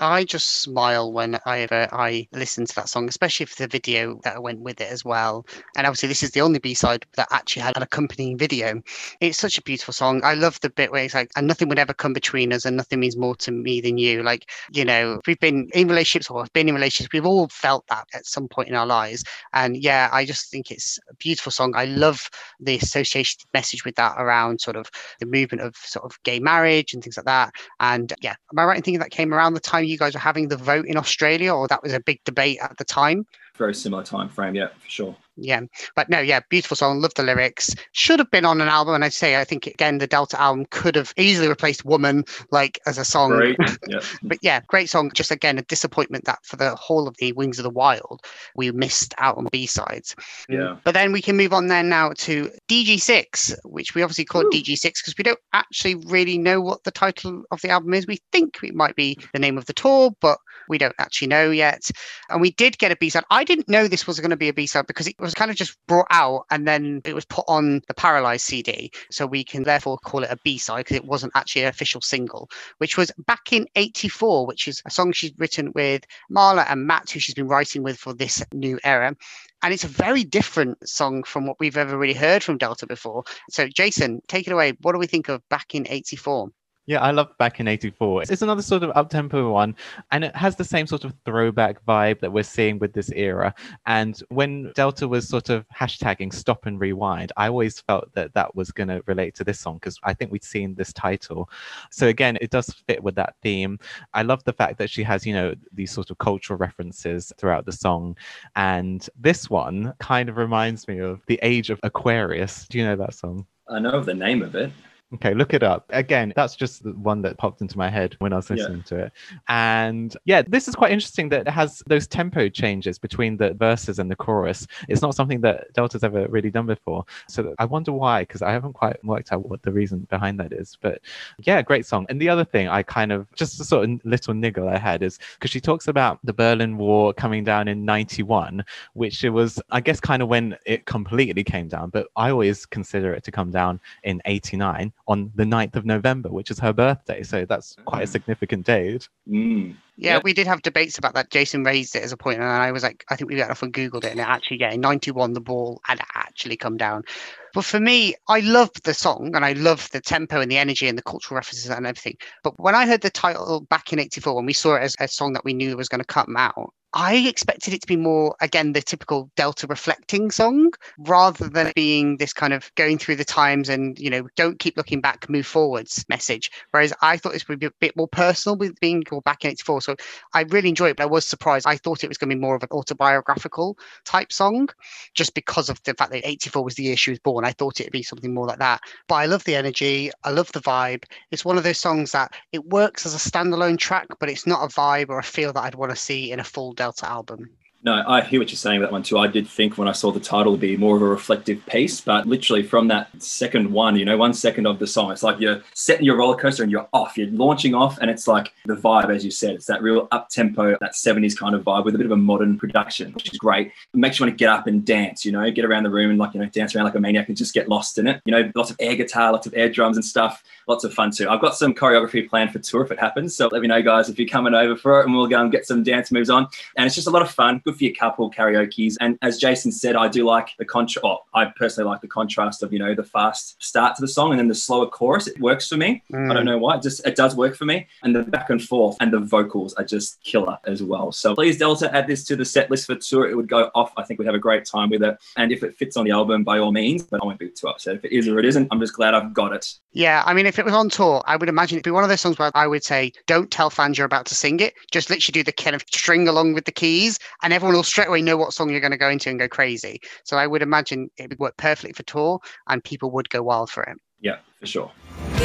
I 0.05 0.25
just 0.25 0.61
smile 0.61 1.13
whenever 1.13 1.89
I 1.93 2.29
listen 2.33 2.67
to 2.67 2.75
that 2.75 2.91
song, 2.91 3.09
especially 3.09 3.47
for 3.47 3.63
the 3.63 3.69
video 3.69 4.21
that 4.23 4.43
went 4.43 4.61
with 4.61 4.81
it 4.81 4.91
as 4.91 5.05
well. 5.05 5.47
And 5.77 5.87
obviously, 5.87 6.09
this 6.09 6.23
is 6.23 6.33
the 6.33 6.43
only 6.43 6.59
B 6.59 6.75
side 6.75 7.07
that 7.17 7.29
actually 7.31 7.63
had 7.63 7.77
an 7.77 7.83
accompanying 7.83 8.37
video. 8.37 8.83
It's 9.21 9.39
such 9.39 9.57
a 9.57 9.63
beautiful 9.63 9.95
song. 9.95 10.21
I 10.23 10.35
love 10.35 10.61
the 10.61 10.69
bit 10.71 10.93
where 10.93 11.05
it's 11.05 11.15
like, 11.15 11.31
and 11.37 11.47
nothing 11.47 11.69
would 11.69 11.79
ever 11.79 11.95
come 11.95 12.13
between 12.13 12.53
us, 12.53 12.67
and 12.67 12.77
nothing 12.77 13.01
means 13.01 13.17
more 13.17 13.35
to 13.37 13.51
me 13.51 13.81
than 13.81 13.97
you. 13.97 14.23
Like, 14.23 14.51
you 14.73 14.85
know, 14.85 15.21
we've 15.27 15.41
been 15.41 15.69
in 15.73 15.89
relationships 15.89 16.31
or 16.31 16.43
have 16.43 16.53
been 16.53 16.69
in 16.69 16.75
relationships, 16.75 17.13
we've 17.13 17.25
all 17.25 17.49
felt 17.49 17.87
that 17.89 18.07
at 18.13 18.27
some 18.27 18.47
point 18.47 18.69
in 18.69 18.75
our 18.75 18.87
lives. 18.87 19.25
And 19.55 19.77
yeah, 19.77 20.11
I 20.13 20.27
just 20.27 20.51
think 20.51 20.71
it's 20.71 20.99
a 21.11 21.15
beautiful 21.15 21.51
song. 21.51 21.73
I 21.75 21.87
love 21.87 22.29
the 22.61 22.77
association 22.77 23.41
message 23.55 23.85
with 23.85 23.95
that 23.97 24.17
around 24.19 24.61
sort 24.61 24.77
of 24.77 24.91
the 25.21 25.27
movement 25.27 25.63
of 25.63 25.77
sort 25.77 26.05
of 26.05 26.23
gay 26.25 26.41
marriage 26.41 26.93
and 26.93 27.03
things 27.03 27.17
like 27.17 27.27
that. 27.27 27.55
And 27.81 28.13
yeah, 28.21 28.35
am 28.53 28.59
I 28.59 28.65
right 28.65 28.77
in 28.77 28.83
thinking 28.83 29.01
that 29.01 29.11
came 29.11 29.33
around 29.33 29.55
the 29.55 29.61
time 29.61 29.85
you 29.85 29.94
guys 29.99 30.15
were 30.15 30.21
having 30.21 30.49
the 30.49 30.57
vote 30.57 30.87
in 30.87 30.97
Australia, 30.97 31.55
or 31.55 31.69
that 31.69 31.83
was 31.83 31.93
a 31.93 32.01
big 32.01 32.23
debate 32.25 32.59
at 32.63 32.77
the 32.79 32.85
time? 32.85 33.27
Very 33.57 33.75
similar 33.75 34.03
time 34.03 34.29
frame, 34.29 34.55
yeah, 34.55 34.69
for 34.69 34.91
sure. 34.91 35.17
Yeah, 35.37 35.63
but 35.97 36.09
no, 36.09 36.21
yeah, 36.21 36.41
beautiful 36.49 36.77
song. 36.77 37.01
Love 37.01 37.15
the 37.15 37.23
lyrics. 37.23 37.75
Should 37.93 38.19
have 38.19 38.31
been 38.31 38.45
on 38.45 38.61
an 38.61 38.69
album, 38.69 38.95
and 38.95 39.05
I'd 39.05 39.13
say 39.13 39.41
I 39.41 39.45
think 39.45 39.67
again 39.67 39.99
the 39.99 40.07
Delta 40.07 40.41
album 40.41 40.67
could 40.71 40.95
have 40.97 41.13
easily 41.17 41.49
replaced 41.49 41.85
"Woman" 41.85 42.25
like 42.51 42.79
as 42.87 42.99
a 42.99 43.05
song. 43.05 43.31
Great. 43.31 43.57
Yeah. 43.87 44.01
But 44.23 44.39
yeah, 44.41 44.61
great 44.67 44.89
song. 44.89 45.11
Just 45.13 45.31
again 45.31 45.59
a 45.59 45.63
disappointment 45.63 46.25
that 46.25 46.39
for 46.43 46.57
the 46.57 46.75
whole 46.75 47.07
of 47.07 47.17
the 47.19 47.33
Wings 47.33 47.59
of 47.59 47.65
the 47.65 47.71
Wild 47.71 48.23
we 48.55 48.71
missed 48.73 49.15
out 49.19 49.37
on 49.37 49.49
B 49.51 49.67
sides. 49.67 50.15
Yeah. 50.49 50.59
Mm. 50.59 50.81
But 50.85 50.95
then 50.95 51.13
we 51.13 51.21
can 51.21 51.37
move 51.37 51.53
on 51.53 51.69
then 51.69 51.89
now 51.89 52.13
to 52.19 52.51
DG6, 52.69 53.55
which 53.65 53.95
we 53.95 54.03
obviously 54.03 54.25
call 54.25 54.43
it 54.43 54.53
DG6 54.53 54.83
because 54.83 55.15
we 55.19 55.25
don't 55.25 55.39
actually 55.53 55.97
really 56.07 56.39
know 56.39 56.61
what 56.61 56.85
the 56.85 56.91
title 56.91 57.43
of 57.51 57.61
the 57.61 57.71
album 57.71 57.95
is. 57.95 58.07
We 58.07 58.21
think 58.33 58.59
it 58.63 58.75
might 58.75 58.97
be 58.97 59.19
the 59.33 59.39
name 59.39 59.59
of 59.59 59.67
the 59.67 59.73
tour, 59.73 60.13
but 60.21 60.39
we 60.69 60.79
don't 60.79 60.95
actually 60.99 61.29
know 61.29 61.51
yet. 61.51 61.91
And 62.31 62.41
we 62.41 62.53
did 62.53 62.79
get 62.79 62.93
a 62.93 62.97
B 62.97 63.11
side. 63.11 63.25
I 63.31 63.45
didn't 63.45 63.69
know 63.69 63.87
this 63.87 64.07
was 64.07 64.21
going 64.21 64.31
to 64.31 64.37
be 64.37 64.49
a 64.49 64.55
B 64.55 64.67
side 64.67 64.87
because 64.87 65.07
it 65.07 65.19
was 65.25 65.35
kind 65.35 65.51
of 65.51 65.57
just 65.57 65.77
brought 65.89 66.07
out 66.11 66.45
and 66.51 66.69
then 66.69 67.01
it 67.05 67.15
was 67.15 67.25
put 67.25 67.45
on 67.49 67.81
the 67.89 67.95
Paralyzed 67.95 68.45
CD. 68.45 68.93
So 69.11 69.27
we 69.27 69.43
can 69.43 69.63
therefore 69.63 69.99
call 69.99 70.23
it 70.23 70.31
a 70.31 70.39
B 70.45 70.59
side 70.59 70.85
because 70.85 70.97
it 70.97 71.05
wasn't 71.05 71.33
actually 71.35 71.63
an 71.63 71.69
official 71.69 72.01
single, 72.01 72.51
which 72.79 72.97
was 72.97 73.11
back 73.27 73.53
in 73.53 73.67
84, 73.75 74.47
which 74.47 74.69
is 74.69 74.83
a 74.87 74.91
song 74.91 75.13
she's 75.13 75.33
written 75.39 75.73
with 75.75 76.05
Marla 76.31 76.67
and 76.69 76.87
Matt, 76.87 77.11
who 77.11 77.21
she's 77.21 77.35
been 77.35 77.49
writing 77.49 77.83
with 77.83 77.97
for 77.97 78.13
this 78.13 78.45
new 78.53 78.79
era. 78.85 79.17
And 79.63 79.73
it's 79.73 79.85
a 79.85 79.89
very 79.89 80.25
different 80.25 80.87
song 80.87 81.23
from 81.25 81.47
what 81.47 81.59
we've 81.59 81.79
ever 81.79 81.97
really 81.97 82.15
heard 82.15 82.45
from 82.45 82.59
Delta 82.59 82.87
before. 82.87 83.25
So, 83.49 83.67
Jason, 83.67 84.21
take 84.29 84.47
it 84.47 84.53
away. 84.53 84.75
What 84.83 84.93
do 84.93 84.99
we 84.99 85.07
think 85.07 85.31
of 85.31 85.41
back 85.49 85.75
in 85.75 85.87
84? 85.89 86.51
Yeah, 86.87 87.01
I 87.01 87.13
love 87.13 87.37
Back 87.39 87.61
in 87.61 87.69
84. 87.69 88.25
It's 88.25 88.43
another 88.43 88.61
sort 88.61 88.83
of 88.83 88.91
up-tempo 88.95 89.51
one, 89.51 89.75
and 90.13 90.23
it 90.23 90.37
has 90.37 90.57
the 90.57 90.65
same 90.65 90.87
sort 90.87 91.05
of 91.05 91.15
throwback 91.25 91.83
vibe 91.87 92.21
that 92.21 92.31
we're 92.31 92.43
seeing 92.43 92.79
with 92.79 92.93
this 92.93 93.11
era. 93.13 93.55
And 93.87 94.23
when 94.29 94.71
Delta 94.75 95.09
was 95.09 95.27
sort 95.27 95.49
of 95.49 95.65
hashtagging 95.69 96.35
stop 96.35 96.67
and 96.67 96.79
rewind, 96.79 97.33
I 97.39 97.49
always 97.49 97.81
felt 97.81 98.13
that 98.15 98.35
that 98.35 98.55
was 98.55 98.71
going 98.71 98.89
to 98.89 99.03
relate 99.07 99.35
to 99.37 99.45
this 99.45 99.59
song 99.59 99.77
because 99.77 99.99
I 100.05 100.13
think 100.13 100.31
we'd 100.31 100.45
seen 100.45 100.75
this 100.75 100.93
title. 100.93 101.49
So 101.91 102.09
again, 102.09 102.37
it 102.43 102.51
does 102.51 102.69
fit 102.87 103.03
with 103.03 103.15
that 103.15 103.37
theme. 103.43 103.79
I 104.13 104.21
love 104.21 104.45
the 104.45 104.53
fact 104.53 104.77
that 104.79 104.91
she 104.91 105.03
has, 105.05 105.25
you 105.25 105.33
know, 105.33 105.55
these 105.73 105.91
sort 105.91 106.11
of 106.11 106.19
cultural 106.19 106.59
references 106.59 107.33
throughout 107.39 107.65
the 107.65 107.73
song. 107.73 108.15
And 108.57 109.09
this 109.19 109.49
one 109.49 109.95
kind 110.01 110.29
of 110.29 110.37
reminds 110.37 110.87
me 110.87 110.99
of 110.99 111.23
The 111.29 111.41
Age 111.43 111.71
of 111.71 111.81
Aquarius. 111.83 112.69
Do 112.69 112.77
you 112.77 112.85
know 112.85 112.97
that 112.97 113.15
song? 113.15 113.47
I 113.71 113.79
know 113.79 113.93
of 113.93 114.05
the 114.05 114.13
name 114.13 114.43
of 114.43 114.55
it. 114.55 114.71
Okay, 115.15 115.33
look 115.35 115.55
it 115.55 115.63
up. 115.63 115.87
Again, 115.91 116.33
that's 116.35 116.57
just 116.57 116.83
the 116.83 116.91
one 116.93 117.23
that 117.23 117.39
popped 117.39 117.61
into 117.61 117.79
my 117.79 117.89
head 117.89 118.17
when 118.19 118.33
I 118.33 118.37
was 118.37 118.51
Yeah. 118.51 118.57
listening 118.57 118.83
to 118.85 118.99
it. 118.99 119.13
And 119.49 120.17
yeah, 120.25 120.43
this 120.43 120.67
is 120.67 120.75
quite 120.75 120.91
interesting 120.91 121.29
that 121.29 121.43
it 121.43 121.51
has 121.51 121.83
those 121.87 122.07
tempo 122.07 122.49
changes 122.49 122.99
between 122.99 123.37
the 123.37 123.55
verses 123.55 123.99
and 123.99 124.11
the 124.11 124.17
chorus. 124.17 124.67
It's 124.89 125.03
not 125.03 125.15
something 125.15 125.41
that 125.43 125.73
Delta's 125.73 126.03
ever 126.03 126.27
really 126.29 126.51
done 126.51 126.67
before. 126.67 127.05
So 127.29 127.55
I 127.59 127.65
wonder 127.65 127.93
why, 127.93 128.23
because 128.23 128.43
I 128.43 128.51
haven't 128.51 128.73
quite 128.73 129.03
worked 129.05 129.33
out 129.33 129.49
what 129.49 129.63
the 129.63 129.73
reason 129.73 130.01
behind 130.11 130.41
that 130.41 130.53
is. 130.53 130.77
But 130.81 131.01
yeah, 131.43 131.63
great 131.63 131.87
song. 131.87 132.07
And 132.09 132.21
the 132.21 132.29
other 132.29 132.45
thing 132.45 132.69
I 132.69 132.83
kind 132.83 133.13
of, 133.13 133.33
just 133.35 133.61
a 133.61 133.65
sort 133.65 133.89
of 133.89 134.01
little 134.05 134.35
niggle 134.35 134.69
I 134.69 134.79
had 134.79 135.03
is 135.03 135.19
because 135.35 135.51
she 135.51 135.61
talks 135.61 135.87
about 135.87 136.19
the 136.25 136.33
Berlin 136.33 136.77
Wall 136.77 137.13
coming 137.13 137.45
down 137.45 137.69
in 137.69 137.85
91, 137.85 138.65
which 138.95 139.23
it 139.23 139.31
was, 139.31 139.61
I 139.71 139.81
guess, 139.81 140.01
kind 140.01 140.23
of 140.23 140.29
when 140.29 140.57
it 140.67 140.87
completely 140.87 141.45
came 141.45 141.69
down. 141.69 141.91
But 141.91 142.09
I 142.17 142.31
always 142.31 142.67
consider 142.67 143.15
it 143.15 143.23
to 143.25 143.31
come 143.31 143.53
down 143.53 143.81
in 144.03 144.21
89 144.25 144.93
on 145.07 145.31
the 145.35 145.45
9th 145.45 145.77
of 145.77 145.85
November, 145.85 146.31
which 146.31 146.51
is 146.51 146.59
her 146.59 146.73
birthday. 146.73 147.23
So 147.23 147.45
that's 147.45 147.77
quite 147.85 148.03
a 148.03 148.07
Mm. 148.07 148.13
significant 148.13 148.67
date. 148.67 149.09
Mm. 149.29 149.77
Yeah, 149.97 150.15
Yep. 150.15 150.25
we 150.25 150.33
did 150.33 150.47
have 150.47 150.63
debates 150.63 150.99
about 150.99 151.15
that. 151.15 151.31
Jason 151.31 151.63
raised 151.63 151.95
it 151.95 152.03
as 152.03 152.11
a 152.11 152.17
point, 152.17 152.41
and 152.41 152.49
I 152.49 152.73
was 152.73 152.83
like, 152.83 153.05
I 153.11 153.17
think 153.17 153.31
we 153.31 153.37
got 153.37 153.51
off 153.51 153.63
and 153.63 153.73
Googled 153.73 154.05
it, 154.05 154.11
and 154.11 154.19
it 154.21 154.27
actually, 154.27 154.59
yeah, 154.61 154.73
in 154.73 154.81
91, 154.81 155.35
the 155.35 155.41
ball 155.41 155.81
had 155.85 156.01
actually 156.15 156.57
come 156.57 156.77
down. 156.77 157.05
But 157.53 157.65
for 157.65 157.79
me, 157.79 158.15
I 158.29 158.41
love 158.41 158.71
the 158.83 158.95
song 158.95 159.31
and 159.37 159.45
I 159.45 159.53
love 159.53 159.89
the 159.93 160.01
tempo 160.01 160.41
and 160.41 160.51
the 160.51 160.59
energy 160.59 160.89
and 160.89 160.99
the 160.99 161.03
cultural 161.03 161.37
references 161.37 161.71
and 161.71 161.87
everything. 161.87 162.17
But 162.43 162.59
when 162.59 162.75
I 162.75 162.87
heard 162.87 163.03
the 163.03 163.11
title 163.11 163.61
back 163.71 163.93
in 163.93 164.01
84, 164.01 164.35
when 164.35 164.47
we 164.47 164.53
saw 164.53 164.75
it 164.75 164.83
as 164.83 164.97
a 164.99 165.07
song 165.07 165.33
that 165.35 165.45
we 165.45 165.55
knew 165.55 165.77
was 165.77 165.89
going 165.89 166.01
to 166.01 166.05
come 166.05 166.37
out, 166.37 166.75
I 166.97 167.17
expected 167.17 167.75
it 167.75 167.81
to 167.81 167.89
be 167.89 167.97
more, 167.97 168.37
again, 168.41 168.73
the 168.73 168.81
typical 168.81 169.29
Delta 169.35 169.67
reflecting 169.67 170.31
song 170.31 170.71
rather 170.99 171.49
than 171.49 171.73
being 171.75 172.19
this 172.19 172.33
kind 172.33 172.53
of 172.53 172.73
going 172.77 172.99
through 172.99 173.17
the 173.17 173.25
times 173.25 173.69
and, 173.69 173.99
you 173.99 174.09
know, 174.09 174.29
don't 174.37 174.61
keep 174.61 174.77
looking 174.77 175.01
back, 175.01 175.29
move 175.29 175.45
forwards 175.45 176.05
message. 176.09 176.53
Whereas 176.71 176.93
I 177.03 177.17
thought 177.17 177.33
this 177.33 177.49
would 177.49 177.59
be 177.59 177.67
a 177.67 177.73
bit 177.81 177.97
more 177.97 178.07
personal 178.07 178.57
with 178.57 178.79
being 178.79 179.03
called 179.03 179.25
back 179.25 179.45
in 179.45 179.51
84. 179.51 179.81
So 179.81 179.97
I 180.35 180.43
really 180.43 180.69
enjoyed 180.69 180.91
it, 180.91 180.97
but 180.99 181.03
I 181.03 181.07
was 181.07 181.27
surprised. 181.27 181.67
I 181.67 181.77
thought 181.77 182.05
it 182.05 182.09
was 182.09 182.17
going 182.17 182.31
to 182.31 182.37
be 182.37 182.41
more 182.41 182.55
of 182.55 182.63
an 182.63 182.69
autobiographical 182.71 183.77
type 184.05 184.33
song 184.33 184.69
just 185.15 185.35
because 185.35 185.69
of 185.69 185.83
the 185.83 185.95
fact 185.95 186.13
that 186.13 186.25
84 186.25 186.63
was 186.63 186.77
the 186.77 186.85
year 186.85 186.97
she 186.97 187.11
was 187.11 187.19
born. 187.19 187.45
I 187.45 187.51
thought 187.51 187.81
it'd 187.81 187.93
be 187.93 188.05
something 188.05 188.33
more 188.33 188.47
like 188.47 188.61
that. 188.61 188.81
But 189.09 189.17
I 189.17 189.27
love 189.27 189.43
the 189.43 189.57
energy. 189.57 190.13
I 190.23 190.31
love 190.31 190.53
the 190.53 190.61
vibe. 190.61 191.03
It's 191.33 191.45
one 191.45 191.59
of 191.59 191.65
those 191.65 191.81
songs 191.81 192.13
that 192.13 192.33
it 192.53 192.65
works 192.67 193.05
as 193.05 193.15
a 193.15 193.31
standalone 193.31 193.79
track, 193.79 194.07
but 194.21 194.29
it's 194.29 194.47
not 194.47 194.63
a 194.63 194.73
vibe 194.73 195.09
or 195.09 195.19
a 195.19 195.25
feel 195.25 195.53
that 195.55 195.65
I'd 195.65 195.75
want 195.75 195.91
to 195.91 195.97
see 195.97 196.31
in 196.31 196.39
a 196.39 196.45
full 196.45 196.73
Delta 196.85 197.07
album. 197.07 197.49
No, 197.85 198.03
I 198.07 198.23
hear 198.23 198.41
what 198.41 198.49
you're 198.49 198.57
saying 198.57 198.79
about 198.79 198.87
that 198.87 198.93
one 198.93 199.03
too. 199.03 199.19
I 199.19 199.27
did 199.27 199.47
think 199.47 199.77
when 199.77 199.89
I 199.89 199.93
saw 199.93 200.11
the 200.11 200.19
title 200.19 200.57
be 200.57 200.75
more 200.75 200.97
of 200.97 201.03
a 201.03 201.07
reflective 201.07 201.65
piece, 201.67 202.01
but 202.01 202.27
literally 202.27 202.63
from 202.63 202.89
that 202.89 203.11
second 203.23 203.71
one, 203.71 203.97
you 203.97 204.07
know, 204.07 204.17
one 204.17 204.33
second 204.33 204.67
of 204.67 204.79
the 204.79 204.87
song, 204.87 205.13
it's 205.13 205.23
like 205.23 205.39
you're 205.39 205.61
setting 205.75 206.07
your 206.07 206.17
roller 206.17 206.35
coaster 206.35 206.63
and 206.63 206.73
you're 206.73 206.89
off. 206.95 207.19
You're 207.19 207.29
launching 207.29 207.75
off, 207.75 207.99
and 207.99 208.11
it's 208.11 208.27
like 208.27 208.55
the 208.65 208.75
vibe, 208.75 209.15
as 209.15 209.23
you 209.23 209.31
said, 209.31 209.55
it's 209.55 209.67
that 209.67 209.83
real 209.83 210.09
up 210.13 210.31
tempo, 210.31 210.79
that 210.81 210.95
70s 210.95 211.37
kind 211.37 211.55
of 211.55 211.63
vibe 211.63 211.85
with 211.85 211.95
a 211.95 211.99
bit 211.99 212.07
of 212.07 212.13
a 212.13 212.17
modern 212.17 212.59
production, 212.59 213.13
which 213.13 213.31
is 213.31 213.39
great. 213.39 213.67
It 213.67 213.75
makes 213.93 214.19
you 214.19 214.25
want 214.25 214.33
to 214.33 214.43
get 214.43 214.49
up 214.49 214.67
and 214.67 214.83
dance, 214.83 215.27
you 215.27 215.33
know, 215.33 215.51
get 215.51 215.67
around 215.67 215.83
the 215.83 215.91
room 215.91 216.09
and 216.09 216.19
like, 216.19 216.33
you 216.33 216.41
know, 216.41 216.47
dance 216.47 216.75
around 216.75 216.87
like 216.87 216.95
a 216.95 217.01
maniac 217.01 217.29
and 217.29 217.37
just 217.37 217.53
get 217.53 217.69
lost 217.69 217.99
in 217.99 218.07
it. 218.07 218.23
You 218.25 218.33
know, 218.33 218.51
lots 218.55 218.71
of 218.71 218.77
air 218.81 218.97
guitar, 218.97 219.31
lots 219.31 219.47
of 219.47 219.53
air 219.55 219.69
drums 219.69 219.99
and 219.99 220.05
stuff. 220.05 220.43
Lots 220.69 220.85
of 220.85 220.95
fun 220.95 221.11
too. 221.11 221.29
I've 221.29 221.43
got 221.43 221.55
some 221.55 221.75
choreography 221.75 222.27
planned 222.27 222.51
for 222.51 222.61
tour 222.61 222.83
if 222.83 222.93
it 222.93 222.99
happens. 222.99 223.37
So 223.37 223.49
let 223.53 223.61
me 223.61 223.69
know, 223.69 223.83
guys, 223.83 224.09
if 224.09 224.19
you're 224.19 224.27
coming 224.27 224.55
over 224.55 224.75
for 224.75 225.01
it 225.01 225.05
and 225.05 225.15
we'll 225.15 225.27
go 225.27 225.43
and 225.43 225.53
get 225.53 225.67
some 225.67 225.83
dance 225.83 226.11
moves 226.11 226.31
on. 226.31 226.49
And 226.79 226.87
it's 226.87 226.95
just 226.95 227.09
a 227.09 227.11
lot 227.11 227.21
of 227.21 227.31
fun, 227.31 227.61
good 227.63 227.74
for 227.75 227.85
your 227.85 227.95
couple 227.95 228.31
karaoke's. 228.31 228.97
And 229.01 229.19
as 229.23 229.39
Jason 229.39 229.73
said, 229.73 229.97
I 229.97 230.09
do 230.09 230.25
like 230.25 230.51
the 230.59 230.65
contrast. 230.65 231.05
Oh, 231.05 231.19
I 231.35 231.47
personally 231.57 231.89
like 231.91 232.01
the 232.01 232.09
contrast 232.09 232.63
of, 232.63 232.73
you 232.73 232.79
know, 232.79 232.95
the 232.95 233.05
fast 233.05 233.63
start 233.63 233.97
to 233.97 234.01
the 234.01 234.09
song 234.09 234.31
and 234.31 234.39
then 234.39 234.49
the 234.49 234.55
slower 234.55 234.87
chorus. 234.87 235.27
It 235.27 235.41
works 235.41 235.69
for 235.69 235.77
me. 235.77 236.03
I 236.13 236.17
don't 236.17 236.29
mm. 236.29 236.45
know 236.45 236.59
why. 236.59 236.77
It 236.77 236.83
just 236.83 237.07
it 237.07 237.17
does 237.17 237.37
work 237.37 237.57
for 237.57 237.65
me. 237.65 237.87
And 238.03 238.15
the 238.15 238.23
back 238.23 238.51
and 238.51 238.63
forth 238.63 238.97
and 239.01 239.13
the 239.13 239.19
vocals 239.19 239.75
are 239.75 239.85
just 239.85 240.23
killer 240.23 240.59
as 240.67 240.83
well. 240.83 241.13
So 241.13 241.35
please, 241.35 241.59
Delta, 241.59 241.95
add 241.95 242.07
this 242.07 242.25
to 242.25 242.37
the 242.37 242.45
set 242.45 242.71
list 242.71 242.87
for 242.87 242.95
tour. 242.95 243.29
It 243.29 243.35
would 243.35 243.49
go 243.49 243.71
off. 243.75 243.93
I 243.97 244.03
think 244.03 244.19
we'd 244.19 244.27
have 244.27 244.35
a 244.35 244.39
great 244.39 244.65
time 244.65 244.91
with 244.91 245.03
it. 245.03 245.17
And 245.37 245.53
if 245.53 245.63
it 245.63 245.75
fits 245.75 245.97
on 245.97 246.05
the 246.05 246.11
album, 246.11 246.45
by 246.45 246.59
all 246.59 246.73
means, 246.73 247.03
but 247.03 247.23
I 247.23 247.27
won't 247.27 247.39
be 247.39 247.51
too 247.51 247.69
upset. 247.69 247.97
If 247.97 248.05
it 248.05 248.13
is 248.13 248.29
or 248.29 248.39
it 248.39 248.45
isn't, 248.45 248.69
I'm 248.71 248.81
just 248.81 248.95
glad 248.95 249.15
I've 249.15 249.35
got 249.35 249.53
it. 249.53 249.75
Yeah, 249.93 250.23
I 250.27 250.35
mean, 250.35 250.47
if 250.47 250.59
it 250.59 250.65
was 250.65 250.75
on 250.75 250.89
tour, 250.89 251.23
I 251.27 251.37
would 251.37 251.49
imagine 251.49 251.77
it'd 251.77 251.85
be 251.85 251.91
one 251.93 252.03
of 252.03 252.11
those 252.11 252.21
songs 252.21 252.39
where 252.39 252.51
I 252.55 252.67
would 252.67 252.83
say, 252.83 253.13
don't 253.27 253.51
tell 253.51 253.71
fans 253.71 253.97
you're 253.97 254.05
about 254.05 254.27
to 254.27 254.35
sing 254.35 254.59
it. 254.61 254.75
Just 254.91 255.09
literally 255.09 255.33
do 255.33 255.45
the 255.45 255.53
kind 255.53 255.77
of 255.77 255.85
string 255.93 256.27
along 256.27 256.55
with 256.55 256.65
the 256.65 256.73
keys, 256.73 257.19
and 257.43 257.53
everyone 257.53 257.64
will 257.73 257.83
straight 257.83 258.09
away 258.09 258.23
know 258.23 258.37
what 258.37 258.53
song 258.53 258.71
you're 258.71 258.81
going 258.81 258.93
to 258.93 258.99
go 258.99 259.09
into 259.09 259.31
and 259.31 259.39
go 259.39 259.49
crazy. 259.49 260.01
So 260.25 260.37
I 260.37 260.47
would 260.47 260.63
imagine 260.63 261.11
it 261.17 261.31
would 261.31 261.39
work 261.39 261.57
perfectly 261.57 261.93
for 261.93 262.03
tour, 262.05 262.41
and 262.69 262.83
people 262.85 263.11
would 263.13 263.31
go 263.31 263.43
wild 263.43 263.71
for 263.71 263.83
it. 263.85 263.97
Yeah, 264.21 264.37
for 264.61 264.67
sure. 264.67 264.93
These 265.33 265.41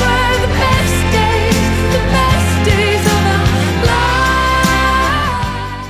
were 0.00 0.38
the 0.40 0.48
best 0.52 1.12
days, 1.12 1.56
the 1.92 1.98
best 2.10 2.64
days 2.68 3.06
of 3.06 3.12
our 3.12 3.86
lives. 3.86 5.88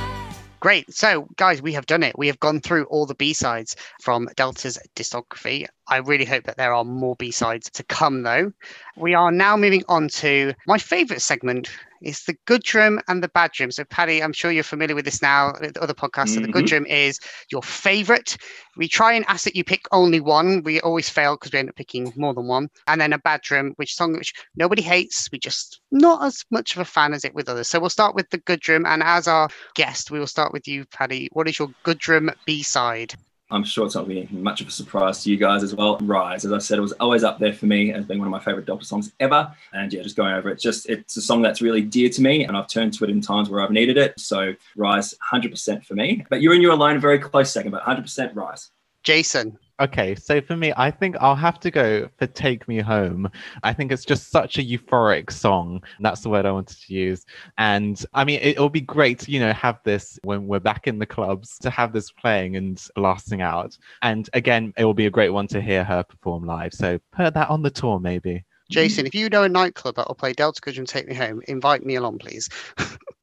Great. 0.59 0.93
So, 0.93 1.27
guys, 1.35 1.61
we 1.61 1.73
have 1.73 1.85
done 1.85 2.03
it. 2.03 2.17
We 2.17 2.27
have 2.27 2.39
gone 2.39 2.61
through 2.61 2.85
all 2.85 3.05
the 3.05 3.15
B 3.15 3.33
sides 3.33 3.75
from 4.01 4.29
Delta's 4.35 4.79
discography. 4.95 5.67
I 5.87 5.97
really 5.97 6.25
hope 6.25 6.43
that 6.45 6.57
there 6.57 6.73
are 6.73 6.83
more 6.83 7.15
B 7.17 7.31
sides 7.31 7.69
to 7.71 7.83
come, 7.83 8.23
though. 8.23 8.51
We 8.97 9.13
are 9.13 9.31
now 9.31 9.55
moving 9.55 9.83
on 9.87 10.07
to 10.09 10.53
my 10.67 10.77
favorite 10.77 11.21
segment. 11.21 11.69
Is 12.01 12.23
the 12.25 12.35
good 12.45 12.61
drum 12.61 12.99
and 13.07 13.23
the 13.23 13.29
bad 13.29 13.51
drum. 13.51 13.71
So, 13.71 13.83
Paddy, 13.85 14.21
I'm 14.21 14.33
sure 14.33 14.51
you're 14.51 14.63
familiar 14.63 14.93
with 14.95 15.05
this 15.05 15.23
now. 15.23 15.53
The 15.53 15.81
other 15.81 15.93
podcasts. 15.95 16.35
So, 16.35 16.41
the 16.41 16.47
good 16.47 16.65
Mhm. 16.65 16.67
drum 16.67 16.85
is 16.85 17.19
your 17.49 17.63
favorite. 17.63 18.37
We 18.77 18.87
try 18.87 19.13
and 19.13 19.25
ask 19.27 19.43
that 19.45 19.55
you 19.55 19.63
pick 19.63 19.85
only 19.91 20.19
one. 20.19 20.61
We 20.61 20.79
always 20.81 21.09
fail 21.09 21.35
because 21.35 21.51
we 21.51 21.59
end 21.59 21.69
up 21.69 21.75
picking 21.75 22.13
more 22.15 22.33
than 22.35 22.47
one. 22.47 22.69
And 22.85 23.01
then 23.01 23.13
a 23.13 23.17
bad 23.17 23.41
drum, 23.41 23.73
which 23.77 23.95
song 23.95 24.13
which 24.13 24.33
nobody 24.55 24.83
hates. 24.83 25.29
We 25.31 25.39
just 25.39 25.81
not 25.91 26.23
as 26.23 26.45
much 26.51 26.75
of 26.75 26.81
a 26.81 26.85
fan 26.85 27.13
as 27.13 27.25
it 27.25 27.33
with 27.33 27.49
others. 27.49 27.69
So, 27.69 27.79
we'll 27.79 27.89
start 27.89 28.13
with 28.13 28.29
the 28.29 28.37
good 28.37 28.59
drum. 28.59 28.85
And 28.85 29.01
as 29.01 29.27
our 29.27 29.49
guest, 29.73 30.11
we 30.11 30.19
will 30.19 30.27
start 30.27 30.53
with 30.53 30.67
you, 30.67 30.85
Paddy. 30.85 31.29
What 31.31 31.47
is 31.47 31.57
your 31.57 31.69
good 31.83 31.97
drum 31.97 32.29
B 32.45 32.61
side? 32.61 33.15
I'm 33.51 33.63
sure 33.63 33.85
it's 33.85 33.95
not 33.95 34.07
be 34.07 34.27
much 34.31 34.61
of 34.61 34.67
a 34.67 34.71
surprise 34.71 35.23
to 35.23 35.29
you 35.29 35.37
guys 35.37 35.61
as 35.61 35.75
well. 35.75 35.97
Rise, 35.99 36.45
as 36.45 36.51
I 36.51 36.57
said, 36.57 36.79
it 36.79 36.81
was 36.81 36.93
always 36.93 37.23
up 37.23 37.37
there 37.37 37.53
for 37.53 37.67
me 37.67 37.93
as 37.93 38.05
being 38.05 38.19
one 38.19 38.27
of 38.27 38.31
my 38.31 38.39
favorite 38.39 38.65
Delta 38.65 38.85
songs 38.85 39.11
ever. 39.19 39.53
And 39.73 39.93
yeah, 39.93 40.01
just 40.01 40.15
going 40.15 40.33
over 40.33 40.49
it, 40.49 40.59
just 40.59 40.89
it's 40.89 41.15
a 41.17 41.21
song 41.21 41.41
that's 41.41 41.61
really 41.61 41.81
dear 41.81 42.09
to 42.09 42.21
me, 42.21 42.45
and 42.45 42.57
I've 42.57 42.67
turned 42.67 42.93
to 42.93 43.03
it 43.03 43.09
in 43.09 43.21
times 43.21 43.49
where 43.49 43.61
I've 43.61 43.71
needed 43.71 43.97
it. 43.97 44.19
So 44.19 44.53
Rise, 44.75 45.13
100% 45.31 45.85
for 45.85 45.93
me. 45.93 46.25
But 46.29 46.41
you 46.41 46.51
and 46.53 46.61
you 46.61 46.71
alone, 46.71 46.99
very 46.99 47.19
close 47.19 47.51
second, 47.51 47.71
but 47.71 47.83
100% 47.83 48.35
Rise. 48.35 48.71
Jason. 49.03 49.57
Okay, 49.81 50.15
so 50.15 50.39
for 50.39 50.55
me, 50.55 50.71
I 50.77 50.89
think 50.89 51.17
I'll 51.19 51.35
have 51.35 51.59
to 51.59 51.69
go 51.69 52.07
for 52.17 52.27
Take 52.27 52.65
Me 52.65 52.79
Home. 52.79 53.29
I 53.61 53.73
think 53.73 53.91
it's 53.91 54.05
just 54.05 54.31
such 54.31 54.57
a 54.57 54.63
euphoric 54.63 55.29
song. 55.29 55.83
That's 55.99 56.21
the 56.21 56.29
word 56.29 56.45
I 56.45 56.51
wanted 56.51 56.77
to 56.79 56.93
use. 56.93 57.25
And 57.57 58.03
I 58.13 58.23
mean, 58.23 58.39
it, 58.41 58.57
will 58.57 58.69
be 58.69 58.79
great 58.79 59.19
to, 59.19 59.31
you 59.31 59.39
know, 59.41 59.51
have 59.51 59.79
this 59.83 60.17
when 60.23 60.47
we're 60.47 60.61
back 60.61 60.87
in 60.87 60.97
the 60.97 61.05
clubs, 61.05 61.59
to 61.59 61.69
have 61.69 61.91
this 61.91 62.09
playing 62.09 62.55
and 62.55 62.81
blasting 62.95 63.41
out. 63.41 63.77
And 64.01 64.29
again, 64.31 64.73
it 64.77 64.85
will 64.85 64.93
be 64.93 65.07
a 65.07 65.11
great 65.11 65.31
one 65.31 65.47
to 65.47 65.61
hear 65.61 65.83
her 65.83 66.03
perform 66.03 66.45
live. 66.45 66.73
So 66.73 66.97
put 67.11 67.33
that 67.33 67.49
on 67.49 67.61
the 67.61 67.69
tour, 67.69 67.99
maybe. 67.99 68.45
Jason, 68.71 69.05
if 69.05 69.13
you 69.13 69.27
know 69.29 69.43
a 69.43 69.49
nightclub 69.49 69.95
that 69.95 70.07
will 70.07 70.15
play 70.15 70.31
Delta 70.31 70.71
Drum 70.71 70.85
Take 70.85 71.07
Me 71.07 71.13
Home, 71.15 71.41
invite 71.49 71.85
me 71.85 71.95
along, 71.95 72.19
please. 72.19 72.49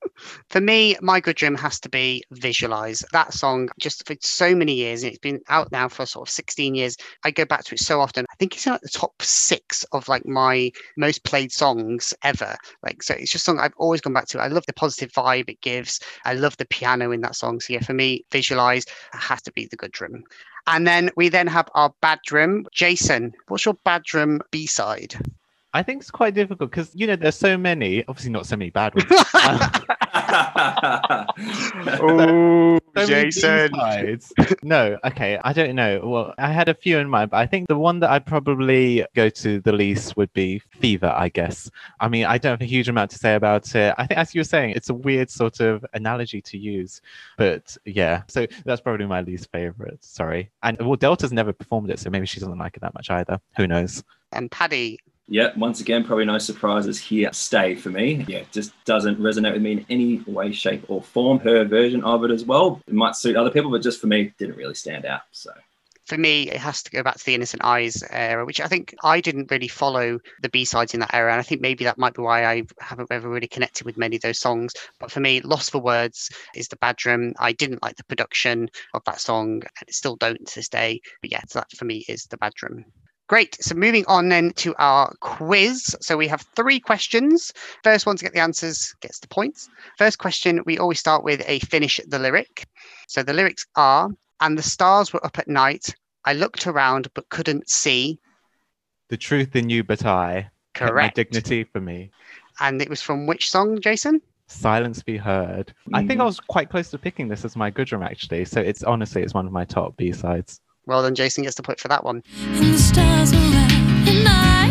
for 0.50 0.60
me, 0.60 0.96
my 1.00 1.20
good 1.20 1.36
drum 1.36 1.54
has 1.56 1.80
to 1.80 1.88
be 1.88 2.22
Visualize. 2.30 3.04
That 3.12 3.32
song, 3.32 3.68
just 3.78 4.06
for 4.06 4.14
so 4.20 4.54
many 4.54 4.74
years, 4.74 5.02
and 5.02 5.10
it's 5.10 5.18
been 5.18 5.40
out 5.48 5.70
now 5.72 5.88
for 5.88 6.06
sort 6.06 6.28
of 6.28 6.32
16 6.32 6.74
years. 6.74 6.96
I 7.24 7.30
go 7.30 7.44
back 7.44 7.64
to 7.64 7.74
it 7.74 7.80
so 7.80 8.00
often. 8.00 8.26
I 8.30 8.34
think 8.36 8.54
it's 8.54 8.66
in 8.66 8.72
like 8.72 8.82
the 8.82 8.88
top 8.88 9.20
six 9.22 9.84
of 9.92 10.08
like 10.08 10.26
my 10.26 10.70
most 10.96 11.24
played 11.24 11.52
songs 11.52 12.14
ever. 12.22 12.56
Like, 12.82 13.02
so 13.02 13.14
it's 13.14 13.32
just 13.32 13.44
something 13.44 13.62
I've 13.62 13.74
always 13.76 14.00
gone 14.00 14.12
back 14.12 14.26
to. 14.28 14.40
I 14.40 14.48
love 14.48 14.66
the 14.66 14.72
positive 14.72 15.12
vibe 15.12 15.48
it 15.48 15.60
gives. 15.60 16.00
I 16.24 16.34
love 16.34 16.56
the 16.56 16.66
piano 16.66 17.10
in 17.12 17.20
that 17.22 17.36
song. 17.36 17.60
So 17.60 17.72
yeah, 17.72 17.80
for 17.80 17.94
me, 17.94 18.24
Visualize 18.30 18.86
has 19.12 19.42
to 19.42 19.52
be 19.52 19.66
the 19.66 19.76
good 19.76 19.92
drum. 19.92 20.24
And 20.66 20.86
then 20.86 21.10
we 21.16 21.28
then 21.28 21.46
have 21.48 21.68
our 21.74 21.92
bad 22.00 22.20
drum. 22.24 22.66
Jason, 22.72 23.32
what's 23.48 23.64
your 23.64 23.74
bad 23.84 24.04
drum 24.04 24.40
B 24.50 24.66
side? 24.66 25.16
I 25.74 25.82
think 25.82 26.02
it's 26.02 26.10
quite 26.10 26.34
difficult 26.34 26.70
because, 26.70 26.90
you 26.94 27.06
know, 27.06 27.16
there's 27.16 27.36
so 27.36 27.56
many, 27.56 28.04
obviously 28.06 28.30
not 28.30 28.46
so 28.46 28.56
many 28.56 28.70
bad 28.70 28.94
ones. 28.94 29.10
Um, 29.42 29.58
Oh, 32.00 32.78
So 32.96 33.06
many 33.06 34.18
no, 34.62 34.98
okay, 35.04 35.38
I 35.42 35.52
don't 35.52 35.74
know. 35.74 36.00
Well, 36.04 36.34
I 36.38 36.52
had 36.52 36.68
a 36.68 36.74
few 36.74 36.98
in 36.98 37.08
mind, 37.08 37.30
but 37.30 37.38
I 37.38 37.46
think 37.46 37.68
the 37.68 37.78
one 37.78 38.00
that 38.00 38.10
I'd 38.10 38.26
probably 38.26 39.04
go 39.14 39.30
to 39.30 39.60
the 39.60 39.72
least 39.72 40.16
would 40.16 40.32
be 40.32 40.58
Fever, 40.58 41.12
I 41.14 41.28
guess. 41.30 41.70
I 42.00 42.08
mean, 42.08 42.26
I 42.26 42.38
don't 42.38 42.52
have 42.52 42.60
a 42.60 42.66
huge 42.66 42.88
amount 42.88 43.10
to 43.12 43.18
say 43.18 43.34
about 43.34 43.74
it. 43.74 43.94
I 43.96 44.06
think, 44.06 44.18
as 44.18 44.34
you 44.34 44.40
were 44.40 44.44
saying, 44.44 44.70
it's 44.70 44.90
a 44.90 44.94
weird 44.94 45.30
sort 45.30 45.60
of 45.60 45.84
analogy 45.94 46.42
to 46.42 46.58
use. 46.58 47.00
But 47.38 47.76
yeah, 47.84 48.22
so 48.28 48.46
that's 48.64 48.80
probably 48.80 49.06
my 49.06 49.22
least 49.22 49.50
favorite. 49.50 50.04
Sorry. 50.04 50.50
And 50.62 50.78
well, 50.80 50.96
Delta's 50.96 51.32
never 51.32 51.52
performed 51.52 51.90
it, 51.90 51.98
so 51.98 52.10
maybe 52.10 52.26
she 52.26 52.40
doesn't 52.40 52.58
like 52.58 52.76
it 52.76 52.80
that 52.80 52.94
much 52.94 53.10
either. 53.10 53.40
Who 53.56 53.66
knows? 53.66 54.04
And 54.32 54.50
Paddy, 54.50 54.98
Yeah, 55.28 55.50
once 55.56 55.80
again, 55.80 56.04
probably 56.04 56.24
no 56.24 56.38
surprises 56.38 56.98
here. 56.98 57.32
Stay 57.32 57.74
for 57.74 57.90
me. 57.90 58.24
Yeah, 58.28 58.42
just 58.50 58.72
doesn't 58.84 59.18
resonate 59.18 59.52
with 59.52 59.62
me 59.62 59.72
in 59.72 59.86
any 59.88 60.18
way, 60.26 60.52
shape, 60.52 60.84
or 60.88 61.00
form. 61.00 61.38
Her 61.38 61.64
version 61.64 62.02
of 62.04 62.24
it 62.24 62.30
as 62.30 62.44
well. 62.44 62.82
It 62.86 62.94
might 62.94 63.16
suit 63.16 63.36
other 63.36 63.50
people, 63.50 63.70
but 63.70 63.82
just 63.82 64.00
for 64.00 64.08
me, 64.08 64.34
didn't 64.38 64.56
really 64.56 64.74
stand 64.74 65.06
out. 65.06 65.22
So 65.30 65.52
for 66.06 66.18
me, 66.18 66.50
it 66.50 66.56
has 66.56 66.82
to 66.82 66.90
go 66.90 67.02
back 67.02 67.16
to 67.16 67.24
the 67.24 67.34
Innocent 67.34 67.64
Eyes 67.64 68.02
era, 68.10 68.44
which 68.44 68.60
I 68.60 68.66
think 68.66 68.94
I 69.04 69.20
didn't 69.20 69.50
really 69.50 69.68
follow 69.68 70.18
the 70.42 70.48
B 70.48 70.64
sides 70.64 70.92
in 70.92 71.00
that 71.00 71.14
era. 71.14 71.30
And 71.30 71.38
I 71.40 71.44
think 71.44 71.60
maybe 71.60 71.84
that 71.84 71.98
might 71.98 72.14
be 72.14 72.22
why 72.22 72.44
I 72.44 72.64
haven't 72.80 73.12
ever 73.12 73.28
really 73.28 73.46
connected 73.46 73.86
with 73.86 73.96
many 73.96 74.16
of 74.16 74.22
those 74.22 74.40
songs. 74.40 74.74
But 74.98 75.12
for 75.12 75.20
me, 75.20 75.40
Lost 75.40 75.70
for 75.70 75.80
Words 75.80 76.30
is 76.56 76.68
the 76.68 76.76
bad 76.76 76.96
drum. 76.96 77.32
I 77.38 77.52
didn't 77.52 77.82
like 77.82 77.96
the 77.96 78.04
production 78.04 78.68
of 78.92 79.04
that 79.04 79.20
song, 79.20 79.62
and 79.80 79.94
still 79.94 80.16
don't 80.16 80.44
to 80.46 80.54
this 80.56 80.68
day. 80.68 81.00
But 81.20 81.30
yeah, 81.30 81.42
so 81.46 81.60
that 81.60 81.70
for 81.70 81.84
me 81.84 82.04
is 82.08 82.26
the 82.26 82.36
bad 82.36 82.54
drum. 82.54 82.84
Great. 83.32 83.56
So 83.64 83.74
moving 83.74 84.04
on 84.08 84.28
then 84.28 84.52
to 84.56 84.74
our 84.78 85.10
quiz. 85.20 85.96
So 86.02 86.18
we 86.18 86.28
have 86.28 86.44
three 86.54 86.78
questions. 86.78 87.50
First 87.82 88.04
one 88.04 88.14
to 88.18 88.24
get 88.26 88.34
the 88.34 88.40
answers 88.40 88.94
gets 89.00 89.20
the 89.20 89.26
points. 89.26 89.70
First 89.96 90.18
question, 90.18 90.60
we 90.66 90.76
always 90.76 91.00
start 91.00 91.24
with 91.24 91.42
a 91.46 91.58
finish 91.60 91.98
the 92.06 92.18
lyric. 92.18 92.66
So 93.08 93.22
the 93.22 93.32
lyrics 93.32 93.64
are, 93.74 94.10
and 94.42 94.58
the 94.58 94.62
stars 94.62 95.14
were 95.14 95.24
up 95.24 95.38
at 95.38 95.48
night. 95.48 95.94
I 96.26 96.34
looked 96.34 96.66
around 96.66 97.08
but 97.14 97.30
couldn't 97.30 97.70
see. 97.70 98.18
The 99.08 99.16
truth 99.16 99.56
in 99.56 99.70
you, 99.70 99.82
but 99.82 100.04
I. 100.04 100.50
kept 100.74 100.84
My 100.84 100.90
Correct. 100.90 101.16
dignity 101.16 101.64
for 101.64 101.80
me. 101.80 102.10
And 102.60 102.82
it 102.82 102.90
was 102.90 103.00
from 103.00 103.26
which 103.26 103.50
song, 103.50 103.80
Jason? 103.80 104.20
Silence 104.48 105.02
be 105.02 105.16
heard. 105.16 105.72
I 105.94 106.06
think 106.06 106.20
I 106.20 106.24
Mhm. 106.24 106.26
was 106.26 106.38
quite 106.38 106.68
close 106.68 106.90
to 106.90 106.98
picking 106.98 107.28
this 107.28 107.46
as 107.46 107.56
my 107.56 107.70
good 107.70 107.88
drum 107.88 108.02
actually. 108.02 108.44
So 108.44 108.60
it's 108.60 108.82
honestly 108.82 109.22
it's 109.22 109.32
one 109.32 109.46
of 109.46 109.52
my 109.52 109.64
top 109.64 109.96
B 109.96 110.12
sides. 110.12 110.60
Well 110.86 111.02
done, 111.02 111.14
Jason 111.14 111.44
gets 111.44 111.54
the 111.56 111.62
point 111.62 111.78
for 111.78 111.88
that 111.88 112.04
one. 112.04 112.22
And 112.44 112.74
the 112.74 112.78
stars 112.78 113.32
were 113.32 113.38
out, 113.38 113.72
and 114.08 114.26
I 114.28 114.66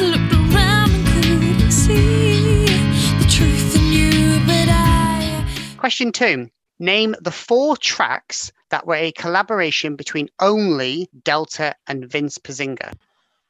looked 0.00 0.32
around 0.32 0.90
and 0.90 1.06
couldn't 1.06 1.70
see 1.70 2.66
the 2.66 3.26
truth 3.30 3.76
in 3.76 3.92
you, 3.92 4.40
but 4.44 4.68
I. 4.68 5.46
Question 5.78 6.10
two. 6.10 6.50
Name 6.78 7.14
the 7.20 7.30
four 7.30 7.76
tracks 7.76 8.50
that 8.70 8.86
were 8.86 8.96
a 8.96 9.12
collaboration 9.12 9.94
between 9.94 10.28
only 10.40 11.08
Delta 11.22 11.74
and 11.86 12.10
Vince 12.10 12.38
Pizzinga. 12.38 12.92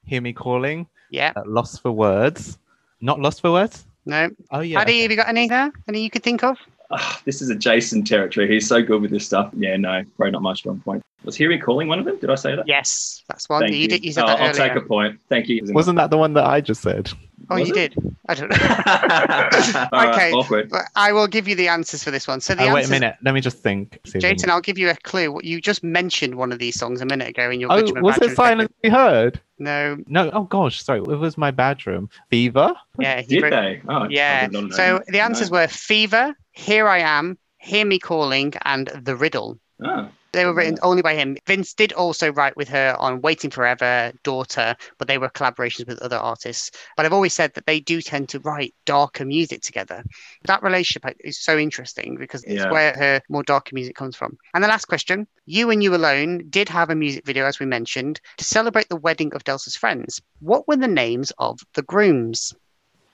Hear 0.05 0.21
me 0.21 0.33
calling. 0.33 0.87
Yeah. 1.11 1.33
Uh, 1.35 1.43
lost 1.47 1.81
for 1.81 1.91
words. 1.91 2.59
Not 3.01 3.21
lost 3.21 3.41
for 3.41 3.51
words. 3.51 3.87
No. 4.05 4.29
Oh 4.51 4.61
yeah. 4.61 4.79
Paddy, 4.79 5.01
have 5.03 5.11
you 5.11 5.17
got 5.17 5.29
any 5.29 5.49
there? 5.49 5.73
Any 5.89 6.03
you 6.03 6.11
could 6.11 6.23
think 6.23 6.45
of? 6.45 6.59
ah, 6.91 7.21
this 7.25 7.43
is 7.43 7.51
a 7.51 7.55
Jason 7.55 8.05
territory. 8.05 8.49
He's 8.49 8.69
so 8.69 8.83
good 8.83 9.03
with 9.03 9.11
this 9.11 9.27
stuff. 9.27 9.51
Yeah, 9.57 9.77
no, 9.77 10.05
probably 10.17 10.33
not 10.33 10.43
my 10.43 10.55
strong 10.55 10.81
point. 10.81 11.03
Was 11.27 11.37
Hear 11.37 11.51
Me 11.51 11.59
Calling 11.59 11.89
one 11.89 11.99
of 11.99 12.05
them? 12.05 12.18
Did 12.18 12.31
I 12.31 12.37
say 12.37 12.55
that? 12.57 12.66
Yes, 12.66 13.22
that's 13.29 13.49
one. 13.49 13.61
Thank 13.62 13.72
you, 13.74 13.79
you. 13.81 13.89
did. 13.89 14.05
You 14.05 14.12
said 14.12 14.24
Oh, 14.24 14.27
that 14.29 14.41
I'll 14.41 14.49
earlier. 14.51 14.68
take 14.68 14.77
a 14.77 14.81
point. 14.81 15.18
Thank 15.29 15.49
you. 15.49 15.61
Wasn't 15.74 15.97
that 15.99 16.11
the 16.11 16.16
one 16.16 16.33
that 16.35 16.45
I 16.47 16.61
just 16.61 16.81
said? 16.83 17.11
oh, 17.51 17.59
Was 17.59 17.68
you 17.68 17.74
it? 17.74 17.95
did. 17.95 18.16
I 18.29 18.35
don't 18.35 18.49
know. 18.51 18.57
Okay. 20.11 20.33
awkward. 20.33 20.70
I 20.95 21.12
will 21.12 21.27
give 21.27 21.49
you 21.49 21.55
the 21.55 21.68
answers 21.68 22.03
for 22.05 22.11
this 22.11 22.27
one. 22.29 22.41
So 22.41 22.55
the 22.55 22.68
Oh, 22.68 22.74
wait 22.74 22.87
a 22.87 22.91
minute. 22.91 23.16
Let 23.22 23.35
me 23.35 23.41
just 23.41 23.59
think. 23.59 23.99
See 24.07 24.18
I 24.18 24.20
Jason, 24.20 24.51
I'll 24.51 24.61
give 24.61 24.79
you 24.79 24.89
a 24.89 24.95
clue. 24.97 25.33
What 25.33 25.45
You 25.45 25.61
just 25.61 25.83
mentioned 25.85 26.37
one 26.37 26.53
of 26.53 26.59
these 26.59 26.79
songs 26.79 27.01
a 27.01 27.07
minute 27.07 27.29
ago 27.29 27.51
in 27.51 27.61
your 27.61 27.70
can- 27.70 27.99
Oh, 27.99 28.01
was 28.03 28.16
it 28.18 28.22
Drum 28.22 28.35
Silence 28.37 28.72
Be 28.83 28.89
Heard? 28.89 29.41
No. 29.59 29.97
No. 30.07 30.31
Oh 30.33 30.45
gosh, 30.45 30.83
sorry. 30.83 31.01
It 31.01 31.07
was 31.18 31.37
my 31.37 31.51
bedroom. 31.51 32.09
Fever. 32.31 32.72
Yeah. 33.01 33.22
Did 33.22 33.43
wrote- 33.43 33.51
they? 33.51 33.83
Oh, 33.89 34.07
Yeah. 34.09 34.43
did 34.47 34.53
not 34.53 34.64
know. 34.64 34.77
So 34.77 35.03
the 35.09 35.20
answers 35.20 35.51
No. 35.51 35.59
were 35.59 35.68
Fever, 35.68 36.35
Here 36.53 36.87
I 36.89 36.99
Am, 36.99 37.37
Hear 37.59 37.85
Me 37.85 37.99
Calling, 37.99 38.55
and 38.64 38.87
The 39.03 39.16
Riddle. 39.16 39.59
Oh, 39.85 40.09
They 40.37 40.45
were 40.45 40.53
written 40.53 40.78
only 40.82 41.01
by 41.01 41.14
him. 41.14 41.39
Vince 41.47 41.72
did 41.72 41.95
also 41.95 42.30
write 42.30 42.59
with 42.59 42.68
her 42.68 42.95
on 42.99 43.22
Waiting 43.22 43.51
Forever, 43.51 44.12
Daughter, 44.22 44.76
but 44.99 45.09
they 45.09 45.16
were 45.16 45.30
collaborations 45.30 45.87
with 45.87 45.99
other 46.03 46.18
artists. 46.18 46.70
But 46.95 47.07
I've 47.07 47.14
always 47.14 47.32
said 47.32 47.55
that 47.55 47.64
they 47.64 47.80
do 47.80 48.03
tend 48.03 48.28
to 48.28 48.41
write 48.41 48.74
darker 48.84 49.24
music 49.24 49.62
together. 49.62 50.05
That 50.45 50.62
relationship 50.62 51.16
is 51.24 51.43
so 51.43 51.57
interesting 51.57 52.16
because 52.16 52.45
it's 52.45 52.64
Yeah. 52.64 52.70
where 52.70 52.93
her 52.93 53.22
more 53.30 53.45
darker 53.45 53.74
music 53.74 53.97
comes 53.97 54.14
from. 54.14 54.37
And 54.53 54.62
the 54.62 54.68
last 54.68 54.84
question 54.84 55.26
You 55.47 55.70
and 55.70 55.82
You 55.82 55.95
Alone 55.95 56.45
did 56.51 56.68
have 56.68 56.91
a 56.91 56.95
music 56.95 57.24
video, 57.24 57.47
as 57.47 57.59
we 57.59 57.64
mentioned, 57.64 58.20
to 58.37 58.45
celebrate 58.45 58.91
the 58.91 58.97
wedding 58.97 59.32
of 59.32 59.43
Delta's 59.45 59.74
friends. 59.74 60.20
What 60.41 60.68
were 60.68 60.76
the 60.76 60.87
names 60.87 61.32
of 61.39 61.61
the 61.72 61.82
grooms? 61.82 62.53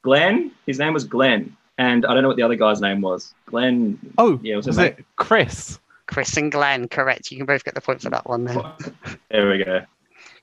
Glenn. 0.02 0.50
His 0.66 0.80
name 0.80 0.92
was 0.92 1.04
Glenn, 1.04 1.56
and 1.78 2.04
I 2.04 2.14
don't 2.14 2.22
know 2.22 2.28
what 2.28 2.36
the 2.36 2.42
other 2.42 2.56
guy's 2.56 2.80
name 2.80 3.00
was. 3.00 3.32
Glenn. 3.46 4.00
Oh, 4.18 4.40
Yeah, 4.42 4.56
was 4.56 4.66
was, 4.66 4.78
it 4.78 4.98
it 4.98 5.04
Chris? 5.14 5.78
Chris 6.12 6.36
and 6.36 6.52
Glenn, 6.52 6.88
correct. 6.88 7.30
You 7.30 7.38
can 7.38 7.46
both 7.46 7.64
get 7.64 7.74
the 7.74 7.80
point 7.80 8.02
for 8.02 8.10
that 8.10 8.28
one 8.28 8.44
then. 8.44 8.62
There 9.30 9.48
we 9.48 9.64
go. 9.64 9.80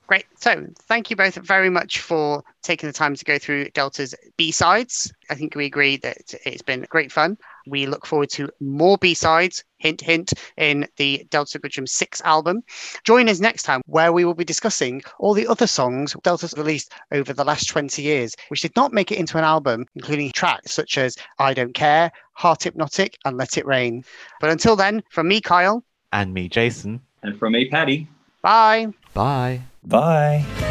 Great. 0.08 0.24
So, 0.34 0.66
thank 0.88 1.10
you 1.10 1.16
both 1.16 1.36
very 1.36 1.70
much 1.70 2.00
for 2.00 2.42
taking 2.62 2.88
the 2.88 2.92
time 2.92 3.14
to 3.14 3.24
go 3.24 3.38
through 3.38 3.66
Delta's 3.70 4.12
B 4.36 4.50
sides. 4.50 5.12
I 5.30 5.36
think 5.36 5.54
we 5.54 5.66
agree 5.66 5.96
that 5.98 6.34
it's 6.44 6.62
been 6.62 6.84
great 6.88 7.12
fun. 7.12 7.38
We 7.66 7.86
look 7.86 8.06
forward 8.06 8.30
to 8.30 8.48
more 8.60 8.98
B 8.98 9.14
sides, 9.14 9.64
hint, 9.78 10.00
hint, 10.00 10.32
in 10.56 10.86
the 10.96 11.26
Delta 11.30 11.58
Goodrem 11.58 11.88
6 11.88 12.20
album. 12.22 12.62
Join 13.04 13.28
us 13.28 13.40
next 13.40 13.62
time 13.64 13.80
where 13.86 14.12
we 14.12 14.24
will 14.24 14.34
be 14.34 14.44
discussing 14.44 15.02
all 15.18 15.34
the 15.34 15.46
other 15.46 15.66
songs 15.66 16.14
Delta's 16.22 16.54
released 16.56 16.92
over 17.12 17.32
the 17.32 17.44
last 17.44 17.68
20 17.68 18.02
years, 18.02 18.34
which 18.48 18.62
did 18.62 18.74
not 18.76 18.92
make 18.92 19.10
it 19.12 19.18
into 19.18 19.38
an 19.38 19.44
album, 19.44 19.86
including 19.94 20.30
tracks 20.32 20.72
such 20.72 20.98
as 20.98 21.16
I 21.38 21.54
Don't 21.54 21.74
Care, 21.74 22.10
Heart 22.32 22.64
Hypnotic, 22.64 23.16
and 23.24 23.36
Let 23.36 23.58
It 23.58 23.66
Rain. 23.66 24.04
But 24.40 24.50
until 24.50 24.76
then, 24.76 25.02
from 25.10 25.28
me, 25.28 25.40
Kyle, 25.40 25.84
And 26.12 26.34
me, 26.34 26.48
Jason. 26.48 27.00
And 27.22 27.38
from 27.38 27.52
me, 27.52 27.68
Paddy. 27.68 28.08
bye. 28.42 28.88
Bye. 29.14 29.60
Bye. 29.84 30.69